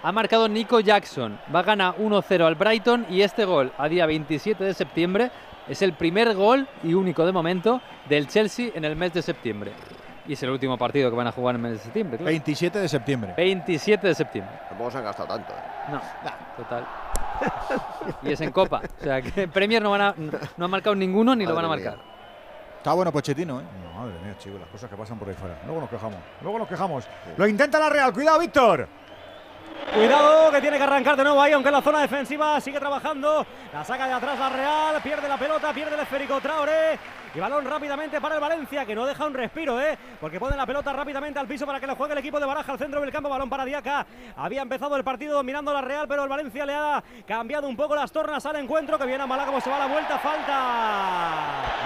[0.02, 4.06] Ha marcado Nico Jackson, va a ganar 1-0 al Brighton y este gol a día
[4.06, 5.32] 27 de septiembre
[5.68, 9.74] es el primer gol y único de momento del Chelsea en el mes de septiembre.
[10.28, 12.18] Y es el último partido que van a jugar en el mes de septiembre.
[12.18, 12.30] claro.
[12.32, 13.34] 27 de septiembre.
[13.38, 14.54] 27 de septiembre.
[14.68, 15.54] Tampoco se han gastado tanto.
[15.54, 15.92] ¿eh?
[15.92, 16.02] No,
[16.58, 16.86] total.
[18.24, 18.82] y es en Copa.
[19.00, 20.16] O sea que en Premier no, van a,
[20.58, 21.98] no, han marcado ninguno ni lo van a marcar.
[22.78, 23.64] Está bueno Pochettino, ¿eh?
[23.96, 25.60] Madre mía, chicos, las cosas que pasan por ahí fuera.
[25.66, 27.08] Luego nos quejamos, luego nos quejamos.
[27.36, 28.88] Lo intenta la Real, cuidado, Víctor.
[29.94, 33.46] Cuidado que tiene que arrancar de nuevo ahí, aunque en la zona defensiva sigue trabajando.
[33.74, 37.00] La saca de atrás la Real, pierde la pelota, pierde el esférico Traoré.
[37.36, 39.98] Y balón rápidamente para el Valencia, que no deja un respiro, ¿eh?
[40.20, 42.72] Porque pone la pelota rápidamente al piso para que lo juegue el equipo de Baraja
[42.72, 43.30] al centro del campo.
[43.30, 44.06] Balón para Diaca.
[44.38, 47.96] Había empezado el partido dominando la Real, pero el Valencia le ha cambiado un poco
[47.96, 48.98] las tornas al encuentro.
[48.98, 50.18] Que viene a Málaga, como se va la vuelta.
[50.18, 50.54] Falta.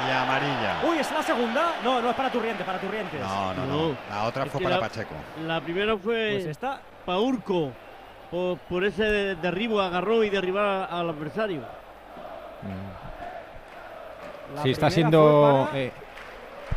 [0.07, 0.75] Y amarilla.
[0.89, 1.73] Uy, es la segunda.
[1.83, 3.19] No, no es para Turrientes, para Turrientes.
[3.19, 3.97] No, no, no.
[4.09, 5.15] La otra Es fue para la- Pacheco.
[5.45, 6.79] La primera fue Pues está.
[7.05, 7.71] Paurco
[8.29, 11.61] por, por ese de- derribo, agarró y derribar al adversario.
[14.55, 15.69] La Sí, está siendo.
[15.73, 15.91] eh,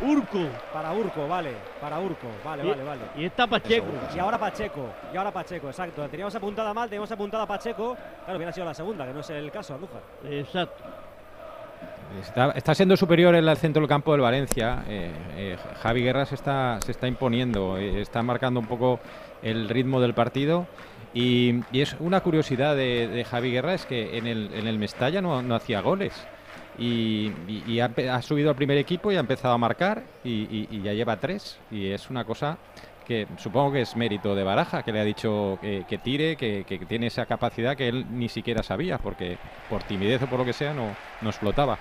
[0.01, 0.39] Urco.
[0.73, 1.51] Para Urco, vale.
[1.79, 3.01] Para Urco, vale, Y- vale, vale.
[3.15, 3.85] y está Pacheco.
[4.13, 6.01] Y ahora Pacheco, y ahora Pacheco, exacto.
[6.01, 7.95] La Teníamos apuntada mal, teníamos apuntada Pacheco.
[8.23, 10.01] Claro, hubiera sido la segunda, que no es el caso, Andújar.
[10.29, 10.83] Exacto.
[12.21, 14.83] Está, está siendo superior en el centro del campo del Valencia.
[14.87, 18.99] eh, eh, Javi Guerra se está, se está imponiendo, eh, está marcando un poco
[19.41, 20.65] el ritmo del partido.
[21.13, 24.77] Y, y es una curiosidad de, de Javi Guerra es que en el, en el
[24.77, 26.13] Mestalla no, no hacía goles.
[26.77, 27.31] Y,
[27.67, 30.93] y- ha, ha subido al primer equipo y ha empezado a marcar y- y ya
[30.93, 31.57] lleva tres.
[31.71, 32.57] Y es una cosa
[33.05, 36.63] que supongo que es mérito de Baraja, que le ha dicho que, que tire, que,
[36.67, 39.37] que tiene esa capacidad que él ni siquiera sabía, porque
[39.69, 41.77] por timidez o por lo que sea no, no explotaba.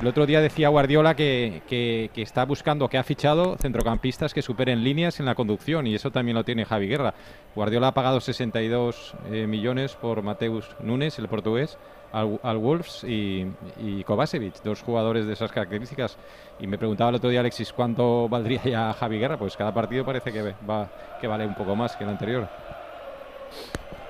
[0.00, 4.42] El otro día decía Guardiola que, que- que está buscando, que ha fichado centrocampistas que
[4.42, 7.14] superen líneas en la conducción y eso también lo tiene Javi Guerra.
[7.54, 11.78] Guardiola ha pagado 62 eh, millones por Mateus Nunes, el portugués,
[12.12, 13.46] al, al Wolves y,
[13.80, 16.16] y Kovacevic, dos jugadores de esas características.
[16.60, 20.04] Y me preguntaba el otro día Alexis cuánto valdría ya Javi Guerra, pues cada partido
[20.04, 20.88] parece que, va,
[21.20, 22.48] que vale un poco más que el anterior.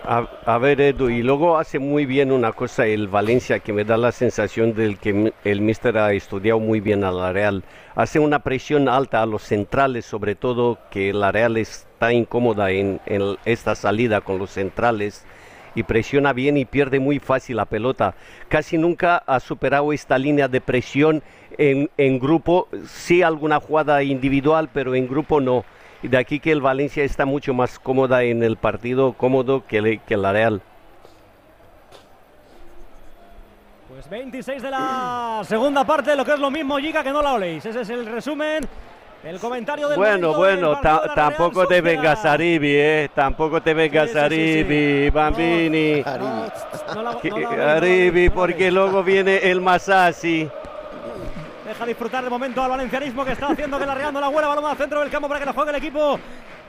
[0.05, 3.85] A, a ver, Edu, y luego hace muy bien una cosa el Valencia que me
[3.85, 7.63] da la sensación del que el míster ha estudiado muy bien a la Real.
[7.95, 13.01] Hace una presión alta a los centrales, sobre todo que la Real está incómoda en,
[13.07, 15.25] en esta salida con los centrales
[15.75, 18.15] y presiona bien y pierde muy fácil la pelota.
[18.49, 21.23] Casi nunca ha superado esta línea de presión
[21.59, 25.65] en, en grupo, sí alguna jugada individual, pero en grupo no.
[26.03, 30.17] De aquí que el Valencia está mucho más cómoda en el partido, cómodo que, que
[30.17, 30.61] la Real.
[33.89, 37.35] Pues 26 de la segunda parte, lo que es lo mismo, Giga, que no la
[37.35, 37.65] oléis.
[37.65, 38.67] Ese es el resumen.
[39.25, 43.11] El comentario del Bueno, bueno, tampoco te vengas Aribi, ¿eh?
[43.15, 46.05] Tampoco te vengas Sí, sí, sí, Aribi, Bambini.
[46.93, 50.49] No Aribi, porque luego viene el Masasi.
[51.65, 54.49] Deja disfrutar de momento al valencianismo que está haciendo que la Real no la vuela.
[54.49, 56.19] Balón al centro del campo para que la juegue el equipo.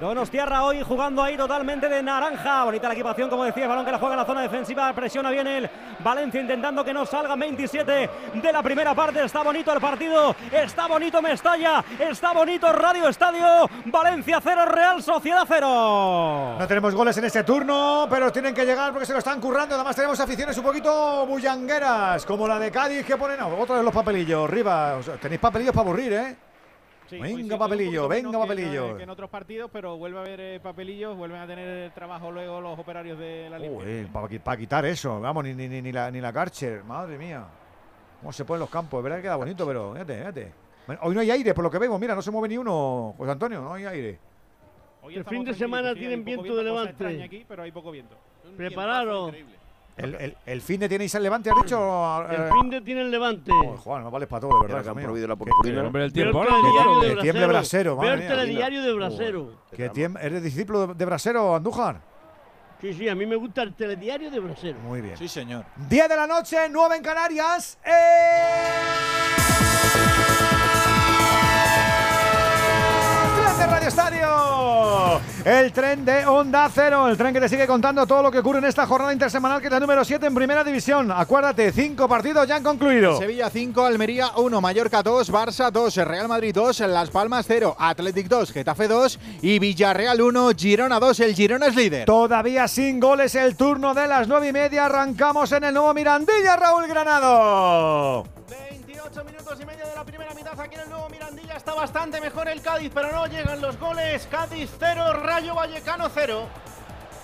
[0.03, 2.65] Donostiarra hoy jugando ahí totalmente de naranja.
[2.65, 4.91] Bonita la equipación, como decía, balón que la juega en la zona defensiva.
[4.91, 5.69] Presiona bien el
[6.03, 9.23] Valencia intentando que no salga 27 de la primera parte.
[9.23, 10.35] Está bonito el partido.
[10.51, 11.85] Está bonito Mestalla.
[11.97, 13.69] Está bonito Radio Estadio.
[13.85, 16.57] Valencia 0, Real Sociedad 0.
[16.59, 19.75] No tenemos goles en este turno, pero tienen que llegar porque se lo están currando.
[19.75, 23.83] Además tenemos aficiones un poquito bullangueras, como la de Cádiz que ponen no, otra de
[23.83, 24.49] los papelillos.
[24.49, 26.35] Riva, o sea, tenéis papelillos para aburrir, ¿eh?
[27.17, 28.97] Sí, venga, papelillo, venga, menos que papelillo.
[28.97, 32.61] Que en otros partidos, pero vuelve a haber eh, papelillos, vuelven a tener trabajo luego
[32.61, 34.09] los operarios de la liga.
[34.43, 37.45] para, quitar eso, vamos, ni, ni, ni, ni la, ni la Karcher, madre mía.
[38.19, 38.99] ¿Cómo se ponen los campos?
[38.99, 40.53] Es verdad que queda bonito, pero fíjate, fíjate.
[41.01, 43.31] Hoy no hay aire, por lo que vemos, mira, no se mueve ni uno, José
[43.31, 44.19] Antonio, no hay aire.
[45.01, 47.23] Hoy El fin de semana tienen poco viento de levante.
[47.23, 48.17] aquí, pero hay poco viento.
[48.55, 49.33] Prepararos.
[49.95, 52.25] El, el, el fin de tenéis el levante, has dicho.
[52.29, 53.51] El eh, fin de tiene el levante.
[53.51, 54.83] Joder, Juan, no vales para todo, de verdad.
[54.83, 55.81] que han prohibido la purpurina.
[55.81, 58.15] que- Hombre, el tiempo, que- tiemble Brasero, mía.
[58.27, 59.51] telediario de Brasero.
[59.75, 59.85] Que
[60.21, 62.01] ¿Eres discípulo de, de Brasero, Andújar?
[62.81, 64.77] Sí, sí, a mí me gusta el telediario de Brasero.
[64.79, 65.15] Muy bien.
[65.15, 65.63] Sí, señor.
[65.89, 67.77] 10 de la noche, 9 en Canarias.
[67.83, 67.93] ¡El
[73.63, 75.21] de Radio Estadio!
[75.45, 78.59] El tren de Onda Cero, el tren que te sigue contando todo lo que ocurre
[78.59, 81.11] en esta jornada intersemanal que es la número 7 en Primera División.
[81.11, 83.17] Acuérdate, cinco partidos ya han concluido.
[83.17, 88.27] Sevilla 5, Almería 1, Mallorca 2, Barça 2, Real Madrid 2, Las Palmas 0, Athletic
[88.27, 91.19] 2, Getafe 2 y Villarreal 1, Girona 2.
[91.21, 92.05] El Girona es líder.
[92.05, 94.85] Todavía sin goles el turno de las 9 y media.
[94.85, 98.25] Arrancamos en el nuevo Mirandilla, Raúl Granado.
[99.13, 101.55] 28 minutos y medio de la primera mitad aquí en el nuevo Mirandilla.
[101.55, 104.27] Está bastante mejor el Cádiz, pero no llegan los goles.
[104.29, 106.47] Cádiz 0, Rayo Vallecano 0.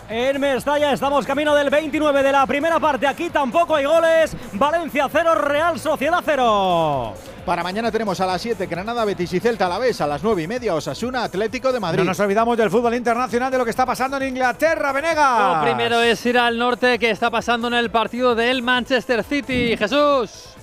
[0.08, 3.08] En Mestalla estamos camino del 29 de la primera parte.
[3.08, 4.36] Aquí tampoco hay goles.
[4.54, 7.14] Valencia 0, Real Sociedad 0.
[7.44, 10.22] Para mañana tenemos a las 7 Granada, Betis y Celta a la vez, a las
[10.22, 12.00] 9 y media Osasuna, Atlético de Madrid.
[12.00, 15.56] No nos olvidamos del fútbol internacional, de lo que está pasando en Inglaterra, Venega.
[15.56, 19.76] Lo primero es ir al norte, que está pasando en el partido del Manchester City.
[19.76, 20.59] Jesús.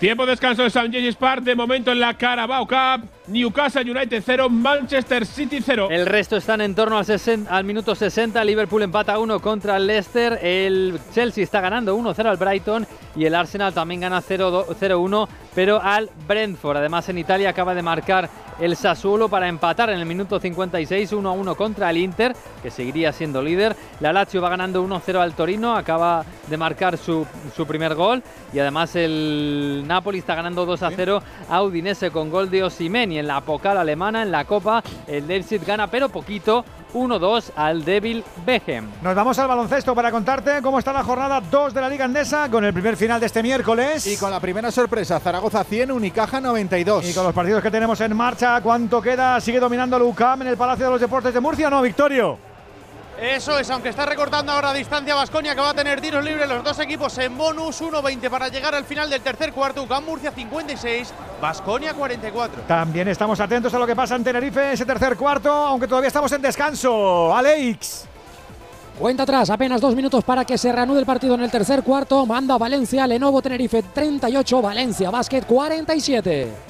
[0.00, 0.88] Tiempo de descanso de St.
[0.90, 3.06] James Park, de momento en la Carabao Cup.
[3.30, 5.86] Newcastle United 0, Manchester City 0.
[5.88, 8.42] El resto están en torno al, 60 al minuto 60.
[8.44, 10.40] Liverpool empata 1 contra el Leicester.
[10.42, 12.86] El Chelsea está ganando 1-0 al Brighton.
[13.14, 16.76] Y el Arsenal también gana 0-1, pero al Brentford.
[16.76, 18.28] Además, en Italia acaba de marcar
[18.60, 23.42] el Sassuolo para empatar en el minuto 56 1-1 contra el Inter, que seguiría siendo
[23.42, 23.74] líder.
[24.00, 27.26] La Lazio va ganando 1-0 al Torino, acaba de marcar su,
[27.56, 28.22] su primer gol.
[28.52, 33.19] Y además el Napoli está ganando 2-0 a Udinese con gol de Osimhen.
[33.20, 38.24] En la Pokal alemana, en la Copa, el Leipzig gana pero poquito 1-2 al Devil
[38.46, 38.88] Bechem.
[39.02, 42.48] Nos vamos al baloncesto para contarte cómo está la jornada 2 de la Liga Andesa
[42.50, 44.06] con el primer final de este miércoles.
[44.06, 47.10] Y con la primera sorpresa, Zaragoza 100, Unicaja 92.
[47.10, 49.38] Y con los partidos que tenemos en marcha, ¿cuánto queda?
[49.38, 52.49] ¿Sigue dominando el UCAM en el Palacio de los Deportes de Murcia o no, Victorio?
[53.20, 56.48] Eso es, aunque está recortando ahora a distancia Vasconia que va a tener tiros libres
[56.48, 59.82] los dos equipos en bonus, 1-20 para llegar al final del tercer cuarto.
[59.82, 62.62] UCAM Murcia 56, Vasconia 44.
[62.62, 66.32] También estamos atentos a lo que pasa en Tenerife, ese tercer cuarto, aunque todavía estamos
[66.32, 67.36] en descanso.
[67.36, 68.06] Alex.
[68.98, 72.24] Cuenta atrás, apenas dos minutos para que se reanude el partido en el tercer cuarto.
[72.24, 76.69] Manda Valencia, Lenovo Tenerife 38, Valencia Basket 47.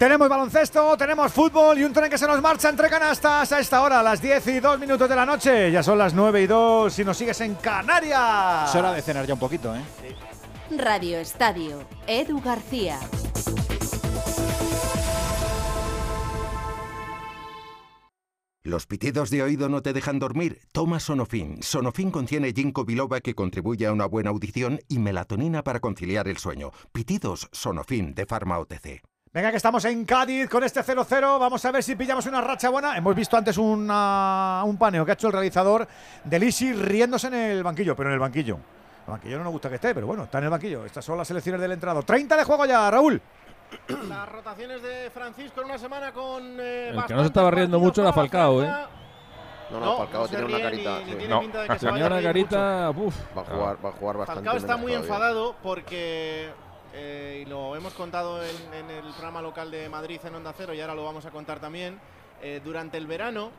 [0.00, 3.82] Tenemos baloncesto, tenemos fútbol y un tren que se nos marcha entre canastas a esta
[3.82, 5.70] hora, a las 10 y 2 minutos de la noche.
[5.70, 8.70] Ya son las 9 y 2 si nos sigues en Canarias.
[8.70, 9.82] Es hora de cenar ya un poquito, ¿eh?
[10.74, 12.98] Radio Estadio, Edu García.
[18.62, 20.62] ¿Los pitidos de oído no te dejan dormir?
[20.72, 21.62] Toma Sonofin.
[21.62, 26.38] Sonofin contiene ginkgo biloba que contribuye a una buena audición y melatonina para conciliar el
[26.38, 26.70] sueño.
[26.90, 29.09] Pitidos Sonofin de Pharma OTC.
[29.32, 31.38] Venga, que estamos en Cádiz con este 0-0.
[31.38, 32.96] Vamos a ver si pillamos una racha buena.
[32.96, 35.86] Hemos visto antes una- un paneo que ha hecho el realizador
[36.24, 38.56] de Lisi riéndose en el banquillo, pero en el banquillo.
[39.06, 40.84] El banquillo no nos gusta que esté, pero bueno, está en el banquillo.
[40.84, 42.02] Estas son las selecciones del entrado.
[42.02, 43.22] 30 de juego ya, Raúl.
[44.08, 46.42] Las rotaciones de Francisco en una semana con.
[46.58, 48.66] eh, El que no se estaba riendo mucho era Falcao, ¿eh?
[49.70, 50.98] No, no, No, Falcao no tiene una carita.
[50.98, 51.16] ni- ni sí.
[51.18, 51.40] tiene No.
[51.40, 52.90] pinta de que se Tenía vaya a una carita.
[52.96, 53.14] uf.
[53.38, 54.40] Va a jugar, va a jugar bastante.
[54.42, 54.98] Falcao está muy todavía.
[55.06, 56.50] enfadado porque,
[56.92, 60.74] eh, y lo hemos contado en, en el programa local de Madrid en Onda Cero
[60.74, 62.00] y ahora lo vamos a contar también,
[62.42, 63.50] eh, durante el verano,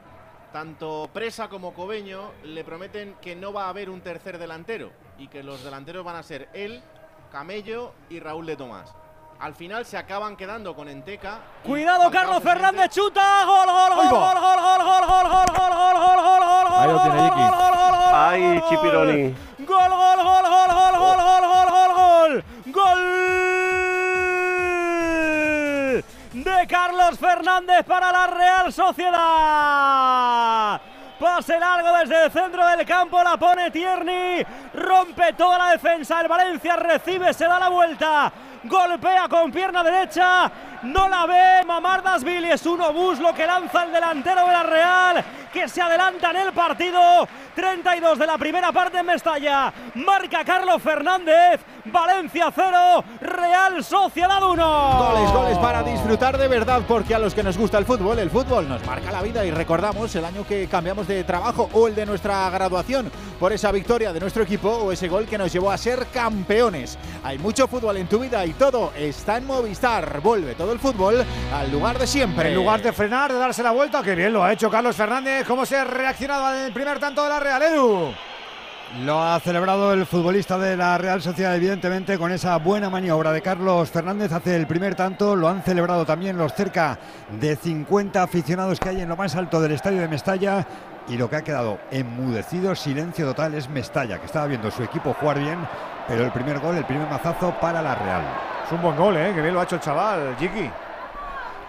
[0.52, 5.28] tanto Presa como Cobeño le prometen que no va a haber un tercer delantero y
[5.28, 6.82] que los delanteros van a ser él
[7.32, 8.94] Camello y Raúl de Tomás.
[9.40, 11.40] Al final se acaban quedando con Enteca.
[11.64, 13.44] Cuidado, Carlos Fernández chuta.
[13.46, 16.82] Gol, gol, gol, gol, gol, gol, gol, gol, gol, gol, gol, gol, gol, gol, gol,
[16.82, 19.36] Ahí lo tiene, gol, gol, gol, gol, Ay, gol, Chipironi.
[19.60, 21.51] Gol, gol, gol, gol, gol, gol, gol, gol, gol,
[26.72, 29.20] Carlos Fernández para la Real Sociedad.
[31.20, 36.30] Pase largo desde el centro del campo, la pone Tierney, rompe toda la defensa, el
[36.30, 38.32] Valencia recibe, se da la vuelta,
[38.64, 40.50] golpea con pierna derecha,
[40.84, 45.26] no la ve Mamardasvili, es un obús lo que lanza el delantero de la Real,
[45.52, 50.82] que se adelanta en el partido, 32 de la primera parte en Mestalla, marca Carlos
[50.82, 54.98] Fernández, Valencia 0, Real Sociedad 1.
[54.98, 58.30] Goles, goles para disfrutar de verdad, porque a los que nos gusta el fútbol, el
[58.30, 61.96] fútbol nos marca la vida y recordamos el año que cambiamos de trabajo o el
[61.96, 65.72] de nuestra graduación por esa victoria de nuestro equipo o ese gol que nos llevó
[65.72, 66.98] a ser campeones.
[67.24, 70.22] Hay mucho fútbol en tu vida y todo está en Movistar.
[70.22, 72.50] Vuelve todo el fútbol al lugar de siempre.
[72.50, 75.46] En lugar de frenar, de darse la vuelta, que bien lo ha hecho Carlos Fernández.
[75.48, 78.14] ¿Cómo se ha reaccionado al primer tanto de la Real, Edu?
[79.06, 83.42] Lo ha celebrado el futbolista de la Real Sociedad, evidentemente, con esa buena maniobra de
[83.42, 84.34] Carlos Fernández.
[84.34, 87.00] Hace el primer tanto, lo han celebrado también los cerca
[87.40, 90.68] de 50 aficionados que hay en lo más alto del estadio de Mestalla.
[91.08, 95.14] Y lo que ha quedado enmudecido, silencio total, es Mestalla, que estaba viendo su equipo
[95.14, 95.60] jugar bien,
[96.12, 98.22] pero el primer gol, el primer mazazo para la Real.
[98.66, 99.32] Es un buen gol, ¿eh?
[99.34, 100.70] Que bien lo ha hecho el chaval, Jiki.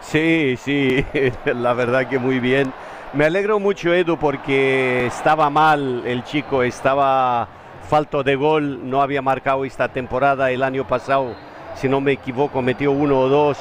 [0.00, 1.06] Sí, sí,
[1.44, 2.72] la verdad que muy bien.
[3.12, 7.46] Me alegro mucho, Edu, porque estaba mal el chico, estaba
[7.88, 11.36] falto de gol, no había marcado esta temporada, el año pasado,
[11.76, 13.58] si no me equivoco, metió uno o dos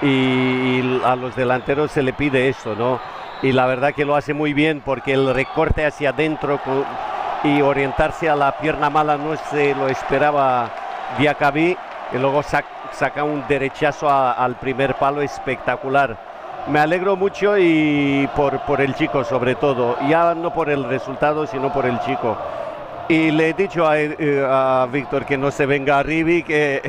[0.00, 2.98] y, y a los delanteros se le pide esto, ¿no?
[3.42, 6.86] Y la verdad que lo hace muy bien porque el recorte hacia adentro con-
[7.44, 10.68] y orientarse a la pierna mala no se lo esperaba
[11.18, 11.76] Diacabí
[12.12, 16.16] y luego sac- saca un derechazo al primer palo espectacular.
[16.66, 21.46] Me alegro mucho y por, por el chico sobre todo, ya no por el resultado,
[21.46, 22.36] sino por el chico.
[23.10, 26.82] Y le he dicho a, eh, a Víctor que no se venga arriba y que...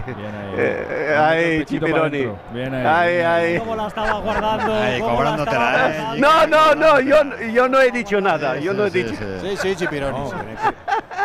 [1.18, 2.28] ay, Chipironi.
[2.52, 3.54] Bien ahí, Ay, bien ahí.
[3.54, 3.60] ay.
[3.60, 4.74] ¿Cómo la estaba guardando?
[4.74, 6.20] Ahí, ¿Cómo la cobrándotela, estaba ¿eh?
[6.20, 7.16] No, no, no, yo,
[7.54, 9.24] yo no he dicho nada, yo no he sí, dicho...
[9.42, 10.18] Sí, sí, Chipironi.
[10.20, 10.58] No, tened,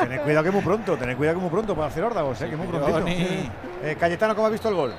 [0.01, 2.51] tened cuidado que muy pronto, tened cuidado que muy pronto para hacer órdagos, ¿eh?
[2.51, 3.05] Que muy prontito.
[3.83, 4.95] Eh, Cayetano, ¿cómo ha visto el gol?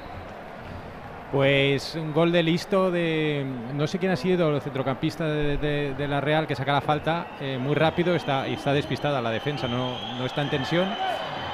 [1.31, 6.21] Pues un gol de listo de no sé quién ha sido el centrocampista de, la
[6.21, 9.97] Real que saca la falta eh, muy rápido está, y está despistada la defensa, no,
[10.17, 10.87] no está en tensión.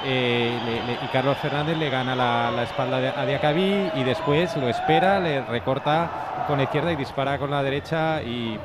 [0.04, 0.52] eh,
[1.02, 5.42] y Carlos Fernández le gana la, la espalda a Diacabí y después lo espera, le
[5.42, 8.22] recorta con la izquierda y dispara con la derecha.
[8.22, 8.58] Y,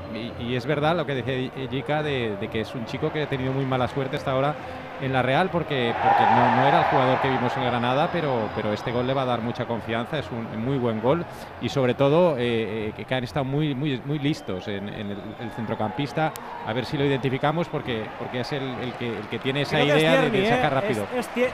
[0.53, 3.53] es verdad lo que decía Jica de, de que es un chico que ha tenido
[3.53, 4.55] muy mala suerte hasta ahora
[5.01, 8.49] en la Real porque, porque no, no era el jugador que vimos en Granada, pero,
[8.55, 11.25] pero este gol le va a dar mucha confianza, es un muy buen gol
[11.61, 15.17] y sobre todo eh, eh, que han estado muy, muy, muy listos en, en el,
[15.39, 16.31] el centrocampista,
[16.65, 19.77] a ver si lo identificamos porque, porque es el, el que, el que tiene esa
[19.77, 20.49] que es idea de- de, ¿eh?
[20.49, 21.05] sacar rápido.
[21.15, 21.51] Es, es,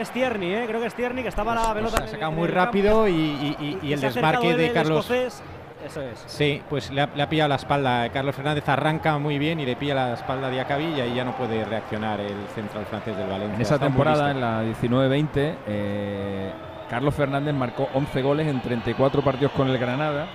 [0.00, 0.64] es, Tierney, ¿eh?
[0.68, 1.96] creo que es Tierney que estaba la pelota.
[1.98, 5.10] Pues ha sacado muy rápido y, y- y- y el se desmarque de Carlos.
[5.10, 5.42] escocés.
[5.86, 6.24] Eso es.
[6.26, 8.08] Sí, pues le ha, le ha pillado la espalda.
[8.10, 11.24] Carlos Fernández arranca muy bien y le pilla la espalda de Acabí y ahí ya
[11.24, 13.54] no puede reaccionar el central francés del Valencia.
[13.54, 16.52] En esa Está temporada, en la 19-20, eh,
[16.90, 20.26] Carlos Fernández marcó 11 goles en 34 partidos con el Granada.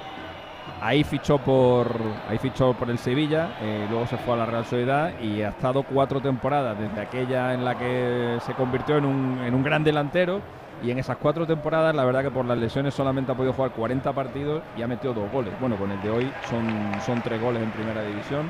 [0.79, 1.95] Ahí fichó por,
[2.29, 5.49] ahí fichó por el Sevilla, eh, luego se fue a la Real Sociedad y ha
[5.49, 9.83] estado cuatro temporadas, desde aquella en la que se convirtió en un, en un gran
[9.83, 10.41] delantero.
[10.83, 13.71] Y en esas cuatro temporadas, la verdad que por las lesiones solamente ha podido jugar
[13.71, 15.53] 40 partidos y ha metido dos goles.
[15.59, 16.65] Bueno, con el de hoy son,
[17.05, 18.49] son tres goles en primera división.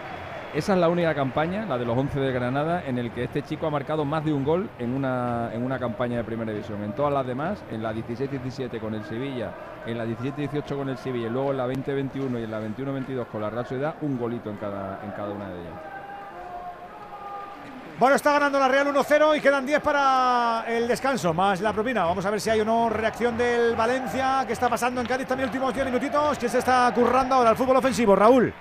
[0.53, 3.41] Esa es la única campaña, la de los 11 de Granada, en el que este
[3.41, 6.83] chico ha marcado más de un gol en una, en una campaña de primera división.
[6.83, 9.53] En todas las demás, en la 16-17 con el Sevilla,
[9.85, 13.27] en la 17-18 con el Sevilla y luego en la 20-21 y en la 21-22
[13.27, 16.00] con la Real Sociedad, un golito en cada, en cada una de ellas.
[18.01, 22.03] Bueno, está ganando la Real 1-0 y quedan 10 para el descanso, más la propina.
[22.03, 24.43] Vamos a ver si hay o no reacción del Valencia.
[24.47, 26.39] ¿Qué está pasando en Cádiz también últimos 10 minutitos?
[26.39, 28.15] ¿Quién se está currando ahora el fútbol ofensivo?
[28.15, 28.51] Raúl.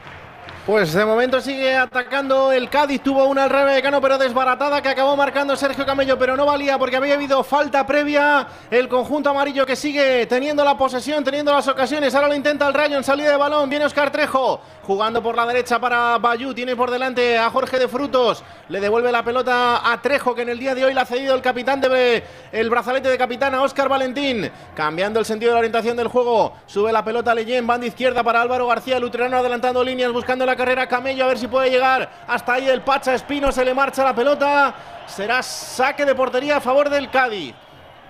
[0.67, 3.03] Pues de momento sigue atacando el Cádiz.
[3.03, 6.97] Tuvo una al Rayo pero desbaratada que acabó marcando Sergio Camello, pero no valía porque
[6.97, 8.47] había habido falta previa.
[8.71, 12.15] El conjunto amarillo que sigue teniendo la posesión, teniendo las ocasiones.
[12.15, 13.71] Ahora lo intenta el Rayo en salida de balón.
[13.71, 16.53] Viene Oscar Trejo jugando por la derecha para Bayú.
[16.53, 18.45] Tiene por delante a Jorge de Frutos.
[18.69, 21.35] Le devuelve la pelota a Trejo, que en el día de hoy le ha cedido
[21.35, 22.23] el capitán de
[22.53, 24.51] el brazalete de capitán a Oscar Valentín.
[24.75, 26.53] Cambiando el sentido de la orientación del juego.
[26.67, 29.01] Sube la pelota a Leyen, banda izquierda para Álvaro García.
[29.01, 32.83] Luterano adelantando líneas, buscando la carrera Camello, a ver si puede llegar hasta ahí el
[32.83, 33.53] Pacha Espino.
[33.53, 34.75] Se le marcha la pelota.
[35.07, 37.55] Será saque de portería a favor del Cádiz.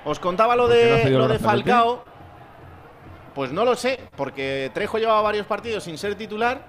[0.05, 1.39] Os contaba lo ¿Por qué no de, cedido lo de?
[1.39, 2.05] Falcao.
[3.35, 6.62] Pues no lo sé, porque Trejo llevaba varios partidos sin ser titular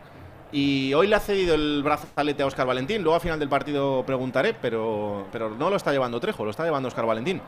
[0.51, 3.01] y hoy le ha cedido el brazalete a Oscar Valentín.
[3.01, 6.65] Luego a final del partido preguntaré, pero, pero no lo está llevando Trejo, lo está
[6.65, 7.41] llevando Oscar Valentín.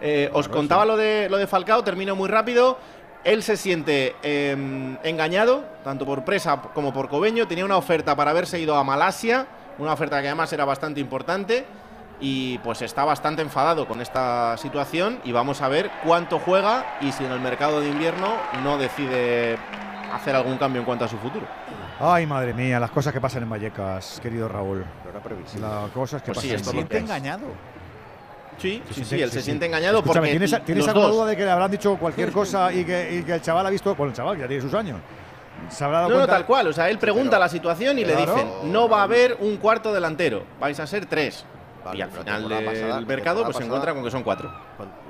[0.00, 2.76] Eh, os contaba lo de, lo de Falcao, termino muy rápido.
[3.24, 7.46] Él se siente eh, engañado, tanto por Presa como por Cobeño.
[7.46, 9.46] Tenía una oferta para haberse ido a Malasia,
[9.78, 11.64] una oferta que además era bastante importante.
[12.24, 15.20] Y pues está bastante enfadado con esta situación.
[15.24, 19.56] Y vamos a ver cuánto juega y si en el mercado de invierno no decide
[20.12, 21.46] hacer algún cambio en cuanto a su futuro.
[21.98, 24.84] Ay, madre mía, las cosas que pasan en Vallecas, querido Raúl.
[25.60, 26.96] Las cosas que Pues sí, pasan en Vallecas.
[26.96, 27.02] es.
[27.02, 27.46] engañado.
[28.62, 31.26] Sí, sí, sí, él sí, se siente engañado Escúchame, porque ¿Tienes, ¿tienes alguna dos- duda
[31.26, 33.94] de que le habrán dicho cualquier cosa y que, y que el chaval ha visto.
[33.96, 35.00] Bueno, el chaval que ya tiene sus años.
[35.68, 36.66] Se habrá dado No, no, tal cual.
[36.68, 39.92] O sea, él pregunta la situación y le dicen, no va a haber un cuarto
[39.92, 41.44] delantero, vais a ser tres.
[41.84, 44.48] Vale, y al final del pasada- mercado pues se encuentra con que son cuatro.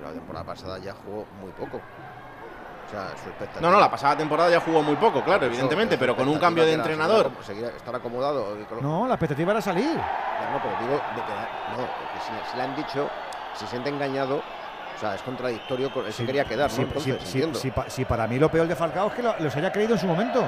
[0.02, 1.76] La temporada pasada ya jugó muy poco.
[1.76, 3.60] O sea, su expectativa.
[3.60, 6.38] No, no, la pasada temporada ya jugó muy poco, claro, Eso, evidentemente, pero con un
[6.38, 7.30] cambio de que entrenador.
[7.46, 8.56] seguir- estar acomodado.
[8.82, 9.94] No, la expectativa era salir.
[9.96, 11.48] No, pero digo de quedar.
[11.70, 13.08] No, porque si, si le han dicho,
[13.54, 15.92] se siente engañado, o sea, es contradictorio.
[15.92, 16.76] con- él se quería quedar, ¿no?
[16.76, 17.58] Sí, Entonces, sí, sí, entiendo.
[17.58, 19.94] sí, pa- sí, para mí lo peor de Falcao es que lo- los haya creído
[19.94, 20.44] en su momento.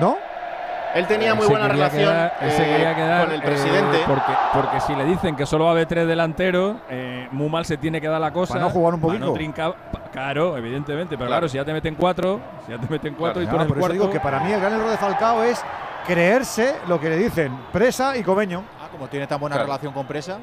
[0.00, 0.16] ¿No?
[0.94, 3.98] Él tenía muy Él se buena relación quedar- eh, quedar, con el eh, presidente.
[4.06, 7.64] porque, porque si le dicen que solo va a haber tres delanteros, eh, muy mal
[7.64, 8.54] se tiene que dar la cosa.
[8.54, 9.24] Para no jugar un poquito.
[9.26, 9.74] no
[10.12, 11.16] claro, evidentemente.
[11.16, 11.40] Pero Claro.
[11.40, 13.68] claro, si ya te meten cuatro, si ya te meten cuatro y tú Ah, eres
[13.68, 13.92] por el eso cuarto.
[13.94, 15.64] digo que para mí el gran error de Falcao es
[16.06, 18.62] creerse lo que le dicen Presa y Cobeño.
[18.78, 19.68] Ah, como tiene tan buena Claro.
[19.68, 20.38] relación con Presa.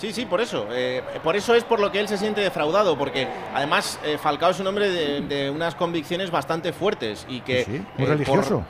[0.00, 0.66] Sí, sí, por eso.
[0.72, 4.50] Eh, por eso es por lo que él se siente defraudado, porque además eh, Falcao
[4.50, 8.08] es un hombre de, de unas convicciones bastante fuertes y que Sí, muy eh, por-
[8.08, 8.62] religioso.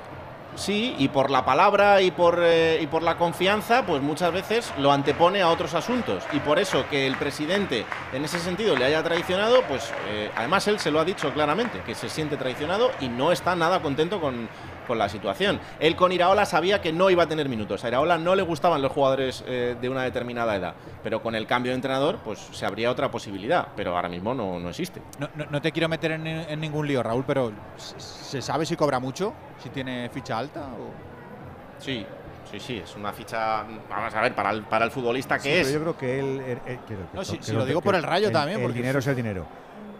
[0.56, 2.42] Sí, y por la palabra y por,
[2.80, 6.24] y por la confianza, pues muchas veces lo antepone a otros asuntos.
[6.32, 9.90] Y por eso que el presidente en ese sentido le haya traicionado, pues
[10.36, 13.80] además él se lo ha dicho claramente, que se siente traicionado y no está nada
[13.80, 14.48] contento con,
[14.90, 15.60] con la situación.
[15.78, 17.84] Él con Iraola sabía que no iba a tener minutos.
[17.84, 21.46] A Iraola no le gustaban los jugadores eh, de una determinada edad, pero con el
[21.46, 25.00] cambio de entrenador, pues se abría otra posibilidad, pero ahora mismo no, no existe.
[25.20, 28.66] No, no- no te quiero meter en, en ningún lío, Raúl, pero ¿se- ¿se sabe
[28.66, 29.32] si cobra mucho?
[29.62, 30.62] ¿Si tiene ficha alta?
[30.62, 30.90] O...
[31.80, 32.04] Sí,
[32.50, 35.50] sí, sí, es una ficha, vamos a ver, para el, para el futbolista que Sí,
[35.50, 35.66] es.
[35.68, 36.40] pero yo creo que él.
[36.40, 38.78] él- él- que- No, si- que si lo digo por el Rayo también, El porque-
[38.80, 39.46] dinero es el dinero.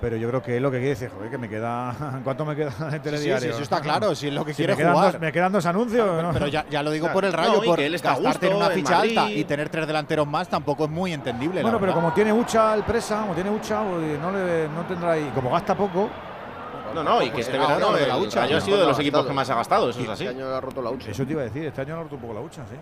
[0.01, 1.95] Pero yo creo que él lo que quiere decir, joder, que me queda.
[2.25, 3.39] ¿Cuánto me queda de Sí, telediario?
[3.41, 5.13] sí, eso está claro, si es lo que quiere me jugar.
[5.13, 6.07] dos- me quedan dos anuncios.
[6.09, 6.33] Pero, ¿no?
[6.33, 7.15] pero ya, ya lo digo Claro.
[7.15, 9.19] por el rayo, No, por él está gastarte en una en ficha Madrid.
[9.19, 11.61] alta y tener tres delanteros más tampoco es muy entendible.
[11.63, 15.13] Bueno, pero como tiene Ucha el presa, como tiene Ucha, pues no, le, no tendrá
[15.13, 15.31] ahí.
[15.35, 16.09] Como gasta poco.
[16.95, 18.65] No, no, y que este Era verano de el la Ucha, Rayo ha ¿no?
[18.65, 19.29] sido de los equipos gastado.
[19.29, 20.27] que más ha gastado, eso es así.
[20.27, 21.11] Este año ha roto la Ucha.
[21.11, 22.75] Eso te iba a decir, este año ha roto un poco la Ucha, sí.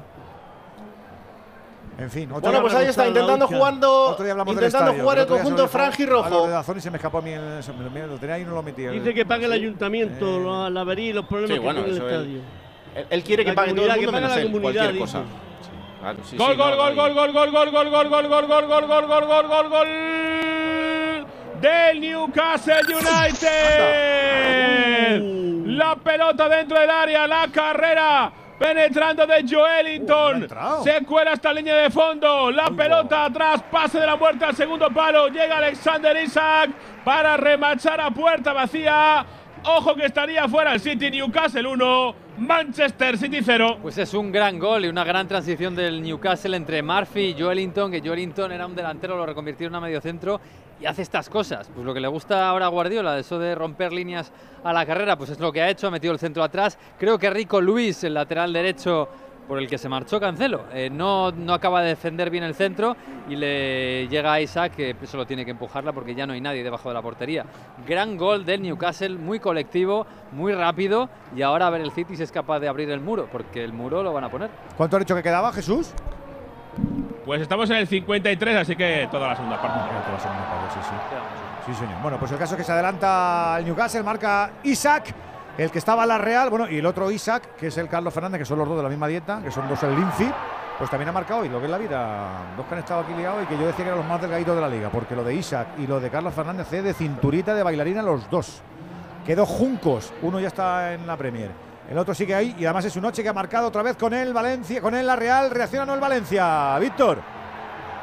[1.99, 5.29] En fin, otro Bueno, día pues ahí está, intentando jugando- intentando estadio, jugar que el
[5.29, 6.47] conjunto me franjirrojo.
[6.47, 8.55] lo y se me escapó a mí, el- se me- lo tenía ahí y no
[8.55, 8.85] lo metí.
[8.85, 11.91] el- Dice que pague el ayuntamiento la, la avería y los problemas Sí, bueno, que
[11.91, 12.41] tiene el eso estadio.
[12.95, 14.93] Él, él quiere que La pague todo el mundo que menos la él, comunidad, cualquier
[14.93, 15.01] dice.
[15.19, 15.23] cosa.
[16.01, 18.67] Claro, sí, Gol, sí, gol, gol, gol, gol, gol, gol, gol, gol, gol, gol, gol,
[18.69, 19.89] gol, gol, gol, gol, gol, gol
[21.61, 22.81] del Newcastle
[23.89, 25.21] United.
[25.67, 30.49] La pelota dentro del área, la carrera penetrando de Joelinton.
[30.83, 32.51] Se cuela hasta línea de fondo.
[32.51, 35.29] La pelota atrás, pase de la muerte al segundo palo.
[35.29, 36.71] Llega Alexander Isaac
[37.05, 39.25] para remachar a puerta vacía.
[39.65, 43.79] Ojo que estaría fuera el City Newcastle 1, Manchester City 0.
[43.83, 47.91] Pues es un gran gol y una gran transición del Newcastle entre Murphy y Joelinton,
[47.91, 50.41] que Joelinton era un delantero, lo reconvirtieron a medio centro
[50.81, 51.69] y hace estas cosas.
[51.75, 54.33] Pues lo que le gusta ahora a Guardiola, eso de romper líneas
[54.65, 56.79] a la carrera, pues es lo que ha hecho, ha metido el centro atrás.
[56.99, 59.09] Creo que Rico Luis, el lateral derecho
[59.49, 62.95] por el que se marchó Cancelo, eh, no, no acaba de defender bien el centro
[63.31, 66.63] y le llega a Isaac que solo tiene que empujarla porque ya no hay nadie
[66.63, 67.47] debajo de la portería.
[67.87, 72.23] Gran gol del Newcastle, muy colectivo, muy rápido y ahora a ver el City si
[72.25, 74.51] es capaz de abrir el muro, porque el muro lo van a poner.
[74.77, 75.95] ¿Cuánto ha dicho que quedaba, Jesús?
[77.25, 79.81] Pues estamos en el 53, así que toda la segunda parte.
[80.75, 81.73] sí, sí.
[81.73, 82.01] Sí, señor.
[82.01, 85.15] Bueno, pues el caso es que se adelanta el Newcastle, marca Isaac,
[85.59, 88.15] el que estaba a la Real, bueno, y el otro Isaac, que es el Carlos
[88.15, 90.31] Fernández, que son los dos de la misma dieta, que son dos el Linfi,
[90.79, 92.55] pues también ha marcado y lo que es la vida.
[92.57, 94.55] Dos que han estado aquí liados y que yo decía que eran los más delgaditos
[94.55, 97.55] de la liga, porque lo de Isaac y lo de Carlos Fernández es de cinturita
[97.55, 98.63] de bailarina los dos.
[99.27, 101.68] Quedó Juncos, uno ya está en la Premier.
[101.91, 104.13] El otro sigue ahí y además es un noche que ha marcado otra vez con
[104.13, 106.79] el Valencia, con el la Real, reacciona no el Valencia.
[106.79, 107.23] Víctor.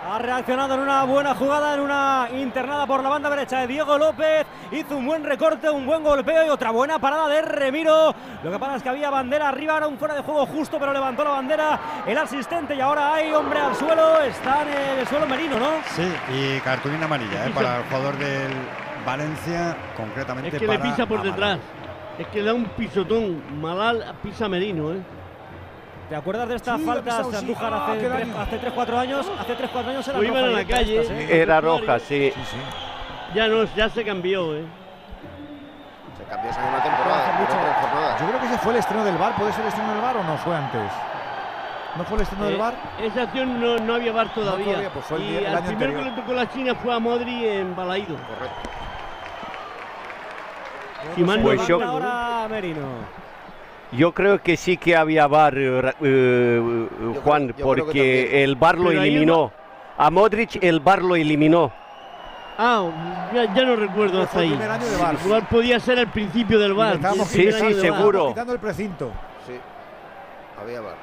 [0.07, 3.97] Ha reaccionado en una buena jugada, en una internada por la banda derecha de Diego
[3.97, 4.45] López.
[4.71, 8.13] Hizo un buen recorte, un buen golpeo y otra buena parada de Remiro.
[8.43, 10.91] Lo que pasa es que había bandera arriba, era un fuera de juego justo, pero
[10.91, 14.21] levantó la bandera el asistente y ahora hay hombre al suelo.
[14.21, 15.69] Está en el suelo Merino, ¿no?
[15.95, 17.51] Sí, y cartulina amarilla ¿eh?
[17.55, 18.51] para el jugador del
[19.05, 20.57] Valencia, concretamente.
[20.57, 21.59] Es que le pisa por detrás.
[22.17, 23.61] Es que le da un pisotón.
[23.61, 25.01] Malal pisa Merino, ¿eh?
[26.09, 27.43] ¿Te acuerdas de estas Sí, pisado, de sí.
[27.45, 28.39] Andújar Ah, hace, qué tres- daño.
[28.41, 29.31] hace 3-4 años?
[29.39, 31.41] Hace 3-4 años era Lo iban roja a la calle, estas, ¿eh?
[31.41, 32.31] Era roja, sí.
[33.33, 34.63] Ya no, ya se cambió, ¿eh?
[36.17, 37.37] Se cambió esa misma temporada.
[37.39, 38.21] duró tres jornadas.
[38.21, 39.35] Yo creo que ese fue el estreno del bar.
[39.35, 40.91] ¿Puede ser el estreno del bar o no fue antes?
[41.97, 42.73] ¿No fue el estreno del Eh, bar?
[43.01, 44.65] Esa acción no, no había bar todavía.
[44.65, 46.03] todavía, pues fue el y día- el al año primero anterior.
[46.03, 48.15] que le tocó la China fue a Modri en Balaído.
[48.15, 48.69] Correcto.
[51.15, 51.81] Si mal no Pues yo-.
[51.83, 52.81] Ahora Merino.
[53.91, 56.89] Yo creo que sí que había VAR, eh, eh,
[57.23, 59.51] Juan, yo creo que porque el VAR lo Pero eliminó.
[59.97, 61.71] A Modric el VAR lo eliminó.
[62.57, 64.57] Ah, ya, ya no recuerdo hasta ahí.
[65.25, 66.99] Igual podía ser el principio del bar.
[67.25, 68.29] Sí, sí, seguro.
[68.29, 69.11] Quitando el precinto.
[69.45, 69.53] Sí.
[70.61, 70.95] Había bar.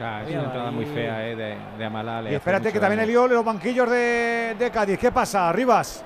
[0.00, 0.90] Ah, es Mira, una entrada muy ahí.
[0.92, 2.30] fea eh, de, de Amalal.
[2.32, 4.98] Y espérate que también el lío en los banquillos de, de Cádiz.
[4.98, 5.52] ¿Qué pasa?
[5.52, 6.04] Rivas.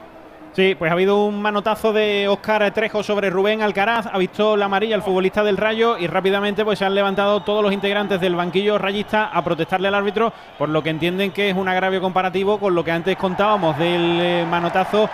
[0.58, 4.64] Sí, pues ha habido un manotazo de Óscar Trejo sobre Rubén Alcaraz, ha visto la
[4.64, 8.34] amarilla el futbolista del Rayo y rápidamente pues se han levantado todos los integrantes del
[8.34, 12.58] banquillo rayista a protestarle al árbitro por lo que entienden que es un agravio comparativo
[12.58, 15.08] con lo que antes contábamos del eh, manotazo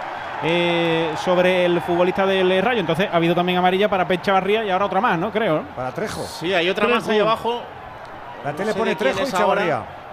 [0.44, 2.80] eh, sobre el futbolista del eh, Rayo.
[2.80, 5.30] Entonces ha habido también amarilla para Pech Chavarría y ahora otra más, ¿no?
[5.30, 5.56] Creo.
[5.56, 5.68] ¿no?
[5.76, 6.22] Para Trejo.
[6.22, 7.60] Sí, hay otra más ahí abajo.
[8.42, 9.30] La No tele sé pone Trejo y.
[9.30, 10.03] Chavarría.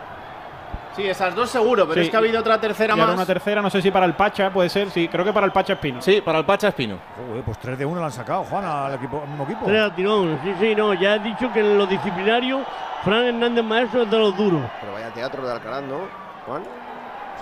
[0.96, 3.14] Sí, esas dos seguro, pero Sí, es que ha habido otra tercera Y más.
[3.14, 5.52] una tercera, no sé si para el Pacha puede ser, sí, creo que para el
[5.54, 6.02] Pacha Espino.
[6.02, 6.98] Sí, para el Pacha Espino.
[7.30, 9.66] Joder, pues 3 de 1 lo han sacado, Juan, al, equipo, al mismo equipo.
[9.66, 10.40] Tres al tirón.
[10.44, 10.94] Sí, sí, no.
[10.94, 12.62] Ya he dicho que en lo disciplinario,
[13.04, 14.62] Fran Hernández Maestro es de los duros.
[14.82, 16.00] Pero vaya teatro de Alcaraz, ¿no,
[16.46, 16.64] Juan?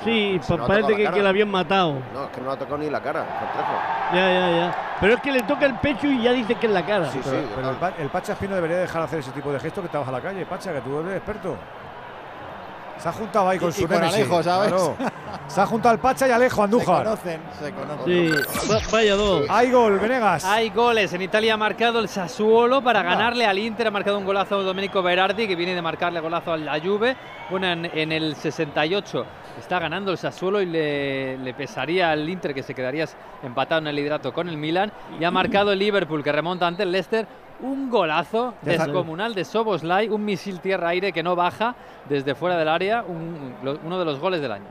[0.04, 1.96] Sí, Si no ha parece que, la que la habían matado.
[2.14, 3.74] No, es que no le ha tocado ni la cara, Trejo.
[4.14, 4.76] Ya, ya, ya.
[5.02, 7.10] Pero es que le toca el pecho y ya dice que es la cara.
[7.10, 9.52] Sí, Pero, sí, pero el, Pa- el Pacha Espino debería dejar de hacer ese tipo
[9.52, 11.58] de gestos que te vas a la calle, Pacha, que tú eres experto.
[13.00, 14.70] Se ha juntado ahí con Y- su y con némesis, Alejo, ¿sabes?
[14.72, 14.96] claro.
[15.48, 17.04] Se ha juntado el Pacha y Alejo Andújar.
[17.04, 18.06] conocen, se conocen.
[18.06, 19.46] Sí, va- vaya dos.
[19.50, 20.46] Hay gol, Venegas.
[20.46, 21.12] Hay goles.
[21.14, 23.88] En Italia ha marcado el Sassuolo para ganarle al Inter.
[23.88, 27.16] Ha marcado un golazo Domenico Berardi, que viene de marcarle golazo a la Juve.
[27.50, 29.26] Bueno, en, en el 68
[29.58, 33.06] está ganando el Sassuolo y le, le pesaría al Inter, que se quedaría
[33.42, 34.92] empatado en el liderato con el Milan.
[35.20, 37.26] Y ha marcado el Liverpool, que remonta ante el Leicester.
[37.62, 41.76] Un golazo descomunal de Soboslai, un misil tierra-aire que no baja
[42.08, 44.66] desde fuera del área, un- lo- uno de los goles del año.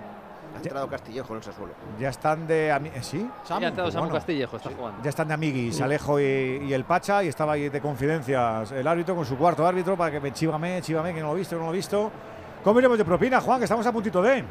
[0.54, 1.72] Ha entrado Castillejo en el Sassuolo.
[2.00, 2.70] Ya están de.
[2.70, 3.18] ¿eh, ¿Sí?
[3.48, 4.14] Ya ha entrado Pues Samu bueno.
[4.14, 5.02] Castillejo, está jugando.
[5.04, 6.24] Ya están de amiguis, Alejo y,
[6.68, 10.10] y el Pacha, y estaba ahí de confidencias el árbitro con su cuarto árbitro para
[10.10, 12.10] que me chívame, chívame, que no lo he visto, que no lo he visto.
[12.64, 13.58] ¿Cómo iremos de propina, Juan?
[13.58, 14.42] Que estamos a puntito de.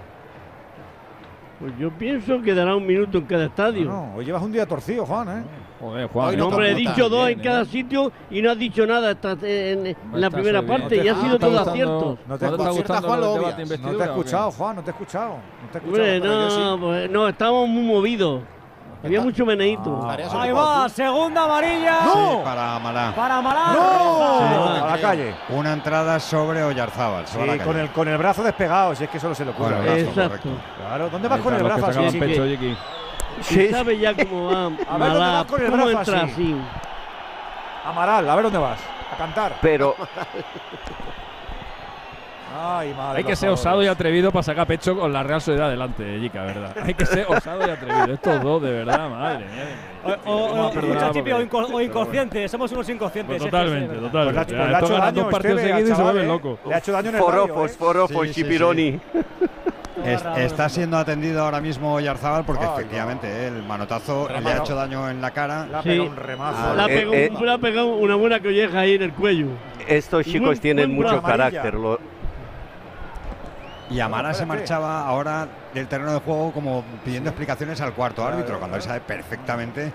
[1.59, 3.85] Pues yo pienso que dará un minuto en cada estadio.
[3.85, 5.43] No, hoy llevas un día torcido, Juan, ¿eh?
[5.79, 6.37] Joder, Juan.
[6.37, 7.65] No, hombre, he dicho dos en cada ¿eh?
[7.65, 11.09] sitio y no has dicho nada esta- en, en la primera parte ¿No y te-
[11.09, 12.03] ha ah, sido ¿te todo gustando- aciertos.
[12.03, 14.89] No te, ¿No te está gustando Juan, lo no te he escuchado, Juan, no te
[14.89, 15.29] he escuchado.
[15.33, 16.13] No te he escuchado.
[16.15, 16.59] Hombre, sí.
[16.59, 18.41] no, pues, no, estábamos muy movidos.
[19.03, 19.99] Había mucho meneíto.
[20.01, 22.01] Estarías Ahí va, segunda amarilla.
[22.03, 22.13] ¡No!
[22.13, 23.13] Sí, para Amalá.
[23.15, 24.83] Para roja.
[24.83, 25.35] a la calle.
[25.49, 27.27] Una entrada sobre Oyarzábal.
[27.27, 29.79] Sí, con el, con el brazo despegado, si es que solo se le ocurre.
[29.79, 30.21] Brazo, Exacto.
[30.29, 30.49] correcto.
[30.77, 32.09] Claro, ¿dónde vas con el brazo así?
[32.11, 32.77] sí, pecho, que-.
[33.51, 34.65] Y sabe ya cómo va.
[34.65, 36.31] A ver, ¿dónde Malá, vas con el ¿Cómo brazo entra así?
[36.33, 36.55] así?
[37.85, 38.79] Amaral, a ver dónde vas.
[39.13, 39.53] A cantar.
[39.61, 39.95] Pero
[42.59, 43.17] Ay, madre.
[43.19, 46.43] Hay que ser osado y atrevido para sacar pecho con la Real Sociedad adelante, Yika,
[46.43, 46.75] ¿verdad?
[46.83, 48.13] Hay que ser osado y atrevido.
[48.13, 50.15] Estos dos, de verdad, madre mía.
[50.25, 53.27] O, inco- inconscientes, somos unos inconscientes.
[53.27, 54.53] Pues es que totalmente, sí, Pues totalmente.
[54.53, 56.27] le ha- pues le ha hecho ganan daño dos partidos seguidos y se vuelven ¿eh?
[56.27, 56.59] locos.
[56.67, 57.75] Le ha hecho daño en el forofos, ¿eh?
[57.77, 58.99] forofos, Chipironi.
[60.05, 64.57] Es- está siendo atendido ahora mismo Oyarzábal porque Ay, efectivamente eh, el manotazo le ha
[64.57, 65.65] hecho daño en la cara.
[65.65, 65.89] Le ha Sí.
[65.89, 66.75] pegado un remazo.
[66.75, 67.31] Le ha pegado, eh.
[67.41, 69.47] le ha pegado una buena colleja ahí en el cuello.
[69.87, 71.73] Estos chicos buen- tienen buen mucho carácter.
[71.73, 71.99] lo-
[73.89, 78.37] Y Amara se marchaba ahora del terreno de juego como pidiendo explicaciones al cuarto Claro,
[78.37, 79.93] árbitro, cuando él sabe perfectamente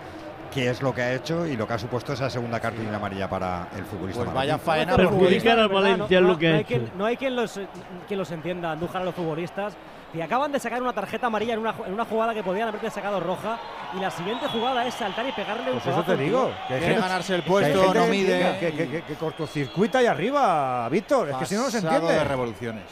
[0.52, 3.28] qué es lo que ha hecho y lo que ha supuesto esa segunda cartulina amarilla
[3.28, 4.22] para el futbolista.
[4.24, 4.96] Pues vaya faena.
[4.96, 6.68] Perjudicar al Valencia no, lo que no ha hay hecho.
[6.68, 7.60] quien, no hay quien los,
[8.08, 9.74] quien los entienda, Andújar a los futbolistas.
[10.14, 12.90] Y acaban de sacar una tarjeta amarilla en una, en una jugada que podían haberte
[12.90, 13.58] sacado roja.
[13.96, 16.50] Y la siguiente jugada es saltar y pegarle un Pues eso te digo.
[16.68, 18.56] Que Quiere ganarse el que puesto, gente no que- mide.
[18.60, 21.30] Que, que, que- que cortocircuita ahí arriba, Víctor.
[21.30, 22.24] Es que si no, no se Pasado de entiende.
[22.28, 22.84] revoluciones.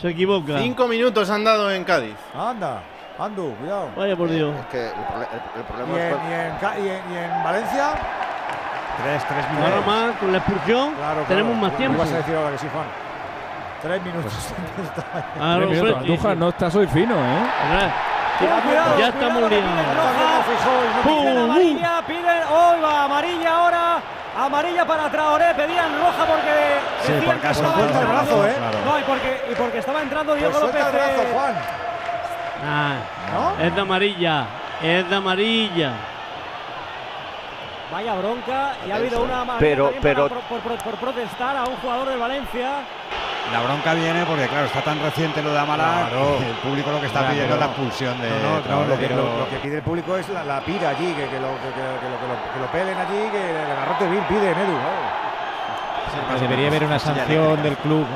[0.00, 0.58] Se equivoca.
[0.58, 2.14] Cinco minutos han dado en Cádiz.
[2.34, 2.80] Anda,
[3.18, 3.88] Andu, cuidado.
[3.96, 4.54] Vaya por Dios.
[4.58, 4.94] Es que el, el-
[5.54, 7.90] el ¿Y problema es en, y en y en- y en Valencia?
[9.02, 9.86] Tres, tres Ahora minutos.
[9.86, 11.66] más, con la expulsión, Claro, tenemos claro.
[11.68, 11.98] más tiempo.
[11.98, 12.86] vas a decir ahora que sí, Juan.
[13.82, 14.32] Tres minutos.
[15.40, 15.96] Ah, Tres minutos.
[15.98, 17.42] Andújar, no estás hoy fino, ¿eh?
[18.38, 19.70] Cuidado, ya estamos liados.
[21.04, 22.42] Piden amarilla, piden.
[22.50, 23.04] ¡Oh, va!
[23.04, 23.81] Amarilla ahora.
[24.36, 25.54] Amarilla para Traoré.
[25.54, 26.78] Pedían roja porque.
[27.02, 28.54] Sí, decían por que caso estaba suelta el brazo, ¿eh?
[28.56, 28.78] Claro.
[28.84, 30.80] No, y porque, y porque estaba entrando Diego Pues López.
[30.80, 31.54] suelta el brazo, eh, Juan.
[32.64, 32.94] Ah,
[33.60, 34.46] Es de amarilla.
[34.82, 35.92] Es de amarilla.
[37.92, 38.72] Vaya bronca.
[38.86, 42.18] Y ha habido una Pero- pero- para- por, por- por protestar a un jugador del
[42.18, 42.70] Valencia.
[43.52, 46.38] La bronca viene porque, claro, está tan reciente lo de Amaral Claro.
[46.38, 47.34] que el público lo que está Claro.
[47.34, 48.28] pidiendo es la expulsión de.
[48.30, 50.88] No, no, lo, que, pero- lo- lo que pide el público es la, la pira
[50.90, 53.50] allí, que, que lo, que, que- que lo, que lo- que lo pelen allí, que
[53.50, 54.78] el garrote vil pide, Edu.
[56.40, 58.06] Debería haber una sanción del club,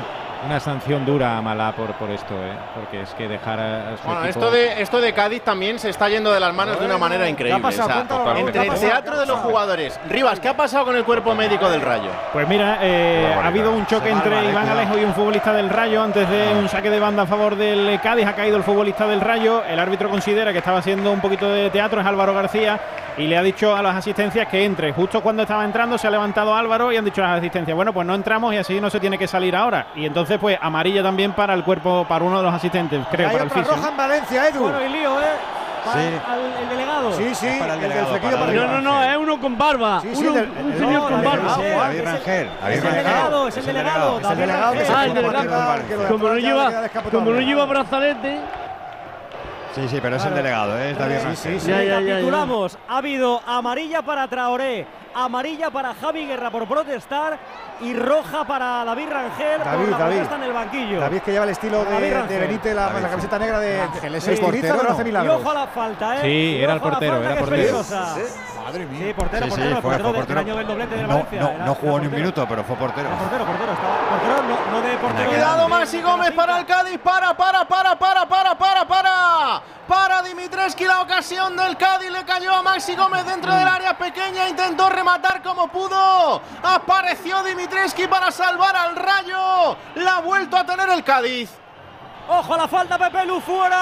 [0.45, 2.53] una sanción dura a Malá por, por esto, ¿eh?
[2.75, 5.89] porque es que dejar a, su Bueno, equipo- esto de, esto de Cádiz también se
[5.89, 7.61] está yendo de las manos de una manera increíble.
[7.61, 7.87] pasado?
[7.87, 9.99] o sea, entre ¿qué ha el teatro de los jugadores.
[10.09, 12.09] Rivas, ¿qué ha pasado con el cuerpo médico del Rayo?
[12.33, 14.67] Pues mira, eh, ha habido un choque entre Iván.
[14.69, 17.99] Alejo y un futbolista del Rayo antes de un saque de banda a favor del
[18.01, 18.25] Cádiz.
[18.27, 19.63] Ha caído el futbolista del Rayo.
[19.63, 22.79] El árbitro considera que estaba haciendo un poquito de teatro, es Álvaro García,
[23.17, 24.93] y le ha dicho a las asistencias que entre.
[24.93, 27.93] Justo cuando estaba entrando se ha levantado Álvaro y han dicho a las asistencias, bueno,
[27.93, 29.87] pues no entramos y así no se tiene que salir ahora.
[29.95, 33.33] Y entonces, pues amarilla también para el cuerpo, para uno de los asistentes, creo, Hay
[33.33, 33.75] para el otra fisio.
[33.77, 34.59] roja en Valencia, Edu.
[34.61, 35.25] Bueno, y lío, ¿eh?
[35.85, 36.07] Para Sí.
[36.27, 37.13] al- el delegado.
[37.13, 38.55] Sí, sí, para el el del delegado, para el.
[38.57, 39.99] No, no, no, es uno con barba.
[40.01, 41.55] Sí, sí, uno- el del- un el- señor no, con el barba.
[41.55, 42.49] Sí, David Rangel.
[42.61, 43.03] David Es el Rangel.
[43.03, 44.19] delegado, es el delegado.
[44.19, 47.09] Es el delegado Ah, el delegado.
[47.11, 48.39] como no lleva brazalete.
[49.77, 50.91] Sí, sí, pero es el delegado, ¿eh?
[50.91, 51.59] es David Sí, Rangel.
[51.61, 51.99] sí, Ya, ya, ya, ya.
[51.99, 52.79] Recapitulamos.
[52.87, 54.87] Ha habido amarilla para Traoré,
[55.25, 57.37] amarilla para Javi Guerra por protestar
[57.81, 60.15] y roja para David Rangel David, por la David.
[60.15, 60.99] protesta en el banquillo.
[60.99, 62.27] David que lleva el estilo de, Rangel.
[62.27, 63.81] de Benítez, la, la camiseta negra de.
[63.81, 64.93] Ángel, ¿es el portero, pero no?
[64.93, 65.41] hace y milagros.
[65.41, 66.21] ojo a la falta, ¿eh?
[66.21, 67.83] Sí, Y era el portero, era portero.
[68.63, 69.07] Madre mía.
[69.07, 70.39] Sí, portero, Sí, sí, portero, fue- portero fue del portero.
[70.41, 71.41] año del doblete de No, Valencia.
[71.41, 73.07] no, era- no jugó ni un minuto, pero fue portero.
[73.07, 75.29] Era portero, portero, estaba portero, no, no de portero.
[75.29, 76.99] Cuidado, Maxi Gómez para el Cádiz.
[76.99, 79.61] Para, para, para, para, para, para, para.
[79.87, 82.11] Para Dimitreski la ocasión del Cádiz.
[82.11, 84.49] Le cayó a Maxi Gómez dentro del área pequeña.
[84.49, 85.06] Intentó rematar
[85.43, 86.41] como pudo.
[86.63, 89.77] Apareció Dimitreski para salvar al Rayo.
[89.95, 91.49] La ha vuelto a tener el Cádiz.
[92.29, 93.77] Ojo a la falta, Pepe Lu fuera.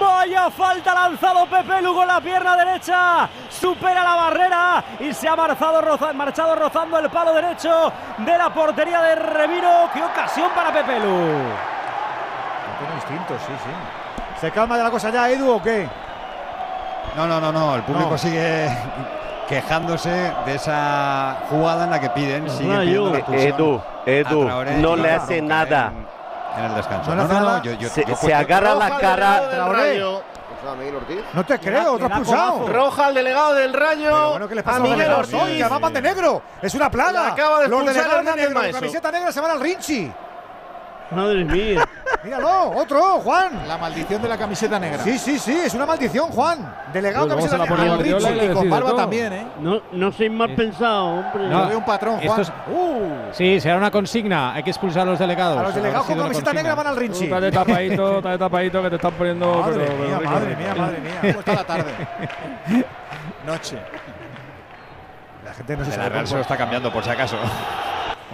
[0.00, 3.28] Vaya falta lanzado Pepe Lu con la pierna derecha.
[3.48, 8.52] Supera la barrera y se ha marchado, roza- marchado rozando el palo derecho de la
[8.52, 9.88] portería de Reviro.
[9.92, 11.28] Qué ocasión para Pepe Lu.
[12.78, 14.40] Tiene instinto, sí, sí.
[14.40, 15.88] ¿Se calma de la cosa ya, Edu, o qué?
[17.16, 17.74] No, no, no, no.
[17.76, 18.18] El público No.
[18.18, 18.68] sigue
[19.48, 20.10] quejándose
[20.46, 22.48] de esa jugada en la que piden.
[22.50, 23.12] Siguen Rayo.
[23.12, 25.92] pidiendo la Edu, Edu, Traoré no le hace nada.
[26.56, 27.14] En, en el descanso.
[27.14, 27.62] ¿No No, no, no.
[27.62, 29.50] Yo, yo, Se, yo se agarra la cara.
[29.50, 30.02] Traoré.
[30.64, 31.18] Pues Ortiz.
[31.34, 32.66] No te creo, otro expulsado.
[32.68, 34.30] Roja al delegado del Rayo.
[34.30, 35.18] Bueno, ¿qué les pasa a Miguel hoy?
[35.18, 35.36] Ortiz.
[35.36, 36.42] Que de negro.
[36.62, 37.28] Es una plaga.
[37.28, 40.10] Acaba de Los delegados de negro, camiseta negra se van al Rinchi.
[41.10, 41.86] Madre mía.
[42.24, 43.68] Míralo, otro, Juan.
[43.68, 45.02] La maldición de la camiseta negra.
[45.04, 46.74] Sí, sí, sí, es una maldición, Juan.
[46.92, 48.44] Delegado Luego camiseta se negra.
[48.46, 48.96] y con barba todo.
[48.96, 49.46] también, ¿eh?
[49.60, 51.50] No, no sois mal pensado, hombre.
[51.50, 52.40] Yo veo un patrón, Juan.
[52.40, 54.54] es- Uh, Sí, será una consigna.
[54.54, 55.58] Hay que expulsar a los delegados.
[55.58, 57.24] a los delegados con camiseta negra van al Rinchi.
[57.24, 59.54] Está de tapadito, está de tapadito que te están poniendo.
[59.60, 60.30] Madre pero- pero mía, rico.
[60.30, 61.20] madre mía, madre mía.
[61.20, 61.92] ¿Cómo está la tarde?
[63.46, 63.78] Noche.
[65.44, 67.36] La gente no se De sabe la Real se lo está cambiando, por si acaso.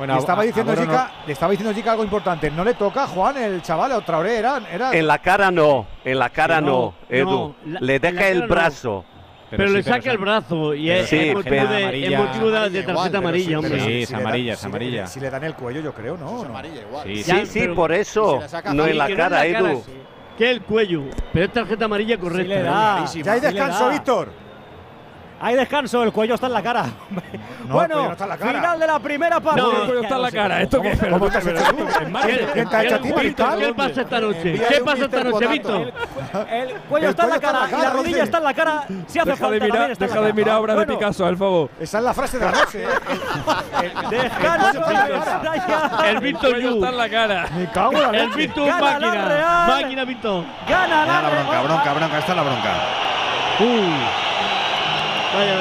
[0.00, 2.50] Bueno, Le estaba diciendo no- le estaba diciendo Jica algo importante.
[2.50, 5.86] No le toca a Juan, el chaval, o Traoré, era, era En la cara no,
[6.02, 7.30] en la cara no, no, Edu.
[7.30, 9.04] no, la- le deja el brazo.
[9.50, 12.46] Pero, sí, le saca el brazo y es, Sí, es motivo, de, amarilla- es motivo
[12.46, 13.80] de, de amarilla tarjeta igual, amarilla, sí, hombre.
[13.80, 15.06] Sí, si es le dan- amarilla, es amarilla.
[15.06, 16.26] Si le dan el cuello, yo creo, ¿no?
[16.38, 16.48] Es ¿no?
[16.48, 17.06] amarilla igual.
[17.06, 18.40] Sí, Ya, Sí, pero- por eso.
[18.72, 19.82] No en la cara, Edu.
[20.38, 21.02] Que el cuello.
[21.34, 22.42] Pero es tarjeta amarilla correcta.
[22.42, 22.70] Sí le ¿no?
[22.72, 22.92] da.
[22.94, 23.24] clarísimo.
[23.26, 23.92] Ya hay Sí le descanso, da.
[23.92, 24.32] Víctor.
[25.42, 26.84] Hay descanso, el cuello está en la cara.
[27.70, 28.52] No, bueno, no está en la cara.
[28.60, 29.60] final de la primera parte.
[29.60, 30.62] No, El cuello está en la cara.
[30.62, 30.98] ¿Esto qué es?
[30.98, 31.86] ¿Cómo te has hecho tú?
[32.26, 33.58] ¿Qué, ¿Quién te ha hecho a ti, qué- Víctor?
[33.58, 34.52] ¿Qué pasa esta noche?
[34.68, 35.46] ¿Qué pasa esta noche.
[35.46, 35.92] Víctor?
[36.50, 38.84] El cuello está en la cara y la rodilla está en la cara.
[39.06, 41.26] Si hace Deja de falta mirar, también está en deja de mirar obras de Picasso,
[41.26, 41.70] al favor.
[41.78, 42.82] Esa es la frase de la noche.
[42.82, 43.92] ¿eh?
[44.10, 44.82] Descanso.
[46.06, 46.74] El Víctor Yu.
[46.74, 47.46] está en la cara.
[47.56, 48.30] Me cago en la El.
[48.30, 49.28] Víctor máquina.
[49.28, 49.82] Real.
[49.82, 50.44] Máquina, Víctor.
[50.68, 52.18] Gana la la bronca, bronca, bronca.
[52.18, 52.70] Esta es la bronca.
[55.34, 55.60] Vaya.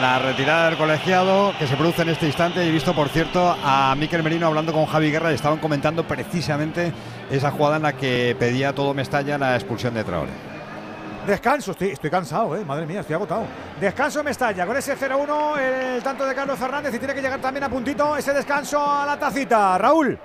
[0.00, 2.62] La retirada del colegiado que se produce en este instante.
[2.62, 6.92] He visto, por cierto, a Miquel Merino hablando con Javi Guerra y estaban comentando precisamente
[7.28, 10.30] esa jugada en la que pedía todo Mestalla la expulsión de Traoré.
[11.26, 12.64] Descanso, estoy, estoy cansado, eh.
[12.64, 13.44] madre mía, estoy agotado.
[13.80, 17.64] Descanso Mestalla, con ese 0-1, el tanto de Carlos Fernández y tiene que llegar también
[17.64, 19.76] a puntito ese descanso a la tacita.
[19.76, 20.18] Raúl.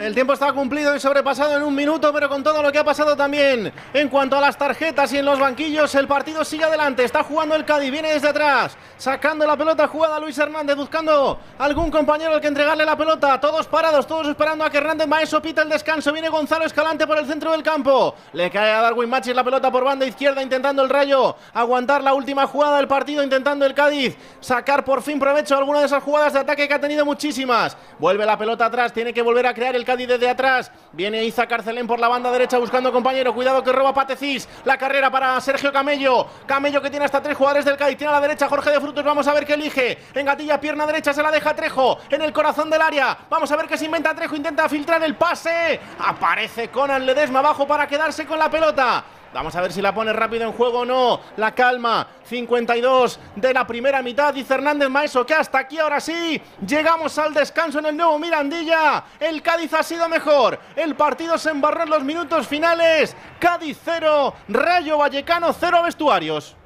[0.00, 2.84] El tiempo está cumplido y sobrepasado en un minuto, pero con todo lo que ha
[2.84, 7.04] pasado también en cuanto a las tarjetas y en los banquillos, el partido sigue adelante.
[7.04, 11.90] Está jugando el Cádiz, viene desde atrás, sacando la pelota jugada Luis Hernández, buscando algún
[11.90, 13.38] compañero al que entregarle la pelota.
[13.38, 16.12] Todos parados, todos esperando a que Hernández Maeso pita el descanso.
[16.12, 18.14] Viene Gonzalo Escalante por el centro del campo.
[18.32, 22.14] Le cae a Darwin Machis la pelota por banda izquierda, intentando el rayo aguantar la
[22.14, 26.32] última jugada del partido, intentando el Cádiz sacar por fin provecho alguna de esas jugadas
[26.32, 27.76] de ataque que ha tenido muchísimas.
[27.98, 30.70] Vuelve la pelota atrás, tiene que volver a crear el Cádiz desde atrás.
[30.92, 33.34] Viene Iza Carcelén por la banda derecha buscando compañero.
[33.34, 34.48] Cuidado que roba Patecís.
[34.64, 36.26] La carrera para Sergio Camello.
[36.46, 37.96] Camello que tiene hasta tres jugadores del Cádiz.
[37.96, 39.04] Tiene a la derecha Jorge de Frutos.
[39.04, 39.98] Vamos a ver qué elige.
[40.14, 41.98] En gatilla, pierna derecha, se la deja Trejo.
[42.10, 43.16] En el corazón del área.
[43.28, 44.36] Vamos a ver qué se inventa Trejo.
[44.36, 45.80] Intenta filtrar el pase.
[45.98, 49.04] Aparece Conan Ledesma abajo para quedarse con la pelota.
[49.32, 51.20] Vamos a ver si la pone rápido en juego o no.
[51.36, 52.06] La calma.
[52.24, 54.34] 52 de la primera mitad.
[54.34, 56.40] Dice Hernández Maeso que hasta aquí ahora sí.
[56.66, 59.04] Llegamos al descanso en el nuevo Mirandilla.
[59.18, 60.58] El Cádiz ha sido mejor.
[60.76, 63.16] El partido se embarró en los minutos finales.
[63.38, 64.34] Cádiz 0.
[64.48, 66.56] Rayo Vallecano 0 vestuarios.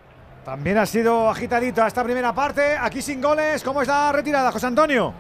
[0.45, 2.77] También ha sido agitadita esta primera parte.
[2.77, 3.63] Aquí sin goles.
[3.63, 5.15] ¿Cómo es la retirada, José Antonio?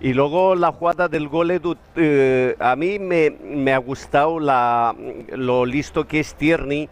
[0.00, 1.60] Y luego la jugada del gol,
[1.96, 6.88] eh, a mí me, me ha gustado lo listo que es Tierney,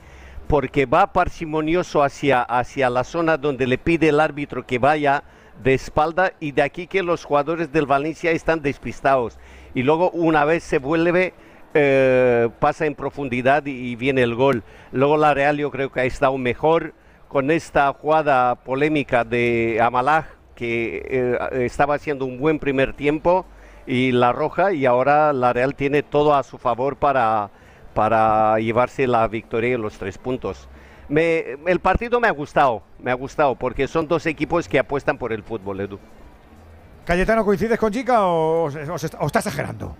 [0.46, 5.22] porque va parsimonioso hacia, hacia la zona donde le pide el árbitro que vaya
[5.62, 9.38] de espalda y de aquí que los jugadores del Valencia están despistados.
[9.74, 11.34] Y luego una vez se vuelve,
[11.80, 14.64] eh, pasa en profundidad y, viene el gol.
[14.90, 16.92] Luego la Real yo creo que ha estado mejor
[17.28, 20.26] con esta jugada polémica de Amalaj
[20.56, 23.46] que eh, estaba haciendo un buen primer tiempo
[23.86, 27.50] y la roja y ahora la Real tiene todo a su favor para,
[27.94, 30.68] para llevarse la victoria y los tres puntos.
[31.08, 35.32] El partido me ha gustado, me ha gustado porque son dos equipos que apuestan por
[35.32, 36.00] el fútbol, Edu.
[37.04, 39.96] Cayetano, ¿coincides con Jica o, o o está exagerando?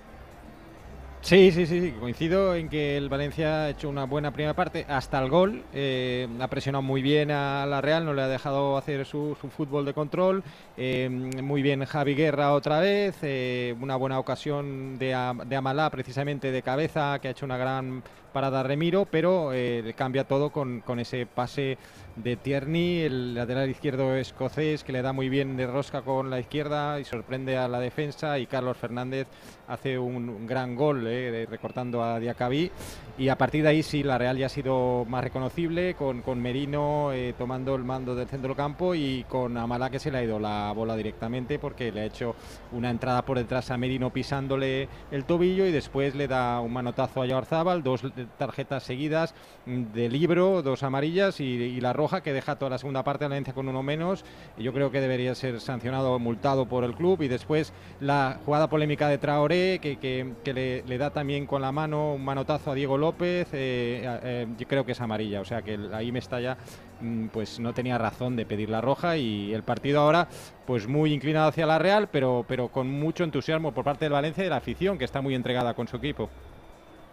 [1.21, 5.19] Sí, sí, sí, coincido en que el Valencia ha hecho una buena primera parte hasta
[5.21, 5.65] el gol.
[5.75, 9.85] eh, ha presionado muy bien a la Real, no le ha dejado hacer su, fútbol
[9.85, 10.43] de control.
[10.77, 11.09] eh,
[11.43, 13.17] muy bien Javi Guerra otra vez.
[13.23, 15.09] eh, una buena ocasión de,
[15.47, 19.51] de Amalá, precisamente de cabeza, que ha hecho una gran parada Remiro, pero
[19.97, 21.79] cambia todo con, con ese pase
[22.17, 26.39] de Tierney, el lateral izquierdo escocés, que le da muy bien de rosca con la
[26.41, 28.39] izquierda y sorprende a la defensa.
[28.39, 29.27] Y Carlos Fernández
[29.69, 32.71] hace un, gran gol, eh, recortando a Diacabí.
[33.19, 36.41] Y a partir de ahí sí, la Real ya ha sido más reconocible, con, con
[36.41, 40.23] Merino eh, tomando el mando del centro campo y con Amalá que se le ha
[40.23, 42.35] ido la bola directamente porque le ha hecho
[42.73, 47.23] una entrada por detrás a Merino pisándole el tobillo y después le da un manotazo
[47.23, 48.03] a Yaorzábal, dos
[48.39, 49.35] tarjetas seguidas
[49.67, 53.35] de libro, dos amarillas y, la roja que deja toda la segunda parte de la
[53.35, 54.25] Valencia con uno menos.
[54.57, 58.69] Yo creo que debería ser sancionado o multado por el club y después la jugada
[58.69, 62.71] polémica de Traoré que, que- que le, le da también con la mano un manotazo
[62.71, 66.57] a Diego López, eh, eh, yo creo que es amarilla, o sea que ahí Mestalla
[67.01, 70.29] mm, pues no tenía razón de pedir la roja y el partido ahora
[70.67, 74.43] pues muy inclinado hacia la Real, pero, pero con mucho entusiasmo por parte del Valencia
[74.43, 76.29] y de la afición que está muy entregada con su equipo.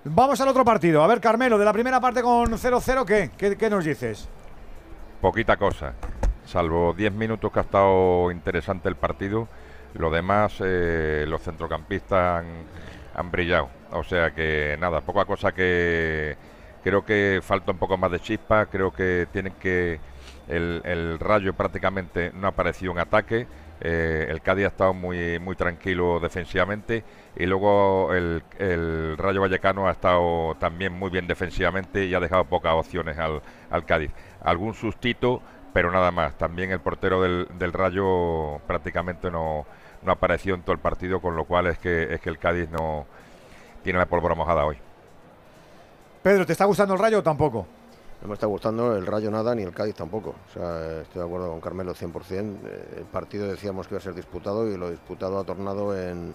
[0.08, 1.04] Vamos al otro partido.
[1.04, 3.32] A ver, Carmelo, de la primera parte con 0-0, ¿qué?
[3.38, 3.58] ¿qué?
[3.58, 4.30] ¿Qué nos dices?
[5.20, 5.94] Poquita cosa,
[6.46, 9.48] salvo 10 minutos que ha estado interesante el partido
[9.98, 12.46] lo demás, eh, los centrocampistas
[13.16, 13.70] han, brillado.
[13.92, 16.36] O sea que nada, poca cosa que
[16.84, 18.66] creo que falta un poco más de chispa.
[18.68, 20.00] Creo que tienen que.
[20.48, 23.48] El, Rayo prácticamente no ha aparecido en ataque.
[23.82, 27.04] Eh, el Cádiz ha estado muy, muy tranquilo defensivamente
[27.36, 28.42] y luego el,
[29.18, 33.86] Rayo Vallecano ha estado también muy bien defensivamente y ha dejado pocas opciones al, al
[33.86, 34.12] Cádiz.
[34.42, 35.42] Algún sustito,
[35.74, 36.38] pero nada más.
[36.38, 39.66] También el portero del, del Rayo prácticamente no,
[40.06, 42.70] no apareció en todo el partido, con lo cual es que, es que el Cádiz
[42.70, 43.06] no
[43.84, 44.78] tiene la pólvora mojada hoy.
[46.24, 47.68] Pedro, ¿te está gustando el Rayo o tampoco?
[48.22, 50.36] No me está gustando el Rayo nada ni el Cádiz tampoco.
[50.50, 52.58] O sea, estoy de acuerdo con Carmelo 100%.
[52.66, 56.34] Eh, el partido decíamos que iba a ser disputado y lo disputado ha tornado en,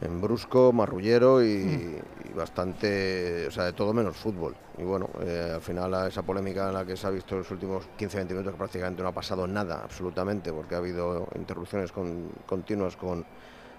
[0.00, 1.98] en brusco, marrullero y,
[2.34, 4.54] bastante, o sea, de todo menos fútbol.
[4.78, 7.84] Y bueno, eh, al final esa polémica en la que se ha visto los últimos
[7.98, 11.92] 15-20 minutos que prácticamente no ha pasado nada, absolutamente, porque ha habido interrupciones
[12.46, 13.26] continuas con,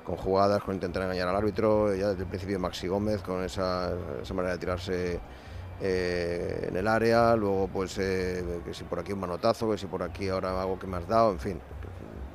[0.06, 3.94] jugadas, con intentar engañar al árbitro, ya desde el principio Maxi Gómez con esa,
[4.34, 5.20] manera de tirarse
[5.82, 9.88] eh, en el área, luego pues eh, que si por aquí un manotazo, que si
[9.88, 11.62] por aquí ahora algo que me has dado, en fin,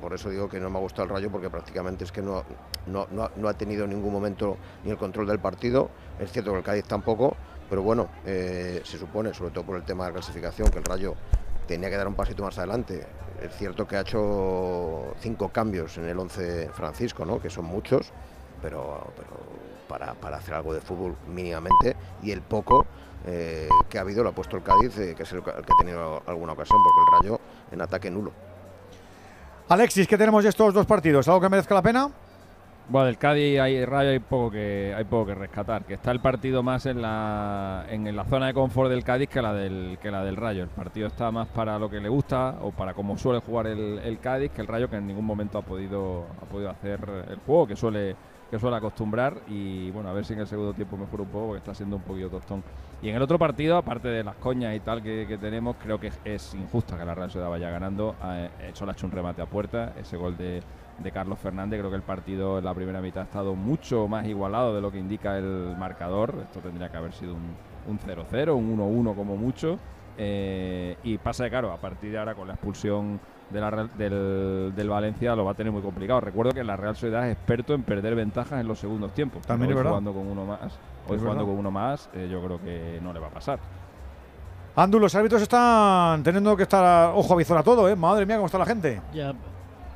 [0.01, 2.43] por eso digo que no me ha gustado el Rayo porque prácticamente es que no,
[2.87, 5.89] no, ha tenido en ningún momento ni el control del partido.
[6.19, 7.35] Es cierto que el Cádiz tampoco,
[7.69, 10.85] pero bueno, eh, se supone, sobre todo por el tema de la clasificación, que el
[10.85, 11.15] Rayo
[11.67, 13.05] tenía que dar un pasito más adelante.
[13.41, 17.39] Es cierto que ha hecho cinco cambios en el 11 Francisco, ¿no?
[17.39, 18.11] que son muchos,
[18.61, 19.11] pero,
[19.87, 22.85] para, hacer algo de fútbol mínimamente y el poco
[23.25, 25.77] eh, que ha habido lo ha puesto el Cádiz, eh, que es el, que ha
[25.77, 28.31] tenido alguna ocasión, porque el Rayo en ataque nulo.
[29.69, 31.27] Alexis, ¿qué tenemos estos dos partidos?
[31.27, 32.09] ¿Algo que merezca la pena?
[32.87, 36.21] Bueno, del Cádiz hay Rayo hay poco que hay poco que rescatar, que está el
[36.21, 40.09] partido más en la en la zona de confort del Cádiz que la del que
[40.09, 40.63] la del Rayo.
[40.63, 43.99] El partido está más para lo que le gusta o para cómo suele jugar el,
[44.05, 47.39] el Cádiz que el Rayo que en ningún momento ha podido ha podido hacer el
[47.45, 48.15] juego que suele
[48.49, 51.47] que suele acostumbrar y bueno, a ver si en el segundo tiempo mejora un poco
[51.47, 52.63] porque está siendo un poquito tostón.
[53.01, 56.11] Y en el otro partido, aparte de las coñas y tal que, tenemos, creo que
[56.23, 58.15] es injusta que la Real Sociedad vaya ganando.
[58.23, 60.63] Eh, solo ha hecho un remate a puerta, ese gol de,
[61.13, 61.79] Carlos Fernández.
[61.79, 64.91] Creo que el partido en la primera mitad ha estado mucho más igualado de lo
[64.91, 66.35] que indica el marcador.
[66.41, 69.77] Esto tendría que haber sido un 0-0, un 1-1 como mucho.
[70.17, 73.19] Eh, y pasa de caro, a partir de ahora con la expulsión
[73.49, 76.19] de la, del, del, Valencia lo va a tener muy complicado.
[76.21, 79.45] Recuerdo que la Real Sociedad es experto en perder ventajas en los segundos tiempos.
[79.45, 82.61] También hoy es jugando con uno más, hoy jugando con uno más, eh, yo creo
[82.61, 83.59] que no le va a pasar.
[84.75, 87.95] Andu, los árbitros están teniendo que estar ojo a visor a todo, ¿eh?
[87.95, 89.01] Madre mía, cómo está la gente.
[89.11, 89.33] Ya,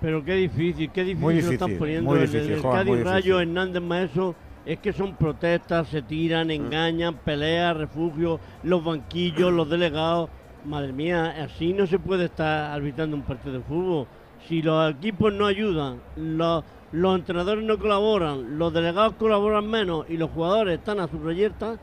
[0.01, 2.09] pero qué difícil, qué difícil, lo están poniendo.
[2.09, 4.33] Muy difícil, el, Cádiz Rayo, Hernández Maestro,
[4.65, 6.51] es que son protestas, se tiran, mm.
[6.51, 10.30] engañan, peleas, refugio, los banquillos, los delegados.
[10.65, 14.07] Madre mía, así no se puede estar arbitrando un partido de fútbol.
[14.48, 20.17] Si los equipos no ayudan, los, los entrenadores no colaboran, los delegados colaboran menos y
[20.17, 21.77] los jugadores están a su reyerta,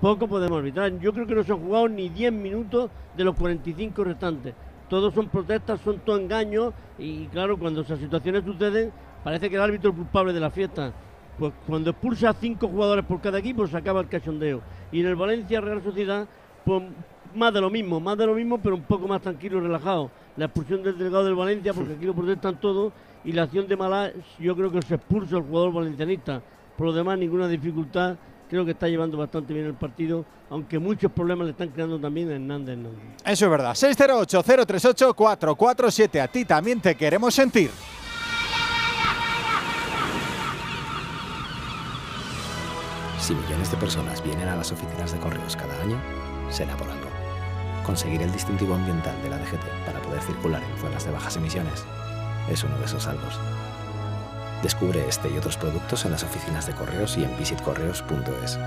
[0.00, 0.98] poco podemos arbitrar.
[1.00, 4.54] Yo creo que no se han jugado ni 10 minutos de los 45 restantes
[4.88, 8.90] todos son protestas, son todo engaños y claro, cuando esas situaciones suceden,
[9.22, 10.92] parece que el árbitro es culpable de la fiesta.
[11.38, 14.60] Pues cuando expulsa a cinco jugadores por cada equipo se acaba el cachondeo.
[14.90, 16.26] Y en el Valencia Real Sociedad,
[16.64, 16.82] pues
[17.38, 20.10] más de lo mismo, más de lo mismo, pero un poco más tranquilo y relajado.
[20.36, 22.92] La expulsión del delegado del Valencia, porque aquí lo protestan todos,
[23.24, 26.42] y la acción de Malá, yo creo que se expulsa el jugador valencianista.
[26.76, 28.16] Por lo demás, ninguna dificultad
[28.48, 32.30] creo que está llevando bastante bien el partido, aunque muchos problemas le están creando también
[32.30, 33.00] a Hernández Hernández.
[33.24, 33.72] Eso es verdad.
[33.72, 36.20] 608-038-447.
[36.20, 37.70] A ti también te queremos sentir.
[43.20, 46.00] Si millones de personas vienen a las oficinas de correos cada año,
[46.48, 47.07] será por algo.
[47.88, 51.84] Conseguir el distintivo ambiental de la DGT para poder circular en zonas de bajas emisiones
[52.50, 53.26] es uno de esos algo.
[54.62, 58.58] Descubre este y otros productos en las oficinas de correos y en visitcorreos.es.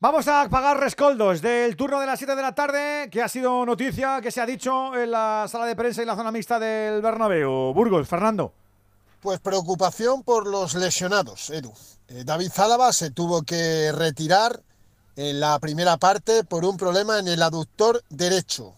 [0.00, 3.64] Vamos a pagar rescoldos del turno de las 7 de la tarde, que ha sido
[3.64, 7.00] noticia, que se ha dicho en la sala de prensa y la zona mixta del
[7.00, 7.72] Bernabéu.
[7.72, 8.52] Burgos, Fernando.
[9.20, 11.72] Pues preocupación por los lesionados, Edu.
[12.08, 14.60] Eh, David Zálava se tuvo que retirar
[15.18, 18.76] en la primera parte por un problema en el aductor derecho.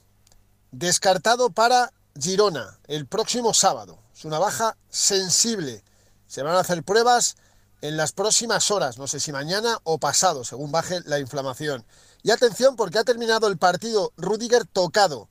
[0.70, 3.98] Descartado para Girona el próximo sábado.
[4.16, 5.84] Es una baja sensible.
[6.26, 7.36] Se van a hacer pruebas
[7.82, 11.84] en las próximas horas, no sé si mañana o pasado, según baje la inflamación.
[12.22, 15.28] Y atención porque ha terminado el partido Rudiger tocado.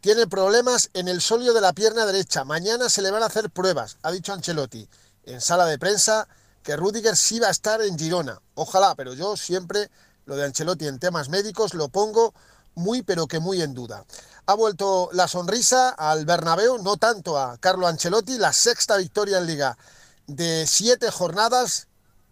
[0.00, 2.44] Tiene problemas en el solio de la pierna derecha.
[2.44, 4.88] Mañana se le van a hacer pruebas, ha dicho Ancelotti
[5.24, 6.26] en sala de prensa
[6.62, 8.40] que Rudiger sí va a estar en Girona.
[8.54, 9.90] Ojalá, pero yo siempre
[10.28, 12.34] lo de Ancelotti en temas médicos lo pongo
[12.74, 14.04] muy pero que muy en duda.
[14.44, 19.46] Ha vuelto la sonrisa al Bernabéu, no tanto a Carlo Ancelotti, la sexta victoria en
[19.46, 19.78] liga
[20.26, 21.88] de siete jornadas.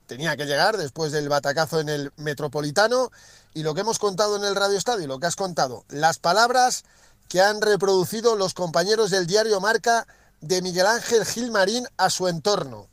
[0.07, 3.11] Tenía que llegar después del batacazo en el Metropolitano
[3.55, 6.85] y lo que hemos contado en el Radio Estadio, lo que has contado, las palabras
[7.31, 10.07] que han reproducido los compañeros del diario Marca
[10.43, 12.89] de Miguel Ángel Gilmarín a su entorno.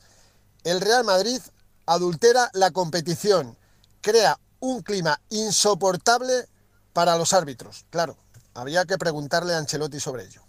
[0.64, 1.42] El Real Madrid
[1.86, 3.58] adultera la competición,
[4.02, 6.46] crea un clima insoportable
[6.94, 7.86] para los árbitros.
[7.90, 8.16] Claro,
[8.54, 10.42] había que preguntarle a Ancelotti sobre ello.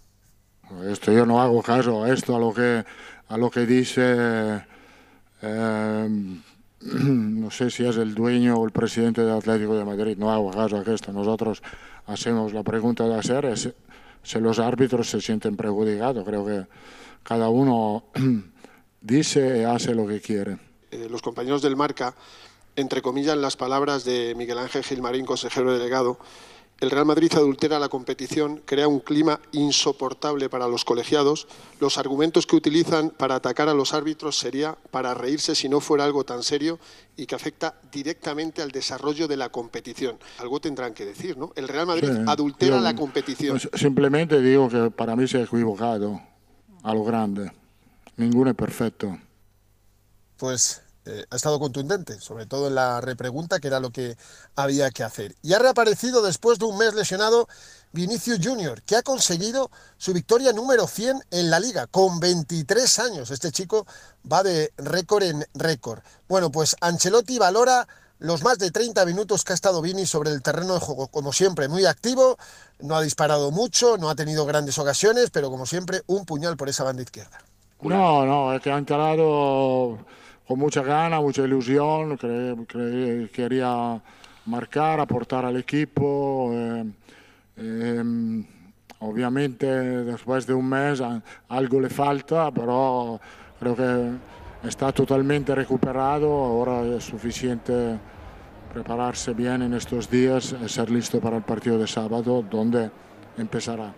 [0.89, 2.85] Esto yo no hago caso a esto, a lo que,
[3.29, 4.65] a lo que dice,
[5.43, 6.09] eh,
[6.81, 10.53] no sé si es el dueño o el presidente del Atlético de Madrid, no hago
[10.53, 11.13] caso a esto.
[11.13, 11.61] Nosotros
[12.07, 13.69] hacemos la pregunta de hacer es
[14.23, 16.25] si los árbitros se sienten perjudicados.
[16.25, 16.67] Creo que
[17.25, 18.05] cada uno
[19.01, 20.57] dice y hace lo que quiere.
[20.93, 22.15] Eh, los compañeros del Marca,
[22.77, 26.19] entre comillas, las palabras de Miguel Ángel Gilmarín, consejero delegado,
[26.81, 31.47] el Real Madrid adultera la competición, crea un clima insoportable para los colegiados.
[31.79, 36.05] Los argumentos que utilizan para atacar a los árbitros sería para reírse si no fuera
[36.05, 36.81] algo tan serio
[37.17, 40.19] y que afecta directamente al desarrollo de la competición.
[40.39, 41.53] Algo tendrán que decir, ¿no?
[41.55, 43.59] El Real Madrid adultera la competición.
[43.59, 46.21] Pues, simplemente digo que para mí se ha equivocado
[46.83, 47.53] a lo grande.
[48.17, 49.17] Ninguno es perfecto.
[50.37, 54.17] Pues eh, ha estado contundente, sobre todo en la repregunta, que era lo que
[54.57, 55.35] había que hacer.
[55.43, 57.49] Y ha reaparecido después de un mes lesionado
[57.93, 63.31] Vinicius Junior, que ha conseguido su victoria número 100 en la liga, con 23 años.
[63.31, 63.87] Este chico
[64.31, 66.01] va de récord en récord.
[66.29, 67.87] Bueno, pues Ancelotti valora
[68.19, 71.33] los más de 30 minutos que ha estado Vini sobre el terreno de juego, como
[71.33, 72.39] siempre, muy activo,
[72.81, 76.69] no ha disparado mucho, no ha tenido grandes ocasiones, pero como siempre, un puñal por
[76.69, 77.39] esa banda izquierda.
[77.83, 79.99] No, no, es que ha entrado
[80.47, 82.19] con mucha gana, mucha ilusión,
[83.33, 84.01] quería
[84.47, 86.51] marcar, aportar al equipo.
[86.53, 86.85] Eh,
[87.57, 88.45] eh,
[89.01, 91.03] obviamente después de un mes
[91.49, 93.21] algo le falta, pero
[93.59, 97.99] creo que está totalmente recuperado, ahora es suficiente
[98.73, 102.91] prepararse bien en estos días y ser listo para el partido de sábado, donde
[103.39, 103.93] empezará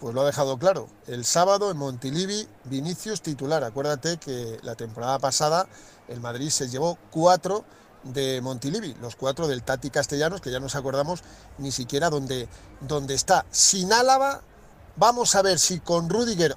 [0.00, 0.88] pues lo ha dejado claro.
[1.06, 3.64] El sábado en Montilivi, Vinicius titular.
[3.64, 5.66] Acuérdate que la temporada pasada
[6.08, 7.64] el Madrid se llevó cuatro
[8.04, 11.22] de Montilivi, los cuatro del Tati Castellanos, que ya nos acordamos
[11.58, 12.48] ni siquiera dónde,
[12.80, 13.46] dónde está.
[13.50, 14.42] Sin Álava,
[14.96, 16.56] vamos a ver si con Rudiger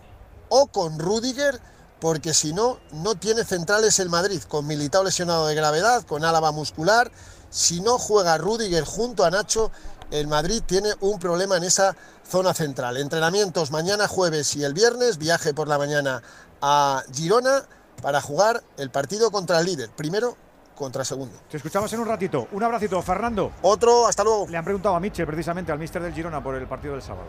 [0.50, 1.59] o con Rudiger,
[2.00, 6.51] porque si no, no tiene centrales el Madrid, con Militao lesionado de gravedad, con Álava
[6.51, 7.11] muscular.
[7.50, 9.72] Si no juega Rudiger junto a Nacho,
[10.11, 11.95] el Madrid tiene un problema en esa
[12.27, 12.97] zona central.
[12.97, 16.21] Entrenamientos mañana jueves y el viernes, viaje por la mañana
[16.61, 17.63] a Girona
[18.01, 20.38] para jugar el partido contra el líder, primero
[20.75, 21.35] contra segundo.
[21.49, 22.47] Te escuchamos en un ratito.
[22.53, 23.51] Un abracito, Fernando.
[23.61, 24.47] Otro, hasta luego.
[24.47, 27.27] Le han preguntado a Michel, precisamente, al mister del Girona, por el partido del sábado.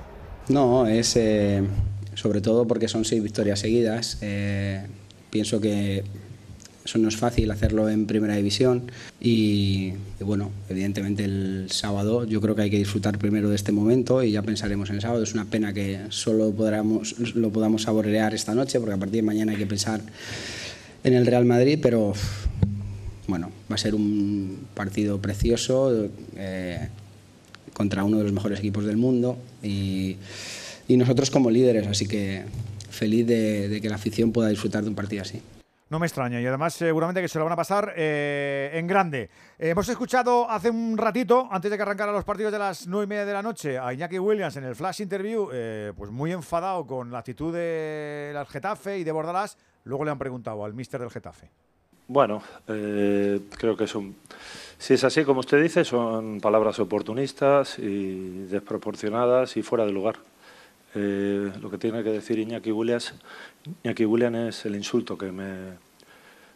[0.48, 1.66] No, es eh,
[2.14, 4.18] sobre todo porque son seis victorias seguidas.
[4.20, 4.86] Eh,
[5.30, 6.04] pienso que
[6.90, 12.56] eso no es fácil hacerlo en primera división y, bueno, evidentemente el sábado yo creo
[12.56, 15.22] que hay que disfrutar primero de este momento y ya pensaremos en el sábado.
[15.22, 19.22] Es una pena que solo podamos, lo podamos saborear esta noche porque a partir de
[19.22, 20.00] mañana hay que pensar
[21.04, 22.12] en el Real Madrid, pero
[23.28, 26.88] bueno, va a ser un partido precioso eh,
[27.72, 30.16] contra uno de los mejores equipos del mundo y,
[30.88, 32.42] nosotros como líderes, así que
[32.90, 35.40] feliz de que la afición pueda disfrutar de un partido así.
[35.90, 39.28] No me extraña y además seguramente que se lo van a pasar eh, en grande.
[39.58, 43.08] hemos escuchado hace un ratito, antes de que arrancaran los partidos de las nueve y
[43.08, 46.86] media de la noche, a Iñaki Williams en el flash interview, eh, pues muy enfadado
[46.86, 49.58] con la actitud del Getafe y de Bordalás.
[49.82, 51.50] Luego le han preguntado al mister del Getafe.
[52.06, 54.14] Bueno, eh, creo que son,
[54.78, 60.18] si es así como usted dice, son palabras oportunistas y desproporcionadas y fuera de lugar.
[60.94, 63.14] lo que tiene que decir Iñaki Williams
[63.84, 65.74] Iñaki William es el insulto que me,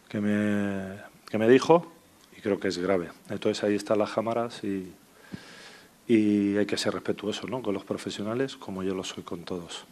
[0.09, 0.97] que me,
[1.29, 1.91] que me dijo
[2.37, 3.09] y creo que es grave.
[3.29, 4.91] Entonces ahí están las cámaras y,
[6.07, 7.61] y hay que ser respetuoso ¿no?
[7.61, 9.85] con los profesionales como yo lo soy con todos.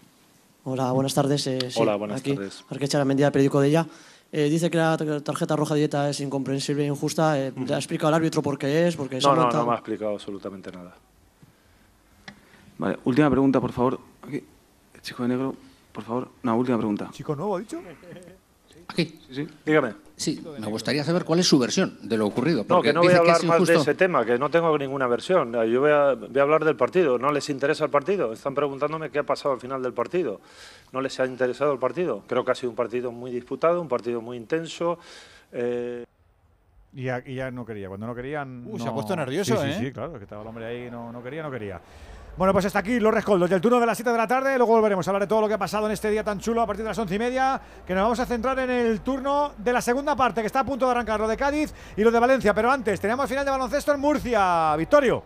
[0.66, 1.46] Hola, buenas tardes.
[1.48, 2.64] Eh, Hola, buenas aquí, tardes.
[2.70, 3.86] Arquecha Mendía, el periódico de ella.
[4.32, 7.40] Eh, dice que la tarjeta roja dieta es incomprensible e injusta.
[7.40, 8.96] Eh, ¿Le ha explicado al árbitro por qué es?
[8.96, 10.96] Porque no, no, no me ha explicado absolutamente nada.
[12.80, 14.00] Vale, última pregunta, por favor.
[14.26, 14.44] Aquí,
[14.96, 15.56] el chico de negro.
[15.94, 17.10] Por favor, una última pregunta.
[17.12, 17.82] ¿Chico nuevo, ha dicho?
[18.88, 19.20] Aquí.
[19.32, 19.94] Sí, dígame.
[20.16, 22.60] Sí, me gustaría saber cuál es su versión de lo ocurrido.
[22.60, 25.08] No, porque que no voy a hablar más de ese tema, que no tengo ninguna
[25.08, 25.54] versión.
[25.68, 27.18] Yo voy a, voy a hablar del partido.
[27.18, 28.34] ¿No les interesa el partido?
[28.34, 30.42] Están preguntándome qué ha pasado al final del partido.
[30.92, 32.24] ¿No les ha interesado el partido?
[32.28, 35.00] Creo que ha sido un partido muy disputado, un partido muy intenso.
[35.52, 36.04] eh,
[36.96, 37.88] Y ya, y ya no quería.
[37.88, 38.64] Cuando no querían.
[38.68, 39.74] Uh, se no- ha puesto nervioso, sí, ¿eh?
[39.80, 41.82] Sí, sí, claro, que estaba el hombre ahí, no, no quería, no quería.
[42.36, 44.58] Bueno, pues hasta aquí los rescoldos del turno de las 7 de la tarde.
[44.58, 46.64] Luego volveremos a hablar de todo lo que ha pasado en este día tan chulo
[46.64, 47.62] a partir de las 11 y media.
[47.86, 50.64] Que nos vamos a centrar en el turno de la segunda parte, que está a
[50.64, 52.54] punto de arrancar, lo de Cádiz y lo de Valencia.
[52.56, 54.76] Pero antes, tenemos final de baloncesto en Murcia.
[54.76, 55.24] Victorio.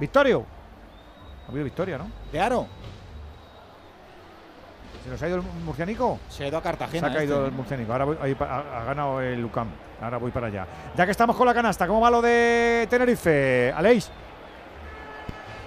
[0.00, 0.44] Victorio.
[1.46, 2.10] Ha habido victoria, ¿no?
[2.32, 2.66] De Aro.
[5.04, 6.18] ¿Se nos ha ido el murcianico?
[6.28, 7.08] Se ha ido a Cartagena.
[7.08, 7.48] Se ha caído este.
[7.48, 7.92] el murcianico.
[7.92, 9.68] Ahora voy- ahí ha, ha ganado el UCAM.
[10.00, 10.66] Ahora voy para allá.
[10.96, 13.72] Ya que estamos con la canasta, ¿cómo va lo de Tenerife?
[13.74, 14.08] Aleix.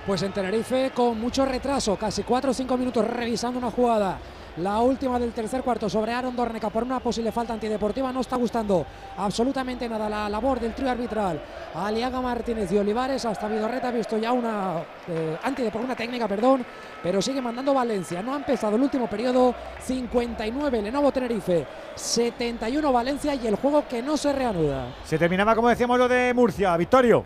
[0.06, 4.18] Pues en Tenerife con mucho retraso, casi 4 o 5 minutos revisando una jugada.
[4.58, 8.14] La última del tercer cuarto sobre Aaron Dorneca por una posible falta antideportiva.
[8.14, 8.86] No está gustando
[9.18, 11.42] absolutamente nada la labor del trío arbitral.
[11.76, 13.26] Aliaga Martínez y Olivares.
[13.26, 16.66] Hasta Vidorreta ha visto ya una eh, antidepor- una técnica, perdón.
[17.04, 18.22] Pero sigue mandando Valencia.
[18.22, 19.54] No ha empezado el último periodo.
[19.82, 21.68] 59 Lenovo Tenerife.
[21.96, 24.88] 71 Valencia y el juego que no se reanuda.
[25.04, 26.78] Se terminaba, como decíamos, lo de Murcia.
[26.78, 27.26] Victorio.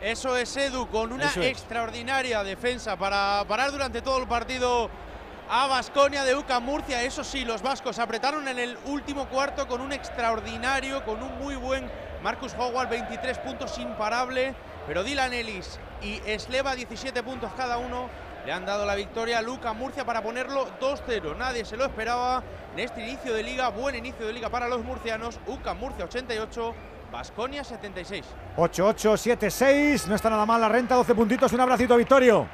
[0.00, 1.36] Eso es Edu, con una es.
[1.36, 4.90] extraordinaria defensa para parar durante todo el partido
[5.48, 7.02] a Basconia de UCA Murcia.
[7.02, 11.56] Eso sí, los vascos apretaron en el último cuarto con un extraordinario, con un muy
[11.56, 11.90] buen
[12.22, 14.54] Marcus Howard, 23 puntos imparable.
[14.86, 18.08] Pero Dylan Ellis y Esleva, 17 puntos cada uno,
[18.44, 21.36] le han dado la victoria a Luca Murcia para ponerlo 2-0.
[21.36, 22.42] Nadie se lo esperaba
[22.72, 23.68] en este inicio de liga.
[23.68, 25.40] Buen inicio de liga para los murcianos.
[25.46, 26.74] UCA Murcia 88,
[27.10, 28.24] Basconia 76.
[28.56, 30.06] 8-8-7-6.
[30.06, 30.94] No está nada mal la renta.
[30.94, 31.52] 12 puntitos.
[31.52, 32.46] Un abracito, Victorio.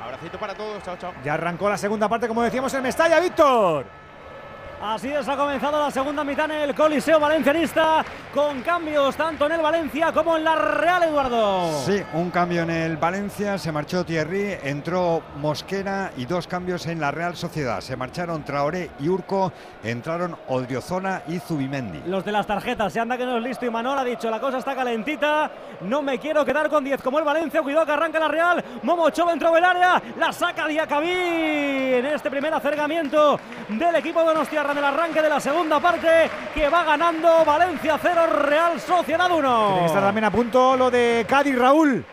[0.00, 0.82] Abracito para todos.
[0.82, 1.12] Chao, chao.
[1.24, 3.99] Ya arrancó la segunda parte, como decíamos, en Mestalla, Víctor.
[4.82, 8.02] Así es, ha comenzado la segunda mitad en el Coliseo Valencianista,
[8.32, 11.84] con cambios tanto en el Valencia como en la Real Eduardo.
[11.84, 16.98] Sí, un cambio en el Valencia, se marchó Thierry, entró Mosquera y dos cambios en
[16.98, 17.82] la Real Sociedad.
[17.82, 19.52] Se marcharon Traoré y Urco,
[19.84, 22.00] entraron Odriozona y Zubimendi.
[22.06, 24.40] Los de las tarjetas, se anda que no es listo y Manol ha dicho la
[24.40, 25.50] cosa está calentita,
[25.82, 29.02] no me quiero quedar con 10 como el Valencia, cuidado que arranca la Real, Momo
[29.02, 34.26] Ochoa entró en el área, la saca Diacabí en este primer acercamiento del equipo de
[34.26, 39.30] Donostiarra en el arranque de la segunda parte, que va ganando Valencia 0, Real Sociedad
[39.30, 39.66] 1.
[39.66, 42.04] Tiene que estar también a punto lo de Cádiz, Raúl.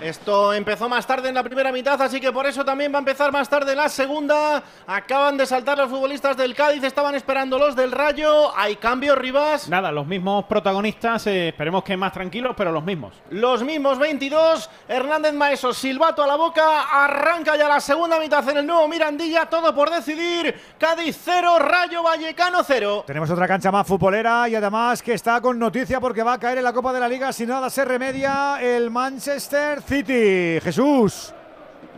[0.00, 2.98] Esto empezó más tarde en la primera mitad, así que por eso también va a
[2.98, 4.62] empezar más tarde la segunda.
[4.86, 8.54] Acaban de saltar los futbolistas del Cádiz, estaban esperando los del Rayo.
[8.56, 9.70] Hay cambios, Rivas.
[9.70, 13.14] Nada, los mismos protagonistas, eh, esperemos que más tranquilos, pero los mismos.
[13.30, 14.68] Los mismos 22.
[14.86, 16.82] Hernández Maeso, silbato a la boca.
[16.92, 19.46] Arranca ya la segunda mitad en el nuevo Mirandilla.
[19.46, 20.54] Todo por decidir.
[20.78, 23.04] Cádiz 0, Rayo Vallecano 0.
[23.06, 26.58] Tenemos otra cancha más futbolera y además que está con noticia porque va a caer
[26.58, 30.60] en la Copa de la Liga si nada se remedia el Manchester City.
[30.60, 31.32] Jesús.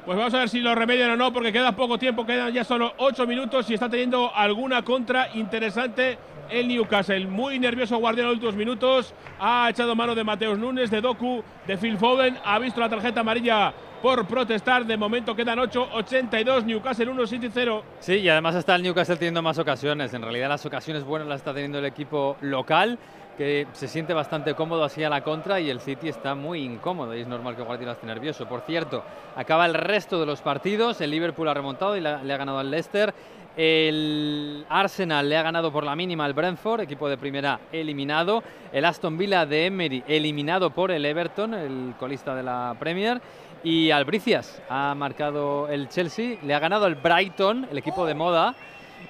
[0.05, 2.65] Pues vamos a ver si lo remedian o no, porque queda poco tiempo, quedan ya
[2.65, 6.19] solo 8 minutos y está teniendo alguna contra interesante
[6.51, 7.27] el Newcastle.
[7.27, 11.43] Muy nervioso Guardiola en los últimos minutos, ha echado mano de Mateus Nunes, de Doku,
[11.67, 14.87] de Phil Foden, ha visto la tarjeta amarilla por protestar.
[14.87, 17.85] De momento quedan 8, 82, Newcastle 1, City 0.
[18.01, 20.15] Sí, y además está el Newcastle teniendo más ocasiones.
[20.15, 22.99] En realidad las ocasiones buenas las está teniendo el equipo local,
[23.39, 27.17] que se siente bastante cómodo así a la contra y el City está muy incómodo
[27.17, 28.47] y es normal que Guardiola esté nervioso.
[28.47, 29.05] Por cierto,
[29.37, 32.71] acaba el resto de los partidos, el Liverpool ha remontado y le ha ganado al
[32.71, 33.15] Leicester.
[33.57, 38.43] El Arsenal le ha ganado por la mínima al Brentford, equipo de primera eliminado.
[38.73, 43.21] El Aston Villa de Emery eliminado por el Everton, el colista de la Premier.
[43.65, 48.55] Y Albricias ha marcado el Chelsea, le ha ganado el Brighton, el equipo de moda.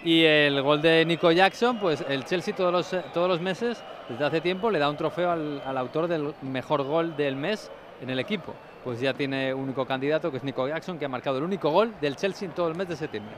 [0.04, 4.24] Y el gol de Nico Jackson, pues el Chelsea todos los, todos los meses, desde
[4.24, 7.70] hace tiempo, le da un trofeo al, autor del mejor gol del mes
[8.00, 8.54] en el equipo.
[8.84, 11.94] Pues ya tiene único candidato, que es Nico Jackson, que ha marcado el único gol
[12.00, 13.34] del Chelsea en todo el mes de septiembre.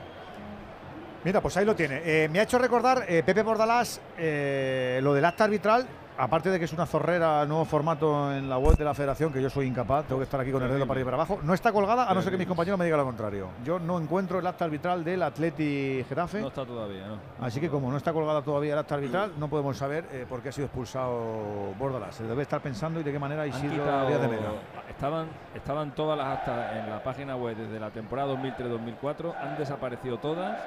[1.23, 2.01] Mira, pues ahí lo tiene.
[2.03, 5.85] Eh, me ha hecho recordar eh, Pepe Bordalás eh, lo del acta arbitral.
[6.17, 9.41] Aparte de que es una zorrera, nuevo formato en la web de la federación, que
[9.41, 11.39] yo soy incapaz, tengo que estar aquí con el dedo para ir para abajo.
[11.43, 13.47] No está colgada, a no ser que mis compañeros me digan lo contrario.
[13.63, 16.41] Yo no encuentro el acta arbitral del Atleti Getafe.
[16.41, 17.45] No está todavía, ¿no?
[17.45, 20.41] Así que como no está colgada todavía el acta arbitral, no podemos saber eh, por
[20.41, 22.15] qué ha sido expulsado Bordalás.
[22.15, 24.51] Se debe estar pensando y de qué manera Isidro Díaz de Mera.
[24.89, 30.17] estaban, estaban todas las actas en la página web desde la temporada 2003-2004, han desaparecido
[30.17, 30.59] todas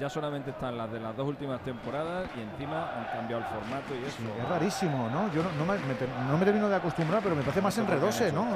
[0.00, 3.94] ya solamente están las de las dos últimas temporadas y encima han cambiado el formato
[3.94, 4.18] y eso.
[4.42, 5.32] Es rarísimo, ¿no?
[5.32, 8.32] Yo no, no me, me- no me termino de acostumbrar, pero me parece más enredose,
[8.32, 8.46] ¿no?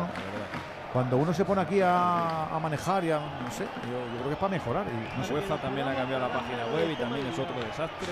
[0.93, 4.25] Cuando uno se pone aquí a, a manejar y a, no sé, yo, yo creo
[4.29, 4.85] que es para mejorar.
[4.87, 5.35] Y, no sé.
[5.35, 8.09] UEFA también ha cambiado la página web y también es otro desastre.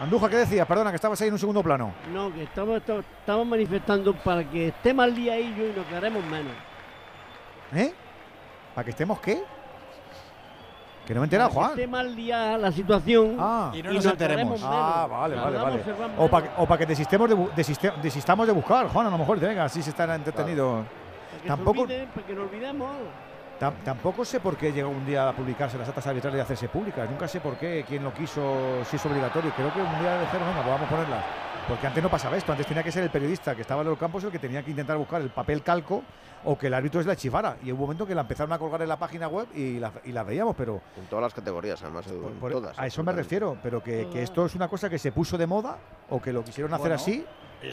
[0.00, 0.66] Andújar, ¿qué decías?
[0.66, 1.92] Perdona, que estabas ahí en un segundo plano.
[2.12, 6.52] No, que estamos, estamos, manifestando para que esté más día ellos y nos quedaremos menos.
[7.74, 7.94] ¿Eh?
[8.74, 9.42] ¿Para que estemos qué?
[11.06, 11.70] Que no me he enterado, que Juan.
[11.70, 13.70] esté mal día la situación Ah.
[13.72, 15.82] y no nos enteremos Ah, vale, vale, vale.
[16.18, 19.38] O para pa que desistemos de, bu- desiste- desistamos de buscar, Juan, a lo mejor,
[19.38, 20.82] venga, así se estará entretenido.
[21.42, 22.90] Que, Tampoco, olviden, que olvidemos.
[23.60, 26.68] tam- tampoco sé por qué llegó un día a publicarse las actas arbitrales y hacerse
[26.68, 27.08] públicas.
[27.08, 29.52] Nunca sé por qué, quién lo quiso, si es obligatorio.
[29.54, 31.24] Creo que un día dijeron, venga, pues vamos a ponerlas.
[31.68, 33.98] Porque antes no pasaba esto, antes tenía que ser el periodista que estaba en los
[33.98, 36.02] campos el que tenía que intentar buscar el papel calco
[36.44, 37.56] o que el árbitro es la chifara.
[37.64, 39.90] Y hubo un momento que la empezaron a colgar en la página web y la,
[40.04, 42.78] y la veíamos, pero En todas las categorías, además, en por- todas.
[42.78, 43.56] a eso me refiero.
[43.64, 45.76] Pero que, que esto es una cosa que se puso de moda
[46.10, 47.24] o que lo quisieron hacer Bueno, así.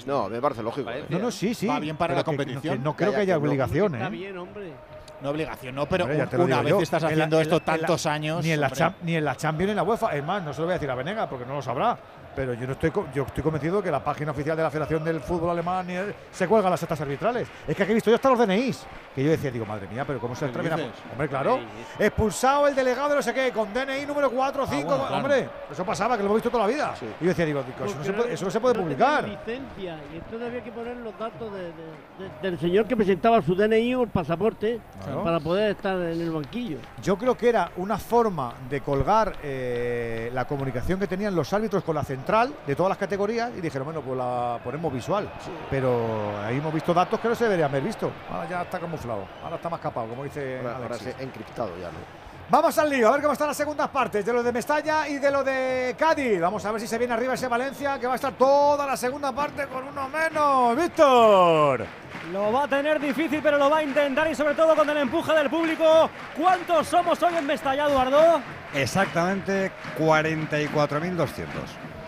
[0.07, 0.89] No, me parece lógico.
[0.89, 1.05] ¿eh?
[1.09, 1.67] No, no, sí, sí.
[1.67, 2.77] Va bien para pero la que- competición.
[2.79, 3.45] que no creo que haya que no.
[3.47, 4.09] obligación, Está ¿eh?
[4.09, 4.73] bien, hombre.
[5.21, 6.81] No obligación, no, pero Hombre, una vez yo.
[6.81, 8.43] estás En la- haciendo en esto la- en la- tantos años.
[8.43, 10.15] Ni en, la ni en la Champions ni en la UEFA.
[10.15, 11.97] Es más, no se lo voy a decir a Venega porque no lo sabrá.
[12.35, 15.19] Pero yo no estoy yo estoy convencido que la página oficial de la Federación del
[15.21, 17.47] Fútbol Alemán el- se cuelgan las actas arbitrales.
[17.67, 18.85] Es que aquí he visto yo hasta los DNIs.
[19.15, 20.75] Que yo decía, digo, madre mía, pero ¿cómo se atreven a.?
[21.11, 21.59] Hombre, claro.
[21.99, 24.83] Expulsado el delegado de no sé qué, con DNI número 4 o 5.
[24.87, 25.15] bueno, claro.
[25.17, 26.93] Hombre, eso pasaba, que lo hemos visto toda la vida.
[27.21, 29.23] Y yo decía, digo, eso, no se puede, eso no se puede no publicar.
[29.27, 33.41] licencia y entonces había que poner los datos de- de- de- del señor que presentaba
[33.41, 35.23] su DNI o el pasaporte Claro.
[35.23, 36.77] para poder estar en el banquillo.
[37.01, 41.83] Yo creo que era una forma de colgar eh, la comunicación que tenían los árbitros
[41.83, 45.29] con la central de todas las categorías y dijeron, bueno, pues la ponemos visual.
[45.69, 48.11] Pero ahí hemos visto datos que no se deberían haber visto.
[48.31, 51.15] Ahora ya está camuflado, ahora está más capado, como dice Ahora, ahora Alexis.
[51.17, 52.23] sí, encriptado ya, ¿no?
[52.49, 55.17] Vamos al lío, a ver cómo están las segundas partes de lo de Mestalla y
[55.17, 56.39] de lo de Cádiz.
[56.39, 58.97] Vamos a ver si se viene arriba ese Valencia, que va a estar toda la
[58.97, 60.75] segunda parte con uno menos.
[60.75, 61.85] ¡Víctor!
[62.31, 64.97] Lo va a tener difícil, pero lo va a intentar y sobre todo con el
[64.97, 66.09] empuje del público.
[66.37, 68.41] ¿Cuántos somos hoy en Mestalla, Eduardo?
[68.73, 71.47] Exactamente 44.200.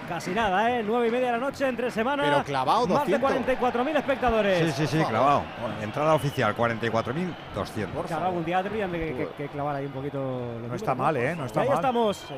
[0.08, 0.84] Casi nada, ¿eh?
[0.86, 2.28] Nueve y media de la noche, entre semanas.
[2.30, 3.58] Pero clavado, Más de 200.
[3.58, 4.76] 44.000 espectadores.
[4.76, 5.42] Sí, sí, sí, clavado.
[5.82, 8.06] Entrada oficial 44.200.
[8.08, 10.20] Cada algún día tendrían de que, que- que clavar ahí un poquito.
[10.62, 11.36] los No está mal, ¿eh?
[11.36, 11.78] No está ahí mal.
[11.78, 12.24] estamos.
[12.32, 12.36] eh,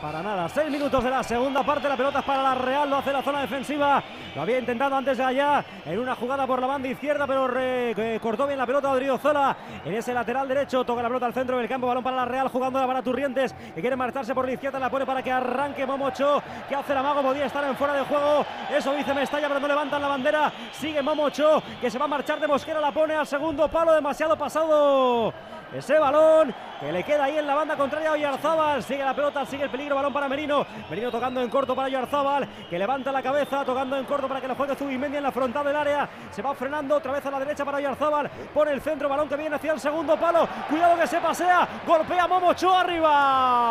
[0.00, 0.48] Para nada.
[0.50, 1.88] Seis minutos de la segunda parte.
[1.88, 2.90] La pelota es para la Real.
[2.90, 4.02] Lo hace la zona defensiva.
[4.34, 5.64] Lo había intentado antes de allá.
[5.86, 7.26] En una jugada por la banda izquierda.
[7.26, 9.56] Pero re- que cortó bien la pelota Odriozola.
[9.84, 10.84] En ese lateral derecho.
[10.84, 11.86] Toca la pelota al centro del campo.
[11.86, 12.48] Balón para la Real.
[12.48, 13.54] Jugando para Turrientes.
[13.74, 14.78] Que quiere marcharse por la izquierda.
[14.78, 16.42] La pone para que arranque Momocho.
[16.68, 17.28] Que hace el amago.
[17.28, 18.44] Podía estar en fuera de juego.
[18.70, 19.48] Eso dice Mestalla.
[19.48, 20.52] Pero no levantan la bandera.
[20.72, 21.62] Sigue Momocho.
[21.80, 22.80] Que se va a marchar de Mosquera.
[22.80, 23.92] La pone al segundo palo.
[23.92, 25.32] Demasiado pasado.
[25.72, 28.82] Ese balón que le queda ahí en la banda contraria a Oyarzábal.
[28.82, 29.96] Sigue la pelota, sigue el peligro.
[29.96, 30.64] Balón para Merino.
[30.88, 32.46] Merino tocando en corto para Oyarzábal.
[32.70, 35.64] Que levanta la cabeza, tocando en corto para que lo juegue Zubimendi en la frontal
[35.66, 36.08] del área.
[36.30, 38.30] Se va frenando otra vez a la derecha para Oyarzábal.
[38.54, 40.48] Pone el centro, balón que viene hacia el segundo palo.
[40.68, 41.66] Cuidado que se pasea.
[41.86, 43.66] Golpea Momocho arriba.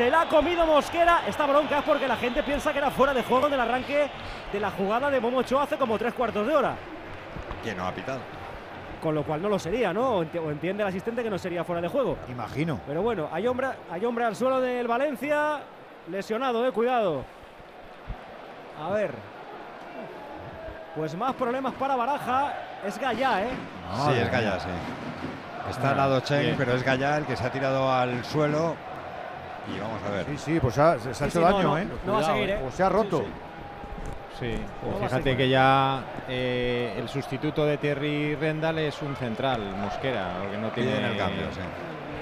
[0.00, 1.24] Se la ha comido Mosquera.
[1.28, 4.08] Esta bronca es porque la gente piensa que era fuera de juego en el arranque
[4.50, 6.74] de la jugada de Momocho hace como tres cuartos de hora.
[7.62, 8.20] Que no ha pitado.
[9.02, 10.12] Con lo cual no lo sería, ¿no?
[10.14, 12.16] O enti- o entiende el asistente que no sería fuera de juego.
[12.30, 12.80] Imagino.
[12.86, 15.58] Pero bueno, hay hombre, hay hombre al suelo del Valencia.
[16.10, 17.22] Lesionado, eh, cuidado.
[18.82, 19.10] A ver.
[20.96, 22.54] Pues más problemas para Baraja.
[22.86, 23.50] Es Gallá, ¿eh?
[24.06, 24.68] Sí, es Gallá, sí.
[25.68, 28.76] Está al lado Chen, pero es Gallá el que se ha tirado al suelo.
[29.68, 30.26] Y vamos a ver.
[30.26, 31.86] Sí, sí, pues se ha, se ha Sí, hecho sí, daño, no, ¿eh?
[32.06, 32.60] no va a seguir, ¿eh?
[32.66, 33.24] O se ha roto.
[34.38, 40.38] Sí, pues fíjate que ya eh, el sustituto de Thierry Rendal es un central, Mosquera,
[40.40, 41.60] porque no tiene Piden el cambio, sí.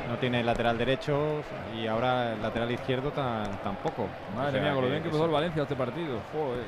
[0.09, 1.43] no tiene lateral derecho
[1.77, 4.09] y ahora el lateral izquierdo tan- tampoco.
[4.35, 6.19] Madre O sea mía, con lo bien que empezó el Valencia este partido.
[6.33, 6.65] Joder,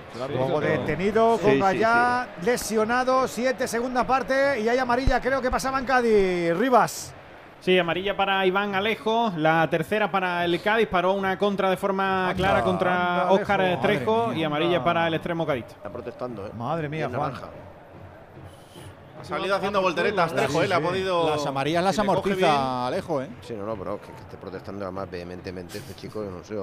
[0.51, 0.61] todo.
[0.61, 5.81] detenido Sí, con sí, Gallá, lesionado, siete segunda parte y hay amarilla, creo que pasaba
[5.81, 6.57] en Cádiz.
[6.57, 7.13] Rivas.
[7.61, 12.31] Sí, amarilla para Iván Alejo, la tercera para el Cádiz, paró una contra de forma
[12.31, 14.85] Anda, clara contra anda, Óscar Alejo, Trejo mía, y amarilla anda.
[14.85, 15.67] para el extremo Cádiz.
[15.69, 16.51] Está protestando, ¿eh?
[16.57, 17.35] Madre mía, Juan.
[19.21, 20.69] Ha salido haciendo volteretas, Trejo, Sí, ¿eh?
[20.69, 21.29] Le ha podido.
[21.29, 23.29] Las amarillas las si le coge bien- amortiza Alejo, ¿eh?
[23.43, 26.57] Sí, no, no, pero que, que esté protestando además vehementemente este chico, yo no sé.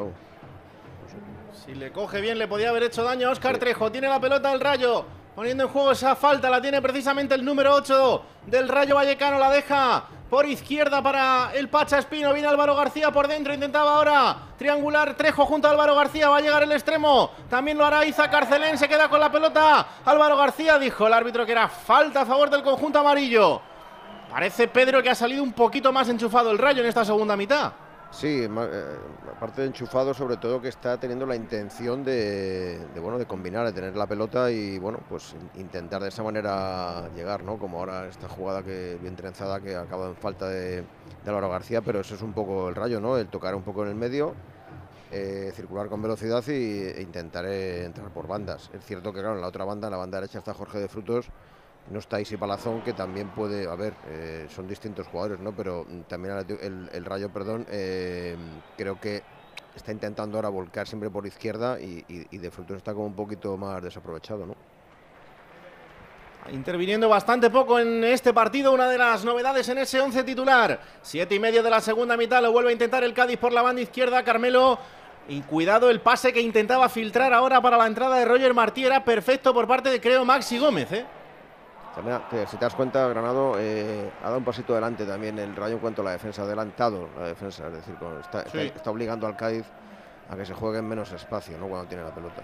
[1.63, 3.91] Si le coge bien, le podía haber hecho daño a Óscar Trejo.
[3.91, 5.05] Tiene la pelota del Rayo.
[5.37, 9.37] Poniendo en juego esa falta, la tiene precisamente el número 8 del Rayo Vallecano.
[9.37, 12.33] La deja por izquierda para el Pacha Espino.
[12.33, 13.53] Viene Álvaro García por dentro.
[13.53, 16.29] Intentaba ahora triangular Trejo junto a Álvaro García.
[16.29, 17.29] Va a llegar el extremo.
[17.51, 18.79] También lo hará Iza Carcelén.
[18.79, 19.85] Se queda con la pelota.
[20.05, 23.61] Álvaro García dijo el árbitro que era falta a favor del conjunto amarillo.
[24.31, 27.73] Parece Pedro que ha salido un poquito más enchufado el Rayo en esta segunda mitad.
[28.09, 28.47] Sí,
[29.37, 33.65] aparte de enchufado, sobre todo que está teniendo la intención de, de, bueno, de combinar,
[33.67, 37.57] de tener la pelota y bueno, pues in- intentar de esa manera llegar, ¿no?
[37.59, 41.81] Como ahora esta jugada que bien trenzada que acaba en falta de, de Álvaro García,
[41.81, 43.17] pero eso es un poco el rayo, ¿no?
[43.17, 44.33] El tocar un poco en el medio,
[45.11, 48.71] eh, circular con velocidad y, e intentar eh, entrar por bandas.
[48.73, 50.87] Es cierto que claro, en la otra banda, en la banda derecha está Jorge de
[50.87, 51.27] Frutos,
[51.89, 55.53] no está Isi Palazón, que también puede, a ver, eh, son distintos jugadores, ¿no?
[55.53, 56.35] Pero mm, también
[56.91, 58.35] el, Rayo, perdón, eh,
[58.75, 59.23] creo que
[59.75, 62.01] está intentando ahora volcar siempre por izquierda y,
[62.37, 64.55] de Frutos está como un poquito más desaprovechado, ¿no?
[66.51, 70.79] Interviniendo bastante poco en este partido, una de las novedades en ese 11 titular.
[71.01, 73.61] Siete y medio de la segunda mitad, lo vuelve a intentar el Cádiz por la
[73.61, 74.79] banda izquierda, Carmelo.
[75.27, 79.03] Y cuidado el pase que intentaba filtrar ahora para la entrada de Roger Martí, era
[79.03, 81.05] perfecto por parte de creo Maxi Gómez, ¿eh?
[81.97, 85.73] También, si te das cuenta, Granado eh, ha dado un pasito adelante también el Rayo
[85.73, 87.95] en cuanto a la defensa, ha adelantado la defensa, es decir,
[88.75, 89.65] está obligando al Cádiz
[90.29, 91.67] a que se juegue en menos espacio, ¿no?
[91.67, 92.43] Cuando tiene la pelota.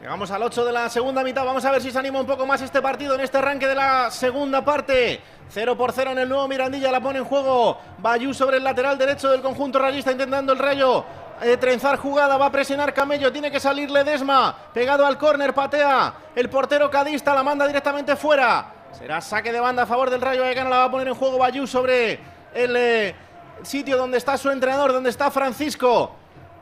[0.00, 1.44] Llegamos al 8 de la segunda mitad.
[1.44, 3.74] Vamos a ver si se anima un poco más este partido en este arranque de
[3.74, 5.20] la segunda parte.
[5.48, 6.90] 0 por 0 en el nuevo Mirandilla.
[6.90, 7.78] La pone en juego.
[7.98, 11.04] Bayú sobre el lateral derecho del conjunto rayista intentando el rayo.
[11.40, 16.14] Eh, trenzar jugada, va a presionar Camello, tiene que salir Ledesma, pegado al córner, patea,
[16.34, 20.42] el portero cadista la manda directamente fuera, será saque de banda a favor del Rayo
[20.42, 22.20] Vallecano, la va a poner en juego Bayú sobre
[22.54, 23.14] el eh,
[23.62, 26.16] sitio donde está su entrenador, donde está Francisco,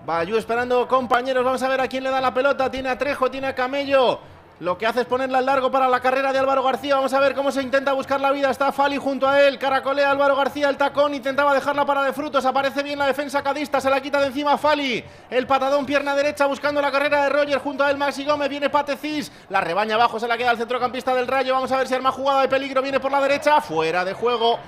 [0.05, 1.45] Bayú esperando compañeros.
[1.45, 2.71] Vamos a ver a quién le da la pelota.
[2.71, 4.19] Tiene a Trejo, tiene a Camello.
[4.61, 6.97] Lo que hace es ponerla al largo para la carrera de Álvaro García.
[6.97, 8.51] Vamos a ver cómo se intenta buscar la vida.
[8.51, 9.59] Está Fali junto a él.
[9.59, 11.15] Caracolea Álvaro García el tacón.
[11.15, 12.45] Intentaba dejarla para de frutos.
[12.45, 13.81] Aparece bien la defensa cadista.
[13.81, 15.03] Se la quita de encima Fali.
[15.31, 17.59] El patadón, pierna derecha, buscando la carrera de Roger.
[17.61, 18.51] Junto a él Maxi Gómez.
[18.51, 19.33] Viene Patecis.
[19.49, 20.21] La rebaña abajo.
[20.21, 21.55] Se la queda al centrocampista del Rayo.
[21.55, 22.83] Vamos a ver si arma jugada de peligro.
[22.83, 23.63] Viene por la derecha.
[23.63, 24.59] Fuera de juego.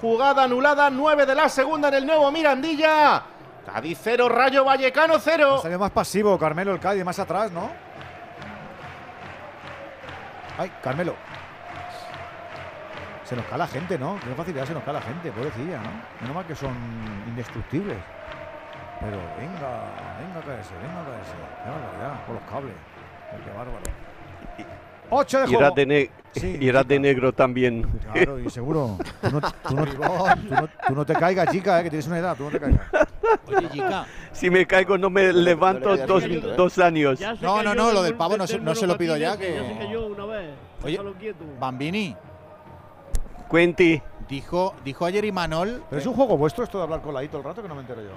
[0.00, 0.88] Jugada anulada.
[0.88, 3.24] 9 de la segunda en el nuevo Mirandilla.
[3.66, 5.58] Cádiz 0, Rayo Vallecano 0.
[5.60, 7.85] Salió más pasivo Carmelo el Cádiz, más atrás, ¿no?
[10.58, 11.14] Ay, Carmelo.
[13.24, 14.18] Se nos cae la gente, ¿no?
[14.20, 15.90] Qué facilidad se nos cae la gente, pobrecilla, ¿no?
[16.20, 16.74] Menos mal que son
[17.26, 17.98] indestructibles.
[19.00, 19.68] Pero venga,
[20.20, 21.32] venga a caerse, venga a caerse.
[21.64, 22.74] Qué barbaridad, con los cables.
[23.44, 23.80] Qué bárbaro.
[25.10, 25.74] 8 de juego.
[25.74, 27.82] de, ne- Sí, irás de negro también.
[28.12, 28.98] Claro, y seguro.
[29.22, 32.18] Tú no, tú no- tú no- tú no te caigas, chica, eh, que tienes una
[32.18, 32.80] edad, tú no te caigas.
[33.48, 34.06] Oye, chica.
[34.32, 36.22] Si me caigo no me levanto dos,
[36.56, 37.20] dos años.
[37.40, 39.36] No, no, no, lo del pavo no se, no se lo pido ya.
[39.36, 39.54] Que...
[39.54, 40.50] Ya se cayó una vez.
[40.84, 41.00] Oye.
[41.58, 42.14] Bambini,
[43.48, 44.02] Cuenti.
[44.28, 45.82] dijo, dijo ayer Imanol.
[45.88, 47.68] Pero es un juego vuestro esto de hablar con la I todo el rato que
[47.68, 48.10] no me entero yo.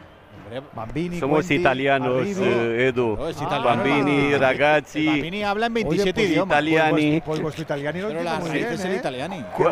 [0.74, 3.16] Bambini, Somos italianos, eh, Edu.
[3.18, 3.64] No, es italiano.
[3.66, 5.06] Bambini, ragazzi.
[5.06, 6.58] Bambini habla en 27 Oye, pues, idiomas.
[6.64, 7.22] italiani.
[7.22, 8.96] Pues Pero las raíces ¿eh?
[8.98, 9.44] italiani.
[9.56, 9.70] Cu- cu-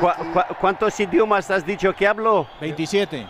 [0.00, 2.46] cu- cu- ¿Cuántos idiomas has dicho que hablo?
[2.60, 3.26] 27.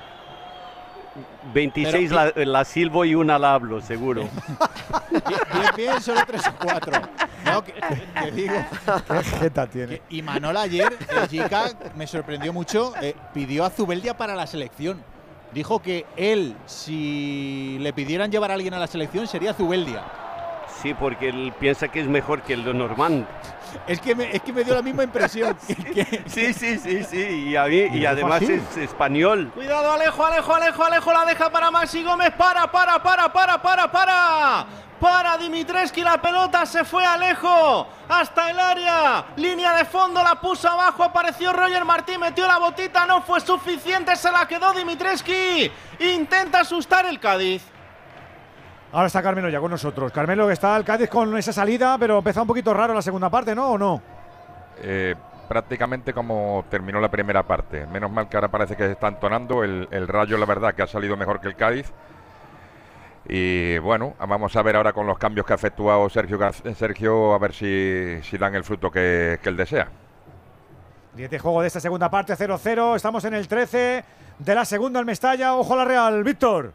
[1.55, 4.23] 26 Pero- la, la silbo y una la hablo, seguro.
[5.11, 6.93] Bien, bien, bien, solo 3 o 4.
[7.47, 8.55] No, que, que digo.
[9.09, 10.03] Qué jeta tiene.
[10.11, 15.03] Y Manol ayer, el Jica, me sorprendió mucho, eh, pidió a Zubeldia para la selección.
[15.57, 20.03] Dijo que él, si le pidieran llevar a alguien a la selección, sería Zubeldia.
[20.83, 23.27] Sí, porque él piensa que es mejor que el de Normand.
[23.87, 25.57] Es que me, es que me dio la misma impresión.
[25.95, 27.49] que- Sí, sí, sí, sí.
[27.49, 28.53] Y, a mí- y dijo además así?
[28.53, 29.51] es español.
[29.55, 32.33] Cuidado, Alejo, Alejo, Alejo, Alejo, la deja para Maxi Gómez.
[32.37, 34.67] Para, para, para, para, para, para.
[35.01, 39.27] Para Dimitreski, la pelota se fue Alejo hasta el área.
[39.37, 41.05] Línea de fondo, la puso abajo.
[41.05, 44.17] Apareció Roger Martín, metió la botita, no fue suficiente.
[44.17, 45.71] Se la quedó Dimitreski.
[46.01, 47.63] Intenta asustar el Cádiz.
[48.93, 50.11] Ahora está Carmelo ya con nosotros.
[50.13, 53.29] Carmelo que está el Cádiz con esa salida, pero empezó un poquito raro la segunda
[53.29, 53.73] parte, ¿no?
[53.73, 54.01] ¿O no?
[54.79, 55.15] Eh,
[55.47, 57.87] prácticamente como terminó la primera parte.
[57.87, 59.63] Menos mal que ahora parece que se está entonando.
[59.63, 61.93] El, el Rayo, la verdad, que ha salido mejor que el Cádiz.
[63.29, 66.39] Y bueno, vamos a ver ahora con los cambios que ha efectuado Sergio,
[66.77, 69.89] Sergio a ver si, si dan el fruto que, que él desea.
[71.15, 72.95] Diete juego de esta segunda parte, 0-0.
[72.95, 74.05] Estamos en el 13
[74.39, 75.57] de la segunda en Mestalla.
[75.57, 76.75] Ojo la Real, Víctor.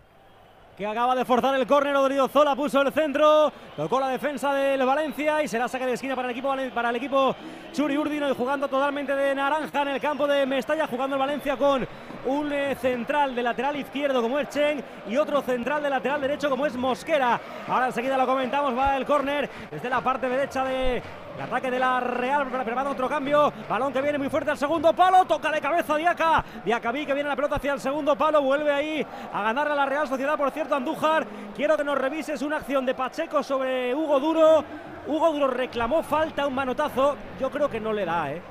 [0.81, 1.93] Que acaba de forzar el córner.
[1.93, 6.15] Rodrigo Zola puso el centro, tocó la defensa del Valencia y será saque de esquina
[6.15, 7.35] para el equipo para el equipo
[7.71, 11.55] Churi Urdino y jugando totalmente de naranja en el campo de Mestalla, jugando el Valencia
[11.55, 11.87] con
[12.25, 16.49] un eh, central de lateral izquierdo como es Chen y otro central de lateral derecho
[16.49, 17.39] como es Mosquera.
[17.67, 21.03] Ahora enseguida lo comentamos, va el córner desde la parte derecha de
[21.35, 23.51] el ataque de la Real, pre- prepara otro cambio.
[23.67, 25.25] Balón que viene muy fuerte al segundo palo.
[25.25, 26.43] Toca de cabeza Diaca.
[26.63, 28.41] Diacabí que viene la pelota hacia el segundo palo.
[28.41, 30.37] Vuelve ahí a ganarle a la Real Sociedad.
[30.37, 34.63] Por cierto, Andújar, quiero que nos revises una acción de Pacheco sobre Hugo Duro.
[35.07, 37.17] Hugo Duro reclamó falta, un manotazo.
[37.39, 38.41] Yo creo que no le da, ¿eh?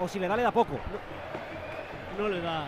[0.00, 0.78] O si le da, le da poco.
[2.18, 2.64] No le da.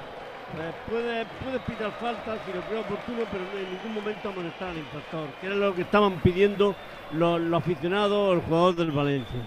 [0.55, 1.25] Eh, puede,
[1.61, 5.57] pitar falta si lo creo oportuno, pero en ningún momento amonestar al infractor, que era
[5.57, 6.75] lo que estaban pidiendo
[7.13, 9.41] los, los aficionados, el jugador del Valencia.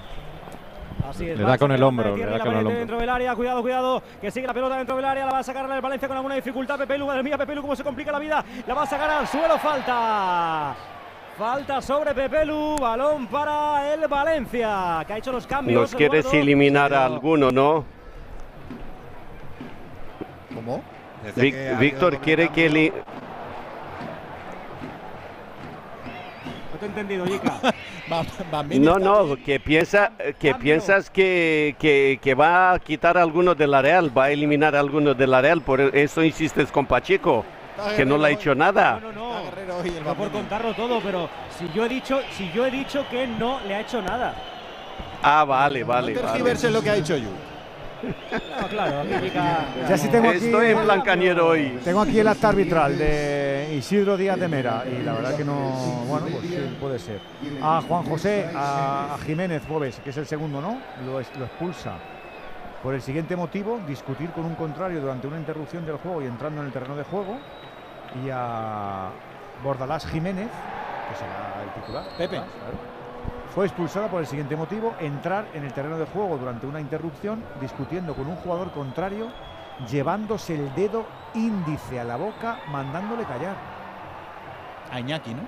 [1.09, 2.73] Así es, Le da con el hombro, le da la con el hombro.
[2.79, 5.43] Dentro del área, cuidado, cuidado, que sigue la pelota dentro del área, la va a
[5.43, 6.77] sacar el Valencia con alguna dificultad.
[6.79, 8.43] Pepelu, madre mía, Pepelu, cómo se complica la vida.
[8.65, 10.75] La va a sacar al suelo, falta.
[11.37, 15.81] Falta sobre Pepelu, balón para el Valencia, que ha hecho los cambios.
[15.81, 16.39] Nos quieres Eduardo.
[16.41, 17.83] eliminar a alguno, ¿no?
[20.55, 20.81] ¿Cómo?
[21.35, 22.93] Vic- Víctor quiere que
[26.75, 27.59] No te he entendido, Yica.
[28.79, 33.65] No, no, que piensa, que piensas que, que, que va a quitar a alguno de
[33.65, 37.43] la Real, va a eliminar a alguno de la Real, por eso insistes con Pacheco,
[37.95, 38.99] que no le ha hecho nada.
[39.01, 39.41] No, no,
[40.03, 43.59] no por contarlo todo, pero si yo he dicho, si yo he dicho que no
[43.67, 44.35] le ha hecho nada.
[45.23, 46.69] Ah, vale, vale, No vale.
[46.69, 47.29] lo que ha hecho Yu.
[48.61, 49.03] No, claro,
[49.89, 51.79] Ya sí tengo aquí, Estoy en plan cañero hoy.
[51.83, 55.53] Tengo aquí el acta arbitral de Isidro Díaz de Mera y la verdad que no,
[56.07, 57.19] bueno, pues sí, puede ser.
[57.61, 60.77] A Juan José, a, a Jiménez Bobes, que es el segundo, ¿no?
[61.05, 61.93] Lo, es- lo expulsa.
[62.83, 66.61] Por el siguiente motivo, discutir con un contrario durante una interrupción del juego y entrando
[66.61, 67.37] en el terreno de juego.
[68.23, 69.09] Y a
[69.63, 70.47] Bordalás Jiménez,
[71.09, 72.03] que será el titular.
[72.17, 72.35] Pepe.
[72.35, 72.94] claro.
[73.55, 77.41] Fue expulsada por el siguiente motivo, entrar en el terreno de juego durante una interrupción
[77.61, 79.29] discutiendo con un jugador contrario,
[79.89, 83.55] llevándose el dedo índice a la boca, mandándole callar.
[84.91, 85.41] A Iñaki, ¿no?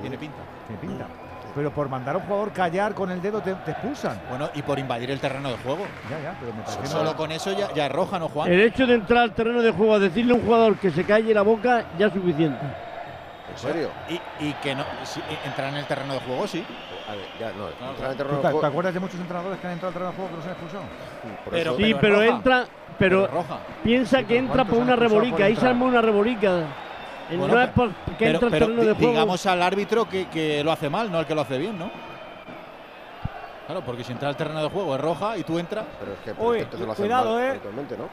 [0.00, 0.38] Tiene pinta.
[0.66, 1.06] Tiene pinta.
[1.54, 4.20] Pero por mandar a un jugador callar con el dedo te, te expulsan.
[4.28, 5.86] Bueno, y por invadir el terreno de juego.
[6.10, 8.28] Ya, ya, pero me parece que no- Solo con eso ya, ya es roja, ¿no,
[8.28, 8.50] Juan?
[8.50, 11.04] El hecho de entrar al terreno de juego a decirle a un jugador que se
[11.04, 12.60] calle la boca ya es suficiente.
[13.50, 13.90] ¿En serio?
[14.08, 14.84] Y, y que no.
[15.04, 16.64] si- entrar en el terreno de juego, sí.
[17.08, 19.66] A ver, ya, no, ¿Tú terreno de te, juego- te acuerdas de muchos entrenadores que
[19.66, 20.82] han entrado al terreno de juego que los han expulsado?
[21.44, 22.64] Por Pero- eso- Sí, pero entra,
[22.98, 23.58] pero Pero roja.
[23.82, 26.52] piensa Sí, que pero entra ¿cuántos por una rebolica, ahí se arma una rebolica.
[27.30, 29.10] Bueno, no es porque Pero, entra al terreno de juego.
[29.12, 31.90] digamos al árbitro que, que lo hace mal, no el que lo hace bien, ¿no?
[33.66, 35.84] Claro, porque si entra al terreno de juego es roja y tú entras.
[36.00, 37.60] Pero es que Uy, entonces lo hacen cuidado, mal eh.
[37.98, 38.08] ¿no?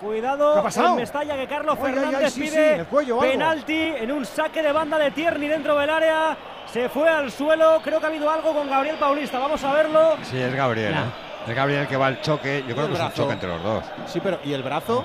[0.00, 0.88] Cuidado ¿Qué ha pasado?
[0.90, 3.32] en Mestalla que Carlos Ay, ay, ay, Fernández sí, pide en el cuello o algo.
[3.32, 6.36] penalti en un saque de banda de Tierney dentro del área.
[6.72, 7.80] Se fue al suelo.
[7.82, 9.38] Creo que ha habido algo con Gabriel Paulista.
[9.38, 10.16] Vamos a verlo.
[10.22, 10.94] Sí, es Gabriel.
[10.94, 11.00] Nah.
[11.00, 11.48] ¿eh?
[11.48, 12.62] Es Gabriel el que va al choque.
[12.68, 13.84] Yo creo que es un choque entre los dos.
[14.06, 15.04] Sí, pero ¿y el brazo?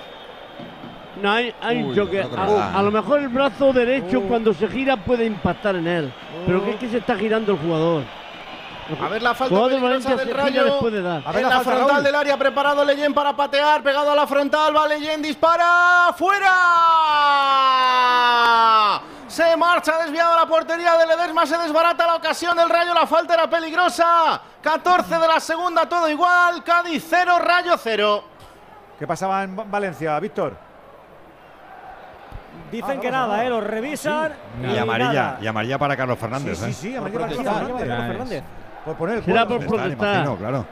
[1.22, 2.18] No, hay, hay un choque.
[2.18, 2.78] yo creo que A, no da.
[2.78, 4.28] a lo mejor el brazo derecho Uh.
[4.28, 6.14] cuando se gira puede impactar en él.
[6.46, 8.04] Pero que es que se está girando el jugador.
[9.02, 10.64] A ver la falta peligrosa Valencia del Rayo.
[10.66, 11.22] después de dar.
[11.26, 12.04] A ver en la frontal Raúl.
[12.04, 16.14] del área, preparado Leyen para patear, pegado a la frontal, va Leyen, dispara,
[17.64, 19.02] ¡fuera!
[19.28, 23.08] Se marcha desviado a la portería de Ledesma, se desbarata la ocasión del Rayo, la
[23.08, 24.40] falta era peligrosa.
[24.62, 28.24] 14 de la segunda, todo igual, Cádiz 0, Rayo 0.
[29.00, 30.56] ¿Qué pasaba en Va- Valencia, Víctor?
[32.72, 33.46] Dicen Ah, que nada, nada.
[33.46, 33.50] ¿eh?
[33.50, 34.34] Lo revisan.
[34.62, 35.38] Y amarilla, nada.
[35.42, 36.60] y amarilla para Carlos Fernández.
[36.60, 36.74] sí, ¿eh?
[36.74, 38.44] sí, Por amarilla para Carlos Fernández.
[38.86, 40.14] Por poner el Será por Protestar, protestar.
[40.16, 40.66] imagino, claro.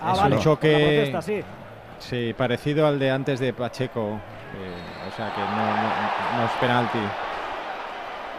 [0.00, 0.36] Ah, Es vale.
[0.36, 1.42] un choque- sí.
[1.98, 4.18] Sí, parecido al de antes de Pacheco.
[4.52, 6.98] eh, o sea que no, no- no es penalti.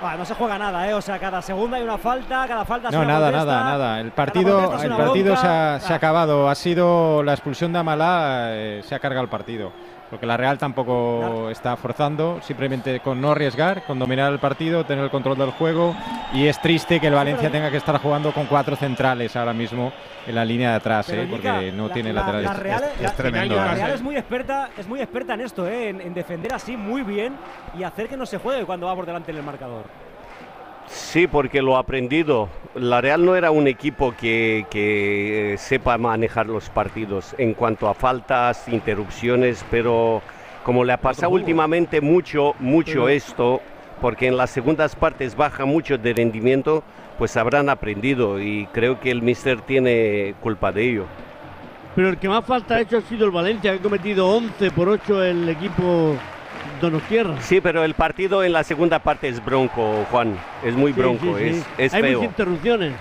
[0.03, 0.93] Ah, no se juega nada, ¿eh?
[0.95, 3.69] O sea, cada segunda hay una falta, cada falta es No, una nada, protesta, nada,
[3.77, 4.00] nada.
[4.01, 6.50] El partido, el partido se, ha, se ha acabado.
[6.50, 9.72] Ha sido la expulsión de Amalá, eh, se ha cargado el partido.
[10.11, 15.06] Porque la Real tampoco está forzando, simplemente con no arriesgar, con dominar el partido, tener
[15.06, 15.95] el control del juego.
[16.33, 19.91] Y es triste que el Valencia tenga que estar jugando con cuatro centrales ahora mismo
[20.27, 22.45] en la línea de atrás, eh, porque no la- tiene la- laterales.
[22.49, 23.75] La Real, Es- es tremendo, La ¿eh?
[23.75, 25.90] Real es muy experta, es muy experta en esto, ¿eh?
[25.90, 27.33] En, en defender así muy bien
[27.77, 29.85] y hacer que no se juegue cuando va por delante en el marcador.
[30.91, 32.49] Sí, porque lo ha aprendido.
[32.75, 37.87] La Real no era un equipo que, que, eh, sepa manejar los partidos en cuanto
[37.87, 40.21] a faltas, interrupciones, pero
[40.63, 43.61] como le ha pasado últimamente mucho, mucho esto,
[44.01, 46.83] porque en las segundas partes baja mucho de rendimiento,
[47.17, 51.05] pues habrán aprendido y creo que el Mister tiene culpa de ello.
[51.95, 54.71] Pero el que más falta ha hecho ha sido el Valencia, que ha cometido 11
[54.71, 56.15] por 8 el equipo
[56.81, 57.39] Donostierra.
[57.41, 61.37] Sí, pero el partido en la segunda parte es bronco, Juan, es muy Sí, bronco,
[61.37, 61.49] sí, sí.
[61.49, 62.19] es, es Hay feo.
[62.19, 62.93] muchas interrupciones.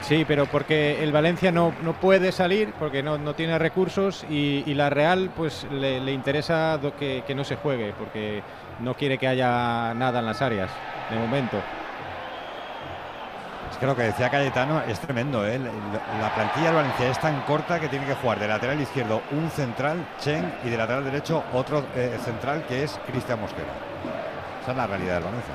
[0.00, 4.62] Sí, pero porque el Valencia no, no puede salir, porque no, no tiene recursos y,
[4.66, 8.42] y la Real pues le, le interesa que, que no se juegue, porque
[8.80, 10.70] no quiere que haya nada en las áreas,
[11.10, 11.56] de momento.
[13.74, 15.58] Es que lo que decía Cayetano es tremendo, ¿eh?
[15.58, 15.72] La,
[16.20, 19.50] la plantilla del Valencia es tan corta que tiene que jugar de lateral izquierdo un
[19.50, 23.66] central, Chen, y de lateral derecho otro eh, central que es Cristian Mosquera.
[24.62, 25.54] Esa es la realidad del Valencia.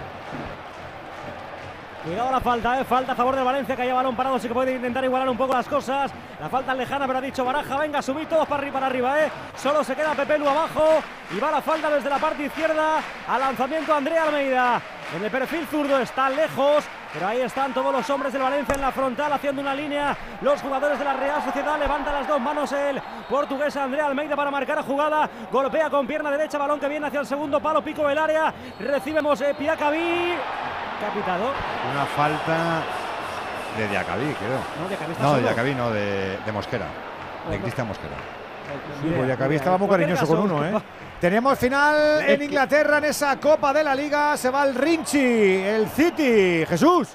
[2.03, 2.83] Cuidado la falta, ¿eh?
[2.83, 5.37] falta a favor de Valencia, que haya balón parado, sí que puede intentar igualar un
[5.37, 6.11] poco las cosas.
[6.41, 9.31] La falta lejana, pero ha dicho Baraja, venga, subid todos para arriba, para arriba, ¿eh?
[9.55, 10.99] Solo se queda Pepe Lu abajo
[11.33, 12.99] y va la falta desde la parte izquierda
[13.29, 14.81] al lanzamiento Andrea Almeida.
[15.15, 18.81] En el perfil zurdo está lejos, pero ahí están todos los hombres del Valencia en
[18.81, 20.15] la frontal haciendo una línea.
[20.41, 24.51] Los jugadores de la Real Sociedad levantan las dos manos el portugués Andrea Almeida para
[24.51, 25.27] marcar la jugada.
[25.51, 28.53] Golpea con pierna derecha, balón que viene hacia el segundo palo, pico del área.
[28.79, 29.97] Recibimos eh, Piacaví.
[30.99, 31.53] ¿Qué ha pitado?
[31.91, 32.83] Una falta
[33.77, 34.59] de Diacabí, creo.
[34.79, 35.41] No, Diacabí No, de.
[35.41, 36.85] Diacabí, no, de, de Mosquera.
[37.49, 37.59] De.
[37.59, 38.15] Cristian Mosquera.
[39.01, 40.71] Sí, pues Diacabí mira, estaba muy cariñoso con uno, ¿eh?
[41.19, 44.37] Tenemos final en Inglaterra en esa Copa de la Liga.
[44.37, 46.65] Se va el Rinchi, el City.
[46.65, 47.09] Jesús.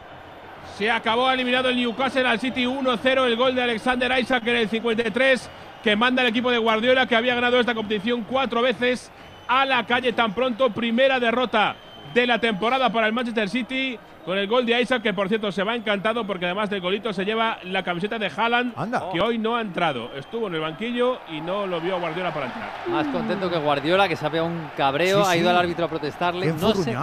[0.76, 3.26] Se acabó eliminado el Newcastle al City 1-0.
[3.26, 5.48] El gol de Alexander Isaac en el 53,
[5.82, 9.10] que manda el equipo de Guardiola, que había ganado esta competición cuatro veces
[9.48, 10.68] a la calle tan pronto.
[10.68, 11.74] Primera derrota
[12.14, 13.98] de la temporada para el Manchester City.
[14.24, 17.12] Con el gol de Isaac, que por cierto se va encantado porque además del golito
[17.12, 18.72] se lleva la camiseta de Haaland,
[19.12, 20.10] que hoy no ha entrado.
[20.16, 22.70] Estuvo en el banquillo y no lo vio Guardiola para entrar.
[22.88, 25.50] Más contento que Guardiola, que se ha pegado un cabreo, Sí, ha ido sí.
[25.50, 26.54] al árbitro a protestarle.
[26.58, 26.96] No sé,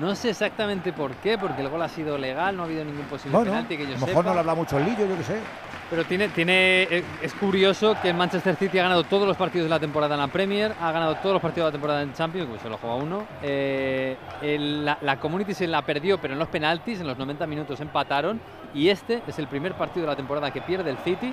[0.00, 3.04] no sé exactamente por qué, porque el gol ha sido legal, no ha habido ningún
[3.04, 4.22] posible Bueno, penalti que yo a lo mejor sepa.
[4.24, 5.36] no le habla mucho el Lillo, yo qué sé.
[5.90, 9.66] Pero tiene, tiene, eh, es curioso que el Manchester City ha ganado todos los partidos
[9.66, 12.12] de la temporada en la Premier, ha ganado todos los partidos de la temporada en
[12.14, 13.26] Champions, pues solo juega uno.
[13.42, 17.80] Eh, la, la Community se la perdió, pero en los penaltis, en los 90 minutos
[17.80, 18.40] empataron.
[18.74, 21.32] Y este es el primer partido de la temporada que pierde el City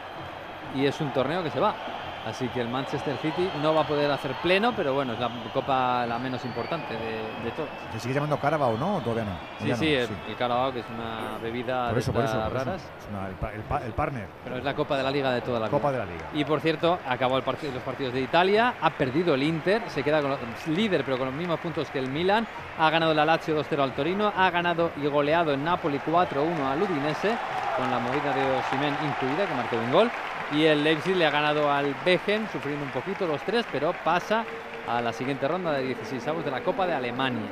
[0.75, 1.75] y es un torneo que se va.
[2.25, 5.29] Así que el Manchester City no va a poder hacer pleno, pero bueno, es la
[5.53, 7.69] copa la menos importante de, de todas.
[7.93, 8.97] Se sigue llamando Carabao, ¿no?
[8.97, 9.31] ¿O Todavía no.
[9.59, 12.23] Sí, Ya sí, no, el, el Carabao, que es una bebida Por de eso, por
[12.23, 12.33] eso.
[12.37, 12.65] por eso.
[12.65, 12.81] raras.
[12.99, 14.27] Es una- el, el el partner.
[14.43, 16.01] Pero es la Copa de la Liga de toda la Copa vida.
[16.01, 16.25] de la Liga.
[16.33, 20.03] Y por cierto, acabó el partido, los partidos de Italia, ha perdido el Inter, se
[20.03, 22.45] queda con los- líder pero con los mismos puntos que el Milan,
[22.77, 26.81] ha ganado la Lazio 2-0 al Torino, ha ganado y goleado en Napoli 4-1 al
[26.83, 27.35] Udinese,
[27.77, 30.11] con la movida de Osimhen incluida, que marcó un gol,
[30.53, 34.43] y el Leipzig le ha ganado al Begen, sufriendo un poquito los tres, pero pasa
[34.87, 37.47] a la siguiente ronda de 16 avos de la Copa de Alemania.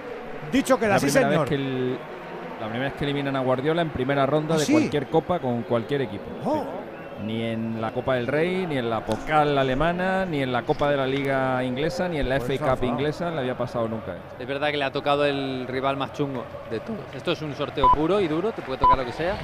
[0.51, 1.41] Dicho queda, la sí, primera señor.
[1.41, 1.97] Vez que el-
[2.59, 4.71] la primera vez que eliminan a Guardiola en primera ronda ¿Ah, de sí?
[4.73, 6.25] cualquier copa con cualquier equipo.
[6.43, 6.63] Oh.
[6.63, 7.25] Sí.
[7.25, 10.89] Ni en la Copa del Rey, ni en la Pokal alemana, ni en la Copa
[10.89, 14.15] de la Liga inglesa, ni en la Pues FA Cup inglesa le había pasado nunca.
[14.39, 16.99] Es verdad que le ha tocado el rival más chungo de todos.
[17.13, 19.35] Esto es un sorteo puro y duro, te puede tocar lo que sea.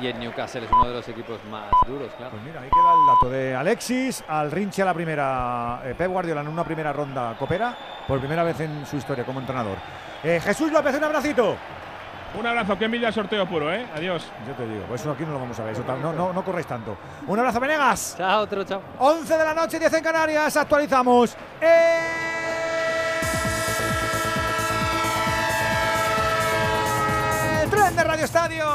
[0.00, 2.30] Y el Newcastle es uno de los equipos más duros, claro.
[2.30, 6.08] Pues mira, ahí queda el dato de Alexis, al Rinchi a la primera, eh, Pep
[6.08, 9.76] Guardiola en una primera ronda coopera, por primera vez en su historia como entrenador.
[10.22, 11.56] Eh, Jesús López, un abracito.
[12.38, 13.86] Un abrazo, que envidia sorteo puro, ¿eh?
[13.96, 14.30] Adiós.
[14.46, 16.44] Yo te digo, pues eso aquí no lo vamos a ver, eso no, no, no
[16.44, 16.96] corréis tanto.
[17.26, 18.14] Un abrazo, Venegas.
[18.18, 18.82] Chao, otro chao.
[18.98, 21.36] 11 de la noche, 10 en Canarias, actualizamos.
[27.62, 28.66] El tren de Radio Estadio.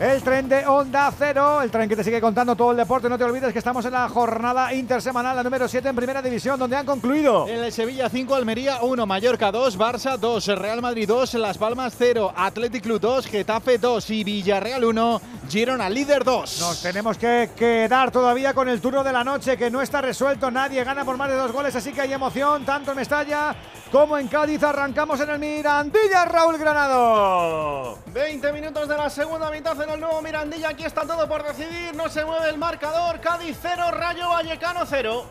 [0.00, 3.08] El tren de Onda Cero, el tren que te sigue contando todo el deporte.
[3.08, 6.58] No te olvides que estamos en la jornada intersemanal, la número 7 en Primera División,
[6.58, 7.46] donde han concluido.
[7.46, 11.94] En el Sevilla 5, Almería 1, Mallorca 2, Barça 2, Real Madrid 2, Las Palmas
[11.96, 16.60] 0, Athletic Club 2, Getafe 2 y Villarreal 1, Girona líder 2.
[16.60, 20.50] Nos tenemos que quedar todavía con el turno de la noche que no está resuelto.
[20.50, 23.54] Nadie gana por más de dos goles, así que hay emoción tanto en Mestalla
[23.92, 24.60] como en Cádiz.
[24.64, 27.98] Arrancamos en el Mirandilla, Raúl Granado.
[28.12, 30.70] 20 minutos de la segunda mitad en el nuevo Mirandilla.
[30.70, 31.94] Aquí está todo por decidir.
[31.94, 33.20] No se mueve el marcador.
[33.20, 35.26] Cádiz 0, Rayo Vallecano 0.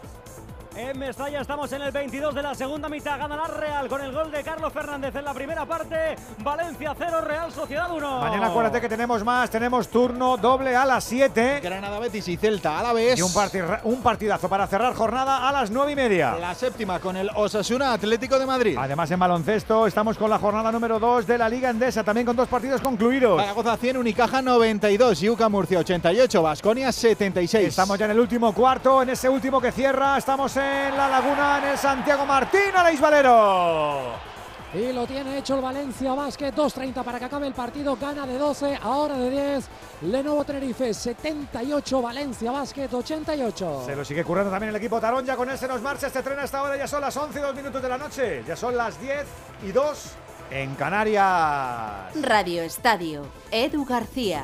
[0.76, 3.20] En Mestalla estamos en el 22 de la segunda mitad.
[3.20, 6.16] Gana la Real con el gol de Carlos Fernández en la primera parte.
[6.40, 8.20] Valencia 0, Real Sociedad 1.
[8.22, 11.60] Mañana acuérdate que tenemos más, tenemos turno doble a las 7.
[11.62, 13.20] Granada, Betis y Celta a la vez.
[13.20, 16.38] Y un, parti- un partidazo para cerrar jornada a las 9 y media.
[16.40, 18.76] La séptima con el Osasuna Atlético de Madrid.
[18.80, 22.36] Además en baloncesto estamos con la jornada número 2 de la Liga Endesa, también con
[22.36, 23.40] dos partidos concluidos.
[23.40, 27.68] Zaragoza 100, Unicaja 92, Yuca Murcia 88, Basconia 76.
[27.68, 30.18] Estamos ya en el último cuarto, en ese último que cierra.
[30.18, 30.63] Estamos en
[30.96, 34.34] la Laguna, en el Santiago Martín, Aleix Valero.
[34.74, 38.40] Y lo tiene hecho el Valencia Basket, 2.30 para que acabe el partido, gana de
[38.40, 39.66] 12, ahora de 10.
[40.02, 43.84] Lenovo Tenerife 78, Valencia Basket 88.
[43.86, 46.24] Se lo sigue currando también el equipo Tarón, ya con él se nos marcha este
[46.24, 48.76] tren hasta ahora, ya son las 11 y 2 minutos de la noche, ya son
[48.76, 49.26] las 10
[49.64, 50.12] y 2
[50.50, 52.16] en Canarias.
[52.20, 54.44] Radio Estadio, Edu García.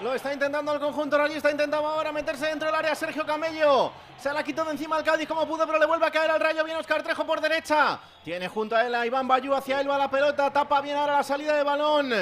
[0.00, 3.92] Lo está intentando el conjunto rayista, intentaba ahora meterse dentro del área Sergio Camello.
[4.18, 6.40] Se la quitó de encima al Cádiz como pudo, pero le vuelve a caer al
[6.40, 6.64] rayo.
[6.64, 8.00] Viene Oscar Trejo por derecha.
[8.24, 11.18] Tiene junto a él a Iván Bayú, hacia él va la pelota, tapa bien ahora
[11.18, 12.12] la salida de balón.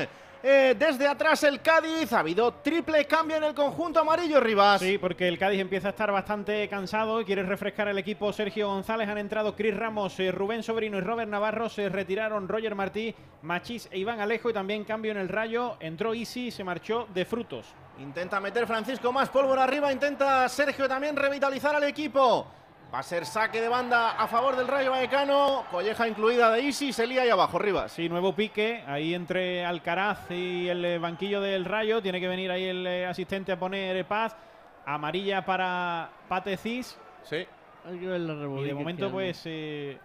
[0.43, 4.81] Eh, desde atrás el Cádiz, ha habido triple cambio en el conjunto amarillo, Rivas.
[4.81, 8.69] Sí, porque el Cádiz empieza a estar bastante cansado y quiere refrescar el equipo Sergio
[8.69, 9.07] González.
[9.11, 11.69] Han entrado Cris Ramos, eh, Rubén Sobrino y Robert Navarro.
[11.69, 14.49] Se retiraron Roger Martí, Machís e Iván Alejo.
[14.49, 15.77] Y también cambio en el rayo.
[15.79, 17.67] Entró Isi y se marchó de frutos.
[17.99, 22.47] Intenta meter Francisco más pólvora arriba, intenta Sergio también revitalizar al equipo.
[22.93, 25.65] Va a ser saque de banda a favor del Rayo Vallecano.
[25.71, 27.93] Colleja incluida de Isi, se lía ahí abajo, Rivas.
[27.93, 28.83] Sí, nuevo pique.
[28.85, 32.03] Ahí entre Alcaraz y el eh, banquillo del Rayo.
[32.03, 34.37] Tiene que venir ahí el eh, asistente a poner eh, paz.
[34.85, 36.99] Amarilla para Patecis.
[37.23, 37.47] Sí.
[37.87, 39.99] Hay que ver la Y de momento, que pues, eh,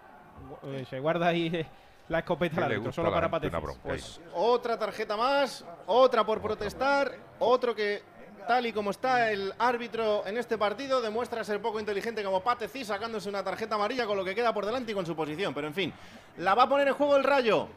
[0.87, 1.65] se guarda ahí
[2.07, 7.73] la escopeta al árbitro, solo para bronca Pues, Otra tarjeta más, otra por protestar, otro
[7.73, 8.03] que
[8.45, 12.87] tal y como está el árbitro en este partido demuestra ser poco inteligente como Patecis
[12.87, 15.53] sacándose una tarjeta amarilla con lo que queda por delante y con su posición.
[15.53, 15.93] Pero en fin,
[16.37, 17.67] la va a poner en juego el Rayo.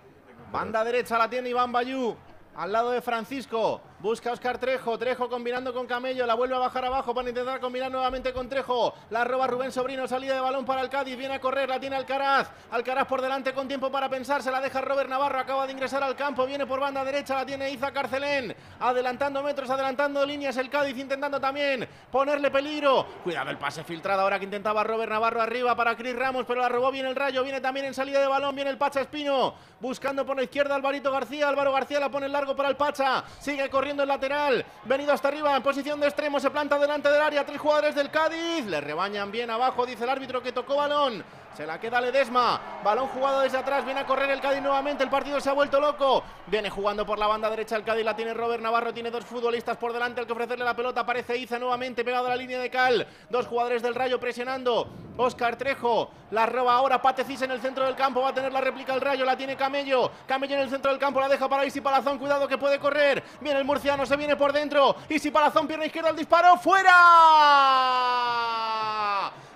[0.53, 2.17] Banda derecha la tiene Iván Bayú.
[2.57, 6.85] Al lado de Francisco, busca Oscar Trejo, Trejo combinando con Camello, la vuelve a bajar
[6.85, 10.83] abajo para intentar combinar nuevamente con Trejo, la roba Rubén Sobrino, salida de balón para
[10.83, 14.43] el Cádiz, viene a correr, la tiene Alcaraz, Alcaraz por delante con tiempo para pensar,
[14.43, 17.47] se la deja Robert Navarro, acaba de ingresar al campo, viene por banda derecha, la
[17.47, 23.59] tiene Iza Carcelén, adelantando metros, adelantando líneas el Cádiz, intentando también ponerle peligro, cuidado el
[23.59, 27.07] pase filtrado ahora que intentaba Robert Navarro arriba para Cris Ramos, pero la robó bien
[27.07, 30.45] el Rayo, viene también en salida de balón, viene el Pacha Espino, buscando por la
[30.45, 34.65] izquierda Alvarito García, Álvaro García la pone largo para el Pacha, sigue corriendo el lateral,
[34.85, 38.11] venido hasta arriba en posición de extremo, se planta delante del área, tres jugadores del
[38.11, 41.25] Cádiz, le rebañan bien abajo, dice el árbitro que tocó balón,
[41.59, 45.11] se la queda Ledesma, balón jugado desde atrás, viene a correr el Cádiz nuevamente, el
[45.11, 48.33] partido se ha vuelto loco, viene jugando por la banda derecha el Cádiz, la tiene
[48.33, 50.21] Robert Navarro, tiene dos futbolistas por delante.
[50.21, 53.49] Al que ofrecerle la pelota, aparece Iza nuevamente pegado a la línea de Cal, dos
[53.49, 57.03] jugadores del Rayo presionando, Oscar Trejo, la roba ahora.
[57.03, 59.57] Patecis en el centro del campo, va a tener la réplica el Rayo, la tiene
[59.57, 62.79] Camello, Camello en el centro del campo, la deja para Isi Palazón, cuidado que puede
[62.79, 66.93] correr, viene el murciano, se viene por dentro, Isi Palazón, pierna izquierda, el disparo, fuera.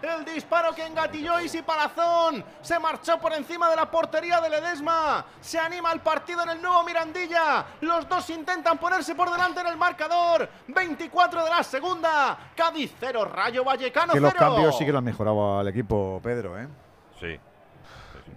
[0.02, 5.24] El disparo que engatilló Isi Palazón se marchó por encima de la portería de Ledesma.
[5.40, 7.64] Se anima el partido en el nuevo Mirandilla.
[7.82, 10.48] Los dos intentan ponerse por delante en el marcador.
[10.66, 12.50] 24 de la segunda.
[12.56, 14.22] Cádiz 0, Rayo Vallecano Que 0.
[14.22, 16.66] los cambios sí que lo han mejorado al equipo, Pedro, ¿eh?
[17.20, 17.38] Sí.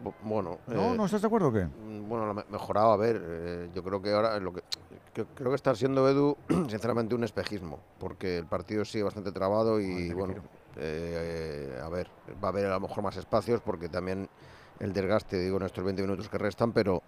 [0.04, 0.94] Bu- Bueno, ¿No?
[0.94, 1.66] eh, ¿No estás de acuerdo o qué?
[1.66, 4.62] mm, Bueno, lo me- mejorado, a ver, eh, yo creo que ahora lo que
[5.14, 6.36] que- creo que está siendo Edu,
[6.70, 10.36] sinceramente, un espejismo, porque el partido sigue bastante trabado y bueno,
[10.78, 12.08] eh, a ver,
[12.44, 14.30] va a haber a lo mejor más espacios porque también
[14.80, 17.02] el desgaste, digo, en estos 20 minutos que restan, pero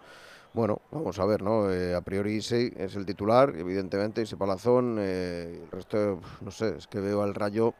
[0.53, 1.71] bueno, vamos a ver, ¿no?
[1.71, 6.77] Eh, a priori Isi es el titular, evidentemente, Isi Palazón, eh, el resto, no sé,
[6.77, 7.73] es que veo al Rayo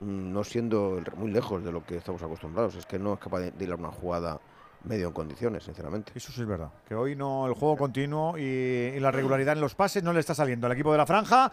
[0.00, 3.40] mm, no siendo muy lejos de lo que estamos acostumbrados, es que no es capaz
[3.40, 4.40] de, de hilar una jugada
[4.84, 6.12] medio en condiciones, sinceramente.
[6.14, 6.70] Eso sí es verdad.
[6.88, 10.20] Que hoy no el juego continuo y, y la regularidad en los pases no le
[10.20, 11.50] está saliendo al equipo de la franja.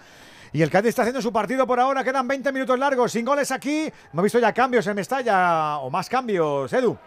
[0.51, 2.03] Y el Cádiz está haciendo su partido por ahora.
[2.03, 3.91] Quedan 20 minutos largos, sin goles aquí.
[4.11, 6.97] Hemos visto ya cambios en Mestalla o más cambios, Edu.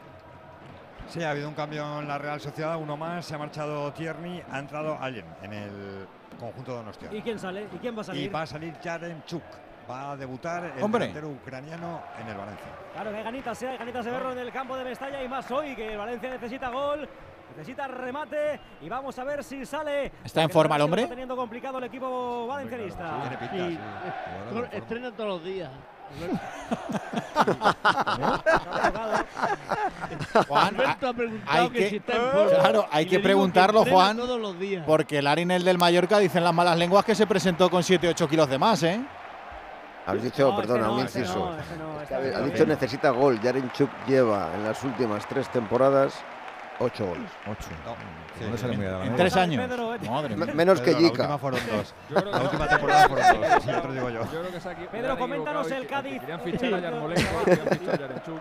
[1.08, 4.42] Sí, ha habido un cambio en la Real Sociedad, uno más, se ha marchado Tierney,
[4.50, 6.06] ha entrado Allen en el
[6.40, 7.08] conjunto de Donostia.
[7.12, 7.66] ¿Y quién sale?
[7.70, 8.34] ¿Y quién va a Y salir?
[8.34, 9.42] va a salir Yaremchuk,
[9.90, 11.06] va a debutar el Hombre.
[11.08, 12.66] delantero ucraniano en el Valencia.
[12.94, 13.18] Claro, que ¿eh?
[13.18, 16.30] hay ganitas de verlo en el campo de Mestalla y más hoy, que el Valencia
[16.30, 17.08] necesita gol,
[17.56, 20.12] necesita remate y vamos a ver si sale.
[20.24, 21.02] ¿Está en forma el hombre?
[21.02, 23.20] Está teniendo complicado el equipo valencianista.
[23.22, 23.74] Tiene pinta, Sí.
[23.74, 24.52] sí.
[24.52, 25.70] Bueno, Estrena todos los días.
[30.48, 32.58] Juan, Alberto ha preguntado hay que, que- si está en forma.
[32.60, 34.84] Claro, hay que preguntarlo, Juan, todos los días.
[34.86, 38.48] porque el Arinel del Mallorca dicen las malas lenguas que se presentó con 7-8 kilos
[38.48, 39.00] de más, ¿eh?
[40.06, 41.38] Habéis dicho, No, perdona, no, un inciso.
[41.78, 42.44] no, ha- bien.
[42.50, 43.40] dicho necesita gol.
[43.40, 46.14] Yarenchuk lleva en las últimas tres temporadas
[46.80, 47.30] ocho goles.
[47.48, 47.68] Ocho.
[48.36, 49.16] Sí, no le sale muy a la En media.
[49.16, 49.68] tres Pedro, años.
[49.68, 49.98] Pedro, eh.
[50.10, 50.46] Madre mía.
[50.46, 51.22] Me- Menos que Pedro, La Jica.
[51.22, 51.94] última fueron dos.
[52.10, 54.20] Yo La última temporada fueron dos, te lo digo yo.
[54.24, 56.20] Yo creo que Pedro, coméntanos el Cádiz.
[56.20, 58.40] Querían fichar a Yarmolenko, querían fichar a Yarenchuk.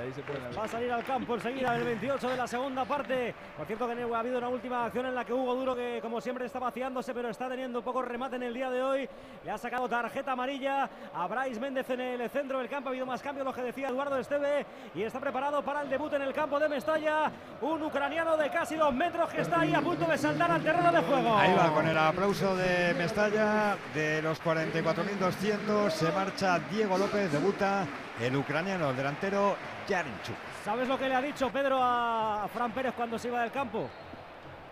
[0.03, 2.85] Y ahí se pueden Va a salir al campo enseguida el 28 de la segunda
[2.85, 3.35] parte.
[3.57, 6.21] Por cierto que ha habido una última acción en la que Hugo Duro, que como
[6.21, 9.09] siempre está vaciándose, pero está teniendo poco remate en el día de hoy,
[9.45, 12.89] le ha sacado tarjeta amarilla a Bryce Méndez en el centro del campo.
[12.89, 16.13] Ha habido más cambios, lo que decía Eduardo Esteve, y está preparado para el debut
[16.15, 17.31] en el campo de Mestalla.
[17.61, 20.91] Un ucraniano de casi dos metros que está ahí a punto de saltar al terreno
[20.91, 21.37] de juego.
[21.37, 27.87] Ahí va, con el aplauso de Mestalla, de los 44.200, se marcha Diego López, debuta
[28.25, 29.57] el ucraniano, el delantero
[29.89, 30.35] Yarinchuk.
[30.65, 33.89] ¿Sabes lo que le ha dicho Pedro a Fran Pérez cuando se iba del campo?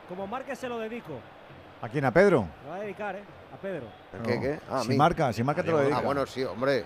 [0.09, 1.19] Como marque se lo dedico.
[1.83, 2.05] ¿A quién?
[2.05, 2.47] ¿A Pedro?
[2.65, 3.23] Lo va a dedicar, ¿eh?
[3.53, 3.87] A Pedro.
[4.25, 4.61] ¿Qué, qué?
[4.71, 4.97] Ah, a si mí.
[4.97, 6.01] marca, si marca te lo Ah, dedica.
[6.01, 6.85] bueno, sí, hombre.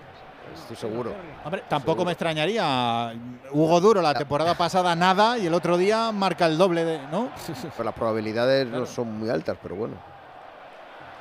[0.53, 1.11] Estoy seguro.
[1.43, 3.13] Hombre, tampoco me extrañaría.
[3.51, 7.29] Hugo Duro la temporada pasada nada y el otro día marca el doble de, ¿no?
[7.75, 9.95] Pues las probabilidades no son muy altas, pero bueno.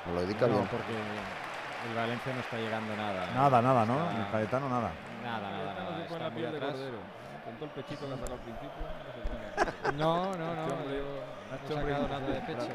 [0.07, 0.69] Nos lo dedica No, bien.
[0.71, 3.31] porque el Valencia no está llegando nada.
[3.35, 3.95] Nada, nada, ¿no?
[4.11, 4.91] Está- El Cayetano, nada.
[5.25, 5.75] Nada, nada, nada.
[5.75, 6.73] se pone Está la muy piel de atrás.
[6.73, 6.99] cordero.
[7.45, 9.95] Con todo el pechito que ha sacado al principio.
[9.99, 10.63] no No, no.
[10.65, 12.69] Este yo no he este sacado que nada de nunca, pecho.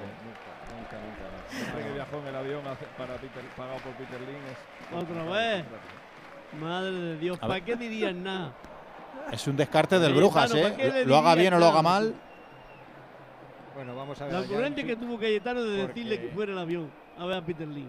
[0.69, 1.26] Nunca, nunca.
[1.50, 5.03] Siempre que viajó en el avión hace- para Peter, pagado por Peter Lin es.
[5.03, 5.66] Otra vez.
[6.60, 8.53] Madre de Dios, ¿para qué dirían nada?
[9.32, 11.03] Es un descarte del Brujas, ¿para ¿eh?
[11.06, 12.00] Lo haga dirías bien o lo haga nada?
[12.00, 12.16] mal.
[13.76, 14.34] Bueno, vamos a ver.
[14.34, 17.68] La ocurrencia que tuvo Cayetano de decirle que fuera el avión a ver a Peter
[17.68, 17.88] Lee.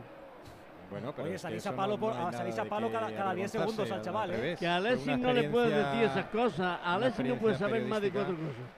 [0.91, 3.35] Bueno, pero Oye, salís a palo, no- por- no a- salís a palo cada, cada
[3.35, 4.57] 10 segundos al chaval, al ¿eh?
[4.59, 6.81] Que a Alexis no le puedes decir esas cosas.
[6.83, 8.71] A Alexis no puede saber más de cuatro cosas.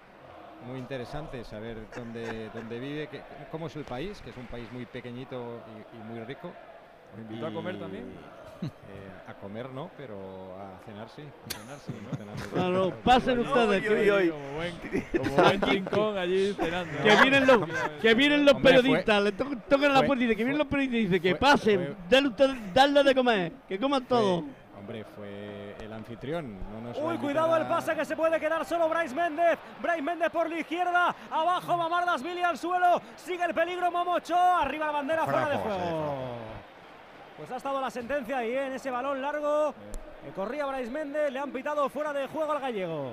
[0.67, 4.71] Muy interesante saber dónde, dónde vive, que- cómo es el país, que es un país
[4.71, 6.53] muy pequeñito y, y muy rico.
[7.15, 8.15] ¿Os invitó a comer también?
[8.63, 8.69] Eh,
[9.29, 10.17] a comer no, pero
[10.59, 11.23] a cenar sí.
[11.23, 12.17] A cenar sí, ¿no?
[12.17, 12.45] Cenar sí.
[12.53, 13.83] Claro, pasen ustedes.
[13.83, 14.75] que- Como buen,
[15.19, 17.03] como buen rincón allí cenando.
[17.03, 17.69] Que vienen los,
[18.01, 20.45] que vienen los Hombre, fue- periodistas, le to- tocan la fue- puerta y dicen que
[20.45, 23.79] vienen los periodistas y dicen que fue- pasen, fue- denle ustedes, darle de comer, que
[23.79, 24.41] coman todo.
[24.43, 24.51] Fue-
[24.81, 26.59] hombre, fue el anfitrión.
[26.73, 29.59] No nos Uy, cuidado el pase que se puede quedar solo Bryce Méndez.
[29.81, 31.15] Bryce Méndez por la izquierda.
[31.31, 33.01] Abajo Mamardas Billy al suelo.
[33.17, 34.37] Sigue el peligro Momocho.
[34.37, 36.37] Arriba la bandera Fuera fuera, de juego.
[37.37, 38.67] Pues ha estado la sentencia ahí ¿eh?
[38.67, 39.75] en ese balón largo.
[40.25, 41.33] Que corría Bryce Méndez.
[41.33, 43.13] Le han pitado fuera de juego al gallego.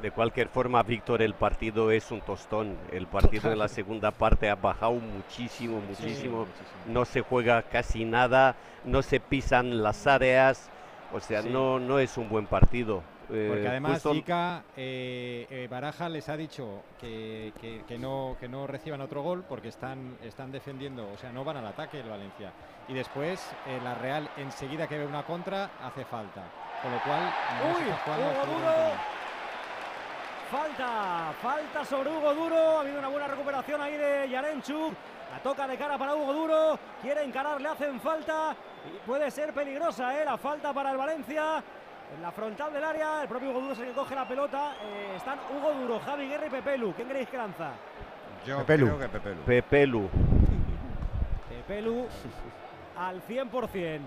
[0.00, 2.78] De cualquier forma, Víctor, el partido es un tostón.
[2.90, 6.46] El partido en la segunda parte ha bajado muchísimo, muchísimo.
[6.86, 10.70] No se juega casi nada, no se pisan las áreas.
[11.12, 11.50] O sea, Sí.
[11.50, 13.02] no, no es un buen partido.
[13.32, 18.36] Eh, Porque además justo- Ica, eh, eh, Baraja les ha dicho que, que- que no,
[18.40, 22.00] que no reciban otro gol porque están, están defendiendo, o sea, no van al ataque
[22.00, 22.52] el Valencia.
[22.88, 26.42] Y después eh, la Real, enseguida que ve una contra, hace falta.
[26.82, 27.22] Con lo cual,
[27.62, 28.74] no Uy, Hugo Duro.
[30.50, 32.78] Falta, falta sobre Hugo Duro.
[32.78, 34.92] Ha habido una buena recuperación ahí de Yarenchuk.
[35.32, 36.78] La toca de cara para Hugo Duro.
[37.00, 38.56] Quiere encarar, le hacen falta.
[38.92, 40.24] Y puede ser peligrosa, ¿eh?
[40.24, 41.62] La falta para el Valencia.
[42.16, 44.74] En la frontal del área, el propio Hugo Duro es el que coge la pelota.
[44.82, 46.92] Eh, están Hugo Duro, Javi Guerra y Pepelu.
[46.94, 47.70] ¿Quién creéis que lanza?
[48.46, 48.86] Yo Pepelu.
[48.86, 49.40] creo que Pepelu.
[49.42, 50.08] Pepelu.
[51.48, 52.06] Pepelu
[52.96, 54.00] al 100%.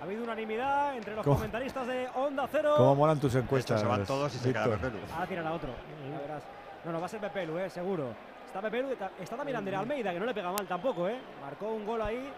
[0.00, 1.36] Ha habido unanimidad entre los ¿Cómo?
[1.36, 2.74] comentaristas de Onda Cero.
[2.76, 3.80] ¿Cómo molan tus encuestas?
[3.80, 4.64] se van todos y se queda?
[4.64, 4.98] Pepelu.
[5.14, 5.68] Ahora tiran a otro.
[6.10, 6.42] ya verás.
[6.84, 8.08] No, no, va a ser Pepelu, eh, seguro.
[8.46, 11.18] Está Pepelu, está también Ander Almeida, que no le pega mal tampoco, ¿eh?
[11.40, 12.32] Marcó un gol ahí,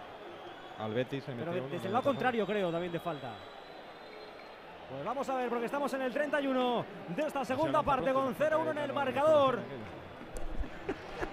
[0.78, 3.30] Al Betis se pero metió de- uno, desde el lado contrario, creo, también de falta.
[4.92, 6.84] Pues vamos a ver, porque estamos en el 31
[7.16, 9.58] de esta segunda parte con 0-1 en el marcador.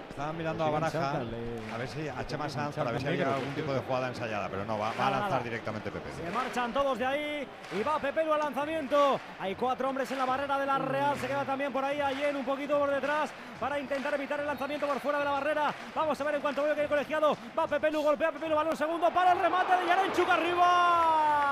[0.10, 3.54] Estaba mirando a Baraja a ver si a Chema Sanz para ver si había algún
[3.54, 6.10] tipo de jugada ensayada, pero no, va, va a lanzar directamente Pepe.
[6.12, 7.48] Se marchan todos de ahí
[7.78, 9.20] y va Pepelu al lanzamiento.
[9.40, 11.18] Hay cuatro hombres en la barrera de la Real.
[11.18, 13.30] Se queda también por ahí Allen un poquito por detrás
[13.60, 15.74] para intentar evitar el lanzamiento por fuera de la barrera.
[15.94, 19.10] Vamos a ver en cuanto veo que el colegiado va Pepelu, golpea Pepelu, balón segundo
[19.12, 21.50] para el remate de Yarenchuk arriba.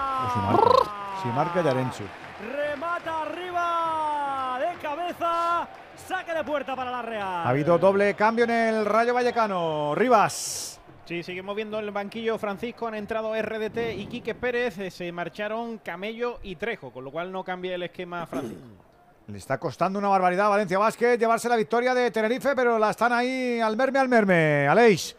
[1.22, 2.08] Si marca, Yarenchuk.
[2.56, 5.68] Remata arriba de cabeza.
[5.96, 7.24] Saque de puerta para la Real.
[7.24, 9.96] Ha habido doble cambio en el Rayo Vallecano.
[9.96, 10.80] Rivas.
[11.06, 15.78] Sí, sigue moviendo el banquillo Francisco, han entrado RDT y Quique Pérez, eh, se marcharon
[15.78, 18.66] Camello y Trejo, con lo cual no cambia el esquema Francisco.
[19.28, 22.90] Le está costando una barbaridad a Valencia Basket llevarse la victoria de Tenerife, pero la
[22.92, 24.68] están ahí al merme, al merme.
[24.68, 25.16] Aleix.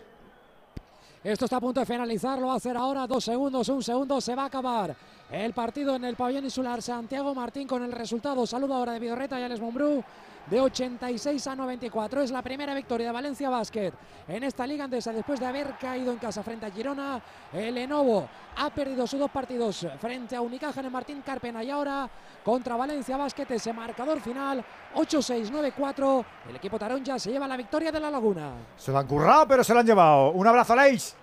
[1.24, 4.20] Esto está a punto de finalizar, lo va a hacer ahora, dos segundos, un segundo,
[4.20, 4.94] se va a acabar
[5.30, 9.38] el partido en el pabellón insular Santiago Martín con el resultado, saludo ahora de Vidorreta
[9.38, 10.02] y Alex Mumbrú,
[10.46, 12.22] de 86 a 94.
[12.22, 13.92] Es la primera victoria de Valencia Basket
[14.26, 17.20] en esta liga andesa después de haber caído en casa frente a Girona.
[17.52, 18.26] El Lenovo
[18.56, 22.08] ha perdido sus dos partidos frente a Unicaja en Martín Carpena y ahora
[22.42, 26.24] contra Valencia Basket ese marcador final 8-6-9-4.
[26.48, 28.52] El equipo taronja se lleva la victoria de la Laguna.
[28.76, 30.30] Se lo han currado, pero se lo han llevado.
[30.30, 31.14] Un abrazo, Aleix.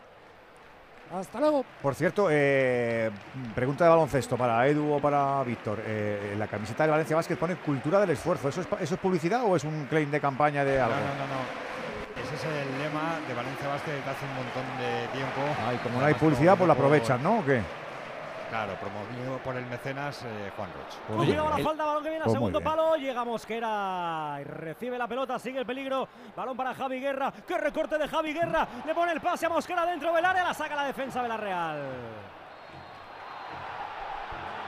[1.20, 1.64] Hasta luego.
[1.82, 3.10] Por cierto, eh,
[3.54, 5.80] pregunta de baloncesto para Edu o para Víctor.
[5.86, 8.50] Eh, la camiseta de Valencia Vázquez pone cultura del esfuerzo.
[8.50, 10.96] ¿Eso es, pa- ¿Eso es publicidad o es un claim de campaña de No, algo?
[10.98, 11.66] no, no, no.
[12.22, 15.42] Ese es el lema de Valencia Basket desde hace un montón de tiempo.
[15.68, 17.40] Ay, como no hay publicidad, pues la aprovechan, ¿no?
[17.40, 17.62] ¿O qué?
[18.56, 20.96] Claro, promovido por el mecenas eh, Juan Roch.
[21.10, 22.96] Pues la falta, balón que viene al Pues segundo palo.
[22.96, 26.08] Llega Mosquera y recibe la pelota, sigue el peligro.
[26.34, 27.34] Balón para Javi Guerra.
[27.46, 28.66] ¡Qué recorte de Javi Guerra!
[28.86, 31.36] Le pone el pase a Mosquera dentro del área, la saca la defensa de la
[31.36, 31.82] Real.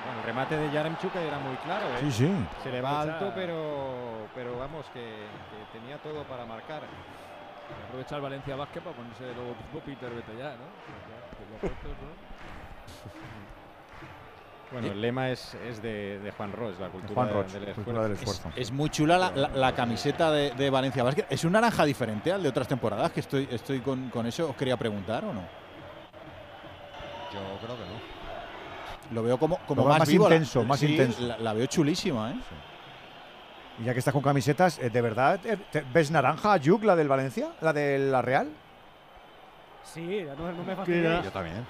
[0.04, 1.86] Bueno, el remate de Yaremchuk era muy claro.
[1.88, 2.00] ¿eh?
[2.02, 2.48] Sí, sí.
[2.64, 6.82] Se le va alto, pero, pero vamos, que, que tenía todo para marcar.
[7.88, 10.12] Aprovecha el Valencia Vázquez para ponerse luego Peter
[11.62, 13.47] puestos, ¿no?
[14.72, 17.74] Bueno, el lema es, es de, de Juan Ross, la cultura, Juan de- Roch, del
[17.74, 18.52] cultura del esfuerzo.
[18.56, 21.26] Es muy chula la, la- la camiseta de, de Valencia Basket.
[21.30, 24.50] Es un naranja diferente al de otras temporadas, que estoy, estoy con, con eso.
[24.50, 25.42] ¿Os quería preguntar o no?
[27.34, 28.18] Yo creo que no.
[29.16, 31.22] Lo veo como, como Lo veo más, más vivo, la- intenso, más sí, intenso.
[31.22, 32.36] La, la veo chulísima, ¿eh?
[33.80, 35.58] Y ya que estás con camisetas, eh, ¿de verdad eh,
[35.94, 37.52] ves naranja a Yuk, la del Valencia?
[37.62, 38.50] ¿La de la Real?
[39.84, 41.24] Sí, no, no me fastidies.
[41.24, 41.66] Yo también.